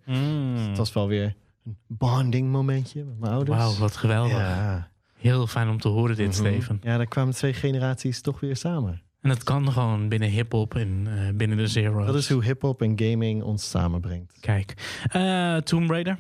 Het 0.69 0.77
was 0.79 0.93
wel 0.93 1.09
weer 1.09 1.35
een 1.65 1.77
bonding 1.87 2.51
momentje 2.51 3.05
met 3.05 3.19
mijn 3.19 3.33
ouders. 3.33 3.59
Wauw, 3.59 3.75
wat 3.77 3.97
geweldig. 3.97 4.37
Ja. 4.37 4.91
Heel 5.15 5.47
fijn 5.47 5.69
om 5.69 5.79
te 5.81 5.89
horen 5.89 6.17
dit, 6.17 6.27
Mhm. 6.27 6.35
Steven. 6.37 6.81
Ja, 6.83 6.97
daar 6.97 7.07
kwamen 7.07 7.35
twee 7.35 7.53
generaties 7.55 8.21
toch 8.21 8.41
weer 8.41 8.57
samen. 8.57 9.03
En 9.21 9.31
het 9.31 9.43
kan 9.43 9.73
gewoon 9.73 10.09
binnen 10.09 10.29
hip-hop 10.29 10.75
en 10.75 11.07
eh, 11.07 11.35
binnen 11.37 11.57
de 11.57 11.67
Zero's. 11.67 12.07
Dat 12.07 12.15
is 12.15 12.29
hoe 12.29 12.45
hip-hop 12.45 12.83
en 12.83 12.93
gaming 12.99 13.43
ons 13.43 13.71
samenbrengt. 13.71 14.41
Kijk, 14.41 14.75
Eh, 15.11 15.57
Tomb 15.57 15.91
Raider. 15.91 16.19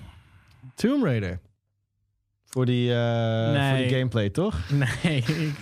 Tomb 0.74 1.04
Raider. 1.04 1.40
Voor 2.54 2.66
die, 2.66 2.90
eh, 2.94 3.50
Nee. 3.52 3.68
voor 3.68 3.78
die 3.88 3.96
gameplay, 3.96 4.30
toch? 4.30 4.58
Nee, 5.02 5.16
ik, 5.16 5.52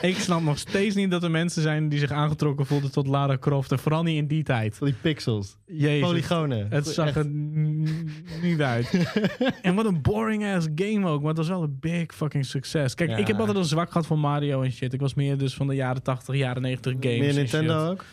ik 0.00 0.16
snap 0.16 0.42
nog 0.42 0.58
steeds 0.58 0.94
niet 0.94 1.10
dat 1.10 1.22
er 1.22 1.30
mensen 1.30 1.62
zijn 1.62 1.88
die 1.88 1.98
zich 1.98 2.10
aangetrokken 2.10 2.66
voelden 2.66 2.92
tot 2.92 3.06
Lara 3.06 3.38
Croft. 3.38 3.72
En 3.72 3.78
vooral 3.78 4.02
niet 4.02 4.16
in 4.16 4.26
die 4.26 4.42
tijd. 4.42 4.76
Voor 4.76 4.86
die 4.86 4.96
pixels. 5.00 5.56
Jezus. 5.66 6.08
Polygonen. 6.08 6.66
Het 6.70 6.86
zag 6.86 7.06
Echt. 7.06 7.16
er 7.16 7.26
niet 8.42 8.60
uit. 8.60 9.12
en 9.62 9.74
wat 9.74 9.84
een 9.86 10.02
boring 10.02 10.44
ass 10.46 10.68
game 10.74 11.06
ook. 11.08 11.20
Maar 11.20 11.28
het 11.28 11.38
was 11.38 11.48
wel 11.48 11.62
een 11.62 11.76
big 11.80 12.14
fucking 12.14 12.44
succes. 12.44 12.94
Kijk, 12.94 13.10
Ja. 13.10 13.16
ik 13.16 13.26
heb 13.26 13.38
altijd 13.38 13.56
een 13.56 13.64
zwak 13.64 13.88
gehad 13.90 14.06
voor 14.06 14.18
Mario 14.18 14.62
en 14.62 14.72
shit. 14.72 14.92
Ik 14.92 15.00
was 15.00 15.14
meer 15.14 15.38
dus 15.38 15.54
van 15.54 15.66
de 15.66 15.74
jaren 15.74 16.02
80, 16.02 16.34
jaren 16.36 16.62
90 16.62 16.92
games. 17.00 17.18
Meer 17.18 17.28
en 17.28 17.34
Nintendo 17.34 17.90
ook? 17.90 18.04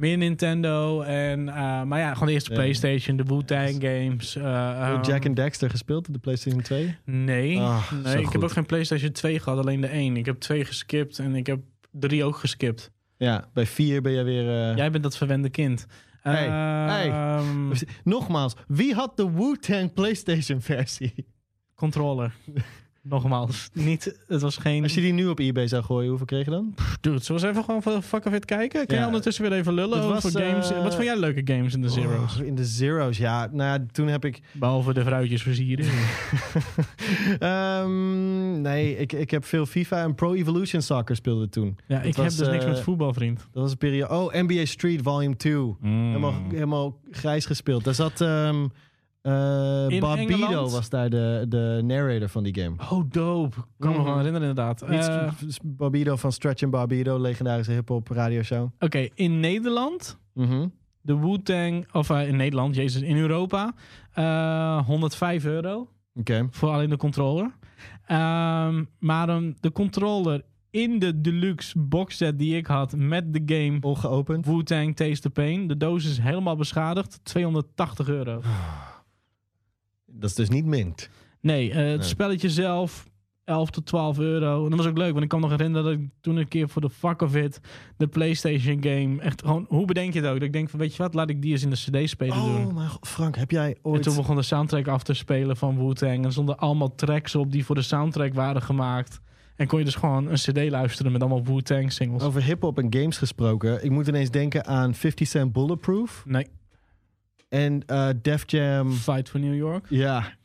Meer 0.00 0.16
Nintendo. 0.16 1.00
En, 1.02 1.48
eh, 1.48 1.82
maar 1.82 1.98
ja, 1.98 2.12
gewoon 2.12 2.28
de 2.28 2.34
eerste 2.34 2.50
Ja. 2.50 2.56
PlayStation, 2.56 3.16
de 3.16 3.22
Wu-Tang 3.26 3.74
games. 3.82 4.36
eh, 4.36 4.42
Heb 4.78 4.88
ehm, 4.94 5.02
je 5.04 5.10
Jack 5.10 5.26
and 5.26 5.36
Dexter 5.36 5.70
gespeeld 5.70 6.06
op 6.08 6.12
de 6.14 6.20
PlayStation 6.20 6.62
2? 6.62 6.96
Nee, 7.04 7.58
Ah, 7.58 7.92
nee 8.04 8.18
ik 8.22 8.32
heb 8.32 8.42
ook 8.42 8.50
geen 8.52 8.66
PlayStation 8.66 9.12
2 9.12 9.38
gehad, 9.38 9.58
alleen 9.58 9.80
de 9.80 9.86
1. 9.92 10.16
Ik 10.16 10.26
heb 10.26 10.40
2 10.40 10.64
geskipt 10.64 11.18
en 11.18 11.34
ik 11.34 11.46
heb 11.46 11.60
3 11.90 12.24
ook 12.24 12.36
geskipt. 12.36 12.90
Ja, 13.16 13.48
bij 13.52 13.66
4 13.66 14.02
ben 14.02 14.12
je 14.12 14.22
weer... 14.22 14.48
eh, 14.70 14.76
Jij 14.76 14.90
bent 14.90 15.02
dat 15.02 15.16
verwende 15.16 15.48
kind. 15.50 15.86
Hey, 16.20 16.48
hey. 16.88 17.08
Ehm, 17.10 17.72
Nogmaals, 18.04 18.54
wie 18.66 18.94
had 18.94 19.16
de 19.16 19.30
Wu-Tang 19.32 19.92
PlayStation 19.92 20.60
versie? 20.60 21.26
Controller. 21.74 22.32
Nogmaals, 23.02 23.68
niet, 23.72 24.18
het 24.28 24.40
was 24.40 24.56
geen... 24.56 24.82
Als 24.82 24.94
je 24.94 25.00
die 25.00 25.12
nu 25.12 25.26
op 25.26 25.38
eBay 25.38 25.66
zou 25.68 25.82
gooien, 25.82 26.08
hoeveel 26.08 26.26
kreeg 26.26 26.44
je 26.44 26.50
dan? 26.50 26.74
Dude, 27.00 27.18
zullen 27.18 27.40
we 27.40 27.46
eens 27.46 27.56
even 27.56 27.64
gewoon 27.64 27.82
voor 27.82 27.92
de 27.92 28.02
fuck 28.02 28.24
of 28.24 28.32
it 28.32 28.44
kijken? 28.44 28.86
Kun 28.86 28.94
je 28.96 29.00
Ja. 29.00 29.06
ondertussen 29.06 29.42
weer 29.48 29.52
even 29.58 29.74
lullen 29.74 30.02
over 30.02 30.30
games? 30.30 30.70
eh, 30.70 30.82
Wat 30.82 30.94
vond 30.94 31.06
jij 31.06 31.18
leuke 31.18 31.52
games 31.54 31.74
in 31.74 31.82
de 31.82 31.88
Zero's? 31.88 32.38
Oh, 32.40 32.46
in 32.46 32.54
de 32.54 32.64
Zero's, 32.64 33.18
ja. 33.18 33.48
Nou 33.52 33.80
ja, 33.80 33.86
toen 33.92 34.06
heb 34.08 34.24
ik... 34.24 34.40
Behalve 34.52 34.94
de 34.94 35.02
vrouwtjes 35.04 35.42
versieren. 35.42 35.86
Ehm, 37.38 38.60
nee, 38.60 38.96
ik, 38.96 39.12
ik 39.12 39.30
heb 39.30 39.44
veel 39.44 39.66
FIFA 39.66 40.02
en 40.02 40.14
Pro 40.14 40.34
Evolution 40.34 40.82
Soccer 40.82 41.16
speelde 41.16 41.48
toen. 41.48 41.76
ja, 41.86 41.96
Dat 41.96 42.06
ik 42.06 42.16
heb 42.16 42.24
dus 42.24 42.48
niks 42.48 42.64
eh, 42.64 42.70
met 42.70 42.80
voetbal, 42.80 43.12
vriend. 43.12 43.38
Dat 43.52 43.62
was 43.62 43.70
een 43.70 43.78
periode... 43.78 44.14
Oh, 44.14 44.32
NBA 44.34 44.64
Street 44.64 45.02
Volume 45.02 45.36
2. 45.36 45.54
Mm. 45.54 46.06
Helemaal, 46.06 46.34
helemaal 46.50 46.98
grijs 47.10 47.46
gespeeld. 47.46 47.84
Daar 47.84 47.94
zat... 47.94 48.20
ehm 48.20 48.66
eh, 49.22 49.86
In 49.88 50.00
Bob 50.00 50.16
Engeland? 50.16 50.48
Bido 50.48 50.68
was 50.70 50.88
daar 50.88 51.10
de, 51.10 51.44
de 51.48 51.80
narrator 51.84 52.28
van 52.28 52.42
die 52.42 52.60
game. 52.60 52.76
Oh, 52.90 53.04
dope. 53.08 53.56
Ik 53.56 53.64
kan 53.78 53.90
me 53.90 53.96
gewoon 53.98 54.16
herinneren 54.16 54.48
inderdaad. 54.48 54.82
Eh, 54.82 55.32
Barbido 55.64 56.16
van 56.16 56.32
Stretch 56.32 56.62
and 56.62 56.72
Barbido, 56.72 57.18
legendarische 57.18 57.72
hip-hop 57.72 58.08
radioshow. 58.08 58.68
Oké, 58.78 59.08
in 59.14 59.40
Nederland... 59.40 60.18
Mhm. 60.34 60.66
De 61.02 61.18
Wu-Tang, 61.18 61.92
of 61.92 62.10
eh, 62.10 62.28
in 62.28 62.36
Nederland, 62.36 62.74
jezus, 62.74 63.02
in 63.02 63.16
Europa, 63.16 63.74
eh 64.12 64.86
105 64.86 65.44
euro 65.44 65.88
Oké. 66.14 66.46
voor 66.50 66.70
alleen 66.70 66.90
de 66.90 66.96
controller. 66.96 67.50
Ehm, 68.06 68.84
maar 68.98 69.28
um, 69.28 69.54
de 69.60 69.72
controller 69.72 70.42
in 70.70 70.98
de 70.98 71.20
deluxe 71.20 71.78
box 71.78 72.16
set 72.16 72.38
die 72.38 72.56
ik 72.56 72.66
had 72.66 72.96
met 72.96 73.32
de 73.32 73.42
game 73.44 73.78
Ongeopend. 73.80 74.46
Wu-Tang 74.46 74.96
Taste 74.96 75.20
the 75.20 75.30
Pain. 75.30 75.66
De 75.66 75.76
doos 75.76 76.04
is 76.04 76.18
helemaal 76.18 76.56
beschadigd, 76.56 77.20
280 77.22 78.08
euro. 78.08 78.40
Dat 80.12 80.30
is 80.30 80.36
dus 80.36 80.48
niet 80.48 80.64
mint. 80.66 81.08
Nee, 81.40 81.70
eh, 81.70 81.76
het 81.76 81.98
Nee. 81.98 82.02
spelletje 82.08 82.50
zelf 82.50 83.08
11 83.44 83.70
tot 83.70 83.86
12 83.86 84.18
euro. 84.18 84.64
En 84.64 84.70
dat 84.70 84.78
was 84.78 84.88
ook 84.88 84.98
leuk, 84.98 85.10
want 85.10 85.22
ik 85.22 85.28
kan 85.28 85.40
nog 85.40 85.50
herinneren 85.50 85.84
dat 85.84 86.00
ik 86.00 86.08
toen 86.20 86.36
een 86.36 86.48
keer 86.48 86.68
voor 86.68 86.82
de 86.82 86.90
fuck 86.90 87.22
of 87.22 87.34
it 87.36 87.60
de 87.96 88.06
PlayStation 88.06 88.82
game 88.82 89.20
echt 89.20 89.40
gewoon, 89.40 89.66
hoe 89.68 89.84
bedenk 89.86 90.12
je 90.12 90.20
het 90.20 90.28
ook? 90.28 90.34
Dat 90.34 90.42
ik 90.42 90.52
denk 90.52 90.70
van, 90.70 90.78
weet 90.78 90.96
je 90.96 91.02
wat, 91.02 91.14
laat 91.14 91.30
ik 91.30 91.42
die 91.42 91.52
eens 91.52 91.62
in 91.62 91.70
de 91.70 91.76
CD-speler 91.76 92.34
doen. 92.34 92.66
Oh, 92.66 92.74
maar 92.74 92.96
Frank, 93.00 93.36
heb 93.36 93.50
jij 93.50 93.68
En 93.68 93.78
ooit... 93.82 94.02
toen 94.02 94.16
begon 94.16 94.36
de 94.36 94.42
soundtrack 94.42 94.88
af 94.88 95.02
te 95.02 95.14
spelen 95.14 95.56
van 95.56 95.78
Wu-Tang. 95.86 96.24
En 96.24 96.32
stonden 96.32 96.58
allemaal 96.58 96.94
tracks 96.94 97.34
op 97.34 97.52
die 97.52 97.64
voor 97.64 97.74
de 97.74 97.82
soundtrack 97.82 98.34
waren 98.34 98.62
gemaakt. 98.62 99.20
En 99.56 99.66
kon 99.66 99.78
je 99.78 99.84
dus 99.84 99.94
gewoon 99.94 100.26
een 100.26 100.34
cd 100.34 100.70
luisteren 100.70 101.12
met 101.12 101.20
allemaal 101.20 101.44
Wu-Tang 101.44 101.92
singles. 101.92 102.22
Over 102.22 102.42
hip-hop 102.42 102.78
en 102.78 102.86
games 102.94 103.18
gesproken. 103.18 103.84
Ik 103.84 103.90
moet 103.90 104.08
ineens 104.08 104.30
denken 104.30 104.66
aan 104.66 104.94
50 104.94 105.28
Cent 105.28 105.52
Bulletproof. 105.52 106.22
Nee, 106.26 106.46
En 107.50 107.82
eh 107.86 108.08
Def 108.22 108.42
Jam. 108.46 108.92
Fight 108.92 109.28
for 109.28 109.40
New 109.40 109.54
York. 109.54 109.86
Ja. 109.88 110.38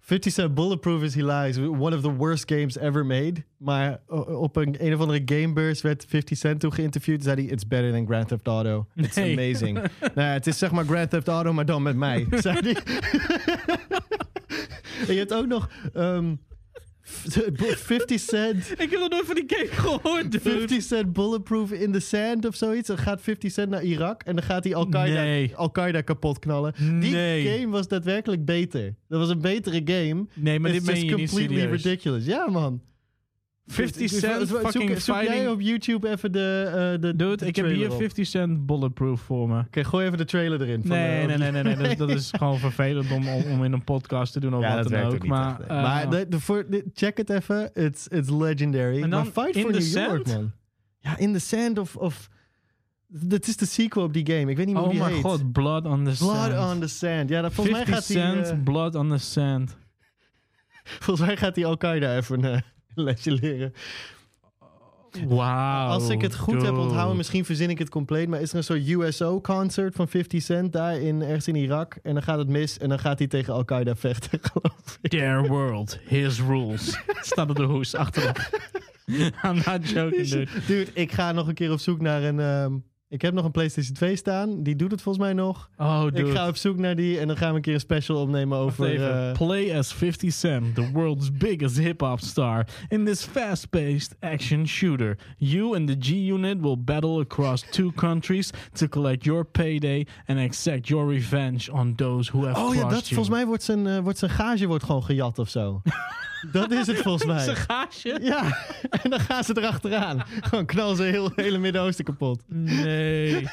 50 0.00 0.32
Cent 0.32 0.54
Bulletproof 0.54 1.02
is 1.02 1.14
hilarisch. 1.14 1.58
One 1.58 1.96
of 1.96 2.00
the 2.02 2.12
worst 2.14 2.50
games 2.52 2.78
ever 2.78 3.06
made. 3.06 3.44
Maar 3.56 4.00
o- 4.06 4.20
op 4.20 4.56
een, 4.56 4.76
een 4.86 4.94
of 4.94 5.00
andere 5.00 5.22
gamebeurs 5.24 5.82
werd 5.82 6.04
50 6.08 6.38
Cent 6.38 6.60
toen 6.60 6.72
geïnterviewd. 6.72 7.22
Zei 7.22 7.36
hij, 7.42 7.52
it's 7.52 7.66
better 7.66 7.92
than 7.92 8.06
Grand 8.06 8.28
Theft 8.28 8.46
Auto. 8.46 8.86
It's 8.94 9.16
Nee. 9.16 9.32
amazing. 9.38 9.74
nou 10.14 10.26
ja, 10.26 10.32
het 10.32 10.46
is 10.46 10.58
zeg 10.58 10.70
maar 10.70 10.84
Grand 10.84 11.10
Theft 11.10 11.28
Auto, 11.28 11.52
maar 11.52 11.66
dan 11.66 11.82
met 11.82 11.96
mij. 11.96 12.26
Zei 12.30 12.58
hij. 12.60 12.74
en 15.06 15.12
je 15.14 15.18
hebt 15.18 15.34
ook 15.34 15.46
nog... 15.46 15.70
ehm, 15.94 16.34
50 17.76 18.20
Cent. 18.20 18.70
Ik 18.70 18.90
heb 18.90 19.00
nog 19.00 19.08
nooit 19.08 19.26
van 19.26 19.34
die 19.34 19.44
game 19.46 19.66
gehoord, 19.70 20.32
dude. 20.32 20.40
50 20.40 20.82
Cent 20.82 21.12
Bulletproof 21.12 21.72
in 21.72 21.92
the 21.92 22.00
Sand 22.00 22.46
of 22.46 22.54
zoiets. 22.56 22.88
Dan 22.88 22.98
gaat 22.98 23.20
50 23.20 23.52
Cent 23.52 23.70
naar 23.70 23.82
Irak 23.82 24.22
en 24.22 24.34
dan 24.34 24.44
gaat 24.44 24.64
hij 24.64 24.74
Al-Qaeda 24.74 25.22
Nee. 25.22 25.56
Al 25.56 25.70
kapot 26.04 26.38
knallen. 26.38 26.74
Die 27.00 27.12
Nee. 27.12 27.58
game 27.58 27.68
was 27.72 27.88
daadwerkelijk 27.88 28.44
beter. 28.44 28.94
Dat 29.08 29.18
was 29.20 29.28
een 29.28 29.40
betere 29.40 29.80
game. 29.84 30.26
Nee, 30.34 30.58
maar 30.60 30.70
It's 30.74 30.84
dit 30.84 30.94
meen 30.94 31.04
just 31.04 31.10
je 31.10 31.16
niet 31.16 31.30
completely 31.30 31.70
ridiculous. 31.70 32.24
Ja, 32.24 32.46
man. 32.50 32.80
50 33.70 34.08
Zoek- 34.10 34.18
Cent 34.20 34.48
zoek- 34.48 34.60
fucking 34.60 34.90
zoek, 34.90 35.00
zoek 35.00 35.22
jij 35.22 35.48
op 35.48 35.60
YouTube 35.60 36.08
even 36.10 36.32
de, 36.32 36.62
eh 36.94 37.00
de 37.00 37.16
Dude, 37.16 37.36
de 37.36 37.46
ik 37.46 37.56
heb 37.56 37.66
hier 37.66 37.90
op. 37.90 37.98
50 37.98 38.26
Cent 38.26 38.66
Bulletproof 38.66 39.20
voor 39.20 39.48
me. 39.48 39.58
Oké, 39.60 39.84
gooi 39.84 40.06
even 40.06 40.18
de 40.18 40.24
trailer 40.24 40.60
erin. 40.62 40.80
van, 40.80 40.90
Nee, 40.90 41.20
eh, 41.20 41.26
nee, 41.26 41.36
nee, 41.52 41.62
nee, 41.62 41.76
nee. 41.76 41.88
Dat, 41.96 42.08
dat 42.08 42.10
is 42.18 42.30
gewoon 42.38 42.58
vervelend 42.58 43.10
om, 43.12 43.28
om 43.28 43.64
in 43.64 43.72
een 43.72 43.84
podcast 43.84 44.32
te 44.32 44.40
doen 44.40 44.54
of 44.54 44.62
Ja, 44.62 44.74
wat 44.82 44.88
dan 44.88 45.02
ook. 45.02 45.26
maar, 45.26 45.48
echt, 45.50 45.58
nee. 45.58 45.78
eh, 45.78 45.82
maar 45.82 46.10
de, 46.10 46.26
de, 46.28 46.40
voor, 46.40 46.66
de- 46.70 46.84
check 46.92 47.16
het 47.16 47.30
even. 47.30 47.70
It's, 47.74 48.06
it's 48.08 48.30
legendary. 48.30 49.02
En 49.02 49.10
dan 49.10 49.22
maar 49.34 49.44
Fight 49.44 49.56
In 49.56 49.62
for 49.62 49.72
the 49.72 49.78
New 49.78 49.92
York, 50.08 50.26
Sand? 50.26 50.40
man. 50.40 50.52
Ja, 50.98 51.16
In 51.18 51.32
the 51.32 51.38
Sand 51.38 51.78
of... 51.78 51.96
of 51.96 52.28
dat 53.10 53.46
is 53.46 53.56
de 53.56 53.66
sequel 53.66 54.04
op 54.04 54.12
die 54.12 54.26
game. 54.26 54.50
Ik 54.50 54.56
weet 54.56 54.66
niet 54.66 54.74
meer 54.74 54.76
oh 54.76 54.82
hoe 54.82 54.90
die 54.92 55.00
mijn 55.02 55.12
heet. 55.14 55.22
god, 55.22 55.52
Blood 55.52 55.84
on 55.86 56.04
the 56.04 56.14
Blood 56.18 56.50
Sand. 56.50 56.74
on 56.74 56.80
the 56.80 56.86
Sand. 56.88 57.28
Ja, 57.28 57.40
dat, 57.42 57.52
volgens, 57.52 57.76
mij 57.76 57.86
50 57.86 58.16
gaat 58.16 58.22
hij, 58.34 58.42
Cent, 58.44 58.58
eh, 58.58 58.64
Blood 58.64 58.94
on 58.94 59.08
the 59.08 59.18
Sand. 59.18 59.76
volgens 61.04 61.26
mij 61.26 61.36
gaat 61.36 61.56
hij 61.56 61.64
Al-Qaeda 61.64 62.16
even 62.16 62.64
lesje 63.02 63.32
leren. 63.32 63.72
Wauw. 65.26 65.88
Als 65.88 66.08
ik 66.08 66.20
het 66.20 66.36
goed 66.36 66.62
heb 66.62 66.76
onthouden, 66.76 67.16
misschien 67.16 67.44
verzin 67.44 67.70
ik 67.70 67.78
het 67.78 67.88
compleet. 67.88 68.28
Maar 68.28 68.40
is 68.40 68.50
er 68.50 68.56
een 68.56 68.64
soort 68.64 68.88
USO-concert 68.88 69.94
van 69.94 70.08
50 70.08 70.42
Cent 70.42 70.72
daar 70.72 71.00
in, 71.00 71.22
ergens 71.22 71.48
in 71.48 71.54
Irak? 71.54 71.98
En 72.02 72.14
dan 72.14 72.22
gaat 72.22 72.38
het 72.38 72.48
mis 72.48 72.78
en 72.78 72.88
dan 72.88 72.98
gaat 72.98 73.18
hij 73.18 73.28
tegen 73.28 73.54
Al-Qaeda 73.54 73.96
vechten, 73.96 74.38
geloof 74.52 74.98
ik. 75.00 75.10
Their 75.10 75.46
world, 75.46 75.98
his 76.04 76.40
rules. 76.40 77.00
Staat 77.20 77.50
op 77.50 77.56
de 77.56 77.62
hoes 77.62 77.94
achterop. 77.94 78.38
I'm 79.44 79.62
not 79.64 79.88
joking, 79.88 80.28
dude. 80.28 80.48
Dude, 80.66 80.90
ik 80.94 81.12
ga 81.12 81.32
nog 81.32 81.48
een 81.48 81.54
keer 81.54 81.72
op 81.72 81.78
zoek 81.78 82.00
naar 82.00 82.22
een... 82.22 82.40
ehm, 82.40 82.72
ik 83.10 83.22
heb 83.22 83.34
nog 83.34 83.44
een 83.44 83.50
PlayStation 83.50 83.94
2 83.94 84.16
staan. 84.16 84.62
Die 84.62 84.76
doet 84.76 84.90
het 84.90 85.02
volgens 85.02 85.24
mij 85.24 85.32
nog. 85.32 85.70
Oh, 85.76 86.02
dude. 86.02 86.18
Ik 86.22 86.34
ga 86.34 86.48
op 86.48 86.56
zoek 86.56 86.78
naar 86.78 86.96
die 86.96 87.18
en 87.18 87.26
dan 87.26 87.36
gaan 87.36 87.50
we 87.50 87.56
een 87.56 87.62
keer 87.62 87.74
een 87.74 87.80
special 87.80 88.20
opnemen 88.20 88.58
over... 88.58 89.02
eh, 89.02 89.32
Play 89.32 89.78
as 89.78 89.92
50 89.92 90.32
Cent, 90.32 90.74
the 90.74 90.90
world's 90.92 91.32
biggest 91.32 91.78
hip-hop 91.78 92.20
star. 92.20 92.66
In 92.88 93.04
this 93.04 93.24
fast-paced 93.24 94.16
action 94.20 94.66
shooter, 94.66 95.18
you 95.36 95.76
and 95.76 95.86
the 95.86 95.96
G-Unit 95.98 96.60
will 96.60 96.84
battle 96.84 97.20
across 97.20 97.64
two 97.70 97.92
countries 97.92 98.50
to 98.72 98.86
collect 98.88 99.24
your 99.24 99.44
payday 99.44 100.06
and 100.26 100.38
exact 100.38 100.88
your 100.88 101.08
revenge 101.08 101.72
on 101.72 101.94
those 101.94 102.30
who 102.32 102.46
have 102.46 102.60
oh 102.60 102.74
ja, 102.74 102.88
dat, 102.88 103.08
you. 103.08 103.14
volgens 103.14 103.28
mij 103.36 103.46
wordt 103.46 103.62
zijn, 103.62 103.86
eh, 103.86 103.98
wordt 103.98 104.18
zijn 104.18 104.30
gage 104.30 104.66
wordt 104.66 104.84
gewoon 104.84 105.04
gejat 105.04 105.38
of 105.38 105.48
zo. 105.48 105.80
dat 106.52 106.70
is 106.70 106.86
het 106.86 106.96
volgens 106.98 107.24
mij. 107.32 107.44
Zijn 107.44 107.56
gaasje? 107.56 108.18
Ja, 108.22 108.42
en 109.02 109.10
dan 109.10 109.20
gaan 109.20 109.44
ze 109.44 109.56
erachteraan. 109.58 110.22
Gewoon 110.40 110.66
knallen 110.66 110.96
ze 110.96 111.02
heel 111.02 111.32
hele 111.36 111.58
Midden-Oosten 111.58 112.04
kapot. 112.04 112.42
Nee. 112.48 113.46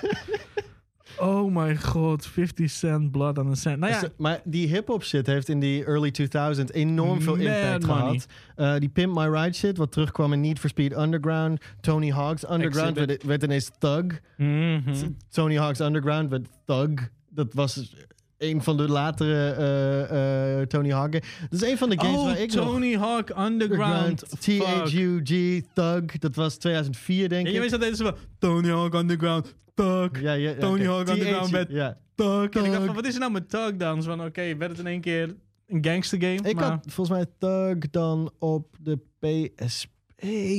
Oh 1.17 1.51
my 1.55 1.75
god, 1.77 2.25
50 2.25 2.69
Cent, 2.69 3.11
Blood 3.11 3.37
on 3.37 3.49
the 3.53 3.59
Sand. 3.59 3.77
Nou 3.79 3.93
ja, 3.93 3.99
Dus, 3.99 4.09
maar 4.17 4.41
die 4.43 4.67
hip-hop 4.67 5.03
shit 5.03 5.27
heeft 5.27 5.49
in 5.49 5.59
die 5.59 5.85
early 5.85 6.11
2000 6.11 6.71
enorm 6.73 7.21
veel 7.21 7.35
impact 7.35 7.85
money. 7.85 8.01
gehad. 8.01 8.25
Eh, 8.55 8.79
die 8.79 8.89
Pimp 8.89 9.15
My 9.15 9.27
Ride 9.27 9.53
shit, 9.53 9.77
wat 9.77 9.91
terugkwam 9.91 10.33
in 10.33 10.41
Need 10.41 10.59
for 10.59 10.69
Speed 10.69 10.97
Underground. 10.97 11.61
Tony 11.81 12.09
Hawk's 12.11 12.49
Underground 12.49 12.97
werd, 12.97 13.23
werd 13.23 13.43
ineens 13.43 13.71
Thug. 13.79 14.05
mhm. 14.37 14.81
Tony 15.29 15.55
Hawk's 15.57 15.79
Underground 15.79 16.29
werd 16.29 16.47
Thug. 16.65 17.09
Dat 17.29 17.53
was 17.53 17.95
een 18.37 18.61
van 18.63 18.77
de 18.77 18.89
latere 18.89 19.51
eh, 19.51 20.59
eh, 20.61 20.67
Tony 20.67 20.91
Hawk. 20.91 21.11
Dat 21.11 21.21
is 21.49 21.61
een 21.61 21.77
van 21.77 21.89
de 21.89 21.99
games 21.99 22.17
Oh, 22.17 22.25
waar 22.25 22.39
ik 22.39 22.53
nog... 22.53 22.65
Tony 22.65 22.95
Hawk 22.95 23.29
Underground. 23.39 24.23
T-H-U-G, 24.39 25.61
Thug. 25.73 26.17
Dat 26.19 26.35
was 26.35 26.57
2004, 26.57 27.29
denk 27.29 27.45
En 27.45 27.51
je 27.51 27.55
ik. 27.55 27.61
weet 27.61 27.71
dat 27.71 27.79
deze 27.81 28.03
van 28.03 28.15
Tony 28.39 28.69
Hawk 28.69 28.93
Underground, 28.93 29.55
Thug, 29.73 30.21
Ja, 30.21 30.33
ja, 30.33 30.49
ja, 30.49 30.55
Tony. 30.59 30.85
Hawk 30.85 31.09
Underground 31.09 31.51
met 31.51 31.69
Ja. 31.69 31.97
Thug. 32.15 32.49
En 32.49 32.65
ik 32.65 32.71
dacht 32.71 32.85
van, 32.85 32.95
wat 32.95 33.05
is 33.05 33.13
er 33.13 33.19
nou 33.19 33.31
met 33.31 33.49
Thug 33.49 33.75
dan? 33.77 34.01
Zo 34.03 34.15
van, 34.15 34.25
oké, 34.25 34.55
werd 34.57 34.71
het 34.71 34.79
in 34.79 34.87
één 34.87 35.01
keer 35.01 35.35
een 35.67 35.85
gangster 35.85 36.21
game? 36.21 36.49
Ik 36.49 36.55
maar... 36.55 36.63
had 36.69 36.85
volgens 36.87 37.17
mij 37.17 37.25
Thug 37.39 37.89
dan 37.91 38.31
op 38.39 38.75
de 38.79 38.99
PSP. 39.19 39.93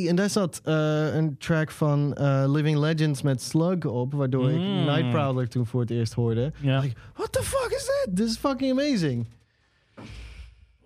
En 0.08 0.16
daar 0.16 0.30
zat 0.30 0.60
eh, 0.64 1.14
een 1.14 1.38
track 1.38 1.70
van 1.70 2.14
eh, 2.14 2.44
Living 2.46 2.78
Legends 2.78 3.22
met 3.22 3.42
Slug 3.42 3.84
op, 3.84 4.12
waardoor 4.12 4.50
ik 4.50 4.58
Mm. 4.58 4.84
Nightprowler 4.84 5.48
toen 5.48 5.66
voor 5.66 5.80
het 5.80 5.90
eerst 5.90 6.12
hoorde. 6.12 6.52
Ja. 6.60 6.80
Like, 6.80 6.94
what 7.14 7.32
the 7.32 7.42
fuck 7.42 7.70
is 7.70 7.84
that? 7.84 8.16
This 8.16 8.26
is 8.30 8.36
fucking 8.36 8.70
amazing. 8.80 9.26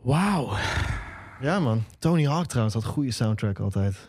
Wauw. 0.00 0.56
Ja 1.40 1.60
man, 1.60 1.84
Tony 1.98 2.24
Hawk 2.26 2.46
trouwens 2.46 2.74
had 2.74 2.84
goede 2.84 3.10
soundtrack 3.10 3.58
altijd. 3.58 4.08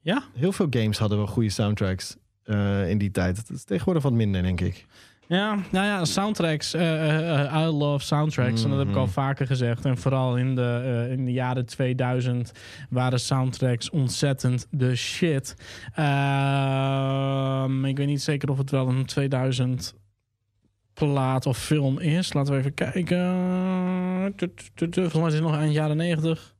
Ja? 0.00 0.22
Heel 0.34 0.52
veel 0.52 0.66
games 0.70 0.98
hadden 0.98 1.18
wel 1.18 1.26
goede 1.26 1.50
soundtracks 1.50 2.16
eh, 2.42 2.90
in 2.90 2.98
die 2.98 3.10
tijd. 3.10 3.36
Dat 3.36 3.56
is 3.56 3.64
tegenwoordig 3.64 4.02
wat 4.02 4.12
minder, 4.12 4.42
denk 4.42 4.60
ik. 4.60 4.86
Ja, 5.28 5.54
nou 5.70 5.86
ja, 5.86 6.04
soundtracks. 6.04 6.74
eh, 6.74 7.62
I 7.62 7.64
love 7.64 8.04
soundtracks. 8.04 8.64
En 8.64 8.70
dat 8.70 8.78
heb 8.78 8.88
ik 8.88 8.96
al 8.96 9.02
Mhm. 9.02 9.12
vaker 9.12 9.46
gezegd. 9.46 9.84
En 9.84 9.98
vooral 9.98 10.36
in 10.36 10.54
de, 10.54 11.06
in 11.10 11.24
de 11.24 11.32
jaren 11.32 11.66
2000 11.66 12.52
waren 12.90 13.20
soundtracks 13.20 13.90
ontzettend 13.90 14.66
de 14.70 14.96
shit. 14.96 15.54
Ehm, 15.94 17.84
ik 17.84 17.96
weet 17.96 18.06
niet 18.06 18.22
zeker 18.22 18.50
of 18.50 18.58
het 18.58 18.70
wel 18.70 18.88
een 18.88 19.04
2000 19.06 19.94
plaat 20.94 21.46
of 21.46 21.58
film 21.58 21.98
is. 21.98 22.32
Laten 22.32 22.52
we 22.52 22.58
even 22.58 22.74
kijken. 22.74 23.34
Volgens 24.74 25.12
mij 25.14 25.26
is 25.26 25.34
het 25.34 25.42
nog 25.42 25.56
eind 25.56 25.72
jaren 25.72 25.96
90. 25.96 26.54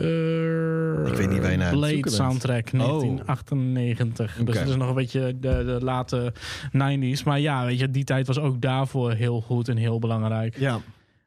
De 0.00 1.04
Ik 1.06 1.14
weet 1.14 1.28
niet 1.30 1.40
waar 1.40 1.50
je 1.50 1.56
naar 1.56 1.70
Blade 1.72 2.00
bent. 2.00 2.12
soundtrack 2.12 2.70
1998. 2.70 4.36
Dus 4.44 4.54
dat 4.58 4.68
is 4.68 4.76
nog 4.76 4.88
een 4.88 4.94
beetje 4.94 5.38
de, 5.40 5.64
de 5.64 5.78
late 5.82 6.32
90s. 6.66 7.24
Maar 7.24 7.40
ja, 7.40 7.64
weet 7.64 7.78
je, 7.78 7.90
die 7.90 8.04
tijd 8.04 8.26
was 8.26 8.38
ook 8.38 8.60
daarvoor 8.60 9.12
heel 9.12 9.40
goed 9.40 9.68
en 9.68 9.76
heel 9.76 9.98
belangrijk. 9.98 10.58
Ja. 10.58 10.80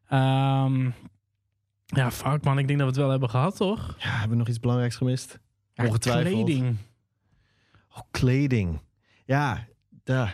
Ehm, 0.09 0.89
ja, 1.85 2.11
fuck 2.11 2.43
man, 2.43 2.57
ik 2.57 2.67
denk 2.67 2.79
dat 2.79 2.87
we 2.87 2.93
het 2.93 2.95
wel 3.01 3.09
hebben 3.09 3.29
gehad, 3.29 3.55
toch? 3.55 3.95
ja, 3.99 4.09
hebben 4.09 4.29
we 4.29 4.35
nog 4.35 4.47
iets 4.47 4.59
belangrijks 4.59 4.95
gemist? 4.95 5.39
Ja, 5.73 5.85
Ongetwijfeld. 5.85 6.43
Kleding. 6.43 6.75
Oh, 7.95 8.01
kleding. 8.11 8.79
Ja, 9.25 9.65
Ja, 10.05 10.29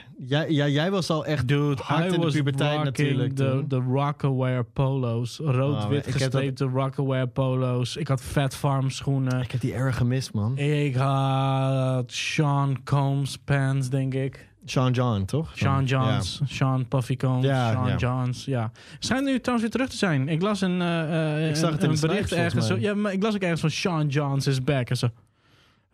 ja, 0.48 0.68
jij 0.68 0.92
was 0.92 1.10
al 1.10 1.26
echt 1.26 1.48
Dude, 1.48 1.82
hard 1.84 2.14
in 2.14 2.22
de 2.22 2.32
puberteit 2.32 2.84
natuurlijk 2.84 3.38
de, 3.38 3.64
de 3.68 3.76
Rockaware 3.76 4.64
polo's. 4.64 5.38
Rood-wit 5.44 5.86
Oh, 5.86 5.92
ik 5.92 6.04
heb 6.04 6.04
dat- 6.04 6.14
gestreepte 6.22 6.66
Rockaware 6.66 7.28
polo's. 7.28 7.96
Ik 7.96 8.08
had 8.08 8.22
Fat 8.22 8.56
Farm 8.56 8.90
schoenen. 8.90 9.42
Ik 9.42 9.52
heb 9.52 9.62
die 9.62 9.74
erg 9.74 9.98
gemist, 9.98 10.34
man. 10.34 10.58
Ik 10.58 10.96
had 10.96 12.12
Sean 12.12 12.84
Combs 12.84 13.38
pants, 13.38 13.90
denk 13.90 14.14
ik. 14.14 14.50
Sean 14.66 14.92
John, 14.92 15.26
toch? 15.26 15.52
Sean 15.56 15.86
Ja. 15.86 16.12
Johns, 16.12 16.42
Sean 16.46 16.88
Puffy 16.88 17.16
Combs, 17.16 17.46
Ja, 17.46 17.72
Sean 17.72 17.88
ja. 17.88 17.96
Johns, 17.96 18.46
ja. 18.46 18.72
Schijnt 19.00 19.26
nu 19.26 19.40
trouwens 19.40 19.62
weer 19.62 19.72
terug 19.72 19.90
te 19.90 19.98
zijn. 19.98 20.30
Ik 20.30 20.42
las 20.42 20.62
een, 20.62 20.82
eh, 20.82 21.38
eh, 21.44 21.50
Ik 21.50 21.56
zag 21.56 21.68
een, 21.68 21.74
het 21.76 21.84
in 21.84 21.90
een 21.90 22.00
bericht 22.00 22.32
ergens. 22.32 22.68
Zo, 22.68 22.78
ja, 22.78 22.94
maar 22.94 23.14
ik 23.14 23.24
las 23.24 23.36
ook 23.36 23.42
ergens 23.42 23.62
van 23.62 23.70
Sean 23.70 24.08
Johns 24.08 24.48
is 24.48 24.64
back. 24.64 24.90
En 24.90 24.98
zo, 24.98 25.08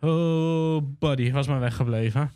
oh 0.00 0.82
buddy, 0.98 1.32
was 1.32 1.46
maar 1.46 1.60
weggebleven. 1.60 2.30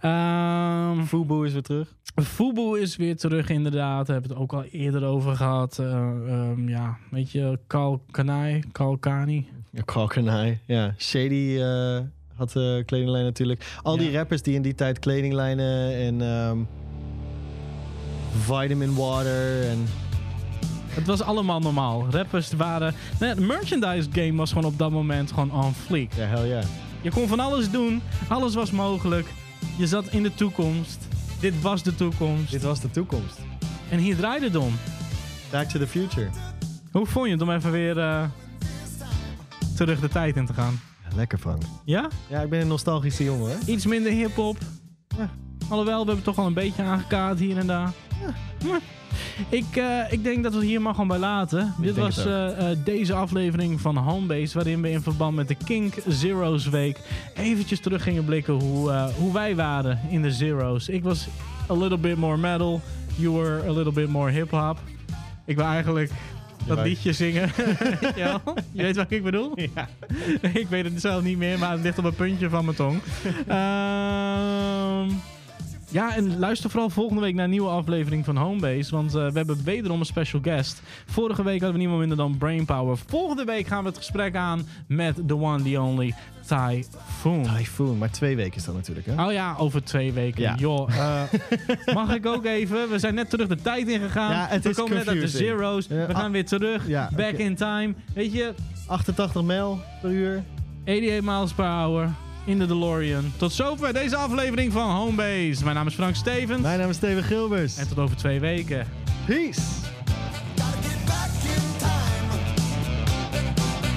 Ehm 0.00 1.04
Fubu 1.04 1.44
is 1.46 1.52
weer 1.52 1.62
terug. 1.62 1.94
Fubu 2.22 2.80
is 2.80 2.96
weer 2.96 3.16
terug 3.16 3.48
inderdaad. 3.48 4.06
Daar 4.06 4.14
hebben 4.16 4.36
we 4.36 4.42
het 4.42 4.52
ook 4.52 4.52
al 4.52 4.64
eerder 4.64 5.04
over 5.04 5.36
gehad. 5.36 5.78
Eh, 5.78 5.86
ehm, 5.86 6.68
ja, 6.68 6.98
weet 7.10 7.30
je, 7.30 7.58
Kalkanai, 7.66 8.62
Kalkani. 8.72 9.48
Ja, 9.70 9.82
Kalkanai. 9.84 10.58
Ja, 10.66 10.94
Shady 10.98 11.56
eh, 11.60 11.98
had 12.34 12.52
de 12.52 12.82
kledinglijn 12.86 13.24
natuurlijk. 13.24 13.78
Al 13.82 13.96
die 13.96 14.12
rappers 14.12 14.42
die 14.42 14.54
in 14.54 14.62
die 14.62 14.74
tijd 14.74 14.98
kledinglijnen 14.98 15.94
en 15.96 16.22
ehm, 16.22 16.58
vitamin 18.38 18.94
water 18.94 19.68
en... 19.68 19.86
Het 20.88 21.06
was 21.06 21.22
allemaal 21.22 21.60
normaal. 21.60 22.06
Rappers 22.10 22.52
waren... 22.52 22.94
Nee, 23.20 23.34
de 23.34 23.40
merchandise 23.40 24.08
game 24.12 24.34
was 24.34 24.52
gewoon 24.52 24.72
op 24.72 24.78
dat 24.78 24.90
moment 24.90 25.32
gewoon 25.32 25.52
on 25.52 25.72
fleek. 25.72 26.12
Ja, 26.12 26.24
hell 26.24 26.48
ja. 26.48 26.60
Je 27.02 27.10
kon 27.10 27.28
van 27.28 27.40
alles 27.40 27.70
doen. 27.70 28.02
Alles 28.28 28.54
was 28.54 28.70
mogelijk. 28.70 29.26
Je 29.76 29.86
zat 29.86 30.08
in 30.08 30.22
de 30.22 30.34
toekomst. 30.34 31.06
Dit 31.40 31.60
was 31.60 31.82
de 31.82 31.94
toekomst. 31.94 32.50
Dit 32.50 32.62
was 32.62 32.80
de 32.80 32.90
toekomst. 32.90 33.38
En 33.90 33.98
hier 33.98 34.16
draaide 34.16 34.46
het 34.46 34.56
om. 34.56 34.72
Back 35.50 35.68
to 35.68 35.78
the 35.78 35.86
future. 35.86 36.28
Hoe 36.92 37.06
vond 37.06 37.26
je 37.26 37.32
het 37.32 37.42
om 37.42 37.50
even 37.50 37.70
weer 37.70 37.98
eh, 37.98 38.24
terug 39.76 40.00
de 40.00 40.08
tijd 40.08 40.36
in 40.36 40.46
te 40.46 40.52
gaan? 40.52 40.80
Ja, 41.08 41.16
lekker 41.16 41.38
Frank. 41.38 41.62
Ja? 41.84 42.08
Ja, 42.28 42.40
ik 42.40 42.50
ben 42.50 42.60
een 42.60 42.68
nostalgische 42.68 43.24
jongen, 43.24 43.50
hè? 43.50 43.72
Iets 43.72 43.86
minder 43.86 44.12
hip-hop. 44.12 44.58
Ja. 45.16 45.30
Alhoewel, 45.68 46.00
we 46.00 46.06
hebben 46.06 46.24
toch 46.24 46.36
wel 46.36 46.46
een 46.46 46.54
beetje 46.54 46.82
aangekaart 46.82 47.38
hier 47.38 47.58
en 47.58 47.66
daar. 47.66 47.92
Ja. 48.64 48.78
Ik, 49.48 49.76
eh, 49.76 50.12
ik 50.12 50.24
denk 50.24 50.42
dat 50.42 50.52
we 50.52 50.58
het 50.58 50.68
hier 50.68 50.82
maar 50.82 50.92
gewoon 50.92 51.08
bij 51.08 51.18
laten. 51.18 51.74
Dit 51.78 51.96
was 51.96 52.26
eh, 52.26 52.70
eh, 52.70 52.78
deze 52.84 53.14
aflevering 53.14 53.80
van 53.80 53.96
Homebase, 53.96 54.54
waarin 54.54 54.82
we 54.82 54.90
in 54.90 55.02
verband 55.02 55.36
met 55.36 55.48
de 55.48 55.56
Kink 55.64 55.94
Zero's 56.08 56.68
Week 56.68 56.98
eventjes 57.34 57.80
terug 57.80 58.02
gingen 58.02 58.24
blikken 58.24 58.54
hoe, 58.54 59.10
hoe 59.18 59.32
wij 59.32 59.56
waren 59.56 60.00
in 60.08 60.22
de 60.22 60.30
Zero's. 60.30 60.88
Ik 60.88 61.02
was 61.02 61.28
a 61.70 61.74
little 61.74 61.98
bit 61.98 62.16
more 62.16 62.36
metal, 62.36 62.80
you 63.16 63.32
were 63.32 63.68
a 63.68 63.72
little 63.72 63.92
bit 63.92 64.08
more 64.08 64.30
hip-hop. 64.30 64.78
Ik 65.44 65.56
wil 65.56 65.64
eigenlijk 65.64 66.10
Dat 66.66 66.78
liedje 66.78 67.12
zingen. 67.12 67.50
Wel? 68.16 68.40
je 68.72 68.82
weet 68.82 68.96
wat 68.96 69.10
ik 69.10 69.22
bedoel? 69.22 69.52
Ja. 69.54 69.88
ik 70.60 70.66
weet 70.68 70.84
het 70.84 71.00
zelf 71.00 71.22
niet 71.22 71.38
meer, 71.38 71.58
maar 71.58 71.70
het 71.70 71.82
ligt 71.82 71.98
op 71.98 72.04
een 72.04 72.14
puntje 72.14 72.48
van 72.48 72.64
mijn 72.64 72.76
tong. 72.76 73.00
Ehm, 73.46 75.08
ja, 75.92 76.16
en 76.16 76.38
luister 76.38 76.70
vooral 76.70 76.90
volgende 76.90 77.20
week 77.20 77.34
naar 77.34 77.44
een 77.44 77.50
nieuwe 77.50 77.68
aflevering 77.68 78.24
van 78.24 78.36
Homebase. 78.36 78.90
Want 78.94 79.14
eh, 79.14 79.26
we 79.26 79.36
hebben 79.36 79.64
wederom 79.64 80.00
een 80.00 80.06
special 80.06 80.40
guest. 80.42 80.82
Vorige 81.06 81.42
week 81.42 81.60
hadden 81.60 81.72
we 81.72 81.78
niemand 81.78 81.98
minder 81.98 82.16
dan 82.16 82.36
Brainpower. 82.38 82.96
Volgende 83.06 83.44
week 83.44 83.66
gaan 83.66 83.82
we 83.82 83.88
het 83.88 83.98
gesprek 83.98 84.36
aan 84.36 84.66
met 84.86 85.16
the 85.26 85.36
one, 85.36 85.62
the 85.62 85.80
only 85.80 86.14
Typhoon. 86.46 87.42
Typhoon, 87.42 87.98
maar 87.98 88.10
twee 88.10 88.36
weken 88.36 88.56
is 88.56 88.64
dat 88.64 88.74
natuurlijk, 88.74 89.06
hè? 89.06 89.24
Oh 89.26 89.32
ja, 89.32 89.54
over 89.58 89.84
twee 89.84 90.12
weken. 90.12 90.42
Ja. 90.42 90.54
Joh, 90.58 90.96
eh, 90.96 91.22
mag 91.94 92.14
ik 92.14 92.26
ook 92.26 92.44
even? 92.44 92.90
We 92.90 92.98
zijn 92.98 93.14
net 93.14 93.30
terug 93.30 93.48
de 93.48 93.62
tijd 93.62 93.88
ingegaan. 93.88 94.32
Ja, 94.32 94.46
het 94.48 94.62
we 94.62 94.70
is 94.70 94.76
komen 94.76 94.96
net 94.96 95.08
uit 95.08 95.20
de 95.20 95.28
zeros. 95.28 95.86
We 95.86 96.08
gaan 96.08 96.32
weer 96.32 96.46
terug. 96.46 96.88
ja, 96.88 97.10
Back 97.16 97.32
in 97.32 97.54
time. 97.54 97.94
Weet 98.14 98.32
je, 98.32 98.54
88 98.86 99.42
mijl 99.42 99.80
per 100.00 100.10
uur. 100.10 100.42
88 100.84 101.20
miles 101.22 101.52
per 101.52 101.64
hour 101.64 102.08
in 102.44 102.58
de 102.58 102.66
DeLorean. 102.66 103.32
Tot 103.36 103.52
zover 103.52 103.92
deze 103.92 104.16
aflevering 104.16 104.72
van 104.72 104.90
Homebase. 104.90 105.64
Mijn 105.64 105.76
naam 105.76 105.86
is 105.86 105.94
Frank 105.94 106.14
Stevens. 106.14 106.60
Mijn 106.62 106.78
naam 106.78 106.88
is 106.88 106.96
Steven 106.96 107.22
Gilbers. 107.22 107.76
En 107.76 107.88
tot 107.88 107.98
over 107.98 108.16
twee 108.16 108.40
weken. 108.40 108.86
Peace! 109.26 109.60
Gotta 110.56 110.78
get 110.82 111.04
back 111.06 111.30
in 111.44 111.76
time. 111.78 112.30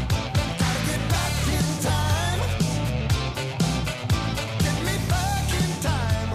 Gotta 0.08 0.80
get 0.86 1.08
back 1.08 1.46
in 1.58 1.80
time. 1.82 2.42
Get 4.58 4.84
me 4.84 4.96
back 5.08 5.50
in 5.60 5.80
time. 5.82 6.34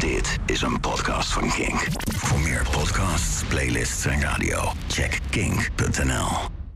Dit 0.00 0.38
is 0.46 0.62
een 0.62 0.80
podcast 0.80 1.32
van 1.32 1.50
Kink. 1.50 1.86
Voor 2.16 2.40
meer 2.40 2.66
podcasts, 2.70 3.44
playlists 3.48 4.04
en 4.04 4.20
radio, 4.20 4.72
check 4.88 5.18
kink.nl. 5.30 6.61